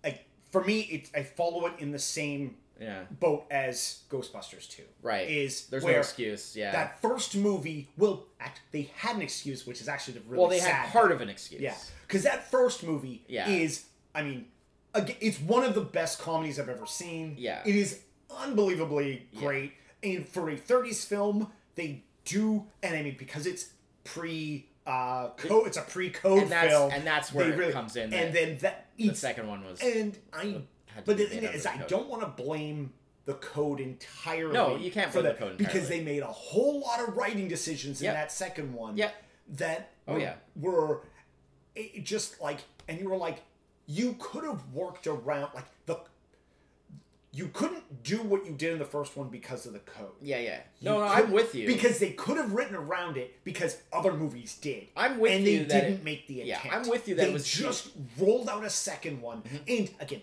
like 0.03 0.25
for 0.51 0.65
me 0.65 0.81
it 0.81 1.11
i 1.15 1.23
follow 1.23 1.67
it 1.67 1.73
in 1.79 1.91
the 1.93 1.99
same 1.99 2.57
Yeah. 2.81 3.05
boat 3.21 3.45
as 3.51 4.01
ghostbusters 4.11 4.69
2 4.69 4.83
Right. 5.03 5.29
is 5.29 5.67
There's 5.67 5.85
no 5.85 5.91
excuse. 5.91 6.57
Yeah. 6.57 6.73
that 6.73 7.01
first 7.01 7.37
movie 7.37 7.89
will 7.97 8.27
act 8.41 8.61
they 8.73 8.91
had 8.97 9.15
an 9.17 9.23
excuse 9.23 9.67
which 9.67 9.81
is 9.81 9.89
actually 9.89 10.15
the 10.15 10.21
really 10.27 10.39
well, 10.41 10.49
they 10.49 10.59
sad 10.61 10.73
had 10.87 10.93
part 10.93 11.13
of 11.13 11.21
an 11.21 11.29
excuse. 11.29 11.61
yeah 11.61 11.77
because 12.09 12.23
that 12.25 12.51
first 12.51 12.83
movie 12.83 13.23
Yeah. 13.29 13.49
is 13.49 13.85
i 14.15 14.23
mean 14.23 14.47
it's 15.21 15.39
one 15.41 15.63
of 15.65 15.75
the 15.75 15.81
best 15.83 16.19
comedies 16.19 16.59
i've 16.59 16.69
ever 16.69 16.87
seen 16.87 17.37
Yeah. 17.39 17.63
it 17.65 17.77
is 17.77 18.01
unbelievably 18.31 19.29
Yeah. 19.33 19.41
And 20.03 20.27
for 20.29 20.51
a 20.51 20.57
30s 20.57 21.05
film 21.07 21.51
they 21.75 22.03
do 22.25 22.67
and 22.83 22.95
i 22.97 23.03
mean 23.03 23.17
because 23.19 23.47
it's 23.47 23.71
pre 24.05 24.67
uh 24.87 25.29
code 25.37 25.67
it's 25.69 25.77
a 25.77 25.83
pre-code 25.83 26.43
And 26.43 26.51
that's 26.51 26.69
film 26.73 26.91
and 26.93 27.07
that's 27.07 27.33
where 27.33 27.51
it 27.53 27.57
really- 27.57 27.73
comes 27.73 27.95
in. 27.97 28.13
and 28.13 28.35
that 28.35 28.35
then 28.35 28.59
that 28.59 28.87
the 28.97 29.15
second 29.15 29.47
one 29.49 29.65
was 29.65 29.81
and 29.81 30.19
I 30.33 30.45
had 30.45 30.55
to 30.55 30.63
but 31.07 31.17
the 31.17 31.27
thing 31.27 31.45
is 31.45 31.63
the 31.63 31.73
I 31.73 31.77
don't 31.89 32.09
want 32.09 32.23
to 32.23 32.29
blame 32.43 32.93
the 33.25 33.35
code 33.35 33.79
entirely. 33.79 34.53
No, 34.53 34.75
you 34.77 34.91
can't 34.91 35.13
blame 35.13 35.25
the 35.27 35.31
code 35.35 35.53
entirely. 35.53 35.57
because 35.65 35.89
they 35.89 36.01
made 36.03 36.23
a 36.23 36.27
whole 36.27 36.81
lot 36.81 36.99
of 37.01 37.17
writing 37.17 37.47
decisions 37.47 38.01
in 38.01 38.07
Yep. 38.07 38.15
that 38.15 38.33
second 38.33 38.73
one. 38.75 38.97
Yep. 38.97 39.15
That 39.51 39.91
Oh, 40.09 40.15
were, 40.15 40.19
yeah. 40.19 40.35
were 40.57 41.03
it 41.77 42.03
just 42.05 42.41
like 42.41 42.59
and 42.89 42.99
you 42.99 43.09
were 43.09 43.17
like 43.17 43.43
you 43.87 44.17
could 44.19 44.43
have 44.43 44.65
worked 44.73 45.07
around 45.07 45.51
like 45.55 45.67
the 45.87 46.01
you 47.35 47.49
couldn't 47.49 48.03
do 48.03 48.19
what 48.23 48.45
you 48.45 48.53
did 48.53 48.75
in 48.75 48.79
the 48.79 48.85
first 48.85 49.17
one 49.17 49.29
because 49.29 49.65
of 49.65 49.73
the 49.73 49.79
code. 49.79 50.11
Yeah, 50.21 50.39
yeah. 50.39 50.61
You 50.81 50.91
No, 50.91 51.01
no, 51.01 51.09
could- 51.15 51.25
I'm 51.25 51.31
with 51.33 51.55
you. 51.55 51.67
Because 51.67 51.99
they 51.99 52.11
could 52.11 52.37
have 52.37 52.53
written 52.53 52.77
around 52.77 53.17
it 53.17 53.43
because 53.43 53.81
other 53.93 54.13
movies 54.13 54.57
did. 54.61 54.89
I'm 54.97 55.19
with 55.19 55.33
and 55.33 55.45
you 55.45 55.59
they 55.61 55.65
that 55.65 55.81
didn't 55.81 55.95
it- 56.01 56.05
make 56.05 56.27
the 56.27 56.35
yeah. 56.35 56.61
I'm 56.71 56.89
with 56.89 57.09
you 57.09 57.15
that 57.15 57.23
they 57.25 57.31
it 57.31 57.33
was- 57.33 57.47
Mm-hmm. 57.47 57.63
just 57.65 57.89
rolled 58.19 58.49
out 58.51 58.65
a 58.65 58.71
second 58.71 59.23
one, 59.23 59.43
and 59.67 59.91
again, 59.99 60.23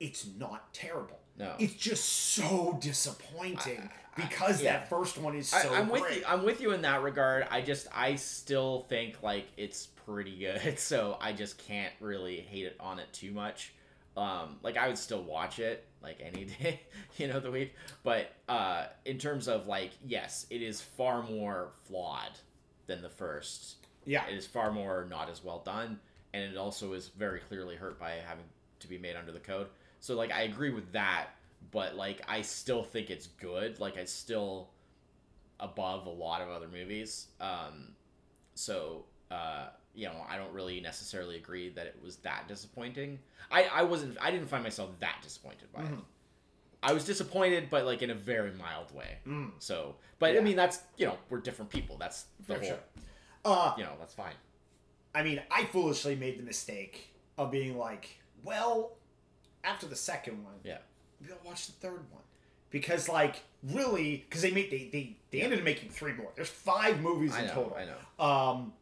it's 0.00 0.26
not 0.38 0.72
terrible. 0.72 1.18
No. 1.36 1.54
it's 1.58 1.74
just 1.74 2.04
so 2.04 2.78
disappointing 2.80 3.90
because 4.14 4.62
yeah. 4.62 4.74
that 4.74 4.88
first 4.88 5.18
one 5.18 5.34
is 5.34 5.48
so 5.48 5.74
I, 5.74 5.78
I'm 5.80 5.88
with 5.88 6.04
you. 6.16 6.22
I'm 6.28 6.44
with 6.44 6.60
you 6.60 6.70
in 6.70 6.82
that 6.82 7.02
regard. 7.02 7.48
I 7.50 7.60
just 7.60 7.88
I 7.92 8.14
still 8.14 8.86
think 8.88 9.20
like 9.22 9.46
it's 9.56 9.86
pretty 10.06 10.38
good, 10.38 10.78
so 10.78 11.18
I 11.20 11.32
just 11.32 11.58
can't 11.58 11.92
really 12.00 12.36
hate 12.40 12.66
it 12.66 12.76
on 12.78 13.00
it 13.00 13.12
too 13.12 13.32
much. 13.32 13.72
Um, 14.16 14.58
like 14.62 14.76
I 14.76 14.86
would 14.86 14.98
still 14.98 15.22
watch 15.22 15.58
it 15.58 15.86
like 16.02 16.20
any 16.22 16.44
day, 16.60 16.80
you 17.16 17.26
know, 17.28 17.40
the 17.40 17.50
week. 17.50 17.74
But 18.02 18.30
uh, 18.48 18.86
in 19.04 19.18
terms 19.18 19.48
of 19.48 19.66
like, 19.66 19.90
yes, 20.06 20.46
it 20.50 20.62
is 20.62 20.80
far 20.80 21.22
more 21.22 21.72
flawed 21.84 22.38
than 22.86 23.02
the 23.02 23.08
first. 23.08 23.76
yeah, 24.04 24.26
It 24.26 24.36
is 24.36 24.46
far 24.46 24.70
more 24.70 25.06
not 25.08 25.30
as 25.30 25.42
well 25.42 25.62
done, 25.64 25.98
and 26.32 26.44
it 26.44 26.56
also 26.56 26.92
is 26.92 27.08
very 27.08 27.40
clearly 27.40 27.74
hurt 27.76 27.98
by 27.98 28.12
having 28.26 28.44
to 28.80 28.88
be 28.88 28.98
made 28.98 29.16
under 29.16 29.32
the 29.32 29.40
code. 29.40 29.68
So 30.00 30.14
like 30.14 30.30
I 30.32 30.42
agree 30.42 30.70
with 30.70 30.92
that, 30.92 31.28
but 31.70 31.96
like 31.96 32.20
I 32.28 32.42
still 32.42 32.82
think 32.84 33.10
it's 33.10 33.26
good. 33.26 33.80
Like 33.80 33.96
it's 33.96 34.12
still 34.12 34.68
above 35.60 36.06
a 36.06 36.10
lot 36.10 36.42
of 36.42 36.48
other 36.50 36.68
movies. 36.68 37.28
Um, 37.40 37.94
so 38.54 39.04
uh, 39.30 39.68
you 39.94 40.06
know 40.06 40.24
I 40.28 40.36
don't 40.36 40.52
really 40.52 40.80
necessarily 40.80 41.36
agree 41.36 41.68
that 41.70 41.86
it 41.86 41.96
was 42.02 42.16
that 42.18 42.48
disappointing. 42.48 43.18
I 43.50 43.64
I 43.64 43.82
wasn't 43.82 44.16
I 44.20 44.30
didn't 44.30 44.48
find 44.48 44.62
myself 44.62 44.90
that 45.00 45.16
disappointed 45.22 45.72
by 45.72 45.82
it. 45.82 45.86
Mhm. 45.92 46.02
I 46.82 46.92
was 46.92 47.04
disappointed, 47.06 47.70
but 47.70 47.84
like 47.86 48.02
in 48.02 48.10
a 48.10 48.14
very 48.14 48.52
mild 48.52 48.94
way. 48.94 49.18
Mm. 49.26 49.52
So, 49.58 49.96
but 50.18 50.34
Yeah. 50.34 50.40
I 50.40 50.42
mean 50.42 50.56
that's 50.56 50.80
you 50.96 51.06
know 51.06 51.18
we're 51.30 51.40
different 51.40 51.70
people. 51.70 51.96
That's 51.96 52.26
the 52.46 52.54
For 52.54 52.60
whole 52.60 52.68
sure. 52.68 52.78
uh, 53.44 53.74
you 53.78 53.84
know 53.84 53.92
that's 53.98 54.14
fine. 54.14 54.34
I 55.14 55.22
mean, 55.22 55.40
I 55.50 55.64
foolishly 55.66 56.16
made 56.16 56.38
the 56.40 56.42
mistake 56.42 57.14
of 57.38 57.52
being 57.52 57.78
like, 57.78 58.18
well, 58.42 58.96
after 59.62 59.86
the 59.86 59.94
second 59.94 60.42
one, 60.42 60.54
Yeah. 60.64 60.78
I'll 61.30 61.38
watch 61.44 61.66
the 61.66 61.72
third 61.74 62.10
one. 62.10 62.22
Because, 62.70 63.08
like, 63.08 63.36
really, 63.62 64.24
because 64.28 64.42
they 64.42 64.50
made 64.50 64.70
they 64.72 64.88
they, 64.92 65.16
they 65.30 65.40
ended 65.42 65.60
up 65.60 65.64
making 65.64 65.90
three 65.90 66.12
more. 66.12 66.32
There's 66.34 66.48
five 66.50 67.00
movies 67.00 67.32
I 67.32 67.42
in 67.42 67.46
know, 67.46 67.54
total. 67.54 67.76
I 67.76 67.84
know. 67.84 68.24
Um, 68.24 68.72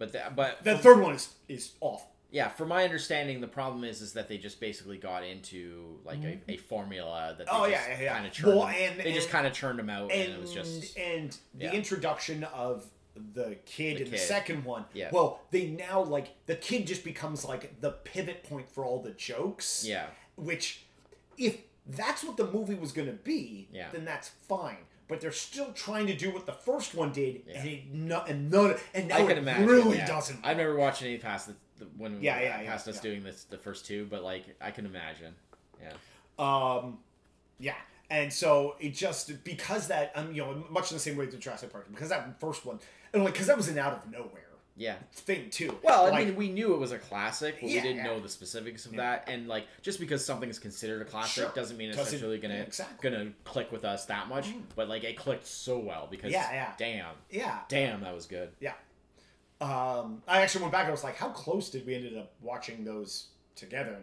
But 0.00 0.12
the, 0.12 0.22
but 0.34 0.64
the 0.64 0.76
third 0.78 0.98
one 1.00 1.14
is 1.14 1.28
is 1.46 1.72
awful. 1.80 2.08
yeah, 2.32 2.48
from 2.48 2.68
my 2.68 2.82
understanding, 2.84 3.40
the 3.40 3.46
problem 3.46 3.84
is 3.84 4.00
is 4.00 4.14
that 4.14 4.28
they 4.28 4.38
just 4.38 4.58
basically 4.58 4.96
got 4.96 5.22
into 5.24 5.98
like 6.04 6.24
a, 6.24 6.26
a 6.26 6.30
mm-hmm. 6.56 6.62
formula 6.66 7.34
that 7.36 7.46
they 7.46 7.52
Oh, 7.52 7.68
just 7.70 7.86
yeah, 7.88 7.96
yeah, 7.96 8.02
yeah. 8.04 8.12
kind 8.14 8.26
of 8.26 8.32
churned. 8.32 8.56
Well, 8.56 8.66
them- 8.66 8.76
and- 8.76 9.00
they 9.00 9.12
just 9.12 9.28
kind 9.28 9.46
of 9.46 9.52
churned 9.52 9.78
them 9.78 9.90
out, 9.90 10.10
and, 10.10 10.22
and 10.22 10.32
it 10.32 10.40
was 10.40 10.52
just 10.52 10.96
and 10.98 11.36
the 11.54 11.64
yeah. 11.66 11.72
introduction 11.72 12.44
of 12.44 12.86
the 13.34 13.56
kid 13.66 13.98
The 13.98 14.04
in 14.06 14.10
the 14.10 14.16
second 14.18 14.64
one. 14.64 14.86
Yeah. 14.94 15.10
Well, 15.12 15.40
they 15.50 15.66
now 15.66 16.02
like 16.02 16.28
the 16.46 16.56
kid 16.56 16.86
just 16.86 17.04
becomes 17.04 17.44
like 17.44 17.80
the 17.82 17.90
pivot 17.90 18.42
point 18.44 18.70
for 18.70 18.84
all 18.86 19.02
the 19.02 19.10
jokes. 19.10 19.84
yeah, 19.86 20.06
Which, 20.36 20.84
if 21.36 21.58
that's 21.86 22.24
what 22.24 22.38
the 22.38 22.46
movie 22.46 22.74
was 22.76 22.92
going 22.92 23.08
to 23.08 23.14
be, 23.14 23.68
Yeah. 23.72 23.88
then 23.92 24.04
that's 24.06 24.30
fine. 24.48 24.78
But 25.10 25.20
they're 25.20 25.32
still 25.32 25.72
trying 25.72 26.06
to 26.06 26.14
do 26.16 26.30
what 26.30 26.46
the 26.46 26.52
first 26.52 26.94
one 26.94 27.12
did, 27.12 27.42
Yeah. 27.46 27.58
and 27.60 27.68
it 27.68 27.92
no, 27.92 28.20
and 28.26 28.50
none, 28.50 28.76
and 28.94 29.08
now 29.08 29.16
I 29.16 29.22
can 29.22 29.30
it 29.32 29.38
imagine. 29.38 29.66
really 29.66 29.98
yeah. 29.98 30.06
doesn't. 30.06 30.38
I've 30.44 30.56
never 30.56 30.76
watched 30.76 31.02
any 31.02 31.18
past 31.18 31.48
the, 31.48 31.54
the 31.78 31.84
when 31.98 32.22
Yeah, 32.22 32.40
yeah, 32.40 32.62
past 32.64 32.86
yeah, 32.86 32.92
us 32.94 33.00
doing 33.00 33.22
this 33.24 33.44
the 33.44 33.58
first 33.58 33.84
two, 33.84 34.06
but 34.08 34.22
like 34.22 34.44
I 34.60 34.70
can 34.70 34.86
imagine. 34.86 35.34
Yeah, 35.82 35.92
Um, 36.38 36.98
yeah, 37.58 37.74
and 38.08 38.32
so 38.32 38.76
it 38.80 38.94
just 38.94 39.42
because 39.44 39.88
that 39.88 40.12
um, 40.14 40.32
you 40.32 40.42
know, 40.42 40.64
much 40.70 40.90
in 40.90 40.96
the 40.96 41.00
same 41.00 41.16
way 41.16 41.26
with 41.26 41.38
Jurassic 41.40 41.72
Park, 41.72 41.88
because 41.90 42.08
that 42.10 42.38
first 42.40 42.64
one, 42.64 42.78
and 43.12 43.24
like 43.24 43.32
because 43.34 43.48
that 43.48 43.56
was 43.56 43.68
an 43.68 43.78
out 43.78 43.92
of 43.92 44.10
nowhere 44.10 44.44
yeah. 44.80 44.96
thing 45.12 45.50
too. 45.50 45.78
Well, 45.82 46.06
I 46.06 46.10
Like, 46.10 46.26
mean, 46.28 46.36
we 46.36 46.48
knew 46.48 46.74
it 46.74 46.78
was 46.78 46.90
a 46.92 46.98
classic, 46.98 47.56
but 47.60 47.68
Yeah, 47.68 47.76
we 47.76 47.88
didn't 47.88 47.96
yeah. 47.98 48.04
know 48.04 48.20
the 48.20 48.28
specifics 48.28 48.86
of 48.86 48.94
Yeah. 48.94 49.00
that. 49.02 49.28
And 49.28 49.46
like, 49.46 49.66
just 49.82 50.00
because 50.00 50.24
something 50.24 50.48
is 50.48 50.58
considered 50.58 51.02
a 51.02 51.04
classic 51.04 51.44
Sure. 51.44 51.52
doesn't 51.54 51.76
mean 51.76 51.90
it's 51.90 51.98
necessarily 51.98 52.38
gonna 52.38 52.54
yeah, 52.54 52.62
exactly. 52.62 53.10
gonna 53.10 53.30
click 53.44 53.70
with 53.70 53.84
us 53.84 54.06
that 54.06 54.28
much. 54.28 54.46
Mhm. 54.48 54.62
But 54.74 54.88
like, 54.88 55.04
it 55.04 55.16
clicked 55.16 55.46
so 55.46 55.78
well 55.78 56.08
because 56.10 56.32
Yeah, 56.32 56.50
yeah. 56.52 56.72
damn, 56.78 57.14
yeah, 57.30 57.60
damn, 57.68 58.00
that 58.00 58.14
was 58.14 58.26
good. 58.26 58.50
yeah. 58.58 58.72
Um, 59.60 60.22
I 60.26 60.40
actually 60.40 60.62
went 60.62 60.72
back. 60.72 60.82
and 60.84 60.88
I 60.88 60.92
was 60.92 61.04
like, 61.04 61.16
how 61.16 61.28
close 61.28 61.68
did 61.68 61.84
we 61.86 61.94
ended 61.94 62.16
up 62.16 62.32
watching 62.40 62.82
those 62.84 63.26
together? 63.56 63.98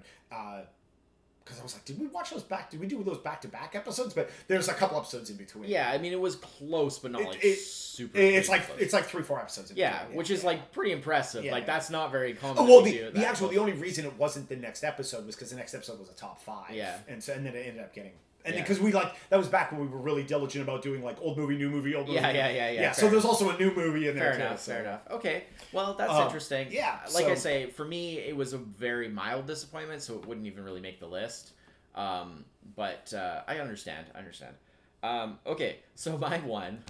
Because 1.47 1.61
I 1.61 1.63
was 1.63 1.73
like, 1.73 1.85
did 1.85 1.97
we 1.99 2.07
watch 2.07 2.31
those 2.31 2.43
back? 2.43 2.69
Did 2.69 2.81
we 2.81 2.87
do 2.87 3.01
those 3.03 3.19
back 3.19 3.41
to 3.41 3.47
back 3.47 3.73
episodes? 3.73 4.13
But 4.13 4.29
there's 4.47 4.67
a 4.67 4.73
couple 4.73 4.97
episodes 4.97 5.29
in 5.29 5.37
between. 5.37 5.69
Yeah, 5.69 5.89
I 5.89 5.97
mean, 5.97 6.11
it 6.11 6.19
was 6.19 6.35
close, 6.35 6.99
but 6.99 7.11
not 7.11 7.23
like 7.23 7.43
it- 7.43 7.59
super. 7.59 8.17
it's 8.17 8.49
like 8.49 8.67
close. 8.67 8.79
it's 8.79 8.93
like 8.93 9.05
three 9.05 9.23
four 9.23 9.39
episodes. 9.39 9.71
In 9.71 9.77
yeah, 9.77 9.99
between. 9.99 10.17
which 10.17 10.31
is 10.31 10.43
like 10.43 10.71
pretty 10.73 10.91
impressive. 10.91 11.45
Yeah, 11.45 11.53
like 11.53 11.65
yeah. 11.65 11.73
that's 11.73 11.89
not 11.89 12.11
very 12.11 12.33
common. 12.33 12.57
Oh 12.59 12.65
well, 12.65 12.81
the, 12.81 12.95
it 12.97 13.13
the 13.13 13.25
actual 13.25 13.47
the 13.47 13.57
only 13.57 13.73
reason 13.73 14.05
it 14.05 14.17
wasn't 14.17 14.49
the 14.49 14.57
next 14.57 14.83
episode 14.83 15.25
was 15.25 15.35
because 15.35 15.51
the 15.51 15.55
next 15.55 15.73
episode 15.73 15.99
was 15.99 16.09
a 16.09 16.13
top 16.13 16.41
five. 16.41 16.71
Yeah. 16.71 16.97
and 17.07 17.23
so 17.23 17.33
and 17.33 17.45
then 17.45 17.55
it 17.55 17.65
ended 17.67 17.83
up 17.83 17.93
getting 17.93 18.11
and 18.47 18.55
Yeah. 18.55 18.61
because 18.61 18.79
we 18.79 18.91
like 18.91 19.13
that 19.29 19.37
was 19.37 19.47
back 19.47 19.71
when 19.71 19.81
we 19.81 19.87
were 19.87 19.99
really 19.99 20.23
diligent 20.23 20.63
about 20.63 20.81
doing 20.81 21.03
like 21.03 21.17
old 21.21 21.37
movie, 21.37 21.55
new 21.57 21.69
movie, 21.69 21.93
old 21.93 22.07
movie. 22.07 22.19
Yeah, 22.19 22.31
yeah, 22.31 22.49
yeah, 22.49 22.69
yeah, 22.71 22.81
Yeah, 22.81 22.91
so 22.93 23.09
there's 23.09 23.25
also 23.25 23.49
a 23.49 23.57
new 23.59 23.71
movie 23.75 24.07
in 24.07 24.15
there 24.15 24.31
Fair 24.31 24.39
too. 24.39 24.45
enough. 24.47 24.59
so- 24.61 24.71
Fair 24.71 24.81
enough. 24.81 25.01
Okay. 25.11 25.43
Well, 25.71 25.93
that's 25.93 26.11
Um, 26.11 26.23
interesting. 26.25 26.67
yeah, 26.71 26.99
Like 27.13 27.25
I 27.25 27.35
say, 27.35 27.69
for 27.69 27.85
me, 27.85 28.17
it 28.19 28.35
was 28.35 28.53
a 28.53 28.57
very 28.57 29.09
mild 29.09 29.45
disappointment, 29.45 30.01
so 30.01 30.15
it 30.15 30.25
wouldn't 30.25 30.47
even 30.47 30.63
really 30.63 30.81
make 30.81 30.99
the 30.99 31.07
list. 31.07 31.51
Um, 31.93 32.45
but 32.75 33.13
uh, 33.13 33.41
I 33.47 33.59
understand. 33.59 34.07
I 34.15 34.19
understand. 34.19 34.55
Um, 35.03 35.39
okay, 35.45 35.79
so 35.95 36.17
my 36.17 36.37
one 36.59 36.83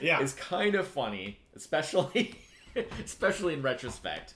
Yeah. 0.00 0.20
is 0.20 0.32
kind 0.34 0.74
of 0.74 0.86
funny, 0.88 1.38
especially 1.54 2.34
especially 3.04 3.54
in 3.54 3.62
retrospect, 3.62 4.34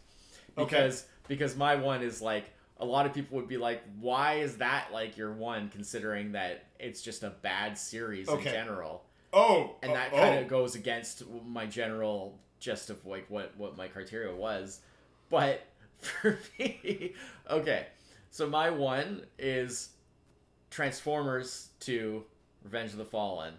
Okay. 0.57 0.65
because 0.77 1.07
because 1.27 1.57
my 1.57 1.75
one 1.77 2.03
is 2.03 2.23
like 2.23 2.45
a 2.81 2.85
lot 2.85 3.07
of 3.07 3.13
people 3.13 3.37
would 3.37 3.49
be 3.49 3.57
like, 3.57 3.83
why 4.01 4.35
is 4.35 4.57
that 4.59 4.89
like 4.93 5.17
your 5.17 5.33
one, 5.33 5.69
considering 5.69 6.33
that 6.33 6.65
it's 6.79 7.03
just 7.03 7.23
a 7.23 7.31
bad 7.43 7.77
series 7.77 8.29
Okay. 8.29 8.47
in 8.49 8.53
general 8.55 9.03
Oh, 9.33 9.75
and 9.83 9.93
uh, 9.93 9.95
oh, 9.95 9.97
that 9.99 10.11
oh. 10.13 10.17
kind 10.17 10.39
of 10.39 10.49
goes 10.49 10.75
against 10.75 11.23
my 11.47 11.67
general 11.67 12.39
gist 12.61 12.89
of 12.91 13.05
like 13.05 13.27
what 13.29 13.53
what 13.59 13.77
my 13.77 13.87
criteria 13.89 14.35
was, 14.35 14.81
but 15.29 15.67
for 15.99 16.39
me, 16.59 17.15
okay. 17.51 17.87
So 18.31 18.49
my 18.49 18.71
one 18.71 19.23
is 19.39 19.91
Transformers 20.71 21.69
to 21.81 22.25
Revenge 22.63 22.93
of 22.93 22.99
the 22.99 23.05
Fallen. 23.05 23.55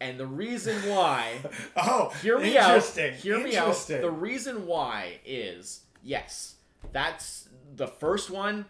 And 0.00 0.18
the 0.18 0.26
reason 0.26 0.76
why 0.88 1.38
Oh, 1.76 2.10
hear 2.22 2.38
me 2.38 2.56
out. 2.56 2.68
interesting. 2.70 3.14
Hear 3.14 3.40
me 3.42 3.56
out. 3.56 3.74
The 3.88 4.10
reason 4.10 4.66
why 4.66 5.18
is 5.24 5.80
yes, 6.02 6.54
that's 6.92 7.47
the 7.78 7.86
first 7.88 8.28
one. 8.30 8.66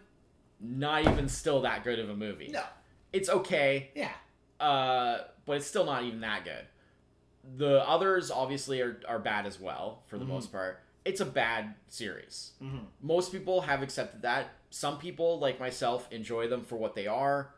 Not 0.61 1.03
even 1.07 1.29
still 1.29 1.61
that 1.61 1.83
good 1.85 1.99
of 1.99 2.09
a 2.09 2.15
movie. 2.15 2.49
No. 2.49 2.63
It's 3.13 3.29
okay, 3.29 3.91
Yeah. 3.95 4.11
uh, 4.59 5.19
but 5.45 5.57
it's 5.57 5.65
still 5.67 5.85
not 5.85 6.03
even 6.03 6.19
that 6.21 6.43
good. 6.43 6.65
The 7.57 7.87
others 7.87 8.29
obviously 8.29 8.81
are, 8.81 8.99
are 9.07 9.19
bad 9.19 9.45
as 9.45 9.59
well 9.59 10.03
for 10.07 10.17
the 10.17 10.25
Mm-hmm. 10.25 10.33
most 10.33 10.51
part. 10.51 10.81
It's 11.05 11.21
a 11.21 11.25
bad 11.25 11.75
series. 11.87 12.51
Most 13.01 13.31
people 13.31 13.61
have 13.61 13.81
accepted 13.81 14.21
that. 14.23 14.49
Some 14.69 14.97
people, 14.99 15.39
like 15.39 15.59
myself, 15.59 16.07
enjoy 16.11 16.47
them 16.49 16.61
for 16.61 16.75
what 16.75 16.93
they 16.93 17.07
are. 17.07 17.51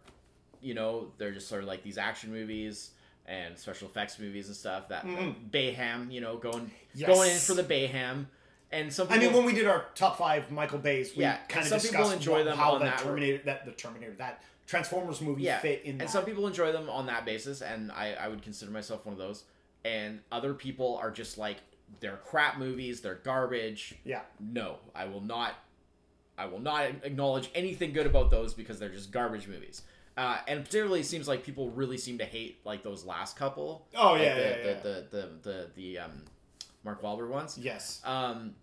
You 0.62 0.76
know, 0.76 1.12
they're 1.18 1.32
just 1.32 1.50
sort 1.50 1.64
of 1.64 1.68
like 1.68 1.82
these 1.84 1.98
action 1.98 2.32
movies 2.32 2.92
and 3.26 3.58
special 3.58 3.88
effects 3.90 4.20
movies 4.20 4.46
and 4.48 4.56
stuff. 4.56 4.88
That 4.90 5.06
Bayhem, 5.52 6.12
you 6.12 6.22
know, 6.22 6.38
going 6.38 6.70
Yes. 6.94 7.08
going 7.08 7.32
in 7.32 7.38
for 7.40 7.56
the 7.56 7.64
Bayhem. 7.64 8.28
And 8.74 8.92
some 8.92 9.08
I 9.10 9.18
mean, 9.18 9.34
when 9.34 9.44
we 9.46 9.54
did 9.54 9.68
our 9.68 9.86
top 9.96 10.18
five 10.18 10.50
Michael 10.52 10.80
Bay's, 10.80 11.16
we 11.16 11.24
Yeah, 11.24 11.38
kind 11.50 11.66
of 11.66 11.72
discussed 11.72 11.92
people 11.94 12.12
enjoy 12.12 12.44
them 12.44 12.58
how 12.58 12.74
on 12.74 12.82
that 12.82 12.98
that- 12.98 13.04
Terminator, 13.06 13.42
that 13.46 13.66
the 13.66 13.72
Terminator, 13.72 14.14
that 14.18 14.44
Transformers 14.68 15.20
movie 15.20 15.44
yeah, 15.44 15.60
fit 15.60 15.80
in 15.82 15.84
there. 15.84 15.92
and 15.92 16.00
that. 16.02 16.10
some 16.10 16.24
people 16.24 16.48
enjoy 16.48 16.72
them 16.72 16.90
on 16.90 17.06
that 17.08 17.26
basis, 17.26 17.62
and 17.62 17.92
I, 17.92 18.14
I 18.14 18.28
would 18.30 18.42
consider 18.42 18.72
myself 18.72 19.06
one 19.06 19.12
of 19.14 19.20
those. 19.20 19.44
And 19.84 20.20
other 20.32 20.54
people 20.54 20.98
are 21.02 21.12
just 21.12 21.38
like 21.38 21.58
they're 22.00 22.18
crap 22.18 22.58
movies, 22.58 23.02
they're 23.02 23.16
garbage. 23.16 23.96
yeah. 24.06 24.22
No, 24.40 24.78
I 24.96 25.06
will 25.06 25.22
not. 25.22 25.56
I 26.38 26.46
will 26.46 26.60
not 26.60 26.86
acknowledge 27.04 27.50
anything 27.54 27.92
good 27.92 28.08
about 28.08 28.32
those 28.32 28.54
because 28.54 28.80
they're 28.80 28.90
just 28.90 29.12
garbage 29.12 29.48
movies. 29.48 29.82
Uh, 30.18 30.38
and 30.48 30.64
particularly, 30.64 31.02
it 31.02 31.06
seems 31.06 31.28
like 31.28 31.44
people 31.44 31.70
really 31.72 31.98
seem 31.98 32.18
to 32.20 32.26
hate 32.26 32.60
like 32.66 32.84
those 32.84 33.06
last 33.06 33.36
couple. 33.38 33.86
Oh, 33.96 34.14
like 34.14 34.22
yeah, 34.22 34.36
the, 34.36 34.42
yeah, 34.42 34.56
the, 34.56 34.70
yeah. 34.70 34.80
The, 34.82 34.90
the, 35.12 35.30
the, 35.42 35.68
the, 35.76 36.00
um, 36.00 36.24
Mark 36.84 37.02
Wahlberg 37.02 37.30
ones. 37.30 37.58
Yes. 37.58 38.02
Um, 38.04 38.56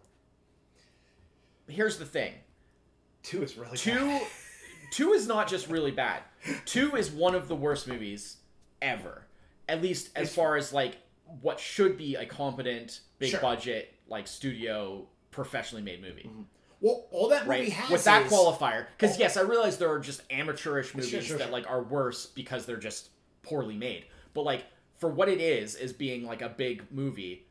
here's 1.69 1.99
the 1.99 2.05
thing. 2.07 2.33
Two 3.23 3.43
is 3.43 3.57
really 3.57 3.77
Two, 3.77 3.95
bad. 3.95 4.27
two 4.91 5.13
is 5.13 5.27
not 5.27 5.49
just 5.49 5.69
really 5.69 5.91
bad. 5.91 6.23
Two 6.65 6.97
is 6.97 7.11
one 7.11 7.35
of 7.35 7.49
the 7.49 7.55
worst 7.57 7.87
movies 7.89 8.37
ever. 8.81 9.27
At 9.69 9.83
least 9.83 10.09
as 10.17 10.23
It's- 10.29 10.35
far 10.35 10.57
as 10.57 10.73
like 10.73 10.97
what 11.43 11.61
should 11.61 11.99
be 11.99 12.15
a 12.15 12.25
competent, 12.25 13.01
big 13.19 13.33
Sure. 13.33 13.41
budget, 13.41 13.93
like 14.09 14.27
studio, 14.27 15.07
professionally 15.31 15.83
made 15.83 16.01
movie. 16.01 16.31
Well, 16.81 17.07
all 17.11 17.29
that 17.29 17.47
movie 17.47 17.59
Right, 17.61 17.73
has 17.73 17.91
with 17.91 18.05
that 18.05 18.27
is- 18.27 18.33
qualifier, 18.33 18.87
because 18.97 19.19
yes, 19.19 19.37
I 19.37 19.43
realize 19.43 19.77
there 19.79 19.91
are 19.91 19.99
just 19.99 20.23
amateurish 20.31 20.95
movies 20.95 21.11
Sure, 21.11 21.21
sure, 21.21 21.39
that 21.39 21.51
like 21.51 21.69
are 21.69 21.83
worse 21.83 22.27
because 22.27 22.65
they're 22.65 22.77
just 22.79 23.11
poorly 23.43 23.77
made. 23.77 24.07
But 24.33 24.43
like 24.43 24.65
for 24.97 25.11
what 25.11 25.29
it 25.29 25.41
is, 25.41 25.75
as 25.75 25.93
being 25.93 26.25
like 26.25 26.41
a 26.41 26.49
big 26.49 26.85
movie, 26.91 27.47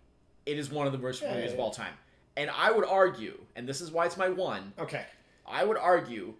it 0.47 0.57
is 0.57 0.71
one 0.71 0.87
of 0.87 0.93
the 0.93 0.99
worst 0.99 1.21
Yeah, 1.21 1.33
movies 1.35 1.49
yeah, 1.49 1.53
of 1.55 1.59
all 1.59 1.71
time. 1.71 1.93
And 2.35 2.49
I 2.49 2.71
would 2.71 2.85
argue, 2.85 3.37
and 3.55 3.67
this 3.67 3.81
is 3.81 3.91
why 3.91 4.05
it's 4.05 4.17
my 4.17 4.29
one, 4.29 4.73
Okay. 4.79 5.05
I 5.45 5.63
would 5.63 5.77
argue 5.77 6.33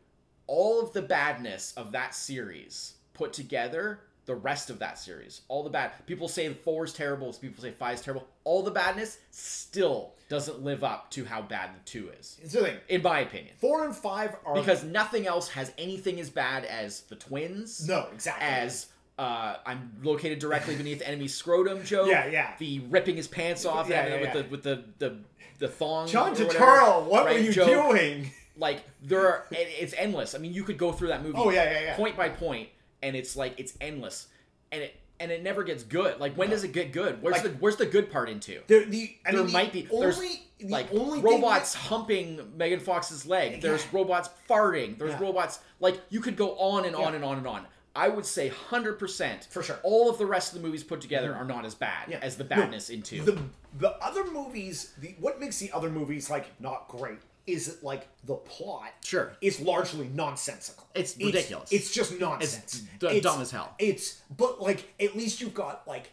all 0.47 0.82
of 0.82 0.93
the 0.93 1.01
badness 1.01 1.74
of 1.76 1.91
that 1.91 2.16
series 2.16 2.93
put 3.14 3.34
together, 3.34 3.99
the 4.26 4.36
rest 4.36 4.70
of 4.70 4.80
that 4.80 4.99
series, 4.99 5.41
all 5.47 5.64
the 5.64 5.70
bad 5.70 5.91
people 6.05 6.28
say 6.28 6.53
four 6.53 6.84
is 6.86 6.93
terrible, 6.93 7.32
people 7.34 7.62
say 7.64 7.72
five 7.72 7.95
is 7.95 8.01
terrible. 8.01 8.28
All 8.43 8.62
the 8.62 8.72
badness 8.72 9.18
still 9.32 10.14
doesn't 10.30 10.62
live 10.62 10.84
up 10.84 11.10
to 11.12 11.24
how 11.26 11.41
bad 11.41 11.70
the 11.74 11.80
two 11.86 12.10
is, 12.20 12.38
It's 12.43 12.51
the 12.53 12.62
thing. 12.62 12.78
in 12.89 13.01
my 13.01 13.20
opinion. 13.22 13.55
Four 13.60 13.86
and 13.86 13.95
five 13.95 14.36
are 14.45 14.55
Because 14.55 14.84
nothing 14.84 15.26
else 15.26 15.47
has 15.49 15.72
anything 15.78 16.20
as 16.20 16.30
bad 16.30 16.66
as 16.66 17.01
the 17.03 17.16
twins. 17.16 17.88
no 17.88 18.08
exactly 18.14 18.45
As 18.45 18.88
uh, 19.18 19.55
I'm 19.65 19.91
located 20.03 20.39
directly 20.39 20.76
beneath 20.76 21.01
enemy 21.01 21.28
scrotum 21.28 21.84
joke. 21.84 22.07
Yeah, 22.07 22.28
yeah. 22.28 22.53
The 22.59 22.80
ripping 22.89 23.15
his 23.15 23.28
pants 23.28 23.65
off 23.65 23.89
Yeah, 23.89 24.01
and 24.03 24.09
yeah, 24.13 24.20
with 24.22 24.36
yeah. 24.36 24.41
the 24.41 24.49
with 24.49 24.63
the 24.63 24.84
the 24.99 25.18
the 25.59 25.68
thong. 25.68 26.07
John 26.07 26.36
Turturro. 26.36 27.03
What 27.05 27.26
right, 27.26 27.36
were 27.36 27.41
you 27.41 27.51
joke. 27.51 27.68
doing? 27.68 28.32
Like 28.57 28.82
there 29.03 29.28
are, 29.28 29.45
it's 29.51 29.93
endless. 29.97 30.36
I 30.36 30.38
mean, 30.39 30.53
you 30.53 30.63
could 30.63 30.78
go 30.78 30.91
through 30.91 31.09
that 31.09 31.24
movie. 31.24 31.36
Oh, 31.38 31.49
yeah, 31.49 31.63
yeah, 31.72 31.80
yeah. 31.82 31.95
Point 31.95 32.15
by 32.18 32.30
point, 32.30 32.70
and 33.03 33.15
it's 33.15 33.36
like 33.36 33.59
it's 33.59 33.76
endless, 33.82 34.28
and 34.72 34.84
it 34.84 34.95
and 35.20 35.32
it 35.32 35.41
never 35.41 35.63
gets 35.63 35.82
good. 35.84 36.20
Like 36.20 36.36
when 36.36 36.49
does 36.51 36.63
it 36.63 36.72
get 36.74 36.91
good? 36.91 37.22
Where's 37.24 37.38
Like- 37.38 37.43
the 37.43 37.49
where's 37.59 37.76
the 37.78 37.86
good 37.88 38.11
part 38.11 38.30
into? 38.30 38.59
The, 38.68 38.86
the, 38.86 39.15
I 39.26 39.32
There 39.32 39.39
mean, 39.41 39.47
the 39.47 39.53
might 39.53 39.74
be- 39.74 39.88
there's, 39.91 40.20
the 40.20 40.39
like 40.70 40.93
only 40.93 41.22
robots 41.22 41.74
that- 41.74 41.80
humping 41.80 42.39
Megan 42.55 42.80
Fox's 42.80 43.26
leg. 43.26 43.61
There's 43.61 43.84
robots 43.91 44.30
farting. 44.47 44.99
There's 44.99 45.20
robots 45.20 45.59
like 45.80 45.99
you 46.09 46.20
could 46.20 46.36
go 46.36 46.55
on 46.57 46.86
and 46.86 46.95
on 46.95 47.15
and 47.15 47.24
on 47.24 47.38
and 47.39 47.47
on. 47.47 47.65
I 47.98 48.10
would 48.10 48.26
say 48.26 48.50
hundred 48.50 49.00
percent 49.00 49.48
For 49.50 49.64
sure. 49.64 49.80
All 49.84 50.10
of 50.10 50.18
the 50.20 50.26
rest 50.26 50.54
of 50.54 50.62
the 50.62 50.66
movies 50.66 50.84
put 50.84 51.02
together 51.02 51.32
mm-hmm. 51.32 51.41
are 51.41 51.45
not 51.45 51.66
as 51.66 51.74
bad 51.74 52.10
Yeah. 52.10 52.20
as 52.22 52.38
the 52.38 52.43
No, 52.43 52.50
badness 52.50 52.89
in 52.89 53.02
two. 53.02 53.24
The 53.24 53.41
the 53.80 53.91
other 54.04 54.30
movies, 54.32 54.93
the 55.00 55.16
what 55.20 55.39
makes 55.39 55.58
the 55.58 55.72
other 55.72 55.89
movies 55.89 56.30
like 56.30 56.45
not 56.60 56.88
great 56.88 57.20
is 57.48 57.66
that 57.68 57.84
like 57.84 58.08
the 58.26 58.36
plot 58.36 58.93
Sure. 59.04 59.36
is 59.41 59.60
largely 59.60 60.10
nonsensical. 60.10 60.88
It's 60.93 61.18
ridiculous. 61.18 61.72
It's, 61.72 61.91
just 61.91 62.20
nonsense. 62.20 62.84
d- 63.00 63.20
dumb 63.22 63.41
as 63.41 63.52
hell. 63.52 63.74
It's 63.80 64.22
but 64.36 64.62
like 64.62 64.93
at 65.00 65.16
least 65.18 65.41
you've 65.41 65.56
got 65.56 65.88
like 65.88 66.12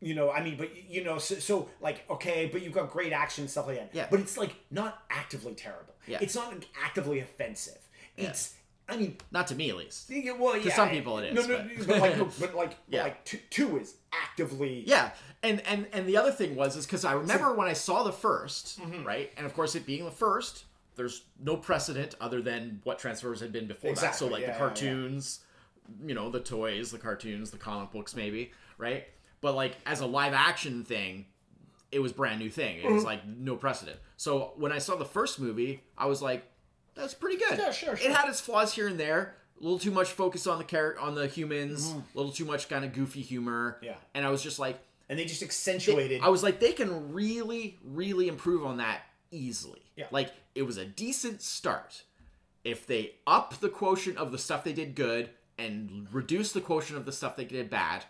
you 0.00 0.16
know, 0.16 0.32
I 0.32 0.42
mean, 0.42 0.56
but 0.56 0.90
you 0.90 1.04
know, 1.04 1.18
so, 1.18 1.36
so 1.36 1.68
like 1.80 2.04
okay, 2.10 2.50
but 2.52 2.60
you've 2.60 2.72
got 2.74 2.90
great 2.90 3.12
action 3.12 3.42
and 3.42 3.50
stuff 3.50 3.66
like 3.66 3.78
that. 3.78 3.90
Yeah. 3.94 4.08
But 4.10 4.20
it's 4.20 4.36
like 4.36 4.56
not 4.70 5.02
actively 5.08 5.54
terrible. 5.54 5.94
Yeah. 6.06 6.18
It's 6.20 6.34
not 6.34 6.48
like, 6.52 6.68
actively 6.84 7.20
offensive. 7.20 7.78
It's 8.16 8.54
I 8.88 8.96
mean, 8.96 9.16
not 9.30 9.46
to 9.48 9.54
me 9.54 9.70
at 9.70 9.76
least. 9.76 10.10
yeah, 10.10 10.32
well, 10.32 10.56
yeah, 10.56 10.74
some 10.74 10.90
people 10.90 11.18
it 11.18 11.36
is, 11.36 11.48
No, 11.48 11.56
no, 11.56 11.64
but- 11.78 11.86
but, 11.86 11.98
like, 12.00 12.16
no, 12.18 12.28
but 12.40 12.54
like, 12.54 12.76
Yeah. 12.88 13.02
like 13.04 13.24
two, 13.24 13.38
two 13.48 13.78
is 13.78 13.94
actively. 14.12 14.84
Yeah, 14.86 15.10
and 15.42 15.60
and 15.66 15.86
and 15.92 16.06
the 16.06 16.16
other 16.16 16.32
thing 16.32 16.56
was 16.56 16.76
is 16.76 16.84
because 16.86 17.04
I 17.04 17.12
remember 17.14 17.54
when 17.54 17.68
I 17.68 17.72
saw 17.74 18.02
the 18.02 18.12
1st 18.12 18.80
Mm-hmm. 18.80 19.04
right, 19.04 19.30
and 19.36 19.46
of 19.46 19.54
course 19.54 19.74
it 19.74 19.86
being 19.86 20.04
the 20.04 20.10
first, 20.10 20.64
there's 20.96 21.22
no 21.42 21.56
precedent 21.56 22.16
other 22.20 22.42
than 22.42 22.80
what 22.84 22.98
Transformers 22.98 23.40
had 23.40 23.52
been 23.52 23.66
before 23.66 23.94
that. 23.94 24.14
So 24.14 24.26
like 24.26 24.42
yeah, 24.42 24.52
the 24.52 24.58
cartoons, 24.58 25.40
you 26.04 26.14
know, 26.14 26.30
the 26.30 26.40
toys, 26.40 26.90
the 26.90 26.98
cartoons, 26.98 27.50
the 27.50 27.58
comic 27.58 27.92
books, 27.92 28.14
maybe, 28.14 28.52
right? 28.78 29.06
But 29.40 29.54
like 29.54 29.76
as 29.86 30.00
a 30.00 30.06
live 30.06 30.32
action 30.34 30.84
thing, 30.84 31.26
it 31.90 32.00
was 32.00 32.12
brand 32.12 32.40
new 32.40 32.50
thing. 32.50 32.78
It 32.78 32.84
Mm-hmm. 32.84 32.94
was 32.94 33.04
like 33.04 33.26
no 33.26 33.56
precedent. 33.56 33.98
So 34.16 34.52
when 34.56 34.72
I 34.72 34.78
saw 34.78 34.96
the 34.96 35.04
first 35.04 35.40
movie, 35.40 35.82
I 35.96 36.06
was 36.06 36.20
like, 36.20 36.44
that's 36.94 37.14
pretty 37.14 37.36
good. 37.38 37.58
Yeah, 37.58 37.70
sure, 37.72 37.94
It 37.94 38.10
had 38.12 38.28
its 38.28 38.40
flaws 38.40 38.74
here 38.74 38.88
and 38.88 38.98
there. 38.98 39.34
A 39.60 39.62
little 39.62 39.78
too 39.78 39.90
much 39.92 40.08
focus 40.08 40.46
on 40.46 40.58
the 40.58 40.64
char- 40.64 40.98
on 40.98 41.14
the 41.14 41.26
humans, 41.26 41.88
Mm-hmm. 41.90 41.98
a 41.98 42.18
little 42.18 42.32
too 42.32 42.44
much 42.44 42.68
kind 42.68 42.84
of 42.84 42.92
goofy 42.92 43.22
humor. 43.22 43.78
Yeah. 43.82 43.94
And 44.14 44.26
I 44.26 44.30
was 44.30 44.42
just 44.42 44.58
like, 44.58 44.78
and 45.08 45.18
they 45.18 45.24
just 45.24 45.42
accentuated. 45.42 46.20
I 46.22 46.28
was 46.30 46.42
like, 46.42 46.58
they 46.58 46.72
can 46.72 47.12
really, 47.12 47.78
really 47.84 48.28
improve 48.28 48.64
on 48.66 48.78
that 48.78 49.02
easily. 49.30 49.82
Yeah. 49.96 50.06
Like, 50.10 50.32
it 50.54 50.62
was 50.62 50.76
a 50.78 50.84
decent 50.84 51.42
start. 51.42 52.02
If 52.64 52.86
they 52.86 53.12
up 53.26 53.58
the 53.60 53.68
quotient 53.68 54.18
of 54.18 54.32
the 54.32 54.38
stuff 54.38 54.64
they 54.64 54.72
did 54.72 54.94
good 54.94 55.30
and 55.58 56.06
reduce 56.12 56.52
the 56.52 56.60
quotient 56.60 56.98
of 56.98 57.04
the 57.06 57.12
stuff 57.12 57.36
they 57.36 57.44
did 57.44 57.68
bad, 57.70 58.04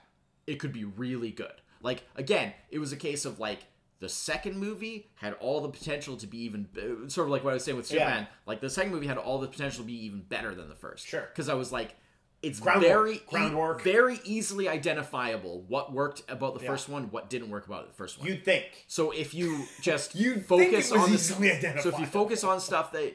it 0.46 0.56
could 0.56 0.72
be 0.72 0.84
really 0.84 1.30
good. 1.30 1.52
Like, 1.82 2.04
again, 2.16 2.52
it 2.70 2.78
was 2.78 2.92
a 2.92 2.96
case 2.96 3.24
of 3.24 3.38
like, 3.40 3.60
the 4.02 4.08
second 4.08 4.58
movie 4.58 5.06
had 5.14 5.32
all 5.34 5.60
the 5.60 5.68
potential 5.68 6.16
to 6.16 6.26
be 6.26 6.42
even 6.42 6.66
sort 7.08 7.28
of 7.28 7.30
like 7.30 7.44
what 7.44 7.50
I 7.52 7.54
was 7.54 7.62
saying 7.64 7.76
with 7.78 7.90
Yeah. 7.90 8.00
Superman. 8.00 8.26
Like 8.46 8.60
the 8.60 8.68
second 8.68 8.90
movie 8.92 9.06
had 9.06 9.16
all 9.16 9.38
the 9.38 9.46
potential 9.46 9.84
to 9.84 9.86
be 9.86 10.04
even 10.06 10.20
better 10.22 10.54
than 10.54 10.68
the 10.68 10.74
first. 10.74 11.06
Sure. 11.06 11.20
Because 11.22 11.48
I 11.48 11.54
was 11.54 11.70
like, 11.70 11.94
it's 12.42 12.58
Groundwork. 12.58 12.88
very 12.88 13.14
e- 13.14 13.22
Groundwork. 13.30 13.82
very 13.82 14.20
easily 14.24 14.68
identifiable 14.68 15.62
what 15.68 15.92
worked 15.92 16.22
about 16.28 16.58
the 16.58 16.64
Yeah. 16.64 16.70
first 16.70 16.88
one, 16.88 17.04
what 17.12 17.30
didn't 17.30 17.48
work 17.50 17.66
about 17.66 17.86
the 17.86 17.94
first 17.94 18.18
one. 18.18 18.26
You'd 18.26 18.44
think. 18.44 18.64
So 18.88 19.12
if 19.12 19.32
you 19.34 19.64
just 19.80 20.16
You'd 20.16 20.44
focus 20.46 20.66
think 20.66 20.74
it 20.74 20.76
was 20.76 20.92
on 20.92 21.08
the, 21.10 21.14
easily 21.14 21.80
so 21.80 21.88
if 21.90 21.98
you 22.00 22.06
focus 22.06 22.42
on 22.42 22.60
stuff 22.60 22.90
that, 22.92 23.14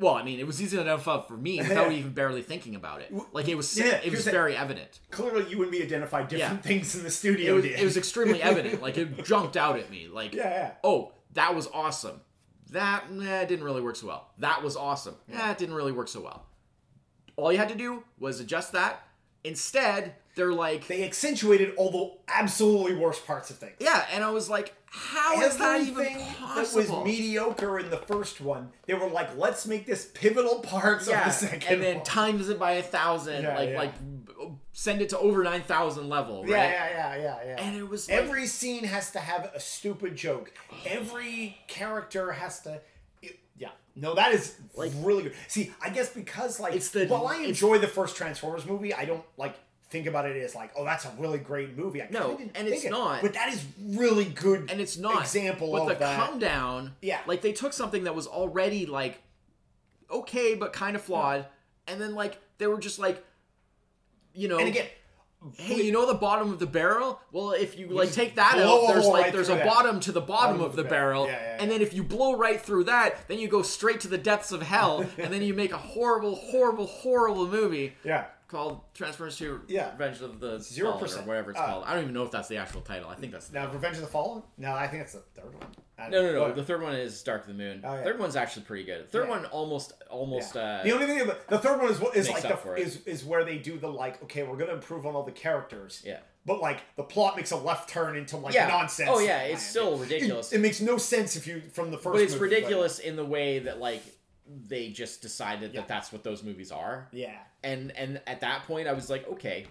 well, 0.00 0.14
I 0.14 0.22
mean, 0.22 0.40
it 0.40 0.46
was 0.46 0.60
easy 0.62 0.76
to 0.76 0.82
identify 0.82 1.20
for 1.26 1.36
me 1.36 1.58
without 1.58 1.92
even 1.92 2.12
barely 2.12 2.42
thinking 2.42 2.74
about 2.74 3.02
it. 3.02 3.12
Like 3.32 3.46
it 3.48 3.54
was, 3.54 3.78
Yeah, 3.78 4.00
it 4.02 4.10
was 4.10 4.24
very 4.24 4.56
evident. 4.56 4.98
Clearly, 5.10 5.48
you 5.50 5.62
and 5.62 5.70
me 5.70 5.82
identified 5.82 6.28
different 6.28 6.56
Yeah. 6.64 6.68
things 6.68 6.94
in 6.96 7.02
the 7.02 7.08
It 7.08 7.12
studio. 7.12 7.54
was, 7.56 7.64
did. 7.64 7.78
it 7.78 7.84
was 7.84 7.96
extremely 7.96 8.42
evident. 8.50 8.80
Like 8.82 8.96
it 8.98 9.24
jumped 9.24 9.56
out 9.56 9.78
at 9.78 9.90
me. 9.90 10.08
Like, 10.08 10.34
Yeah, 10.34 10.48
yeah. 10.48 10.72
oh, 10.82 11.12
that 11.34 11.54
was 11.54 11.68
awesome. 11.72 12.20
That 12.72 13.12
nah, 13.12 13.44
didn't 13.44 13.64
really 13.64 13.80
work 13.82 13.96
so 13.96 14.06
well. 14.06 14.30
That 14.38 14.62
was 14.62 14.76
awesome. 14.76 15.16
Yeah, 15.28 15.50
it 15.50 15.58
didn't 15.58 15.74
really 15.74 15.92
work 15.92 16.08
so 16.08 16.20
well. 16.20 16.46
All 17.36 17.52
you 17.52 17.58
had 17.58 17.68
to 17.68 17.74
do 17.74 18.04
was 18.18 18.40
adjust 18.40 18.72
that. 18.72 19.02
Instead, 19.44 20.14
they're 20.36 20.52
like, 20.52 20.86
They 20.86 21.04
accentuated 21.04 21.74
all 21.76 21.90
the 21.90 22.12
absolutely 22.32 22.94
worst 22.96 23.26
parts 23.26 23.50
of 23.50 23.56
things. 23.56 23.76
yeah, 23.80 24.06
and 24.12 24.22
I 24.24 24.30
was 24.30 24.48
like, 24.50 24.74
how 24.92 25.40
is 25.42 25.56
that 25.58 25.80
even 25.82 26.04
possible? 26.36 26.82
that 26.82 26.90
was 26.92 27.04
mediocre 27.04 27.78
in 27.78 27.90
the 27.90 27.96
first 27.98 28.40
one, 28.40 28.70
they 28.86 28.94
were 28.94 29.08
like, 29.08 29.36
let's 29.36 29.66
make 29.66 29.86
this 29.86 30.06
pivotal 30.14 30.60
parts 30.60 31.06
of 31.06 31.14
the 31.14 31.30
second 31.30 31.72
and 31.72 31.82
then 31.82 31.96
one. 31.96 32.04
times 32.04 32.48
it 32.48 32.58
by 32.58 32.72
a 32.72 32.82
thousand, 32.82 33.42
Yeah, 33.44 33.54
like 33.56 33.70
yeah. 33.70 33.78
like 33.78 33.92
send 34.72 35.00
it 35.00 35.10
to 35.10 35.18
over 35.18 35.44
9000 35.44 36.08
level, 36.08 36.42
right? 36.42 36.50
Yeah, 36.50 36.70
yeah, 36.70 36.90
yeah, 36.90 37.16
yeah, 37.22 37.36
yeah. 37.44 37.62
And 37.62 37.76
it 37.76 37.88
was 37.88 38.08
like, 38.08 38.18
Every 38.18 38.46
scene 38.46 38.84
has 38.84 39.10
to 39.12 39.18
have 39.20 39.50
a 39.54 39.60
stupid 39.60 40.16
joke. 40.16 40.52
Every 40.86 41.58
character 41.68 42.32
has 42.32 42.60
to. 42.62 42.80
it- 43.22 43.38
yeah. 43.58 43.68
No, 43.94 44.14
that 44.14 44.32
is 44.32 44.56
Like- 44.74 44.92
really 44.96 45.24
good. 45.24 45.34
See, 45.48 45.72
I 45.82 45.90
guess 45.90 46.08
because 46.08 46.58
like 46.58 46.74
It's 46.74 46.90
the- 46.90 47.06
while 47.06 47.26
I 47.28 47.36
enjoy 47.42 47.78
the 47.78 47.88
first 47.88 48.16
Transformers 48.16 48.64
movie, 48.66 48.94
I 48.94 49.04
don't 49.04 49.24
like 49.36 49.54
think 49.90 50.06
about 50.06 50.24
it 50.26 50.36
as 50.42 50.54
like, 50.54 50.70
oh, 50.76 50.84
that's 50.84 51.04
a 51.04 51.12
really 51.18 51.38
great 51.38 51.76
movie. 51.76 52.00
I 52.02 52.08
No, 52.10 52.38
and 52.54 52.68
it's 52.68 52.84
it. 52.84 52.90
not. 52.90 53.22
But 53.22 53.34
that 53.34 53.52
is 53.52 53.64
really 53.84 54.24
good. 54.24 54.70
and 54.70 54.80
it's 54.80 54.96
not 54.96 55.20
example 55.22 55.72
but 55.72 55.82
of 55.82 55.88
the 55.88 55.94
that. 55.96 56.16
come 56.16 56.38
down 56.38 56.94
Yeah. 57.02 57.20
like 57.26 57.42
they 57.42 57.52
took 57.52 57.72
something 57.72 58.04
that 58.04 58.14
was 58.14 58.26
already 58.26 58.86
like 58.86 59.20
okay 60.10 60.54
but 60.54 60.72
kind 60.72 60.96
of 60.96 61.02
flawed 61.02 61.46
and 61.86 62.00
then 62.00 62.14
like 62.14 62.38
they 62.58 62.66
were 62.66 62.78
just 62.80 62.98
like 62.98 63.24
you 64.34 64.48
know 64.48 64.58
and 64.58 64.68
again, 64.68 64.86
hey 65.56 65.82
you 65.82 65.92
know 65.92 66.04
the 66.06 66.14
bottom 66.14 66.52
of 66.52 66.58
the 66.58 66.66
barrel 66.66 67.20
well 67.32 67.52
if 67.52 67.78
you 67.78 67.88
like 67.88 68.12
take 68.12 68.34
that 68.34 68.58
out 68.58 68.88
there's 68.88 69.06
like 69.06 69.24
right 69.24 69.32
there's 69.32 69.48
a 69.48 69.54
that. 69.54 69.66
bottom 69.66 69.98
to 70.00 70.12
the 70.12 70.20
bottom, 70.20 70.60
of 70.60 70.76
the 70.76 70.84
barrel, 70.84 71.26
Yeah, 71.26 71.32
yeah, 71.32 71.56
and 71.62 71.70
then 71.70 71.80
if 71.80 71.94
you 71.94 72.02
blow 72.02 72.36
right 72.36 72.60
through 72.60 72.84
that 72.84 73.26
then 73.28 73.38
you 73.38 73.48
go 73.48 73.62
straight 73.62 74.00
to 74.00 74.08
the 74.08 74.18
depths 74.18 74.52
of 74.52 74.62
hell 74.62 75.04
and 75.18 75.32
then 75.32 75.42
you 75.42 75.54
make 75.54 75.72
a 75.72 75.78
horrible 75.78 76.34
horrible 76.34 76.86
horrible 76.86 77.46
movie 77.48 77.94
yeah. 78.04 78.26
Called 78.50 78.80
Transformers 78.94 79.36
2 79.38 79.62
Yeah. 79.68 79.92
Revenge 79.92 80.20
of 80.20 80.40
the 80.40 80.58
Zero 80.58 80.92
percent. 80.98 81.26
whatever 81.26 81.52
it's 81.52 81.60
Uh, 81.60 81.66
called 81.66 81.84
I 81.86 81.94
don't 81.94 82.02
even 82.02 82.14
know 82.14 82.24
if 82.24 82.30
that's 82.30 82.48
the 82.48 82.56
actual 82.56 82.80
title 82.80 83.08
I 83.08 83.14
think 83.14 83.32
that's 83.32 83.48
the 83.48 83.58
Now, 83.58 83.70
Revenge 83.72 83.96
of 83.96 84.02
the 84.02 84.08
Fallen? 84.08 84.42
No, 84.58 84.72
I 84.72 84.86
think 84.88 85.02
it's 85.04 85.12
the 85.12 85.20
third 85.34 85.54
one. 85.54 86.10
No, 86.10 86.22
no, 86.22 86.32
no. 86.32 86.52
The 86.54 86.64
third 86.64 86.80
one 86.82 86.94
is 86.94 87.22
Dark 87.22 87.42
of 87.42 87.48
the 87.48 87.54
Moon. 87.54 87.82
Oh, 87.84 87.94
yeah. 87.94 88.02
Third 88.04 88.18
one's 88.18 88.34
actually 88.34 88.62
pretty 88.64 88.84
good. 88.84 89.10
Third 89.10 89.24
Yeah. 89.24 89.30
one 89.36 89.44
almost, 89.46 89.92
almost. 90.08 90.54
Yeah. 90.54 90.80
Uh, 90.80 90.82
the 90.82 90.92
only 90.92 91.06
thing 91.06 91.20
about 91.20 91.46
the 91.48 91.58
third 91.58 91.78
one 91.80 91.90
is 91.90 92.00
what 92.00 92.16
is 92.16 92.28
like 92.30 92.42
the 92.42 92.72
it. 92.72 92.78
is 92.78 93.06
is 93.06 93.24
where 93.24 93.44
they 93.44 93.58
do 93.58 93.78
the 93.78 93.88
like 93.88 94.22
okay 94.24 94.42
we're 94.42 94.56
gonna 94.56 94.72
improve 94.72 95.04
on 95.06 95.14
all 95.14 95.22
the 95.24 95.30
characters 95.32 96.02
Yeah. 96.04 96.20
but 96.46 96.60
like 96.60 96.80
the 96.96 97.02
plot 97.02 97.36
makes 97.36 97.50
a 97.50 97.56
left 97.56 97.90
turn 97.90 98.16
into 98.16 98.38
like 98.38 98.54
nonsense 98.54 99.10
Oh, 99.12 99.18
yeah, 99.20 99.42
it's 99.42 99.62
still 99.62 99.98
ridiculous. 99.98 100.52
it, 100.52 100.60
makes 100.60 100.80
no 100.80 100.96
sense 100.96 101.36
if 101.36 101.46
you 101.46 101.60
from 101.72 101.90
the 101.90 101.98
first 101.98 102.14
but 102.14 102.22
it's 102.22 102.32
movie, 102.32 102.44
ridiculous 102.44 102.98
in 102.98 103.16
the 103.16 103.24
way 103.26 103.58
that 103.60 103.78
like 103.78 104.02
they 104.46 104.88
just 104.88 105.20
decided 105.22 105.74
that 105.74 105.86
that's 105.86 106.10
what 106.12 106.24
those 106.24 106.42
movies 106.42 106.72
are, 106.72 107.08
yeah 107.12 107.36
and 107.62 107.90
and 107.96 108.20
at 108.26 108.40
that 108.40 108.64
point 108.64 108.88
I 108.88 108.92
was 108.92 109.10
like, 109.10 109.28
okay, 109.32 109.66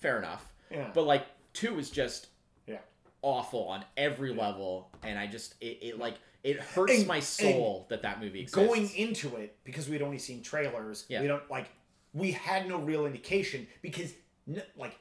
fair 0.00 0.18
enough. 0.18 0.52
Yeah. 0.70 0.90
But 0.94 1.04
like 1.04 1.24
two 1.52 1.78
is 1.78 1.90
just 1.90 2.28
yeah 2.66 2.78
awful 3.22 3.68
on 3.68 3.84
every 3.96 4.32
level, 4.32 4.90
and 5.02 5.18
I 5.18 5.26
just 5.26 5.54
it, 5.60 5.78
it 5.82 5.98
like 5.98 6.14
it 6.44 6.58
hurts 6.60 6.92
And- 6.98 7.06
my 7.06 7.20
soul 7.20 7.86
that 7.90 8.02
that 8.02 8.20
movie 8.20 8.40
exists. 8.40 8.56
going 8.66 8.88
into 8.96 9.36
it 9.36 9.56
because 9.64 9.88
we'd 9.88 10.02
only 10.02 10.18
seen 10.18 10.42
trailers 10.42 11.04
Yeah. 11.08 11.20
we 11.20 11.28
don't 11.28 11.48
like 11.50 11.68
we 12.14 12.32
had 12.32 12.68
no 12.68 12.78
real 12.78 13.06
indication 13.06 13.66
because 13.80 14.12
n- 14.48 14.62
like 14.76 14.96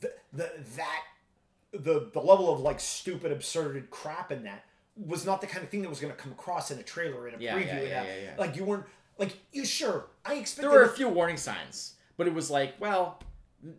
the 0.00 0.12
the 0.32 0.50
that 0.76 1.02
the 1.72 2.10
the 2.12 2.20
level 2.20 2.52
of 2.52 2.60
like 2.60 2.80
stupid 2.80 3.32
absurd 3.32 3.88
crap 3.90 4.32
in 4.32 4.42
that 4.44 4.64
was 4.96 5.24
not 5.26 5.40
the 5.40 5.46
kind 5.46 5.64
of 5.64 5.70
thing 5.70 5.82
that 5.82 5.88
was 5.88 5.98
going 6.00 6.12
to 6.12 6.16
come 6.18 6.30
across 6.32 6.70
in 6.70 6.78
a 6.78 6.82
trailer 6.82 7.26
in 7.28 7.34
a 7.34 7.38
Yeah, 7.38 7.56
preview 7.56 7.66
yeah, 7.66 7.82
yeah, 7.82 8.02
yeah, 8.04 8.14
yeah. 8.22 8.34
like 8.38 8.54
you 8.56 8.64
weren't 8.64 8.84
like 9.18 9.36
you 9.52 9.64
sure 9.64 10.06
i 10.24 10.34
expected. 10.34 10.70
there 10.70 10.78
were 10.78 10.84
a 10.84 10.88
few 10.88 11.08
warning 11.08 11.36
signs, 11.36 11.94
but 12.16 12.26
it 12.26 12.34
was 12.34 12.50
like, 12.50 12.74
well, 12.80 13.20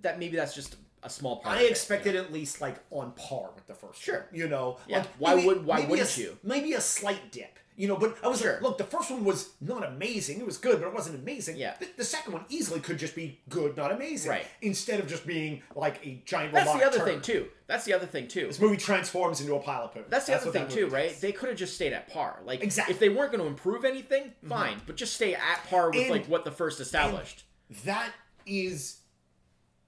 that 0.02 0.20
maybe 0.20 0.36
that's 0.38 0.54
just 0.56 0.76
a 1.04 1.10
small 1.10 1.38
part. 1.38 1.56
I 1.56 1.58
of 1.58 1.62
it, 1.62 1.66
you 1.66 1.70
expected 1.72 2.16
know? 2.16 2.22
at 2.22 2.34
least 2.34 2.62
like 2.62 2.78
on 2.92 3.12
par 3.14 3.50
with 3.56 3.68
the 3.68 3.74
first 3.76 4.02
Sure. 4.02 4.28
one. 4.32 4.40
You 4.40 4.48
know, 4.48 4.78
Yeah. 4.88 5.00
Like, 5.00 5.08
Why 5.20 5.36
maybe- 5.36 5.48
would- 5.48 5.66
why 5.66 5.80
wouldn't 5.82 6.00
s- 6.10 6.18
you? 6.18 6.38
Maybe 6.44 6.74
a 6.74 6.82
slight 6.82 7.32
dip. 7.32 7.60
You 7.78 7.90
know, 7.90 7.98
but 7.98 8.16
I 8.24 8.28
was 8.30 8.40
Sure. 8.40 8.54
like, 8.54 8.62
look, 8.62 8.78
the 8.78 8.86
first 8.86 9.12
one 9.12 9.26
was 9.26 9.50
not 9.60 9.86
amazing. 9.86 10.40
It 10.40 10.46
was 10.46 10.58
good, 10.58 10.80
but 10.80 10.88
it 10.88 10.94
wasn't 10.94 11.20
amazing. 11.20 11.58
Yeah. 11.58 11.74
The, 11.78 11.88
the 11.98 12.04
second 12.06 12.32
one 12.32 12.46
easily 12.48 12.80
could 12.80 12.98
just 12.98 13.16
be 13.16 13.42
good, 13.50 13.76
not 13.76 13.92
amazing. 13.92 14.32
Right. 14.32 14.48
Instead 14.62 15.02
of 15.02 15.08
just 15.08 15.28
being 15.28 15.62
like 15.76 16.00
a 16.06 16.22
giant 16.26 16.54
That's 16.54 16.72
the 16.74 16.86
other 16.86 17.00
turd. 17.00 17.08
thing 17.08 17.22
too. 17.22 17.48
That's 17.68 17.84
the 17.84 17.94
other 17.94 18.06
thing 18.06 18.28
too. 18.30 18.48
This 18.48 18.62
movie 18.62 18.78
transforms 18.78 19.42
into 19.42 19.56
a 19.56 19.60
pile 19.60 19.86
of 19.86 19.94
poo. 19.94 20.04
That's 20.08 20.26
the 20.28 20.36
other 20.36 20.52
thing 20.52 20.68
too, 20.70 20.84
movie 20.84 20.96
right? 20.96 21.10
does. 21.10 21.20
They 21.20 21.34
could 21.34 21.50
have 21.50 21.58
just 21.58 21.76
stayed 21.76 21.92
at 21.92 22.08
par. 22.08 22.40
Like 22.46 22.64
Exactly. 22.64 22.94
if 22.94 23.00
they 23.00 23.10
weren't 23.10 23.32
going 23.32 23.42
to 23.44 23.48
improve 23.48 23.84
anything, 23.84 24.24
mm-hmm. 24.26 24.48
fine, 24.50 24.78
but 24.86 24.96
just 24.96 25.14
stay 25.16 25.34
at 25.36 25.66
par 25.70 25.90
with 25.92 26.00
And- 26.00 26.10
like 26.12 26.28
what 26.28 26.46
the 26.46 26.52
first 26.52 26.80
established. 26.80 27.44
that 27.84 28.12
is 28.46 29.00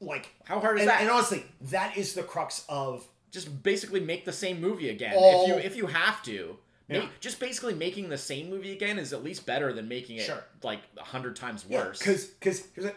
like 0.01 0.29
How 0.43 0.59
hard 0.59 0.77
is 0.77 0.81
and, 0.81 0.89
that? 0.89 1.01
and 1.01 1.09
honestly, 1.09 1.45
that 1.61 1.95
is 1.97 2.13
the 2.13 2.23
crux 2.23 2.65
of 2.67 3.07
just 3.31 3.63
basically 3.63 3.99
make 3.99 4.25
the 4.25 4.33
same 4.33 4.59
movie 4.61 4.89
again 4.89 5.13
if 5.15 5.47
you 5.47 5.55
if 5.55 5.75
you 5.77 5.87
have 5.87 6.21
to. 6.23 6.57
Yeah. 6.89 7.05
Just 7.19 7.39
basically 7.39 7.73
making 7.73 8.09
the 8.09 8.17
same 8.17 8.49
movie 8.49 8.71
again 8.71 8.97
is 8.97 9.11
at 9.13 9.23
least 9.23 9.45
better 9.45 9.73
than 9.73 9.87
making 9.87 10.17
it 10.17 10.23
Sure. 10.25 10.43
like 10.63 10.79
a 10.97 11.03
hundred 11.03 11.35
times 11.35 11.65
worse. 11.67 11.99
Because 11.99 12.25
because 12.25 12.67
here's 12.73 12.87
it 12.87 12.95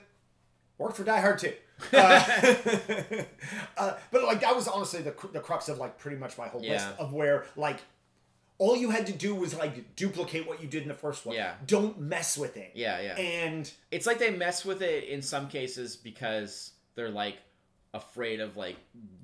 worked 0.78 0.96
for 0.96 1.04
Die 1.04 1.20
Hard 1.20 1.38
too. 1.38 1.52
Uh, 1.94 2.22
uh, 3.78 3.94
but 4.10 4.22
like 4.24 4.40
that 4.40 4.54
was 4.54 4.68
honestly 4.68 5.00
the 5.00 5.10
cr- 5.12 5.28
the 5.28 5.40
crux 5.40 5.68
of 5.68 5.78
like 5.78 5.98
pretty 5.98 6.16
much 6.18 6.36
my 6.36 6.46
whole 6.48 6.60
list 6.60 6.86
of 6.98 7.12
where 7.12 7.46
like 7.56 7.78
all 8.58 8.76
you 8.76 8.90
had 8.90 9.06
to 9.06 9.12
do 9.14 9.34
was 9.34 9.54
like 9.56 9.96
duplicate 9.96 10.46
what 10.46 10.60
you 10.62 10.68
did 10.68 10.82
in 10.82 10.88
the 10.88 10.94
first 10.94 11.24
one. 11.24 11.34
Yeah. 11.34 11.54
Don't 11.66 11.98
mess 11.98 12.36
with 12.36 12.58
it. 12.58 12.72
yeah, 12.74 13.00
yeah. 13.00 13.14
And 13.16 13.70
it's 13.90 14.06
like 14.06 14.18
they 14.18 14.30
mess 14.30 14.64
with 14.64 14.82
it 14.82 15.04
in 15.04 15.22
some 15.22 15.48
cases 15.48 15.96
because 15.96 16.72
they're 16.96 17.08
like 17.08 17.36
afraid 17.94 18.40
of 18.40 18.56
like 18.58 18.76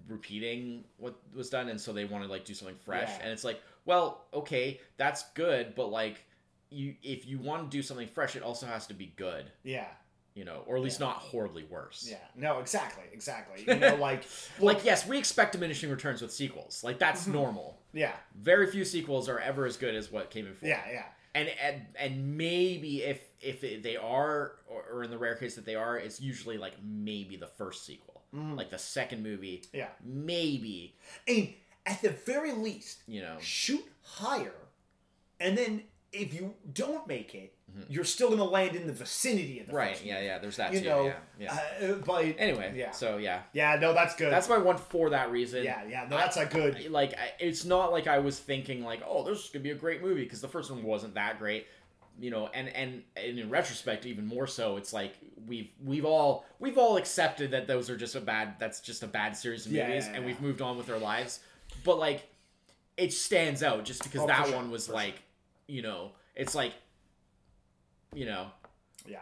repeating 0.08 0.84
what 0.98 1.14
was 1.34 1.50
done 1.50 1.68
and 1.68 1.80
so 1.80 1.92
they 1.92 2.04
want 2.06 2.24
to 2.24 2.30
like 2.30 2.44
do 2.44 2.54
something 2.54 2.76
fresh 2.84 3.08
Yeah. 3.10 3.24
and 3.24 3.32
it's 3.32 3.44
like 3.44 3.60
well 3.86 4.26
okay 4.34 4.78
that's 4.98 5.24
good 5.34 5.74
but 5.74 5.90
like 5.90 6.22
you 6.70 6.94
if 7.02 7.26
you 7.26 7.38
want 7.38 7.70
to 7.70 7.76
do 7.76 7.82
something 7.82 8.08
fresh 8.08 8.36
it 8.36 8.42
also 8.42 8.66
has 8.66 8.86
to 8.88 8.94
be 8.94 9.06
good. 9.16 9.46
Yeah, 9.62 9.86
you 10.34 10.44
know 10.44 10.62
or 10.66 10.76
at 10.76 10.82
least 10.82 10.98
not 11.00 11.16
horribly 11.16 11.62
worse. 11.64 12.06
Yeah, 12.10 12.16
no, 12.34 12.58
exactly, 12.58 13.04
exactly. 13.12 13.64
You 13.66 13.78
know, 13.80 13.94
like 14.00 14.24
like 14.58 14.84
yes 14.84 15.06
we 15.06 15.16
expect 15.16 15.52
diminishing 15.52 15.88
returns 15.90 16.20
with 16.22 16.32
sequels. 16.32 16.82
Like 16.84 16.98
that's 16.98 17.22
Mm-hmm. 17.22 17.32
normal. 17.32 17.78
Yeah, 17.92 18.12
very 18.34 18.66
few 18.70 18.84
sequels 18.84 19.28
are 19.28 19.38
ever 19.38 19.64
as 19.64 19.76
good 19.76 19.94
as 19.94 20.10
what 20.12 20.30
came 20.30 20.44
before. 20.46 20.68
Yeah, 20.68 20.80
yeah. 20.92 21.04
and 21.34 21.48
and, 21.64 21.82
and 21.98 22.36
maybe 22.36 23.02
if 23.04 23.20
if 23.40 23.60
they 23.82 23.96
are 23.96 24.56
or, 24.68 25.04
in 25.04 25.10
the 25.10 25.18
rare 25.18 25.36
case 25.36 25.54
that 25.54 25.64
they 25.64 25.76
are 25.76 25.96
it's 25.96 26.20
usually 26.20 26.58
like 26.58 26.74
maybe 26.84 27.36
the 27.36 27.46
first 27.46 27.86
sequel. 27.86 28.14
Like 28.32 28.68
the 28.68 28.78
second 28.78 29.22
movie. 29.22 29.62
Yeah. 29.72 29.86
maybe. 30.04 30.94
And 31.26 31.54
at 31.86 32.02
the 32.02 32.10
very 32.10 32.52
least, 32.52 32.98
you 33.06 33.22
know. 33.22 33.36
shoot 33.40 33.84
higher, 34.02 34.52
and 35.40 35.56
then 35.56 35.82
if 36.12 36.34
you 36.34 36.54
don't 36.72 37.06
make 37.06 37.34
it, 37.34 37.52
Mm-hmm. 37.76 37.92
you're 37.92 38.04
still 38.04 38.28
going 38.28 38.38
to 38.38 38.44
land 38.44 38.76
in 38.76 38.86
the 38.86 38.92
vicinity 38.92 39.58
of 39.60 39.66
the 39.66 39.72
right 39.74 40.00
yeah 40.02 40.20
yeah 40.20 40.38
there's 40.38 40.56
that 40.56 40.72
You 40.72 40.78
too 40.80 40.86
know, 40.86 41.04
yeah 41.38 41.58
yeah. 41.80 41.88
Uh, 41.90 41.94
but 41.94 42.24
anyway 42.38 42.72
yeah, 42.76 42.92
so 42.92 43.18
yeah. 43.18 43.42
Yeah, 43.52 43.76
no, 43.78 43.92
that's 43.92 44.14
good. 44.14 44.32
that's 44.32 44.48
my 44.48 44.56
one 44.56 44.78
for 44.78 45.10
that 45.10 45.30
reason. 45.32 45.62
Yeah, 45.64 45.82
yeah, 45.86 46.06
no, 46.08 46.16
that's 46.16 46.36
a 46.38 46.46
good. 46.46 46.88
like 46.90 47.12
I- 47.18 47.32
it's 47.40 47.64
not 47.66 47.90
like 47.92 48.06
I 48.06 48.20
was 48.20 48.38
thinking 48.38 48.82
like 48.84 49.02
oh 49.06 49.24
this 49.24 49.44
is 49.44 49.50
gonna 49.50 49.64
be 49.64 49.72
a 49.72 49.74
great 49.74 50.00
movie 50.00 50.22
because 50.22 50.40
the 50.40 50.48
first 50.48 50.70
one 50.70 50.84
wasn't 50.84 51.14
that 51.16 51.38
great 51.40 51.66
you 52.18 52.30
know 52.30 52.48
and, 52.54 52.68
and 52.68 53.02
and 53.16 53.38
in 53.38 53.50
retrospect 53.50 54.06
even 54.06 54.24
more 54.26 54.46
so 54.46 54.76
it's 54.78 54.92
like 54.94 55.14
we've 55.46 55.68
we've 55.84 56.04
all 56.06 56.46
we've 56.60 56.78
all 56.78 56.96
accepted 56.96 57.50
that 57.50 57.66
those 57.66 57.90
are 57.90 57.96
just 57.96 58.14
a 58.14 58.20
bad 58.20 58.54
that's 58.60 58.80
just 58.80 59.02
a 59.02 59.06
bad 59.08 59.36
series 59.36 59.66
of 59.66 59.72
Yeah, 59.72 59.88
movies 59.88 60.06
yeah, 60.06 60.14
and 60.16 60.24
we've 60.24 60.40
moved 60.40 60.62
on 60.62 60.78
with 60.78 60.88
our 60.88 60.98
lives 60.98 61.40
but 61.86 61.98
like 61.98 62.28
it 62.98 63.12
stands 63.12 63.62
out 63.62 63.84
just 63.84 64.02
because 64.02 64.20
Oh, 64.22 64.26
that 64.26 64.46
sure, 64.48 64.56
one 64.56 64.70
was 64.70 64.86
for 64.88 64.92
like 64.92 65.14
you 65.66 65.80
know 65.82 66.12
it's 66.34 66.54
like 66.54 66.72
you 68.14 68.26
know 68.26 68.46
Yeah, 69.06 69.20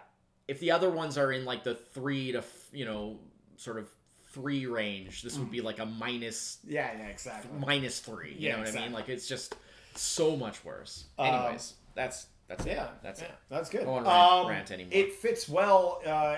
if 0.49 0.61
the 0.61 0.70
other 0.72 0.91
ones 0.91 1.16
are 1.18 1.30
in 1.32 1.45
like 1.45 1.62
the 1.64 1.74
three 1.74 2.32
to 2.32 2.38
f- 2.38 2.68
you 2.72 2.84
know 2.84 3.18
sort 3.57 3.78
of 3.78 3.88
three 4.32 4.66
range 4.66 5.22
this 5.22 5.38
would 5.38 5.50
be 5.50 5.61
Mm. 5.61 5.64
like 5.64 5.78
a 5.78 5.86
minus 5.86 6.58
yeah, 6.66 6.91
yeah, 6.99 7.07
exactly. 7.07 7.50
minus 7.58 8.00
three. 8.00 8.30
You 8.32 8.49
Yeah, 8.49 8.57
know 8.57 8.62
what 8.64 8.76
I 8.76 8.80
mean? 8.80 8.92
Like 8.92 9.08
it's 9.08 9.28
just 9.28 9.54
so 9.95 10.36
much 10.36 10.64
worse. 10.64 11.04
Um, 11.18 11.26
Anyways, 11.26 11.74
that's 11.95 12.26
that's 12.49 12.66
Yeah, 12.66 12.84
it. 12.84 12.91
That's 13.03 13.20
yeah, 13.20 13.28
it. 13.28 13.34
That's 13.49 13.70
good. 13.70 13.82
I 13.84 13.86
won't 13.86 14.07
rant- 14.07 14.18
Um, 14.32 14.49
rant 14.49 14.70
anymore. 14.72 14.92
It 14.92 15.12
fits 15.14 15.49
well 15.49 16.03
uh, 16.04 16.36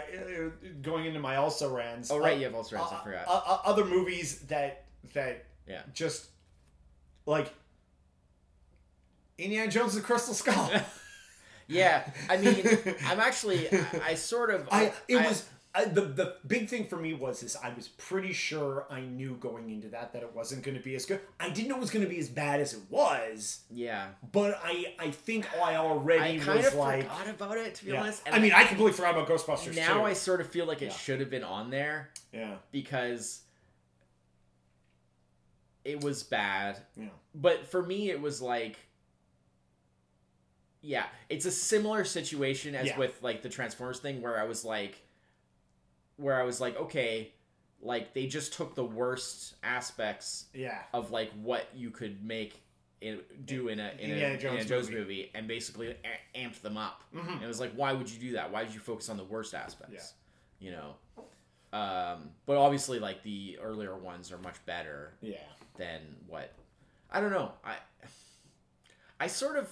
going 0.82 1.06
into 1.06 1.18
my 1.20 1.36
also 1.36 1.74
rants. 1.74 2.10
Oh 2.10 2.18
right, 2.18 2.34
Uh, 2.34 2.38
you 2.38 2.44
have 2.44 2.54
also 2.54 2.76
rants. 2.76 2.92
I 2.92 2.96
uh, 2.96 3.02
forgot. 3.02 3.24
uh, 3.28 3.42
uh, 3.52 3.58
other 3.64 3.84
movies 3.84 4.40
that 4.42 4.84
that 5.14 5.44
Yeah. 5.66 5.82
just 5.92 6.26
like 7.26 7.52
Indiana 9.38 9.70
Jones 9.70 9.94
and 9.94 10.02
the 10.02 10.06
Crystal 10.06 10.34
Skull. 10.34 10.70
yeah, 11.66 12.08
I 12.30 12.36
mean, 12.38 12.64
I'm 13.06 13.20
actually, 13.20 13.68
I, 13.70 13.86
I 14.08 14.14
sort 14.14 14.50
of, 14.50 14.68
I 14.70 14.92
it 15.08 15.16
was 15.16 15.44
I, 15.76 15.84
the 15.84 16.00
the 16.02 16.36
big 16.46 16.70
thing 16.70 16.86
for 16.86 16.96
me 16.96 17.12
was 17.12 17.40
this. 17.40 17.54
I 17.62 17.70
was 17.74 17.88
pretty 17.88 18.32
sure 18.32 18.86
I 18.88 19.00
knew 19.00 19.36
going 19.38 19.68
into 19.68 19.88
that 19.88 20.14
that 20.14 20.22
it 20.22 20.34
wasn't 20.34 20.62
going 20.62 20.76
to 20.76 20.82
be 20.82 20.94
as 20.94 21.04
good. 21.04 21.20
I 21.38 21.50
didn't 21.50 21.68
know 21.68 21.76
it 21.76 21.80
was 21.80 21.90
going 21.90 22.04
to 22.04 22.08
be 22.10 22.18
as 22.18 22.30
bad 22.30 22.60
as 22.60 22.72
it 22.72 22.80
was, 22.88 23.60
yeah. 23.70 24.06
but 24.32 24.58
I 24.64 24.94
I 24.98 25.10
think 25.10 25.46
I 25.54 25.72
I 25.72 25.76
already 25.76 26.38
kind 26.38 26.58
was 26.58 26.68
of 26.68 26.74
like. 26.74 27.02
forgot 27.02 27.28
about 27.28 27.58
it 27.58 27.74
to 27.74 27.84
be 27.84 27.92
yeah. 27.92 28.00
honest. 28.00 28.22
I 28.30 28.38
mean, 28.38 28.52
I 28.54 28.64
completely 28.64 28.92
forgot 28.92 29.16
about 29.16 29.28
Ghostbusters 29.28 29.76
now 29.76 29.94
too. 29.94 30.02
I 30.02 30.14
sort 30.14 30.40
of 30.40 30.46
feel 30.46 30.64
like 30.64 30.80
it 30.80 30.86
Yeah. 30.86 30.92
should 30.92 31.20
have 31.20 31.28
been 31.28 31.44
on 31.44 31.68
there 31.70 32.10
yeah, 32.32 32.54
because 32.72 33.42
it 35.86 36.02
was 36.04 36.22
bad. 36.22 36.78
yeah, 36.96 37.08
but 37.34 37.66
for 37.66 37.82
me 37.82 38.10
it 38.10 38.20
was 38.20 38.42
like 38.42 38.76
yeah 40.82 41.06
it's 41.28 41.46
a 41.46 41.50
similar 41.50 42.04
situation 42.04 42.74
as 42.74 42.86
Yeah. 42.88 42.98
with 42.98 43.22
like 43.22 43.42
the 43.42 43.48
transformers 43.48 43.98
thing 43.98 44.20
where 44.22 44.38
i 44.38 44.44
was 44.44 44.64
like 44.64 45.02
where 46.18 46.40
I 46.40 46.44
was 46.44 46.62
like, 46.62 46.78
okay, 46.80 47.30
like 47.82 48.14
they 48.14 48.26
just 48.26 48.54
took 48.54 48.74
the 48.74 48.82
worst 48.82 49.54
aspects 49.62 50.46
Yeah. 50.54 50.78
of 50.94 51.10
like 51.10 51.30
what 51.42 51.68
you 51.74 51.90
could 51.90 52.24
make 52.24 52.62
in, 53.02 53.20
do 53.44 53.68
in 53.68 53.78
a 53.78 53.90
in 53.98 54.12
Indiana 54.12 54.34
a 54.34 54.38
Jones 54.38 54.44
Indiana 54.62 54.64
Jones 54.64 54.88
movie. 54.88 55.00
movie. 55.00 55.30
and 55.34 55.46
basically 55.46 55.88
a- 55.90 56.38
amped 56.38 56.62
them 56.62 56.78
up. 56.78 57.02
Mhm. 57.14 57.34
And 57.34 57.42
it 57.42 57.46
was 57.46 57.60
like, 57.60 57.72
why 57.74 57.92
would 57.92 58.08
you 58.10 58.18
do 58.18 58.32
that? 58.32 58.50
Why 58.50 58.64
did 58.64 58.72
you 58.72 58.80
focus 58.80 59.10
on 59.10 59.18
the 59.18 59.24
worst 59.24 59.52
aspects? 59.54 60.14
Yeah. 60.58 60.70
You 60.70 60.76
know. 60.78 60.94
Um, 61.78 62.30
but 62.46 62.56
obviously, 62.56 62.98
like 62.98 63.22
the 63.22 63.58
earlier 63.60 63.94
ones 63.94 64.32
are 64.32 64.38
much 64.38 64.64
better 64.64 65.12
Yeah. 65.20 65.36
Than 65.78 66.00
what 66.26 66.52
I 67.10 67.20
don't 67.20 67.30
know. 67.32 67.52
I 67.64 67.76
I 69.20 69.26
sort 69.28 69.56
of 69.56 69.68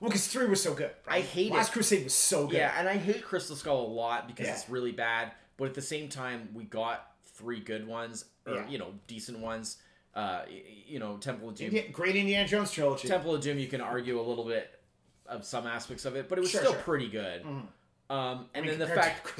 Well, 0.00 0.10
because 0.10 0.26
three 0.26 0.46
was 0.46 0.62
so 0.62 0.74
good. 0.74 0.90
I 1.06 1.20
hate 1.20 1.52
Last 1.52 1.70
it. 1.70 1.72
Crusade 1.72 2.04
was 2.04 2.14
so 2.14 2.46
good. 2.46 2.56
yeah, 2.56 2.74
and 2.78 2.88
I 2.88 2.96
hate 2.96 3.24
Crystal 3.24 3.56
Skull 3.56 3.86
a 3.86 3.88
lot 3.88 4.26
because 4.26 4.46
Yeah. 4.46 4.54
it's 4.54 4.68
really 4.68 4.92
bad. 4.92 5.32
But 5.56 5.68
at 5.68 5.74
the 5.74 5.82
same 5.82 6.08
time, 6.08 6.48
we 6.52 6.64
got 6.64 7.12
three 7.24 7.60
good 7.60 7.86
ones, 7.86 8.24
or 8.46 8.54
Yeah. 8.54 8.68
you 8.68 8.78
know, 8.78 8.94
decent 9.06 9.38
ones. 9.38 9.78
Uh, 10.14 10.44
you 10.48 10.98
know, 10.98 11.16
Temple 11.16 11.48
of 11.48 11.54
Doom. 11.56 11.68
Indi- 11.74 11.88
Great 11.88 12.14
Indiana 12.16 12.46
Jones 12.46 12.70
trilogy. 12.70 13.08
Temple 13.08 13.34
of 13.34 13.40
Doom, 13.42 13.58
you 13.58 13.66
can 13.68 13.80
argue 13.80 14.20
a 14.20 14.22
little 14.22 14.44
bit 14.44 14.80
of 15.26 15.44
some 15.44 15.66
aspects 15.66 16.04
of 16.04 16.14
it, 16.16 16.28
but 16.28 16.38
it 16.38 16.42
was 16.42 16.50
Sure, 16.50 16.60
still 16.60 16.72
sure. 16.74 16.82
pretty 16.82 17.08
good. 17.08 17.42
Mhm. 17.42 17.66
Um, 18.10 18.50
and 18.54 18.68
then 18.68 18.78
the 18.78 18.86
fact, 18.86 19.32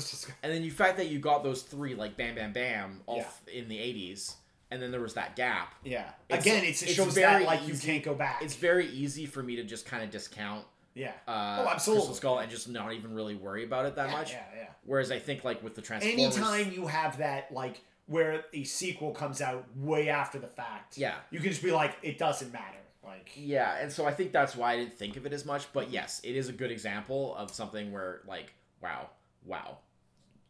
and 0.43 0.53
then 0.53 0.65
you 0.65 0.71
fact 0.73 0.97
that 0.97 1.09
you 1.09 1.19
got 1.21 1.45
those 1.45 1.63
three 1.63 1.95
like 1.95 2.17
bam, 2.17 2.35
bam, 2.35 2.53
bam, 2.53 3.03
all 3.07 3.19
Yeah. 3.19 3.31
in 3.53 3.69
the 3.69 3.79
'80s, 3.79 4.37
and 4.75 4.83
then 4.83 4.91
there 4.91 5.01
was 5.01 5.15
that 5.15 5.37
gap. 5.37 5.75
Yeah. 5.85 6.11
It's- 6.29 6.43
Again, 6.45 6.65
it's, 6.65 6.83
it 6.83 6.87
it's 6.89 6.95
shows 6.95 7.15
that 7.15 7.43
like 7.45 7.67
you 7.67 7.73
easy- 7.73 7.87
can't 7.87 8.05
go 8.05 8.15
back. 8.15 8.43
It's 8.43 8.57
very 8.57 8.89
easy 8.89 9.25
for 9.25 9.43
me 9.43 9.57
to 9.57 9.65
just 9.65 9.87
kind 9.87 10.03
of 10.03 10.11
discount 10.11 10.67
yeah. 10.95 11.13
uh, 11.27 11.65
Oh, 11.65 11.69
absolutely. 11.71 12.03
Crystal 12.07 12.15
Skull 12.17 12.39
and 12.41 12.51
just 12.51 12.69
not 12.69 12.93
even 12.93 13.15
really 13.15 13.35
worry 13.35 13.65
about 13.65 13.87
it 13.87 13.97
that 13.97 14.09
yeah, 14.11 14.17
much. 14.17 14.33
Yeah, 14.33 14.43
yeah. 14.57 14.67
Whereas 14.85 15.11
I 15.11 15.19
think 15.19 15.43
like 15.45 15.63
with 15.63 15.75
the 15.75 15.83
Transformers, 15.83 16.37
Anytime 16.37 16.73
you 16.73 16.87
have 16.87 17.19
that, 17.19 17.53
like, 17.53 17.81
where 18.07 18.45
a 18.53 18.65
sequel 18.65 19.13
comes 19.13 19.41
out 19.41 19.65
way 19.77 20.09
after 20.11 20.39
the 20.39 20.47
fact, 20.47 20.99
Yeah. 20.99 21.15
you 21.31 21.41
can 21.41 21.49
just 21.51 21.63
be 21.63 21.73
like, 21.73 21.97
it 22.03 22.19
doesn't 22.19 22.53
matter. 22.53 22.77
Like, 23.03 23.31
Yeah, 23.35 23.77
and 23.81 23.91
so 23.93 24.07
I 24.07 24.13
think 24.13 24.31
that's 24.33 24.55
why 24.57 24.73
I 24.73 24.77
didn't 24.77 24.95
think 24.95 25.17
of 25.17 25.27
it 25.27 25.33
as 25.33 25.45
much. 25.45 25.73
But 25.73 25.91
yes, 25.91 26.21
it 26.25 26.37
is 26.37 26.49
a 26.49 26.53
good 26.53 26.71
example 26.71 27.35
of 27.37 27.51
something 27.51 27.93
where 27.93 28.21
like, 28.27 28.53
wow, 28.83 29.09
wow, 29.45 29.79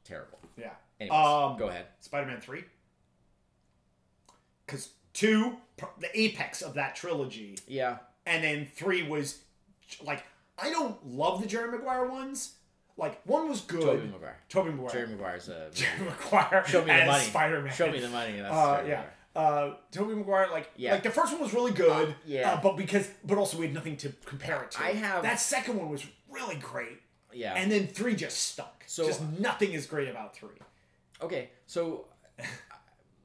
terrible. 0.04 0.38
yeah. 0.56 0.70
Anyways, 1.00 1.18
Um, 1.20 1.56
go 1.58 1.68
ahead. 1.68 1.86
Spider 2.00 2.26
Man 2.26 2.40
3. 2.40 2.64
Because 4.66 4.90
two, 5.12 5.56
the 5.98 6.08
apex 6.18 6.62
of 6.62 6.74
that 6.74 6.96
trilogy, 6.96 7.58
Yeah, 7.66 7.98
and 8.26 8.42
then 8.42 8.66
three 8.74 9.02
was, 9.06 9.40
like, 10.02 10.24
I 10.58 10.70
don't 10.70 11.04
love 11.06 11.40
the 11.42 11.46
Jerry 11.48 11.70
Maguire 11.70 12.06
ones. 12.08 12.54
Like, 12.96 13.20
one 13.26 13.48
was 13.48 13.60
good. 13.60 13.80
Tobey 13.82 14.06
Maguire. 14.06 14.36
Tobey 14.48 14.70
Maguire. 14.70 14.90
Jerry 14.92 15.08
Maguire's 15.08 15.48
a 15.48 15.68
Jerry 15.74 15.98
Maguire 16.04 16.64
show 16.66 16.84
me 16.84 16.96
the 16.96 17.06
money. 17.06 17.24
Spider-Man. 17.24 17.72
Show 17.74 17.90
me 17.90 17.98
the 18.00 18.08
money. 18.08 18.40
That's 18.40 18.54
Uh, 18.54 18.84
yeah. 18.86 18.90
Maguire. 18.90 19.10
Uh, 19.36 19.74
Tobey 19.90 20.14
Maguire, 20.14 20.48
like, 20.52 20.70
Yeah. 20.76 20.92
like 20.92 21.02
the 21.02 21.10
first 21.10 21.32
one 21.32 21.42
was 21.42 21.52
really 21.52 21.72
good. 21.72 22.10
Uh, 22.10 22.12
yeah. 22.24 22.52
Uh, 22.52 22.60
but 22.62 22.76
because, 22.76 23.08
but 23.24 23.36
also 23.36 23.58
we 23.58 23.66
had 23.66 23.74
nothing 23.74 23.96
to 23.98 24.12
compare 24.24 24.62
it 24.62 24.70
to. 24.72 24.82
I 24.84 24.92
have- 24.92 25.22
that 25.24 25.40
second 25.40 25.76
one 25.76 25.90
was 25.90 26.06
really 26.30 26.54
great, 26.56 27.00
Yeah. 27.32 27.54
and 27.54 27.70
then 27.70 27.88
three 27.88 28.14
just 28.14 28.38
stunk. 28.38 28.68
So- 28.86 29.04
just 29.06 29.20
nothing 29.40 29.72
is 29.72 29.86
great 29.86 30.08
about 30.08 30.36
three. 30.36 30.56
okay, 31.20 31.50
so 31.66 32.06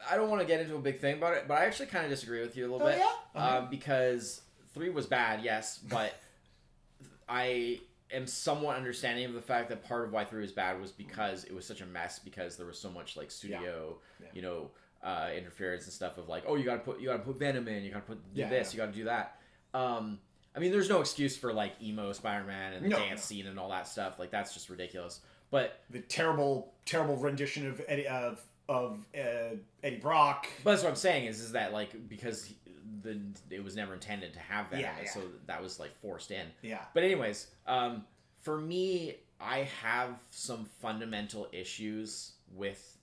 I 0.09 0.15
don't 0.15 0.29
want 0.29 0.41
to 0.41 0.47
get 0.47 0.59
into 0.61 0.75
a 0.75 0.79
big 0.79 0.99
thing 0.99 1.17
about 1.17 1.33
it, 1.33 1.45
but 1.47 1.57
I 1.57 1.65
actually 1.65 1.87
kind 1.87 2.03
of 2.05 2.11
disagree 2.11 2.41
with 2.41 2.55
you 2.55 2.69
a 2.69 2.69
little 2.71 2.85
Oh, 2.87 2.91
bit. 2.91 2.99
yeah? 3.35 3.41
Um, 3.57 3.69
because 3.69 4.41
three 4.73 4.89
was 4.89 5.05
bad, 5.07 5.43
yes, 5.43 5.77
but 5.89 6.13
I 7.27 7.79
am 8.11 8.25
somewhat 8.27 8.75
understanding 8.77 9.25
of 9.25 9.33
the 9.33 9.41
fact 9.41 9.69
that 9.69 9.83
part 9.83 10.05
of 10.05 10.11
why 10.11 10.25
three 10.25 10.41
was 10.41 10.51
bad 10.51 10.79
was 10.81 10.91
because 10.91 11.43
it 11.43 11.53
was 11.53 11.65
such 11.65 11.81
a 11.81 11.85
mess 11.85 12.19
because 12.19 12.57
there 12.57 12.65
was 12.65 12.79
so 12.79 12.89
much 12.89 13.15
like 13.15 13.29
studio, 13.29 13.97
Yeah. 14.21 14.27
you 14.33 14.41
know, 14.41 14.71
uh, 15.03 15.29
interference 15.35 15.85
and 15.85 15.93
stuff 15.93 16.17
of 16.17 16.27
like, 16.27 16.43
oh, 16.47 16.55
you 16.55 16.63
gotta 16.65 16.79
put 16.79 16.99
you 16.99 17.07
gotta 17.07 17.19
put 17.23 17.37
Venom 17.37 17.67
in, 17.67 17.83
you 17.83 17.91
gotta 17.91 18.05
put 18.05 18.17
do 18.33 18.41
Yeah, 18.41 18.49
this, 18.49 18.73
yeah. 18.73 18.81
you 18.81 18.85
gotta 18.87 18.97
do 18.97 19.03
that. 19.05 19.39
Um, 19.73 20.19
I 20.55 20.59
mean, 20.59 20.71
there's 20.71 20.89
no 20.89 20.99
excuse 21.01 21.37
for 21.37 21.53
like 21.53 21.73
emo 21.81 22.11
Spider-Man 22.11 22.73
and 22.73 22.85
the 22.85 22.89
No, 22.89 22.97
dance 22.97 23.19
no. 23.21 23.35
scene 23.35 23.47
and 23.47 23.59
all 23.59 23.69
that 23.69 23.87
stuff. 23.87 24.17
Like 24.19 24.31
that's 24.31 24.53
just 24.53 24.69
ridiculous. 24.69 25.21
But 25.51 25.79
The 25.89 26.01
terrible, 26.01 26.73
terrible 26.85 27.15
rendition 27.15 27.67
of 27.67 27.81
Eddie 27.87 28.07
of 28.07 28.43
of 28.69 29.05
uh, 29.17 29.55
Eddie 29.83 29.97
Brock. 29.97 30.47
But 30.63 30.71
that's 30.71 30.83
what 30.83 30.89
I'm 30.89 30.95
saying 30.95 31.25
is 31.25 31.41
is 31.41 31.51
that 31.53 31.73
like 31.73 32.07
because 32.07 32.53
the 33.01 33.19
it 33.49 33.63
was 33.63 33.75
never 33.75 33.93
intended 33.93 34.33
to 34.33 34.39
have 34.39 34.69
that, 34.71 34.79
Yeah, 34.79 34.93
yeah. 35.03 35.09
so 35.09 35.21
that 35.47 35.61
was 35.61 35.79
like 35.79 35.93
forced 36.01 36.31
in. 36.31 36.45
Yeah. 36.61 36.79
But 36.93 37.03
anyways, 37.03 37.47
um, 37.67 38.05
for 38.41 38.57
me, 38.61 39.15
I 39.41 39.67
have 39.81 40.11
some 40.29 40.65
fundamental 40.81 41.47
issues 41.51 42.33
with 42.53 42.97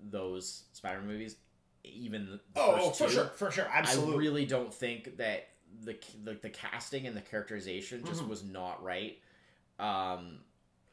those 0.00 0.64
Spider 0.72 1.00
movies. 1.02 1.36
Even 1.84 2.38
Oh, 2.56 2.76
oh, 2.78 2.90
for 2.90 3.06
two. 3.06 3.14
sure, 3.14 3.24
for 3.36 3.50
sure, 3.50 3.66
absolutely. 3.72 4.14
I 4.14 4.18
really 4.18 4.44
don't 4.44 4.72
think 4.74 5.16
that 5.18 5.48
the 5.84 5.96
the, 6.24 6.34
the 6.34 6.50
casting 6.50 7.06
and 7.06 7.16
the 7.16 7.20
characterization 7.22 8.04
just 8.04 8.22
Mhm. 8.22 8.28
was 8.28 8.42
not 8.44 8.82
right. 8.82 9.18
Um, 9.78 10.40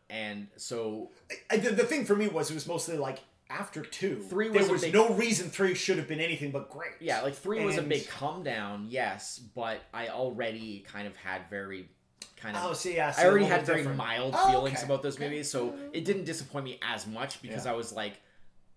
and 0.10 0.48
so 0.56 1.12
I, 1.52 1.58
the, 1.58 1.72
the 1.72 1.84
thing 1.84 2.06
for 2.06 2.16
me 2.16 2.28
was 2.30 2.50
it 2.50 2.54
was 2.54 2.68
mostly 2.68 2.98
like 2.98 3.20
after 3.50 3.82
two, 3.82 4.18
Three 4.30 4.50
there 4.50 4.60
was 4.62 4.70
a 4.70 4.72
was 4.74 4.82
big- 4.82 4.94
no 4.94 5.10
reason 5.14 5.50
three 5.50 5.74
should 5.74 5.98
have 5.98 6.08
been 6.08 6.20
anything 6.20 6.52
but 6.52 6.70
great. 6.70 6.92
Yeah, 7.00 7.22
like 7.22 7.36
three 7.36 7.64
was 7.64 7.78
a 7.78 7.82
big 7.82 8.08
come 8.08 8.44
down, 8.44 8.88
yes, 8.90 9.40
but 9.56 9.82
I 9.94 10.10
already 10.10 10.86
kind 10.92 11.08
of 11.08 11.16
had 11.16 11.50
very 11.50 11.90
kind 12.36 12.56
of 12.58 12.64
Oh, 12.66 12.74
see, 12.74 12.96
yeah, 12.98 13.14
I 13.18 13.26
already 13.26 13.46
had 13.46 13.66
very 13.66 13.80
different. 13.80 13.98
mild 13.98 14.34
Oh, 14.38 14.52
feelings 14.52 14.78
okay, 14.80 14.86
about 14.86 15.02
those 15.02 15.16
okay. 15.16 15.26
movies, 15.26 15.50
so 15.50 15.74
it 15.94 16.06
didn't 16.06 16.26
disappoint 16.26 16.66
me 16.66 16.80
as 16.84 17.08
much 17.08 17.42
because 17.42 17.66
Yeah. 17.66 17.72
I 17.72 17.76
was 17.76 17.92
like, 17.94 18.20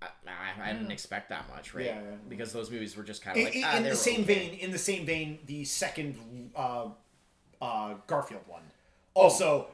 I, 0.01 0.07
I, 0.27 0.71
I 0.71 0.73
didn't 0.73 0.91
expect 0.93 1.29
that 1.29 1.47
much, 1.55 1.75
right? 1.75 1.85
Yeah, 1.87 2.01
yeah. 2.01 2.17
Because 2.29 2.53
those 2.55 2.71
movies 2.71 2.97
were 2.97 3.03
just 3.03 3.23
kind 3.23 3.37
of 3.37 3.41
In, 3.41 3.45
like 3.47 3.57
in- 3.57 3.65
ah, 3.65 3.77
in 3.77 3.83
the 3.83 3.95
same 3.97 4.23
okay. 4.23 4.35
vein, 4.49 4.59
in 4.61 4.71
the 4.71 4.79
same 4.79 5.05
vein, 5.05 5.41
the 5.47 5.65
second 5.65 6.51
uh, 6.57 6.87
uh, 7.61 7.95
Garfield 8.07 8.43
one 8.47 8.63
also 9.15 9.67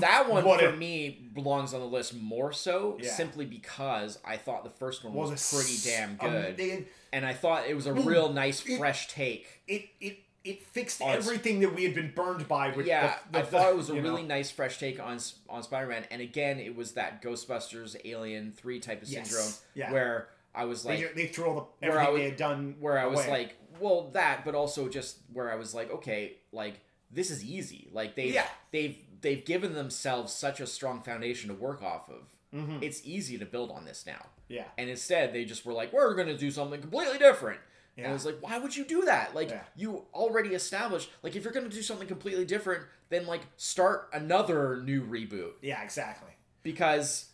That 0.00 0.28
one 0.30 0.44
What 0.44 0.60
for 0.60 0.66
a- 0.68 0.76
me 0.76 1.28
belongs 1.34 1.74
on 1.74 1.80
the 1.80 1.86
list 1.86 2.14
more 2.14 2.52
so 2.52 2.98
Yeah. 3.00 3.10
simply 3.10 3.44
because 3.44 4.18
I 4.24 4.36
thought 4.36 4.64
the 4.64 4.70
first 4.70 5.04
one 5.04 5.12
was, 5.14 5.30
was 5.30 5.52
pretty 5.52 5.74
s- 5.74 5.84
damn 5.84 6.10
um, 6.20 6.30
good, 6.30 6.56
they- 6.56 6.84
and 7.12 7.24
I 7.26 7.34
thought 7.34 7.66
it 7.68 7.74
was 7.74 7.86
a 7.86 7.94
Well, 7.94 8.02
real 8.04 8.32
nice, 8.32 8.64
it- 8.66 8.78
fresh 8.78 9.08
take. 9.08 9.46
it 9.68 9.84
it 10.00 10.18
it 10.44 10.62
fixed 10.66 11.00
it's- 11.00 11.16
everything 11.16 11.60
that 11.60 11.72
we 11.74 11.84
had 11.84 11.94
been 11.94 12.12
burned 12.16 12.48
by. 12.48 12.70
With 12.70 12.86
yeah, 12.86 13.14
the, 13.30 13.38
the, 13.38 13.38
I 13.38 13.42
thought 13.42 13.68
it 13.70 13.76
was 13.76 13.90
a 13.90 13.94
you 13.94 14.02
know. 14.02 14.08
really 14.10 14.24
nice 14.24 14.50
fresh 14.50 14.78
take 14.78 14.98
on 14.98 15.18
on 15.48 15.62
Spider 15.62 15.86
Man, 15.86 16.04
and 16.10 16.20
again, 16.20 16.58
it 16.58 16.74
was 16.74 16.92
that 16.92 17.22
Ghostbusters 17.22 17.94
Alien 18.04 18.52
Three 18.52 18.80
type 18.80 19.02
of 19.02 19.08
Yes, 19.08 19.28
syndrome 19.28 19.52
yeah. 19.74 19.92
where 19.92 20.28
I 20.54 20.64
was 20.64 20.84
like, 20.84 21.14
they 21.14 21.26
threw 21.28 21.44
all 21.46 21.70
the 21.80 21.86
everything 21.86 22.12
was- 22.12 22.20
they 22.20 22.24
had 22.30 22.36
done. 22.36 22.76
where 22.80 22.98
I 22.98 23.06
was 23.06 23.20
away. 23.20 23.30
like, 23.30 23.54
well, 23.78 24.10
that, 24.14 24.44
but 24.44 24.54
also 24.56 24.88
just 24.88 25.18
where 25.32 25.50
I 25.52 25.54
was 25.54 25.74
like, 25.74 25.90
okay, 25.92 26.32
like 26.50 26.80
this 27.12 27.30
is 27.30 27.44
easy. 27.44 27.88
Like 27.92 28.16
they, 28.16 28.28
Yeah. 28.32 28.46
they've 28.72 28.96
they've 29.22 29.44
given 29.44 29.72
themselves 29.74 30.32
such 30.32 30.60
a 30.60 30.66
strong 30.66 31.02
foundation 31.02 31.48
to 31.48 31.54
work 31.54 31.82
off 31.82 32.08
of. 32.10 32.28
Mhm. 32.54 32.82
It's 32.82 33.00
easy 33.04 33.38
to 33.38 33.46
build 33.46 33.70
on 33.70 33.84
this 33.86 34.04
now. 34.06 34.26
yeah, 34.48 34.64
And 34.76 34.90
instead, 34.90 35.32
they 35.32 35.46
just 35.46 35.64
were 35.64 35.72
like, 35.72 35.92
we're 35.94 36.12
going 36.14 36.26
to 36.26 36.36
do 36.36 36.50
something 36.50 36.78
completely 36.80 37.16
different. 37.16 37.58
Yeah. 37.96 38.04
And 38.04 38.10
I 38.10 38.14
was 38.14 38.26
like, 38.26 38.36
why 38.42 38.58
would 38.58 38.76
you 38.76 38.84
do 38.84 39.06
that? 39.06 39.34
Like, 39.34 39.48
Yeah. 39.48 39.62
you 39.74 40.04
already 40.12 40.50
established, 40.54 41.08
like, 41.22 41.34
if 41.36 41.44
you're 41.44 41.52
going 41.54 41.68
to 41.70 41.74
do 41.74 41.80
something 41.82 42.06
completely 42.06 42.44
different, 42.44 42.84
then, 43.08 43.26
like, 43.26 43.40
start 43.56 44.10
another 44.12 44.82
new 44.82 45.02
reboot. 45.02 45.52
yeah, 45.62 45.82
exactly. 45.82 46.32
Because 46.62 47.26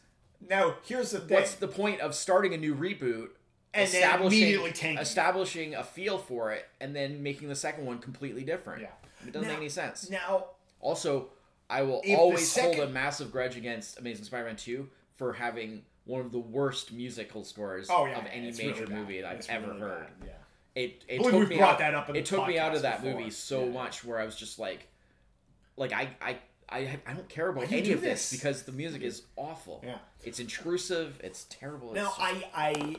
Now 0.48 0.76
here's 0.84 1.10
the 1.10 1.18
thing. 1.20 1.34
what's 1.34 1.54
the 1.54 1.66
point 1.68 2.00
of 2.00 2.14
starting 2.14 2.54
a 2.54 2.56
new 2.56 2.74
reboot 2.76 3.30
And 3.74 3.88
then 3.90 4.02
establishing, 4.02 4.38
immediately 4.42 4.72
tanking. 4.72 5.02
establishing 5.02 5.74
a 5.74 5.82
feel 5.82 6.18
for 6.18 6.52
it 6.52 6.66
and 6.80 6.94
then 6.94 7.22
making 7.22 7.48
the 7.48 7.56
second 7.56 7.84
one 7.86 7.98
completely 7.98 8.44
different? 8.44 8.82
Yeah. 8.82 8.92
It 9.26 9.32
doesn't 9.32 9.42
Now- 9.48 9.54
make 9.54 9.58
any 9.58 9.68
sense. 9.68 10.08
now 10.08 10.50
Also, 10.80 11.30
I 11.70 11.82
will 11.82 12.00
If 12.04 12.18
always 12.18 12.56
hold 12.56 12.78
a 12.78 12.88
massive 12.88 13.30
grudge 13.30 13.56
against 13.56 13.98
Amazing 13.98 14.24
Spider-Man 14.24 14.56
2 14.56 14.88
for 15.16 15.34
having 15.34 15.82
one 16.04 16.22
of 16.22 16.32
the 16.32 16.38
worst 16.38 16.92
musical 16.92 17.44
scores 17.44 17.88
oh 17.90 18.06
yeah, 18.06 18.18
of 18.18 18.24
any 18.32 18.50
major 18.52 18.86
really 18.86 18.94
movie 18.94 19.20
that 19.20 19.30
I've 19.30 19.50
ever 19.50 19.74
heard. 19.74 20.06
Yeah. 20.24 20.30
It 20.74 21.04
it 21.08 21.22
took 21.22 21.48
me 21.48 21.60
out, 21.60 21.78
that 21.78 21.94
up 21.94 22.08
in 22.08 22.16
it 22.16 22.24
took 22.24 22.46
me 22.46 22.58
out 22.58 22.74
of 22.74 22.82
that 22.82 23.02
before. 23.02 23.18
movie 23.18 23.30
so 23.30 23.64
Yeah. 23.64 23.72
much 23.72 24.04
where 24.04 24.18
I 24.18 24.24
was 24.24 24.34
just 24.34 24.58
like 24.58 24.88
like 25.76 25.92
I 25.92 26.08
I 26.22 26.38
I, 26.70 26.98
I 27.06 27.12
don't 27.14 27.28
care 27.28 27.48
about 27.48 27.64
Why 27.64 27.70
any 27.70 27.82
do 27.82 27.94
of 27.94 28.00
this 28.00 28.30
this? 28.30 28.40
because 28.40 28.62
the 28.62 28.72
music 28.72 29.02
is 29.02 29.22
awful. 29.36 29.82
Yeah. 29.84 29.98
It's 30.22 30.38
intrusive, 30.38 31.20
it's 31.22 31.46
terrible. 31.50 31.92
Now 31.92 32.08
it's, 32.08 32.18
I 32.18 32.44
I 32.54 32.96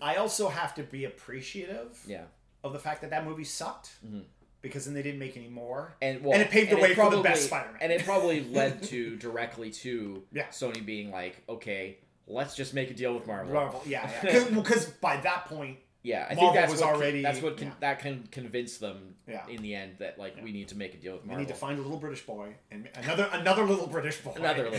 I 0.00 0.16
also 0.16 0.48
have 0.48 0.74
to 0.76 0.82
be 0.82 1.04
appreciative 1.04 2.00
yeah. 2.06 2.24
of 2.64 2.72
the 2.72 2.78
fact 2.78 3.02
that 3.02 3.10
that 3.10 3.24
movie 3.24 3.44
sucked 3.44 3.90
mm-hmm. 4.04 4.20
Because 4.62 4.84
then 4.84 4.94
they 4.94 5.02
didn't 5.02 5.20
make 5.20 5.36
any 5.36 5.48
more. 5.48 5.94
And 6.02 6.22
well, 6.24 6.32
And 6.34 6.42
it 6.42 6.50
paved 6.50 6.70
the 6.70 6.76
way 6.76 6.94
for 6.94 7.10
the 7.10 7.20
best 7.22 7.46
Spider-Man. 7.46 7.78
And 7.80 7.92
it 7.92 8.04
probably 8.04 8.42
led 8.50 8.82
to 8.84 9.16
directly 9.16 9.70
to 9.70 10.22
Yeah. 10.32 10.46
Sony 10.48 10.84
being 10.84 11.10
like, 11.10 11.42
okay, 11.48 11.98
let's 12.26 12.54
just 12.56 12.74
make 12.74 12.90
a 12.90 12.94
deal 12.94 13.14
with 13.14 13.26
Marvel. 13.26 13.54
Marvel, 13.54 13.82
yeah, 13.86 14.10
yeah. 14.24 14.44
Because 14.54 14.86
by 14.86 15.16
that 15.18 15.46
point, 15.46 15.78
yeah, 16.02 16.26
I 16.30 16.34
Marvel 16.34 16.42
think 16.52 16.54
that's 16.54 16.72
was 16.72 16.80
what 16.80 16.94
already- 16.94 17.22
that's 17.22 17.42
what 17.42 17.56
con- 17.56 17.66
yeah. 17.68 17.72
that 17.80 17.98
can 18.00 18.28
convince 18.30 18.78
them 18.78 19.14
Yeah. 19.26 19.46
in 19.48 19.62
the 19.62 19.74
end 19.74 19.96
that 19.98 20.18
like 20.18 20.36
we 20.42 20.52
need 20.52 20.68
to 20.68 20.76
make 20.76 20.94
a 20.94 20.96
deal 20.96 21.14
with 21.14 21.24
Marvel. 21.24 21.36
We 21.38 21.46
need 21.46 21.52
to 21.52 21.58
find 21.58 21.78
a 21.78 21.82
little 21.82 21.98
British 21.98 22.24
boy 22.24 22.54
and 22.70 22.88
another 22.94 23.28
another 23.32 23.64
little 23.64 23.86
British 23.88 24.18
boy. 24.20 24.32
Another 24.36 24.70
little 24.70 24.78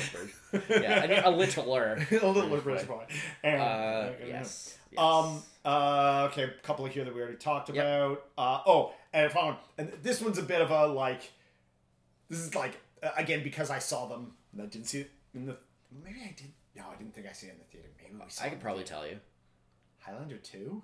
bird. 0.51 0.63
Yeah, 0.81 1.27
a 1.27 1.31
littler. 1.31 2.07
a 2.09 2.27
little 2.27 2.57
British 2.57 2.87
boy. 2.87 3.05
And, 3.43 3.61
Uh, 3.61 4.09
yes. 4.25 4.77
yes. 4.91 4.99
Um. 4.99 5.43
Uh. 5.65 6.29
Okay. 6.31 6.43
A 6.43 6.51
couple 6.63 6.85
of 6.85 6.91
here 6.93 7.03
that 7.03 7.13
we 7.13 7.21
already 7.21 7.37
talked 7.37 7.69
Yep. 7.69 7.75
about. 7.85 8.25
Uh. 8.37 8.61
Oh, 8.65 8.93
and 9.13 9.25
I 9.25 9.29
found, 9.29 9.57
and 9.77 9.91
this 10.03 10.21
one's 10.21 10.37
a 10.37 10.43
bit 10.43 10.61
of 10.61 10.71
a 10.71 10.87
like. 10.87 11.21
This 12.29 12.39
is 12.39 12.53
like 12.55 12.79
uh, 13.01 13.09
again 13.17 13.43
because 13.43 13.69
I 13.69 13.79
saw 13.79 14.07
them. 14.07 14.33
and 14.53 14.61
I 14.61 14.65
didn't 14.65 14.87
see 14.87 15.01
it 15.01 15.11
in 15.33 15.45
the. 15.45 15.57
Maybe 16.03 16.19
I 16.23 16.33
did. 16.37 16.51
No, 16.75 16.83
I 16.93 16.95
didn't 16.97 17.13
think 17.15 17.27
I 17.27 17.31
see 17.33 17.47
it 17.47 17.53
in 17.53 17.57
the 17.59 17.65
theater. 17.65 17.89
Maybe 18.01 18.13
we 18.15 18.29
saw. 18.29 18.45
I 18.45 18.49
could 18.49 18.59
probably 18.61 18.83
tell 18.83 19.07
you. 19.07 19.17
Highlander 19.99 20.37
two. 20.37 20.83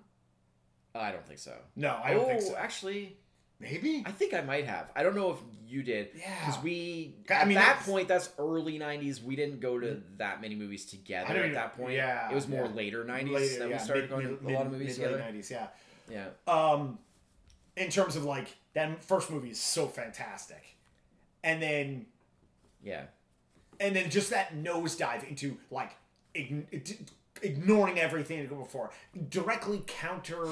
I 0.94 1.12
don't 1.12 1.26
think 1.26 1.40
so. 1.40 1.54
No, 1.76 2.00
I 2.04 2.14
don't 2.14 2.24
oh, 2.26 2.28
think 2.28 2.42
so. 2.42 2.56
actually, 2.56 3.18
Maybe. 3.60 4.04
I 4.06 4.12
think 4.12 4.34
I 4.34 4.42
might 4.42 4.66
have. 4.66 4.90
I 4.96 5.04
don't 5.04 5.16
know 5.16 5.32
if 5.32 5.38
you 5.68 5.84
did. 5.84 6.10
Yeah. 6.16 6.34
Because 6.46 6.62
we 6.64 7.16
I 7.30 7.34
at 7.34 7.48
mean, 7.48 7.56
that 7.56 7.66
that's- 7.68 7.86
point, 7.86 8.08
that's 8.08 8.30
early 8.40 8.80
'90s. 8.80 9.22
We 9.24 9.36
didn't 9.36 9.60
go 9.60 9.80
to 9.80 10.02
that 10.18 10.42
many 10.42 10.56
movies 10.56 10.86
together 10.86 11.36
at 11.44 11.54
that 11.54 11.78
point. 11.78 11.94
yeah, 11.94 12.30
it 12.32 12.36
was 12.36 12.48
more 12.48 12.66
yeah. 12.66 12.72
later 12.74 13.06
'90s 13.06 13.32
Later, 13.32 13.60
that 13.60 13.70
yeah, 13.70 13.78
we 13.78 13.84
started 13.84 14.02
mid- 14.04 14.10
going 14.10 14.28
mid- 14.32 14.40
to 14.42 14.48
a 14.48 14.52
lot 14.56 14.66
of 14.66 14.72
movies 14.72 14.98
mid- 15.00 15.08
late 15.08 15.14
together. 15.18 15.34
90s, 15.38 15.50
yeah. 15.52 15.68
Yeah. 16.10 16.28
um 16.48 17.00
in 17.78 17.90
terms 17.90 18.16
of 18.16 18.24
like 18.24 18.56
that 18.74 19.04
first 19.04 19.30
movie 19.32 19.50
is 19.50 19.60
so 19.60 19.88
fantastic 19.88 20.76
and 21.44 21.62
then 21.62 22.06
Yeah. 22.84 23.04
and 23.80 23.96
then 23.96 24.10
just 24.10 24.30
that 24.32 24.56
nosedive 24.56 25.28
into 25.28 25.58
like 25.72 25.92
ign- 26.34 27.10
ignoring 27.42 28.00
everything 28.00 28.46
before 28.48 28.92
directly 29.30 29.84
counter 29.88 30.46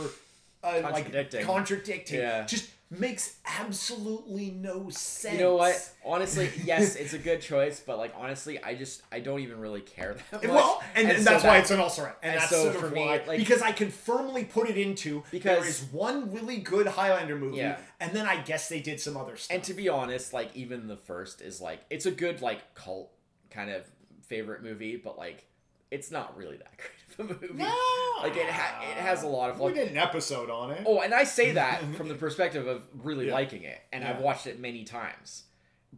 uh, 0.63 0.79
like 0.81 1.03
Contradicting. 1.05 1.45
contradicting 1.45 2.19
Yeah. 2.19 2.45
just 2.45 2.69
makes 2.99 3.37
absolutely 3.59 4.51
no 4.51 4.89
sense 4.89 5.35
You 5.35 5.41
know 5.41 5.55
what? 5.55 5.89
Honestly, 6.05 6.49
yes, 6.65 6.95
it's 6.95 7.13
a 7.13 7.17
good 7.17 7.41
choice, 7.41 7.79
but 7.79 7.97
like 7.97 8.13
honestly, 8.17 8.61
I 8.63 8.75
just 8.75 9.01
I 9.11 9.19
don't 9.19 9.39
even 9.41 9.59
really 9.59 9.81
care 9.81 10.15
that 10.31 10.43
much. 10.43 10.51
well, 10.51 10.83
and, 10.95 11.09
and 11.09 11.17
so 11.19 11.23
that's 11.31 11.43
why 11.43 11.53
that- 11.55 11.61
it's 11.61 11.71
an 11.71 11.79
right, 11.79 12.15
and, 12.23 12.33
and 12.33 12.39
that's 12.41 12.49
so 12.49 12.63
sort 12.63 12.75
for 12.75 12.85
of 12.87 12.93
me, 12.93 13.05
why, 13.05 13.21
like- 13.27 13.39
because 13.39 13.61
I 13.61 13.71
can 13.71 13.89
firmly 13.91 14.45
put 14.45 14.69
it 14.69 14.77
into 14.77 15.23
Because- 15.31 15.59
there 15.61 15.67
is 15.69 15.83
one 15.91 16.31
really 16.33 16.57
good 16.57 16.87
Highlander 16.87 17.35
movie, 17.37 17.57
Yeah. 17.57 17.77
and 17.99 18.13
then 18.13 18.25
I 18.27 18.41
guess 18.41 18.69
they 18.69 18.79
did 18.79 18.99
some 18.99 19.17
other 19.17 19.35
stuff. 19.37 19.55
And 19.55 19.63
to 19.65 19.73
be 19.73 19.89
honest, 19.89 20.33
like 20.33 20.55
even 20.55 20.87
the 20.87 20.97
first 20.97 21.41
is 21.41 21.59
like 21.61 21.81
it's 21.89 22.05
a 22.05 22.11
good 22.11 22.41
like 22.41 22.75
cult 22.75 23.11
kind 23.49 23.69
of 23.69 23.83
favorite 24.27 24.63
movie, 24.63 24.95
but 24.95 25.17
like 25.17 25.45
it's 25.93 26.09
not 26.11 26.35
really 26.37 26.57
that 26.57 26.73
great 27.17 27.29
of 27.29 27.37
a 27.37 27.41
movie. 27.41 27.53
No, 27.53 27.75
Like 28.21 28.35
it 28.35 28.49
ha- 28.49 28.81
it 28.81 28.97
has 28.97 29.23
a 29.23 29.27
lot 29.27 29.49
of 29.51 29.59
We 29.59 29.65
like 29.67 29.75
did 29.75 29.89
an 29.91 29.97
episode 29.97 30.49
on 30.49 30.71
it. 30.71 30.83
Oh, 30.85 31.01
and 31.01 31.13
I 31.13 31.23
say 31.23 31.51
that 31.53 31.81
from 31.97 32.07
the 32.07 32.15
perspective 32.15 32.65
of 32.67 32.81
really 33.03 33.27
Yeah. 33.27 33.33
liking 33.33 33.63
it, 33.63 33.79
and 33.93 34.03
I've 34.03 34.19
watched 34.19 34.47
it 34.47 34.59
many 34.59 34.83
times. 34.83 35.43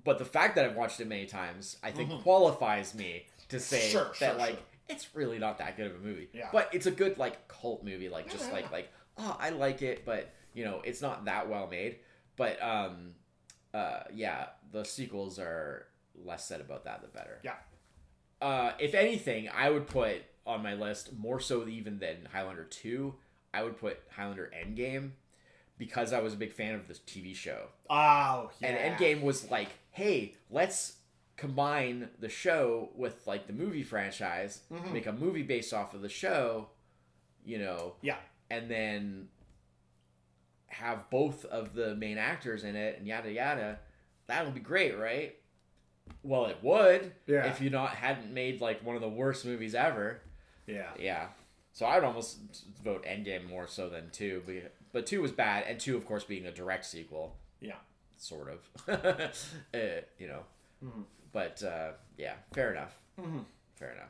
But 0.04 0.20
the 0.20 0.26
fact 0.26 0.56
that 0.56 0.66
I've 0.66 0.76
watched 0.76 1.00
it 1.00 1.08
many 1.08 1.26
times, 1.26 1.78
I 1.82 1.92
think 1.92 2.10
Mhm. 2.12 2.22
qualifies 2.24 2.94
me 2.94 3.26
to 3.50 3.60
say 3.60 3.88
Sure, 3.90 4.12
that 4.20 4.32
sure, 4.32 4.34
like 4.34 4.56
sure. 4.56 4.64
it's 4.90 5.16
really 5.16 5.40
not 5.40 5.58
that 5.60 5.78
good 5.78 5.88
of 5.88 5.96
a 5.96 6.00
movie. 6.00 6.28
Yeah. 6.34 6.50
But 6.52 6.70
it's 6.74 6.86
a 6.86 6.92
good 6.92 7.18
like 7.18 7.48
cult 7.48 7.84
movie, 7.84 8.10
like 8.10 8.30
just 8.30 8.48
Yeah, 8.48 8.54
like 8.54 8.72
like 8.72 8.90
oh 9.18 9.38
I 9.40 9.50
like 9.52 9.82
it, 9.82 10.04
but 10.06 10.32
you 10.54 10.66
know 10.66 10.82
it's 10.84 11.02
not 11.02 11.26
that 11.26 11.48
well 11.50 11.68
made. 11.68 12.00
But 12.36 12.62
um, 12.62 13.14
uh, 13.74 14.02
yeah, 14.14 14.48
the 14.74 14.84
sequels 14.84 15.40
are 15.40 15.88
less 16.14 16.46
said 16.46 16.60
about 16.60 16.84
that 16.84 17.02
the 17.02 17.08
better. 17.08 17.40
Yeah. 17.44 17.56
Uh, 18.42 18.72
if 18.80 18.94
anything, 18.94 19.50
I 19.54 19.70
would 19.70 19.88
put 19.88 20.18
on 20.46 20.62
my 20.62 20.74
list 20.74 21.14
more 21.18 21.40
so 21.40 21.68
even 21.68 22.00
than 22.00 22.28
Highlander 22.32 22.66
two. 22.66 23.16
I 23.54 23.64
would 23.64 23.78
put 23.78 24.00
Highlander 24.16 24.52
Endgame 24.54 25.12
because 25.78 26.14
I 26.14 26.20
was 26.20 26.34
a 26.34 26.38
big 26.38 26.52
fan 26.54 26.76
of 26.76 26.88
this 26.88 27.00
TV 27.00 27.34
show. 27.36 27.68
Oh, 27.90 28.52
yeah. 28.60 28.68
And 28.68 28.98
Endgame 28.98 29.22
was 29.22 29.50
like, 29.50 29.70
hey, 29.92 30.36
let's 30.50 30.98
combine 31.38 32.10
the 32.20 32.30
show 32.30 32.90
with 32.96 33.26
like 33.28 33.48
the 33.48 33.54
movie 33.54 33.84
franchise, 33.84 34.62
Mhm. 34.72 34.92
make 34.94 35.06
a 35.06 35.12
movie 35.14 35.44
based 35.44 35.74
off 35.74 35.94
of 35.94 36.02
the 36.02 36.10
show, 36.10 36.70
you 37.44 37.58
know, 37.58 37.96
Yeah. 38.02 38.18
and 38.50 38.70
then 38.70 39.30
have 40.68 41.10
both 41.10 41.46
of 41.46 41.74
the 41.74 41.96
main 41.96 42.18
actors 42.18 42.64
in 42.64 42.76
it 42.76 42.98
and 42.98 43.08
yada 43.08 43.32
yada. 43.32 43.80
That 44.28 44.46
would 44.46 44.54
be 44.54 44.60
great, 44.62 44.98
right? 44.98 45.36
Well, 46.24 46.46
it 46.48 46.58
would 46.62 47.14
Yeah. 47.28 47.46
if 47.48 47.62
you 47.62 47.70
not 47.70 47.90
hadn't 47.92 48.34
made 48.34 48.62
like 48.62 48.84
one 48.84 48.96
of 48.96 49.02
the 49.02 49.10
worst 49.10 49.46
movies 49.46 49.76
ever. 49.76 50.22
Yeah. 50.68 50.90
Yeah. 51.00 51.28
So 51.74 51.86
I 51.86 51.96
would 51.96 52.04
almost 52.04 52.38
vote 52.84 53.04
Endgame 53.06 53.48
more 53.50 53.68
so 53.68 53.90
than 53.90 54.10
two, 54.12 54.42
but, 54.46 54.74
but 54.94 55.06
two 55.06 55.22
was 55.22 55.32
bad, 55.32 55.66
and 55.68 55.80
two, 55.80 55.98
of 55.98 56.06
course, 56.06 56.24
being 56.24 56.46
a 56.46 56.52
direct 56.52 56.86
sequel, 56.86 57.36
Yeah. 57.60 57.76
sort 58.18 58.50
of. 58.50 58.70
uh, 58.88 59.30
you 60.18 60.28
know. 60.28 60.44
Mhm. 60.84 61.04
But 61.32 61.62
uh, 61.64 61.92
yeah, 62.18 62.36
fair 62.54 62.72
enough. 62.72 62.98
Mhm. 63.20 63.44
Fair 63.76 63.92
enough. 63.92 64.10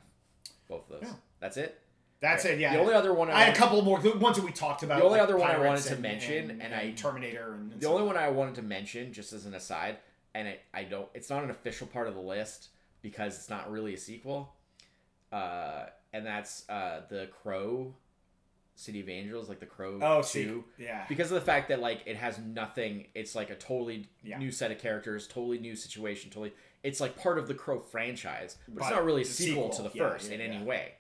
Both 0.67 0.89
of 0.91 1.01
those. 1.01 1.09
Yeah. 1.09 1.15
That's 1.39 1.57
it. 1.57 1.81
That's 2.21 2.45
it. 2.45 2.59
Yeah. 2.59 2.73
The 2.73 2.79
only 2.79 2.93
other 2.93 3.13
one 3.13 3.29
I, 3.29 3.33
I 3.33 3.43
had 3.45 3.55
a 3.55 3.57
couple 3.57 3.81
more. 3.81 3.99
The 3.99 4.11
ones 4.17 4.37
that 4.37 4.45
we 4.45 4.51
talked 4.51 4.83
about. 4.83 4.99
The 4.99 5.03
only 5.05 5.19
like 5.19 5.27
other 5.27 5.37
one 5.37 5.49
I 5.51 5.57
wanted 5.59 5.83
to 5.83 5.93
and- 5.93 6.01
mention, 6.01 6.49
and, 6.51 6.61
and 6.61 6.73
I- 6.73 6.91
Terminator, 6.91 7.53
and, 7.53 7.71
and 7.73 7.81
The 7.81 7.87
only 7.87 8.03
one 8.03 8.15
I 8.15 8.29
wanted 8.29 8.55
to 8.55 8.61
mention, 8.61 9.11
just 9.11 9.33
as 9.33 9.45
an 9.45 9.53
aside, 9.53 9.97
and 10.35 10.47
I, 10.49 10.59
I 10.73 10.83
don't, 10.83 11.07
it's 11.15 11.29
not 11.29 11.43
an 11.43 11.49
official 11.49 11.87
part 11.87 12.07
of 12.07 12.13
the 12.13 12.21
list 12.21 12.69
because 13.01 13.35
it's 13.37 13.49
not 13.49 13.71
really 13.71 13.93
a 13.93 13.97
sequel, 13.97 14.53
uh, 15.31 15.85
and 16.13 16.25
that's 16.25 16.67
uh, 16.69 17.01
the 17.09 17.27
Crow, 17.41 17.93
City 18.75 18.99
of 18.99 19.07
Angels, 19.09 19.47
like 19.49 19.59
the 19.59 19.65
Crow 19.65 19.99
Oh, 20.01 20.21
two, 20.21 20.65
see, 20.77 20.83
yeah. 20.83 21.05
because 21.07 21.31
of 21.31 21.35
the 21.35 21.45
fact 21.45 21.69
that 21.69 21.79
like 21.79 22.01
it 22.05 22.17
has 22.17 22.37
nothing. 22.39 23.07
It's 23.15 23.33
like 23.33 23.49
a 23.49 23.55
totally 23.55 24.07
Yeah. 24.23 24.37
new 24.37 24.51
set 24.51 24.71
of 24.71 24.77
characters, 24.79 25.27
totally 25.27 25.57
new 25.57 25.75
situation, 25.75 26.29
totally. 26.29 26.53
It's 26.83 26.99
like 26.99 27.15
part 27.17 27.39
of 27.39 27.47
the 27.47 27.53
Crow 27.55 27.79
franchise, 27.79 28.57
but, 28.67 28.81
it's 28.83 28.91
not 28.91 29.05
really 29.05 29.21
a 29.23 29.25
sequel, 29.25 29.71
sequel, 29.71 29.89
to 29.89 29.89
the 29.89 29.97
yeah, 29.97 30.09
first 30.09 30.29
yeah, 30.29 30.35
in 30.35 30.41
any 30.41 30.63
way. 30.63 30.93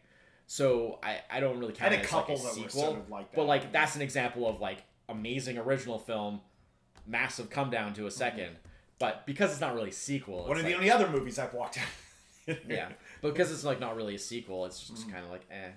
So 0.47 0.99
I, 1.03 1.19
I 1.29 1.39
don't 1.39 1.59
really 1.59 1.73
count 1.73 1.91
Had 1.91 1.99
a 1.99 2.03
it 2.03 2.05
as 2.05 2.11
like 2.13 2.21
couple 2.27 2.35
a 2.35 2.43
that 2.43 2.53
sequel, 2.53 2.69
sort 2.69 2.97
of 2.99 3.09
like 3.09 3.31
that. 3.31 3.35
but 3.35 3.45
like 3.45 3.71
that's 3.71 3.95
an 3.95 4.01
example 4.01 4.47
of 4.47 4.61
like 4.61 4.83
amazing 5.09 5.57
original 5.57 5.99
film, 5.99 6.41
massive 7.07 7.49
come 7.49 7.69
down 7.69 7.93
to 7.95 8.05
a 8.07 8.09
2nd 8.09 8.49
But 8.99 9.25
because 9.25 9.51
it's 9.51 9.61
not 9.61 9.75
really 9.75 9.89
a 9.89 9.93
sequel, 9.93 10.47
one 10.47 10.57
of 10.57 10.65
the 10.65 10.73
only 10.73 10.89
other 10.89 11.09
movies 11.09 11.37
I've 11.37 11.53
walked 11.53 11.77
out. 11.77 12.57
yeah. 12.67 12.89
But 13.21 13.33
because 13.33 13.51
it's 13.51 13.63
like 13.63 13.79
not 13.79 13.95
really 13.95 14.15
a 14.15 14.19
sequel, 14.19 14.65
it's 14.65 14.87
just 14.87 15.11
kind 15.11 15.23
of 15.25 15.31
like 15.31 15.45
eh, 15.51 15.69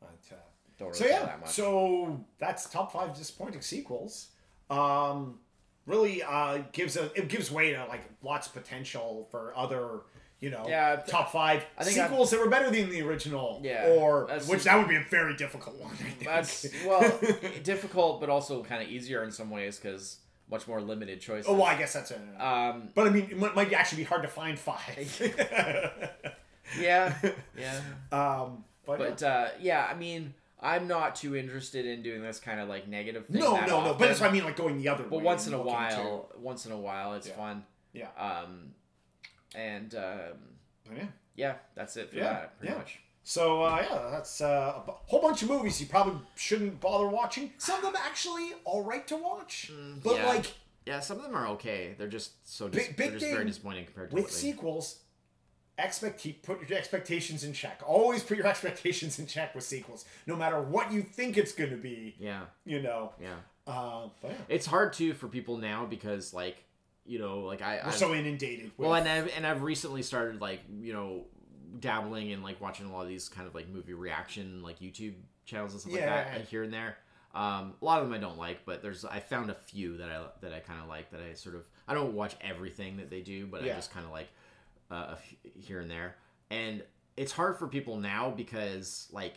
But, 0.00 0.08
uh, 0.32 0.36
don't 0.78 0.88
really 0.88 0.98
so 0.98 1.06
yeah, 1.06 1.26
that 1.26 1.40
much. 1.40 1.50
so 1.50 2.24
that's 2.38 2.68
top 2.70 2.92
five 2.92 3.14
disappointing 3.16 3.60
sequels. 3.60 4.28
Um, 4.70 5.38
really 5.86 6.22
uh, 6.22 6.62
gives 6.72 6.96
a 6.96 7.10
it 7.14 7.28
gives 7.28 7.50
way 7.50 7.72
to 7.72 7.84
like 7.86 8.02
lots 8.22 8.46
of 8.46 8.54
potential 8.54 9.28
for 9.30 9.52
other 9.56 10.00
you 10.40 10.48
know 10.50 10.64
Yeah, 10.66 10.96
top 10.96 11.32
five 11.32 11.64
sequels 11.82 12.30
that 12.30 12.40
were 12.40 12.48
better 12.48 12.70
than 12.70 12.88
the 12.90 13.02
original. 13.02 13.60
Yeah, 13.62 13.94
or 13.96 14.26
which 14.46 14.64
that 14.64 14.78
would 14.78 14.88
be 14.88 14.96
a 14.96 15.04
very 15.10 15.36
difficult 15.36 15.76
one. 15.76 15.92
I 15.92 15.96
think. 15.96 16.24
That's 16.24 16.66
well 16.86 17.20
difficult, 17.62 18.20
but 18.20 18.30
also 18.30 18.62
kind 18.64 18.82
of 18.82 18.88
easier 18.88 19.22
in 19.22 19.30
some 19.32 19.50
ways 19.50 19.78
because 19.78 20.16
much 20.50 20.66
more 20.66 20.80
limited 20.80 21.20
choices. 21.20 21.46
oh, 21.48 21.54
well, 21.54 21.64
I 21.64 21.76
guess 21.76 21.92
that's 21.92 22.10
it. 22.10 22.20
Um, 22.38 22.88
but 22.94 23.06
I 23.06 23.10
mean, 23.10 23.28
it 23.30 23.36
might, 23.54 23.72
actually 23.72 23.98
be 23.98 24.04
hard 24.04 24.22
to 24.22 24.28
find 24.28 24.58
five. 24.58 25.20
yeah, 26.80 27.14
yeah. 27.56 27.80
um, 28.12 28.64
but, 28.86 28.98
But 28.98 29.22
uh, 29.22 29.48
yeah, 29.60 29.86
I 29.88 29.94
mean, 29.94 30.34
I'm 30.60 30.88
not 30.88 31.14
too 31.16 31.36
interested 31.36 31.86
in 31.86 32.02
doing 32.02 32.22
this 32.22 32.40
kind 32.40 32.60
of 32.60 32.68
like 32.68 32.88
negative 32.88 33.26
thing. 33.26 33.40
no, 33.40 33.60
no, 33.60 33.84
no. 33.84 33.94
But 33.94 34.08
that's 34.08 34.20
what 34.20 34.30
I 34.30 34.32
mean, 34.32 34.44
like 34.44 34.56
going 34.56 34.78
the 34.78 34.88
other 34.88 35.04
way. 35.04 35.10
But 35.10 35.22
once 35.22 35.46
in 35.46 35.54
a 35.54 35.62
while, 35.62 36.30
once 36.38 36.66
in 36.66 36.72
a 36.72 36.76
while, 36.78 37.14
it's 37.14 37.28
Yeah. 37.28 37.36
fun. 37.36 37.64
Yeah. 37.92 38.08
Um, 38.18 38.72
and 39.54 39.94
um, 39.94 40.92
yeah. 40.96 41.04
yeah, 41.34 41.54
that's 41.74 41.96
it 41.96 42.10
for 42.10 42.16
Yeah, 42.16 42.24
that, 42.24 42.58
pretty 42.58 42.72
yeah. 42.72 42.78
much. 42.78 43.00
So 43.30 43.62
uh, 43.62 43.86
yeah, 43.88 44.08
that's 44.10 44.40
uh, 44.40 44.80
a 44.88 44.90
whole 45.06 45.22
bunch 45.22 45.42
of 45.42 45.48
movies 45.48 45.80
you 45.80 45.86
probably 45.86 46.20
shouldn't 46.34 46.80
bother 46.80 47.06
watching. 47.06 47.52
Some 47.58 47.76
of 47.76 47.82
them 47.84 48.02
actually 48.04 48.48
all 48.64 48.82
right 48.82 49.06
to 49.06 49.14
watch, 49.16 49.70
but 50.02 50.14
Mm, 50.14 50.16
yeah. 50.16 50.26
like 50.26 50.46
Yeah, 50.84 50.98
some 50.98 51.18
of 51.18 51.22
them 51.22 51.36
are 51.36 51.46
okay. 51.50 51.94
They're 51.96 52.08
just 52.08 52.32
so 52.44 52.68
dis- 52.68 52.88
Big- 52.88 52.96
they're 52.96 53.10
big 53.12 53.20
just 53.20 53.30
very 53.32 53.44
disappointing 53.44 53.84
compared 53.84 54.10
to 54.10 54.16
with 54.16 54.32
sequels, 54.32 54.98
expect 55.78 56.26
put 56.42 56.68
your 56.68 56.76
expectations 56.76 57.44
in 57.44 57.52
check. 57.52 57.80
Always 57.86 58.24
put 58.24 58.36
your 58.36 58.46
expectations 58.54 59.20
in 59.20 59.28
check 59.28 59.54
with 59.54 59.62
sequels, 59.62 60.04
no 60.26 60.34
matter 60.34 60.60
what 60.60 60.90
you 60.90 61.00
think 61.02 61.36
it's 61.38 61.52
going 61.52 61.70
to 61.70 61.76
be. 61.76 62.16
Yeah, 62.18 62.46
You 62.64 62.82
know, 62.82 63.12
yeah. 63.22 63.36
uh, 63.68 64.08
but 64.20 64.32
yeah, 64.32 64.36
It's 64.48 64.66
hard 64.66 64.92
too 64.92 65.14
for 65.14 65.28
people 65.28 65.56
now 65.56 65.86
because 65.86 66.34
like 66.34 66.64
you 67.06 67.20
know 67.20 67.38
like 67.40 67.62
I 67.62 67.76
we're 67.76 67.90
I've- 67.90 67.96
so 67.96 68.12
inundated. 68.12 68.72
With, 68.76 68.88
well 68.88 68.94
and 68.94 69.08
I've, 69.08 69.30
and 69.36 69.46
I've 69.46 69.62
recently 69.62 70.02
started 70.02 70.40
like 70.40 70.62
you 70.80 70.92
know 70.92 71.26
dabbling 71.78 72.30
in 72.30 72.42
like 72.42 72.60
watching 72.60 72.86
a 72.86 72.92
lot 72.92 73.02
of 73.02 73.08
these 73.08 73.28
kind 73.28 73.46
of 73.46 73.54
like 73.54 73.68
movie 73.68 73.92
reaction 73.94 74.62
like 74.62 74.80
YouTube 74.80 75.14
channels 75.46 75.72
and 75.72 75.80
stuff 75.80 75.92
like 75.92 76.02
that 76.02 76.32
Yeah. 76.36 76.42
here 76.44 76.62
and 76.62 76.72
there. 76.72 76.98
Um, 77.32 77.74
a 77.80 77.84
lot 77.84 78.02
of 78.02 78.08
them 78.08 78.14
I 78.14 78.18
don't 78.20 78.38
like, 78.38 78.64
but 78.66 78.82
there's 78.82 79.04
I 79.04 79.20
found 79.20 79.50
a 79.50 79.54
few 79.54 79.98
that 79.98 80.10
I 80.10 80.24
that 80.40 80.52
I 80.52 80.58
kind 80.58 80.80
of 80.80 80.88
like 80.88 81.10
that 81.12 81.20
I 81.20 81.34
sort 81.34 81.54
of 81.54 81.62
I 81.86 81.94
don't 81.94 82.14
watch 82.14 82.34
everything 82.40 82.96
that 82.96 83.08
they 83.10 83.20
do, 83.20 83.46
but 83.46 83.62
I 83.62 83.68
just 83.68 83.92
kind 83.92 84.04
of 84.04 84.10
like 84.12 84.28
uh, 84.90 85.14
here 85.58 85.80
and 85.80 85.88
there. 85.90 86.16
And 86.50 86.82
it's 87.16 87.30
hard 87.30 87.56
for 87.56 87.68
people 87.68 87.96
now 87.98 88.30
because 88.30 89.08
like 89.12 89.34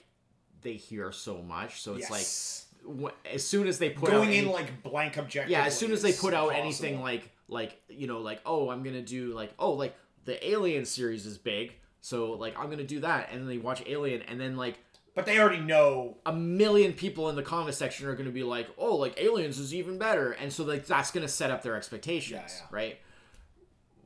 they 0.61 0.73
hear 0.73 1.11
so 1.11 1.41
much. 1.43 1.81
So 1.81 1.93
it's 1.93 2.09
Yes. 2.09 2.65
like 2.81 2.99
wh- 3.11 3.31
as 3.35 3.45
soon 3.45 3.67
as 3.67 3.77
they 3.77 3.91
put 3.91 4.09
going 4.09 4.29
in 4.31 4.45
any- 4.45 4.47
like 4.51 4.81
blank 4.81 5.17
objective. 5.17 5.51
yeah, 5.51 5.65
as 5.65 5.77
soon 5.77 5.91
as 5.91 6.01
they 6.01 6.13
put 6.13 6.33
out 6.33 6.49
anything 6.49 6.99
like 7.01 7.29
like 7.47 7.79
you 7.89 8.07
know 8.07 8.19
like 8.21 8.41
oh 8.45 8.69
I'm 8.71 8.81
gonna 8.81 9.01
do 9.03 9.33
like 9.33 9.53
oh 9.59 9.73
like 9.73 9.95
the 10.25 10.43
Alien 10.49 10.85
series 10.85 11.25
is 11.27 11.37
big, 11.37 11.75
so 12.03 12.33
like 12.33 12.57
I'm 12.59 12.69
gonna 12.69 12.83
do 12.83 12.99
that, 12.99 13.29
and 13.31 13.39
then 13.41 13.47
they 13.47 13.57
watch 13.57 13.81
Alien, 13.87 14.21
and 14.23 14.39
then 14.39 14.57
like 14.57 14.77
but 15.15 15.25
they 15.27 15.37
already 15.39 15.59
know. 15.61 16.17
a 16.25 16.33
million 16.33 16.91
people 16.93 17.29
in 17.29 17.35
the 17.35 17.43
comment 17.43 17.75
section 17.75 18.07
are 18.07 18.13
going 18.13 18.25
to 18.25 18.31
be 18.31 18.41
like, 18.41 18.67
"Oh, 18.79 18.95
like 18.95 19.13
Aliens 19.21 19.59
is 19.59 19.71
even 19.73 19.97
better," 19.99 20.31
and 20.31 20.51
so 20.51 20.63
like 20.63 20.87
that's 20.87 21.11
going 21.11 21.23
to 21.25 21.31
set 21.31 21.51
up 21.51 21.61
their 21.61 21.75
expectations, 21.75 22.41
Yeah, 22.47 22.61
yeah. 22.61 22.67
right? 22.71 22.97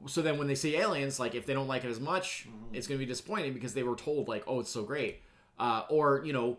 So 0.06 0.22
then 0.22 0.38
when 0.38 0.48
they 0.48 0.56
see 0.56 0.76
Aliens, 0.76 1.20
like 1.20 1.34
if 1.34 1.46
they 1.46 1.54
don't 1.54 1.68
like 1.68 1.84
it 1.84 1.90
as 1.90 2.00
much, 2.00 2.46
Mm-hmm. 2.50 2.76
it's 2.76 2.88
going 2.88 3.00
to 3.00 3.06
be 3.06 3.10
disappointing 3.10 3.54
because 3.54 3.74
they 3.74 3.84
were 3.84 3.96
told 3.96 4.28
like, 4.28 4.44
"Oh, 4.48 4.60
it's 4.60 4.70
so 4.70 4.84
great," 4.84 5.22
uh, 5.60 5.84
or 5.90 6.24
you 6.26 6.34
know, 6.34 6.58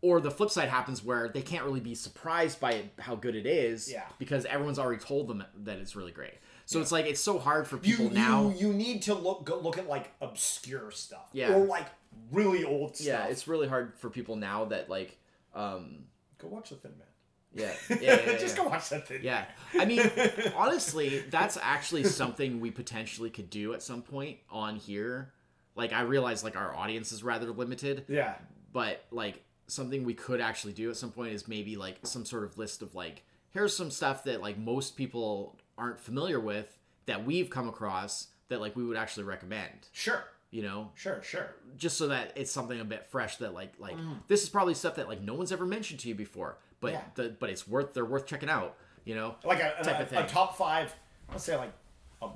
or 0.00 0.20
the 0.20 0.30
flip 0.30 0.50
side 0.50 0.68
happens 0.68 1.04
where 1.04 1.28
they 1.28 1.42
can't 1.42 1.64
really 1.64 1.80
be 1.80 1.94
surprised 1.94 2.60
by 2.60 2.72
it, 2.72 2.92
how 2.98 3.14
good 3.14 3.34
it 3.36 3.46
is, 3.46 3.90
Yeah. 3.92 4.04
because 4.18 4.44
everyone's 4.46 4.78
already 4.78 5.02
told 5.02 5.28
them 5.28 5.44
that 5.64 5.78
it's 5.78 5.94
really 5.94 6.12
great. 6.12 6.34
So 6.66 6.80
it's 6.80 6.90
like 6.92 7.06
it's 7.06 7.20
so 7.20 7.38
hard 7.38 7.66
for 7.68 7.76
You, 7.82 7.96
people 7.96 8.10
now. 8.10 8.48
you 8.50 8.68
you 8.68 8.72
need 8.72 9.02
to 9.02 9.14
look 9.14 9.44
go 9.44 9.58
look 9.58 9.78
at 9.78 9.88
like 9.88 10.10
obscure 10.20 10.90
stuff, 10.90 11.28
Yeah. 11.32 11.52
or 11.54 11.66
like 11.66 11.86
really 12.32 12.64
old 12.64 12.96
stuff. 12.96 13.06
yeah, 13.06 13.26
it's 13.26 13.46
really 13.48 13.68
hard 13.68 13.94
for 13.98 14.08
people 14.10 14.36
now 14.36 14.64
that 14.66 14.88
like, 14.88 15.18
um, 15.54 16.04
go 16.38 16.48
watch 16.48 16.70
the 16.70 16.76
Thin 16.76 16.92
Man. 16.98 17.06
yeah, 17.52 17.72
yeah, 17.90 17.96
yeah, 18.00 18.32
yeah, 18.32 18.38
Just 18.38 18.56
yeah. 18.56 18.62
go 18.64 18.68
watch 18.70 18.88
that 18.90 19.06
Thin 19.08 19.20
Yeah. 19.22 19.44
I 19.78 19.84
mean, 19.84 20.00
honestly, 20.56 21.20
that's 21.30 21.56
actually 21.60 22.04
something 22.04 22.60
we 22.60 22.70
potentially 22.70 23.30
could 23.30 23.50
do 23.50 23.74
at 23.74 23.82
some 23.82 24.02
point 24.02 24.38
on 24.50 24.76
here. 24.76 25.32
Like, 25.76 25.92
I 25.92 26.02
realize, 26.02 26.44
like, 26.44 26.56
our 26.56 26.72
audience 26.74 27.10
is 27.10 27.24
rather 27.24 27.50
limited, 27.50 28.04
Yeah, 28.08 28.34
but, 28.72 29.04
like, 29.10 29.42
something 29.66 30.04
we 30.04 30.14
could 30.14 30.40
actually 30.40 30.72
do 30.72 30.88
at 30.90 30.96
some 30.96 31.10
point 31.10 31.32
is 31.32 31.48
maybe, 31.48 31.74
like, 31.76 31.98
some 32.04 32.24
sort 32.24 32.44
of 32.44 32.56
list 32.56 32.80
of, 32.80 32.94
like, 32.94 33.24
here's 33.50 33.76
some 33.76 33.90
stuff 33.90 34.22
that, 34.24 34.40
like, 34.40 34.56
most 34.56 34.96
people 34.96 35.56
aren't 35.78 35.98
familiar 36.00 36.38
with 36.40 36.76
that 37.06 37.24
we've 37.24 37.50
come 37.50 37.68
across 37.68 38.28
that, 38.48 38.60
like, 38.60 38.76
we 38.76 38.84
would 38.84 38.96
actually 38.96 39.24
recommend, 39.24 39.88
sure, 39.92 40.24
you 40.50 40.62
know? 40.62 40.90
sure, 40.94 41.22
sure. 41.22 41.54
Just 41.76 41.96
so 41.98 42.08
that 42.08 42.32
it's 42.36 42.50
something 42.50 42.78
a 42.80 42.84
bit 42.84 43.06
fresh 43.06 43.36
that, 43.38 43.54
like, 43.54 43.72
like, 43.78 43.96
this 44.28 44.42
is 44.42 44.48
probably 44.48 44.74
stuff 44.74 44.96
that, 44.96 45.08
like, 45.08 45.20
no 45.22 45.34
one's 45.34 45.52
ever 45.52 45.66
mentioned 45.66 46.00
to 46.00 46.08
you 46.08 46.14
before, 46.14 46.58
but, 46.80 46.92
Yeah. 46.92 47.00
the, 47.14 47.36
but 47.38 47.50
it's 47.50 47.66
worth, 47.66 47.94
they're 47.94 48.04
worth 48.04 48.26
checking 48.26 48.48
out, 48.50 48.76
you 49.04 49.14
know? 49.14 49.34
Like 49.44 49.60
a, 49.60 49.74
Type 49.82 49.98
a, 49.98 50.02
of 50.02 50.08
thing. 50.08 50.18
a 50.18 50.26
top 50.28 50.56
five. 50.56 50.94
Let's 51.30 51.44
say 51.44 51.56
like 51.56 51.72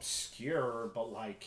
obscure, 0.03 0.91
but 0.95 1.13
like 1.13 1.45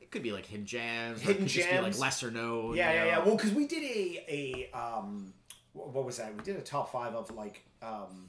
It 0.00 0.10
could 0.10 0.22
be 0.22 0.32
like 0.32 0.46
hidden 0.46 0.66
gems. 0.66 1.20
Hidden 1.20 1.36
it 1.36 1.38
could 1.44 1.48
just 1.48 1.68
be 1.70 1.74
like 1.76 1.84
gems. 1.84 2.00
lesser 2.00 2.30
known. 2.30 2.74
yeah, 2.76 2.92
yeah, 2.92 3.00
know? 3.00 3.06
yeah. 3.06 3.18
Well, 3.24 3.36
because 3.36 3.52
we 3.52 3.66
did 3.66 3.82
a 3.82 4.24
a 4.28 4.78
um, 4.78 5.32
what 5.72 6.04
was 6.04 6.18
that? 6.18 6.34
We 6.36 6.42
did 6.42 6.56
a 6.56 6.60
top 6.62 6.92
five 6.92 7.14
of 7.14 7.30
like 7.34 7.62
um 7.82 8.28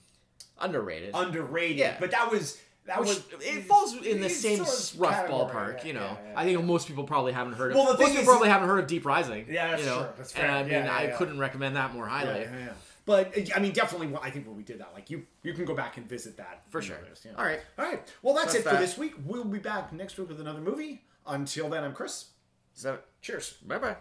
underrated. 0.59 1.11
underrated. 1.13 1.77
Yeah. 1.77 1.97
but 1.99 2.11
that 2.11 2.31
was 2.31 2.57
that 2.87 2.99
Which 2.99 3.09
was 3.09 3.23
it 3.41 3.65
falls 3.65 3.95
in 4.05 4.21
the 4.21 4.29
same 4.29 4.65
sort 4.65 4.69
of 4.69 4.99
rough 4.99 5.27
ballpark, 5.27 5.79
yeah, 5.81 5.85
you 5.87 5.93
know. 5.93 5.99
yeah, 6.01 6.31
yeah. 6.31 6.39
I 6.39 6.43
think 6.45 6.63
most 6.63 6.87
people 6.87 7.03
probably 7.03 7.33
haven't 7.33 7.53
heard 7.53 7.71
of. 7.71 7.77
Well, 7.77 7.85
the 7.85 7.91
most 7.93 7.99
thing 7.99 8.07
people 8.09 8.21
is- 8.21 8.27
probably 8.27 8.49
haven't 8.49 8.67
heard 8.69 8.79
of 8.79 8.87
Deep 8.87 9.05
Rising. 9.05 9.45
Yeah, 9.49 9.71
that's 9.71 9.83
you 9.83 9.89
know? 9.89 9.97
true. 10.03 10.07
That's 10.17 10.33
And. 10.35 10.51
I 10.51 10.63
mean, 10.63 10.87
I 10.87 11.07
couldn't 11.07 11.37
recommend 11.39 11.75
that 11.75 11.93
more 11.93 12.07
highly. 12.07 12.41
Yeah, 12.41 12.51
yeah, 12.51 12.65
yeah. 12.65 12.73
But 13.05 13.37
uh, 13.37 13.41
I 13.55 13.59
mean, 13.59 13.71
definitely. 13.71 14.13
I 14.21 14.29
think 14.31 14.47
when 14.47 14.57
we 14.57 14.63
did 14.63 14.79
that, 14.79 14.91
like 14.93 15.09
you, 15.09 15.25
you 15.43 15.53
can 15.53 15.63
go 15.65 15.73
back 15.75 15.97
and 15.97 16.07
visit 16.07 16.37
that 16.37 16.63
For 16.69 16.81
sure. 16.81 16.97
the 17.03 17.09
list, 17.09 17.25
yeah. 17.25 17.31
All 17.37 17.45
right. 17.45 17.59
all 17.77 17.85
right. 17.85 18.01
Well, 18.21 18.33
that's, 18.33 18.47
That's 18.53 18.57
it 18.59 18.63
for 18.63 18.73
that. 18.75 18.81
this 18.81 18.97
week. 18.97 19.13
We'll 19.25 19.45
be 19.45 19.59
back 19.59 19.93
next 19.93 20.17
week 20.17 20.27
with 20.29 20.41
another 20.41 20.59
movie. 20.61 21.03
Until 21.25 21.69
then, 21.69 21.83
I'm 21.83 21.93
Chris. 21.93 22.25
So, 22.73 22.99
Cheers. 23.21 23.53
bye 23.65 23.77
bye. 23.79 23.97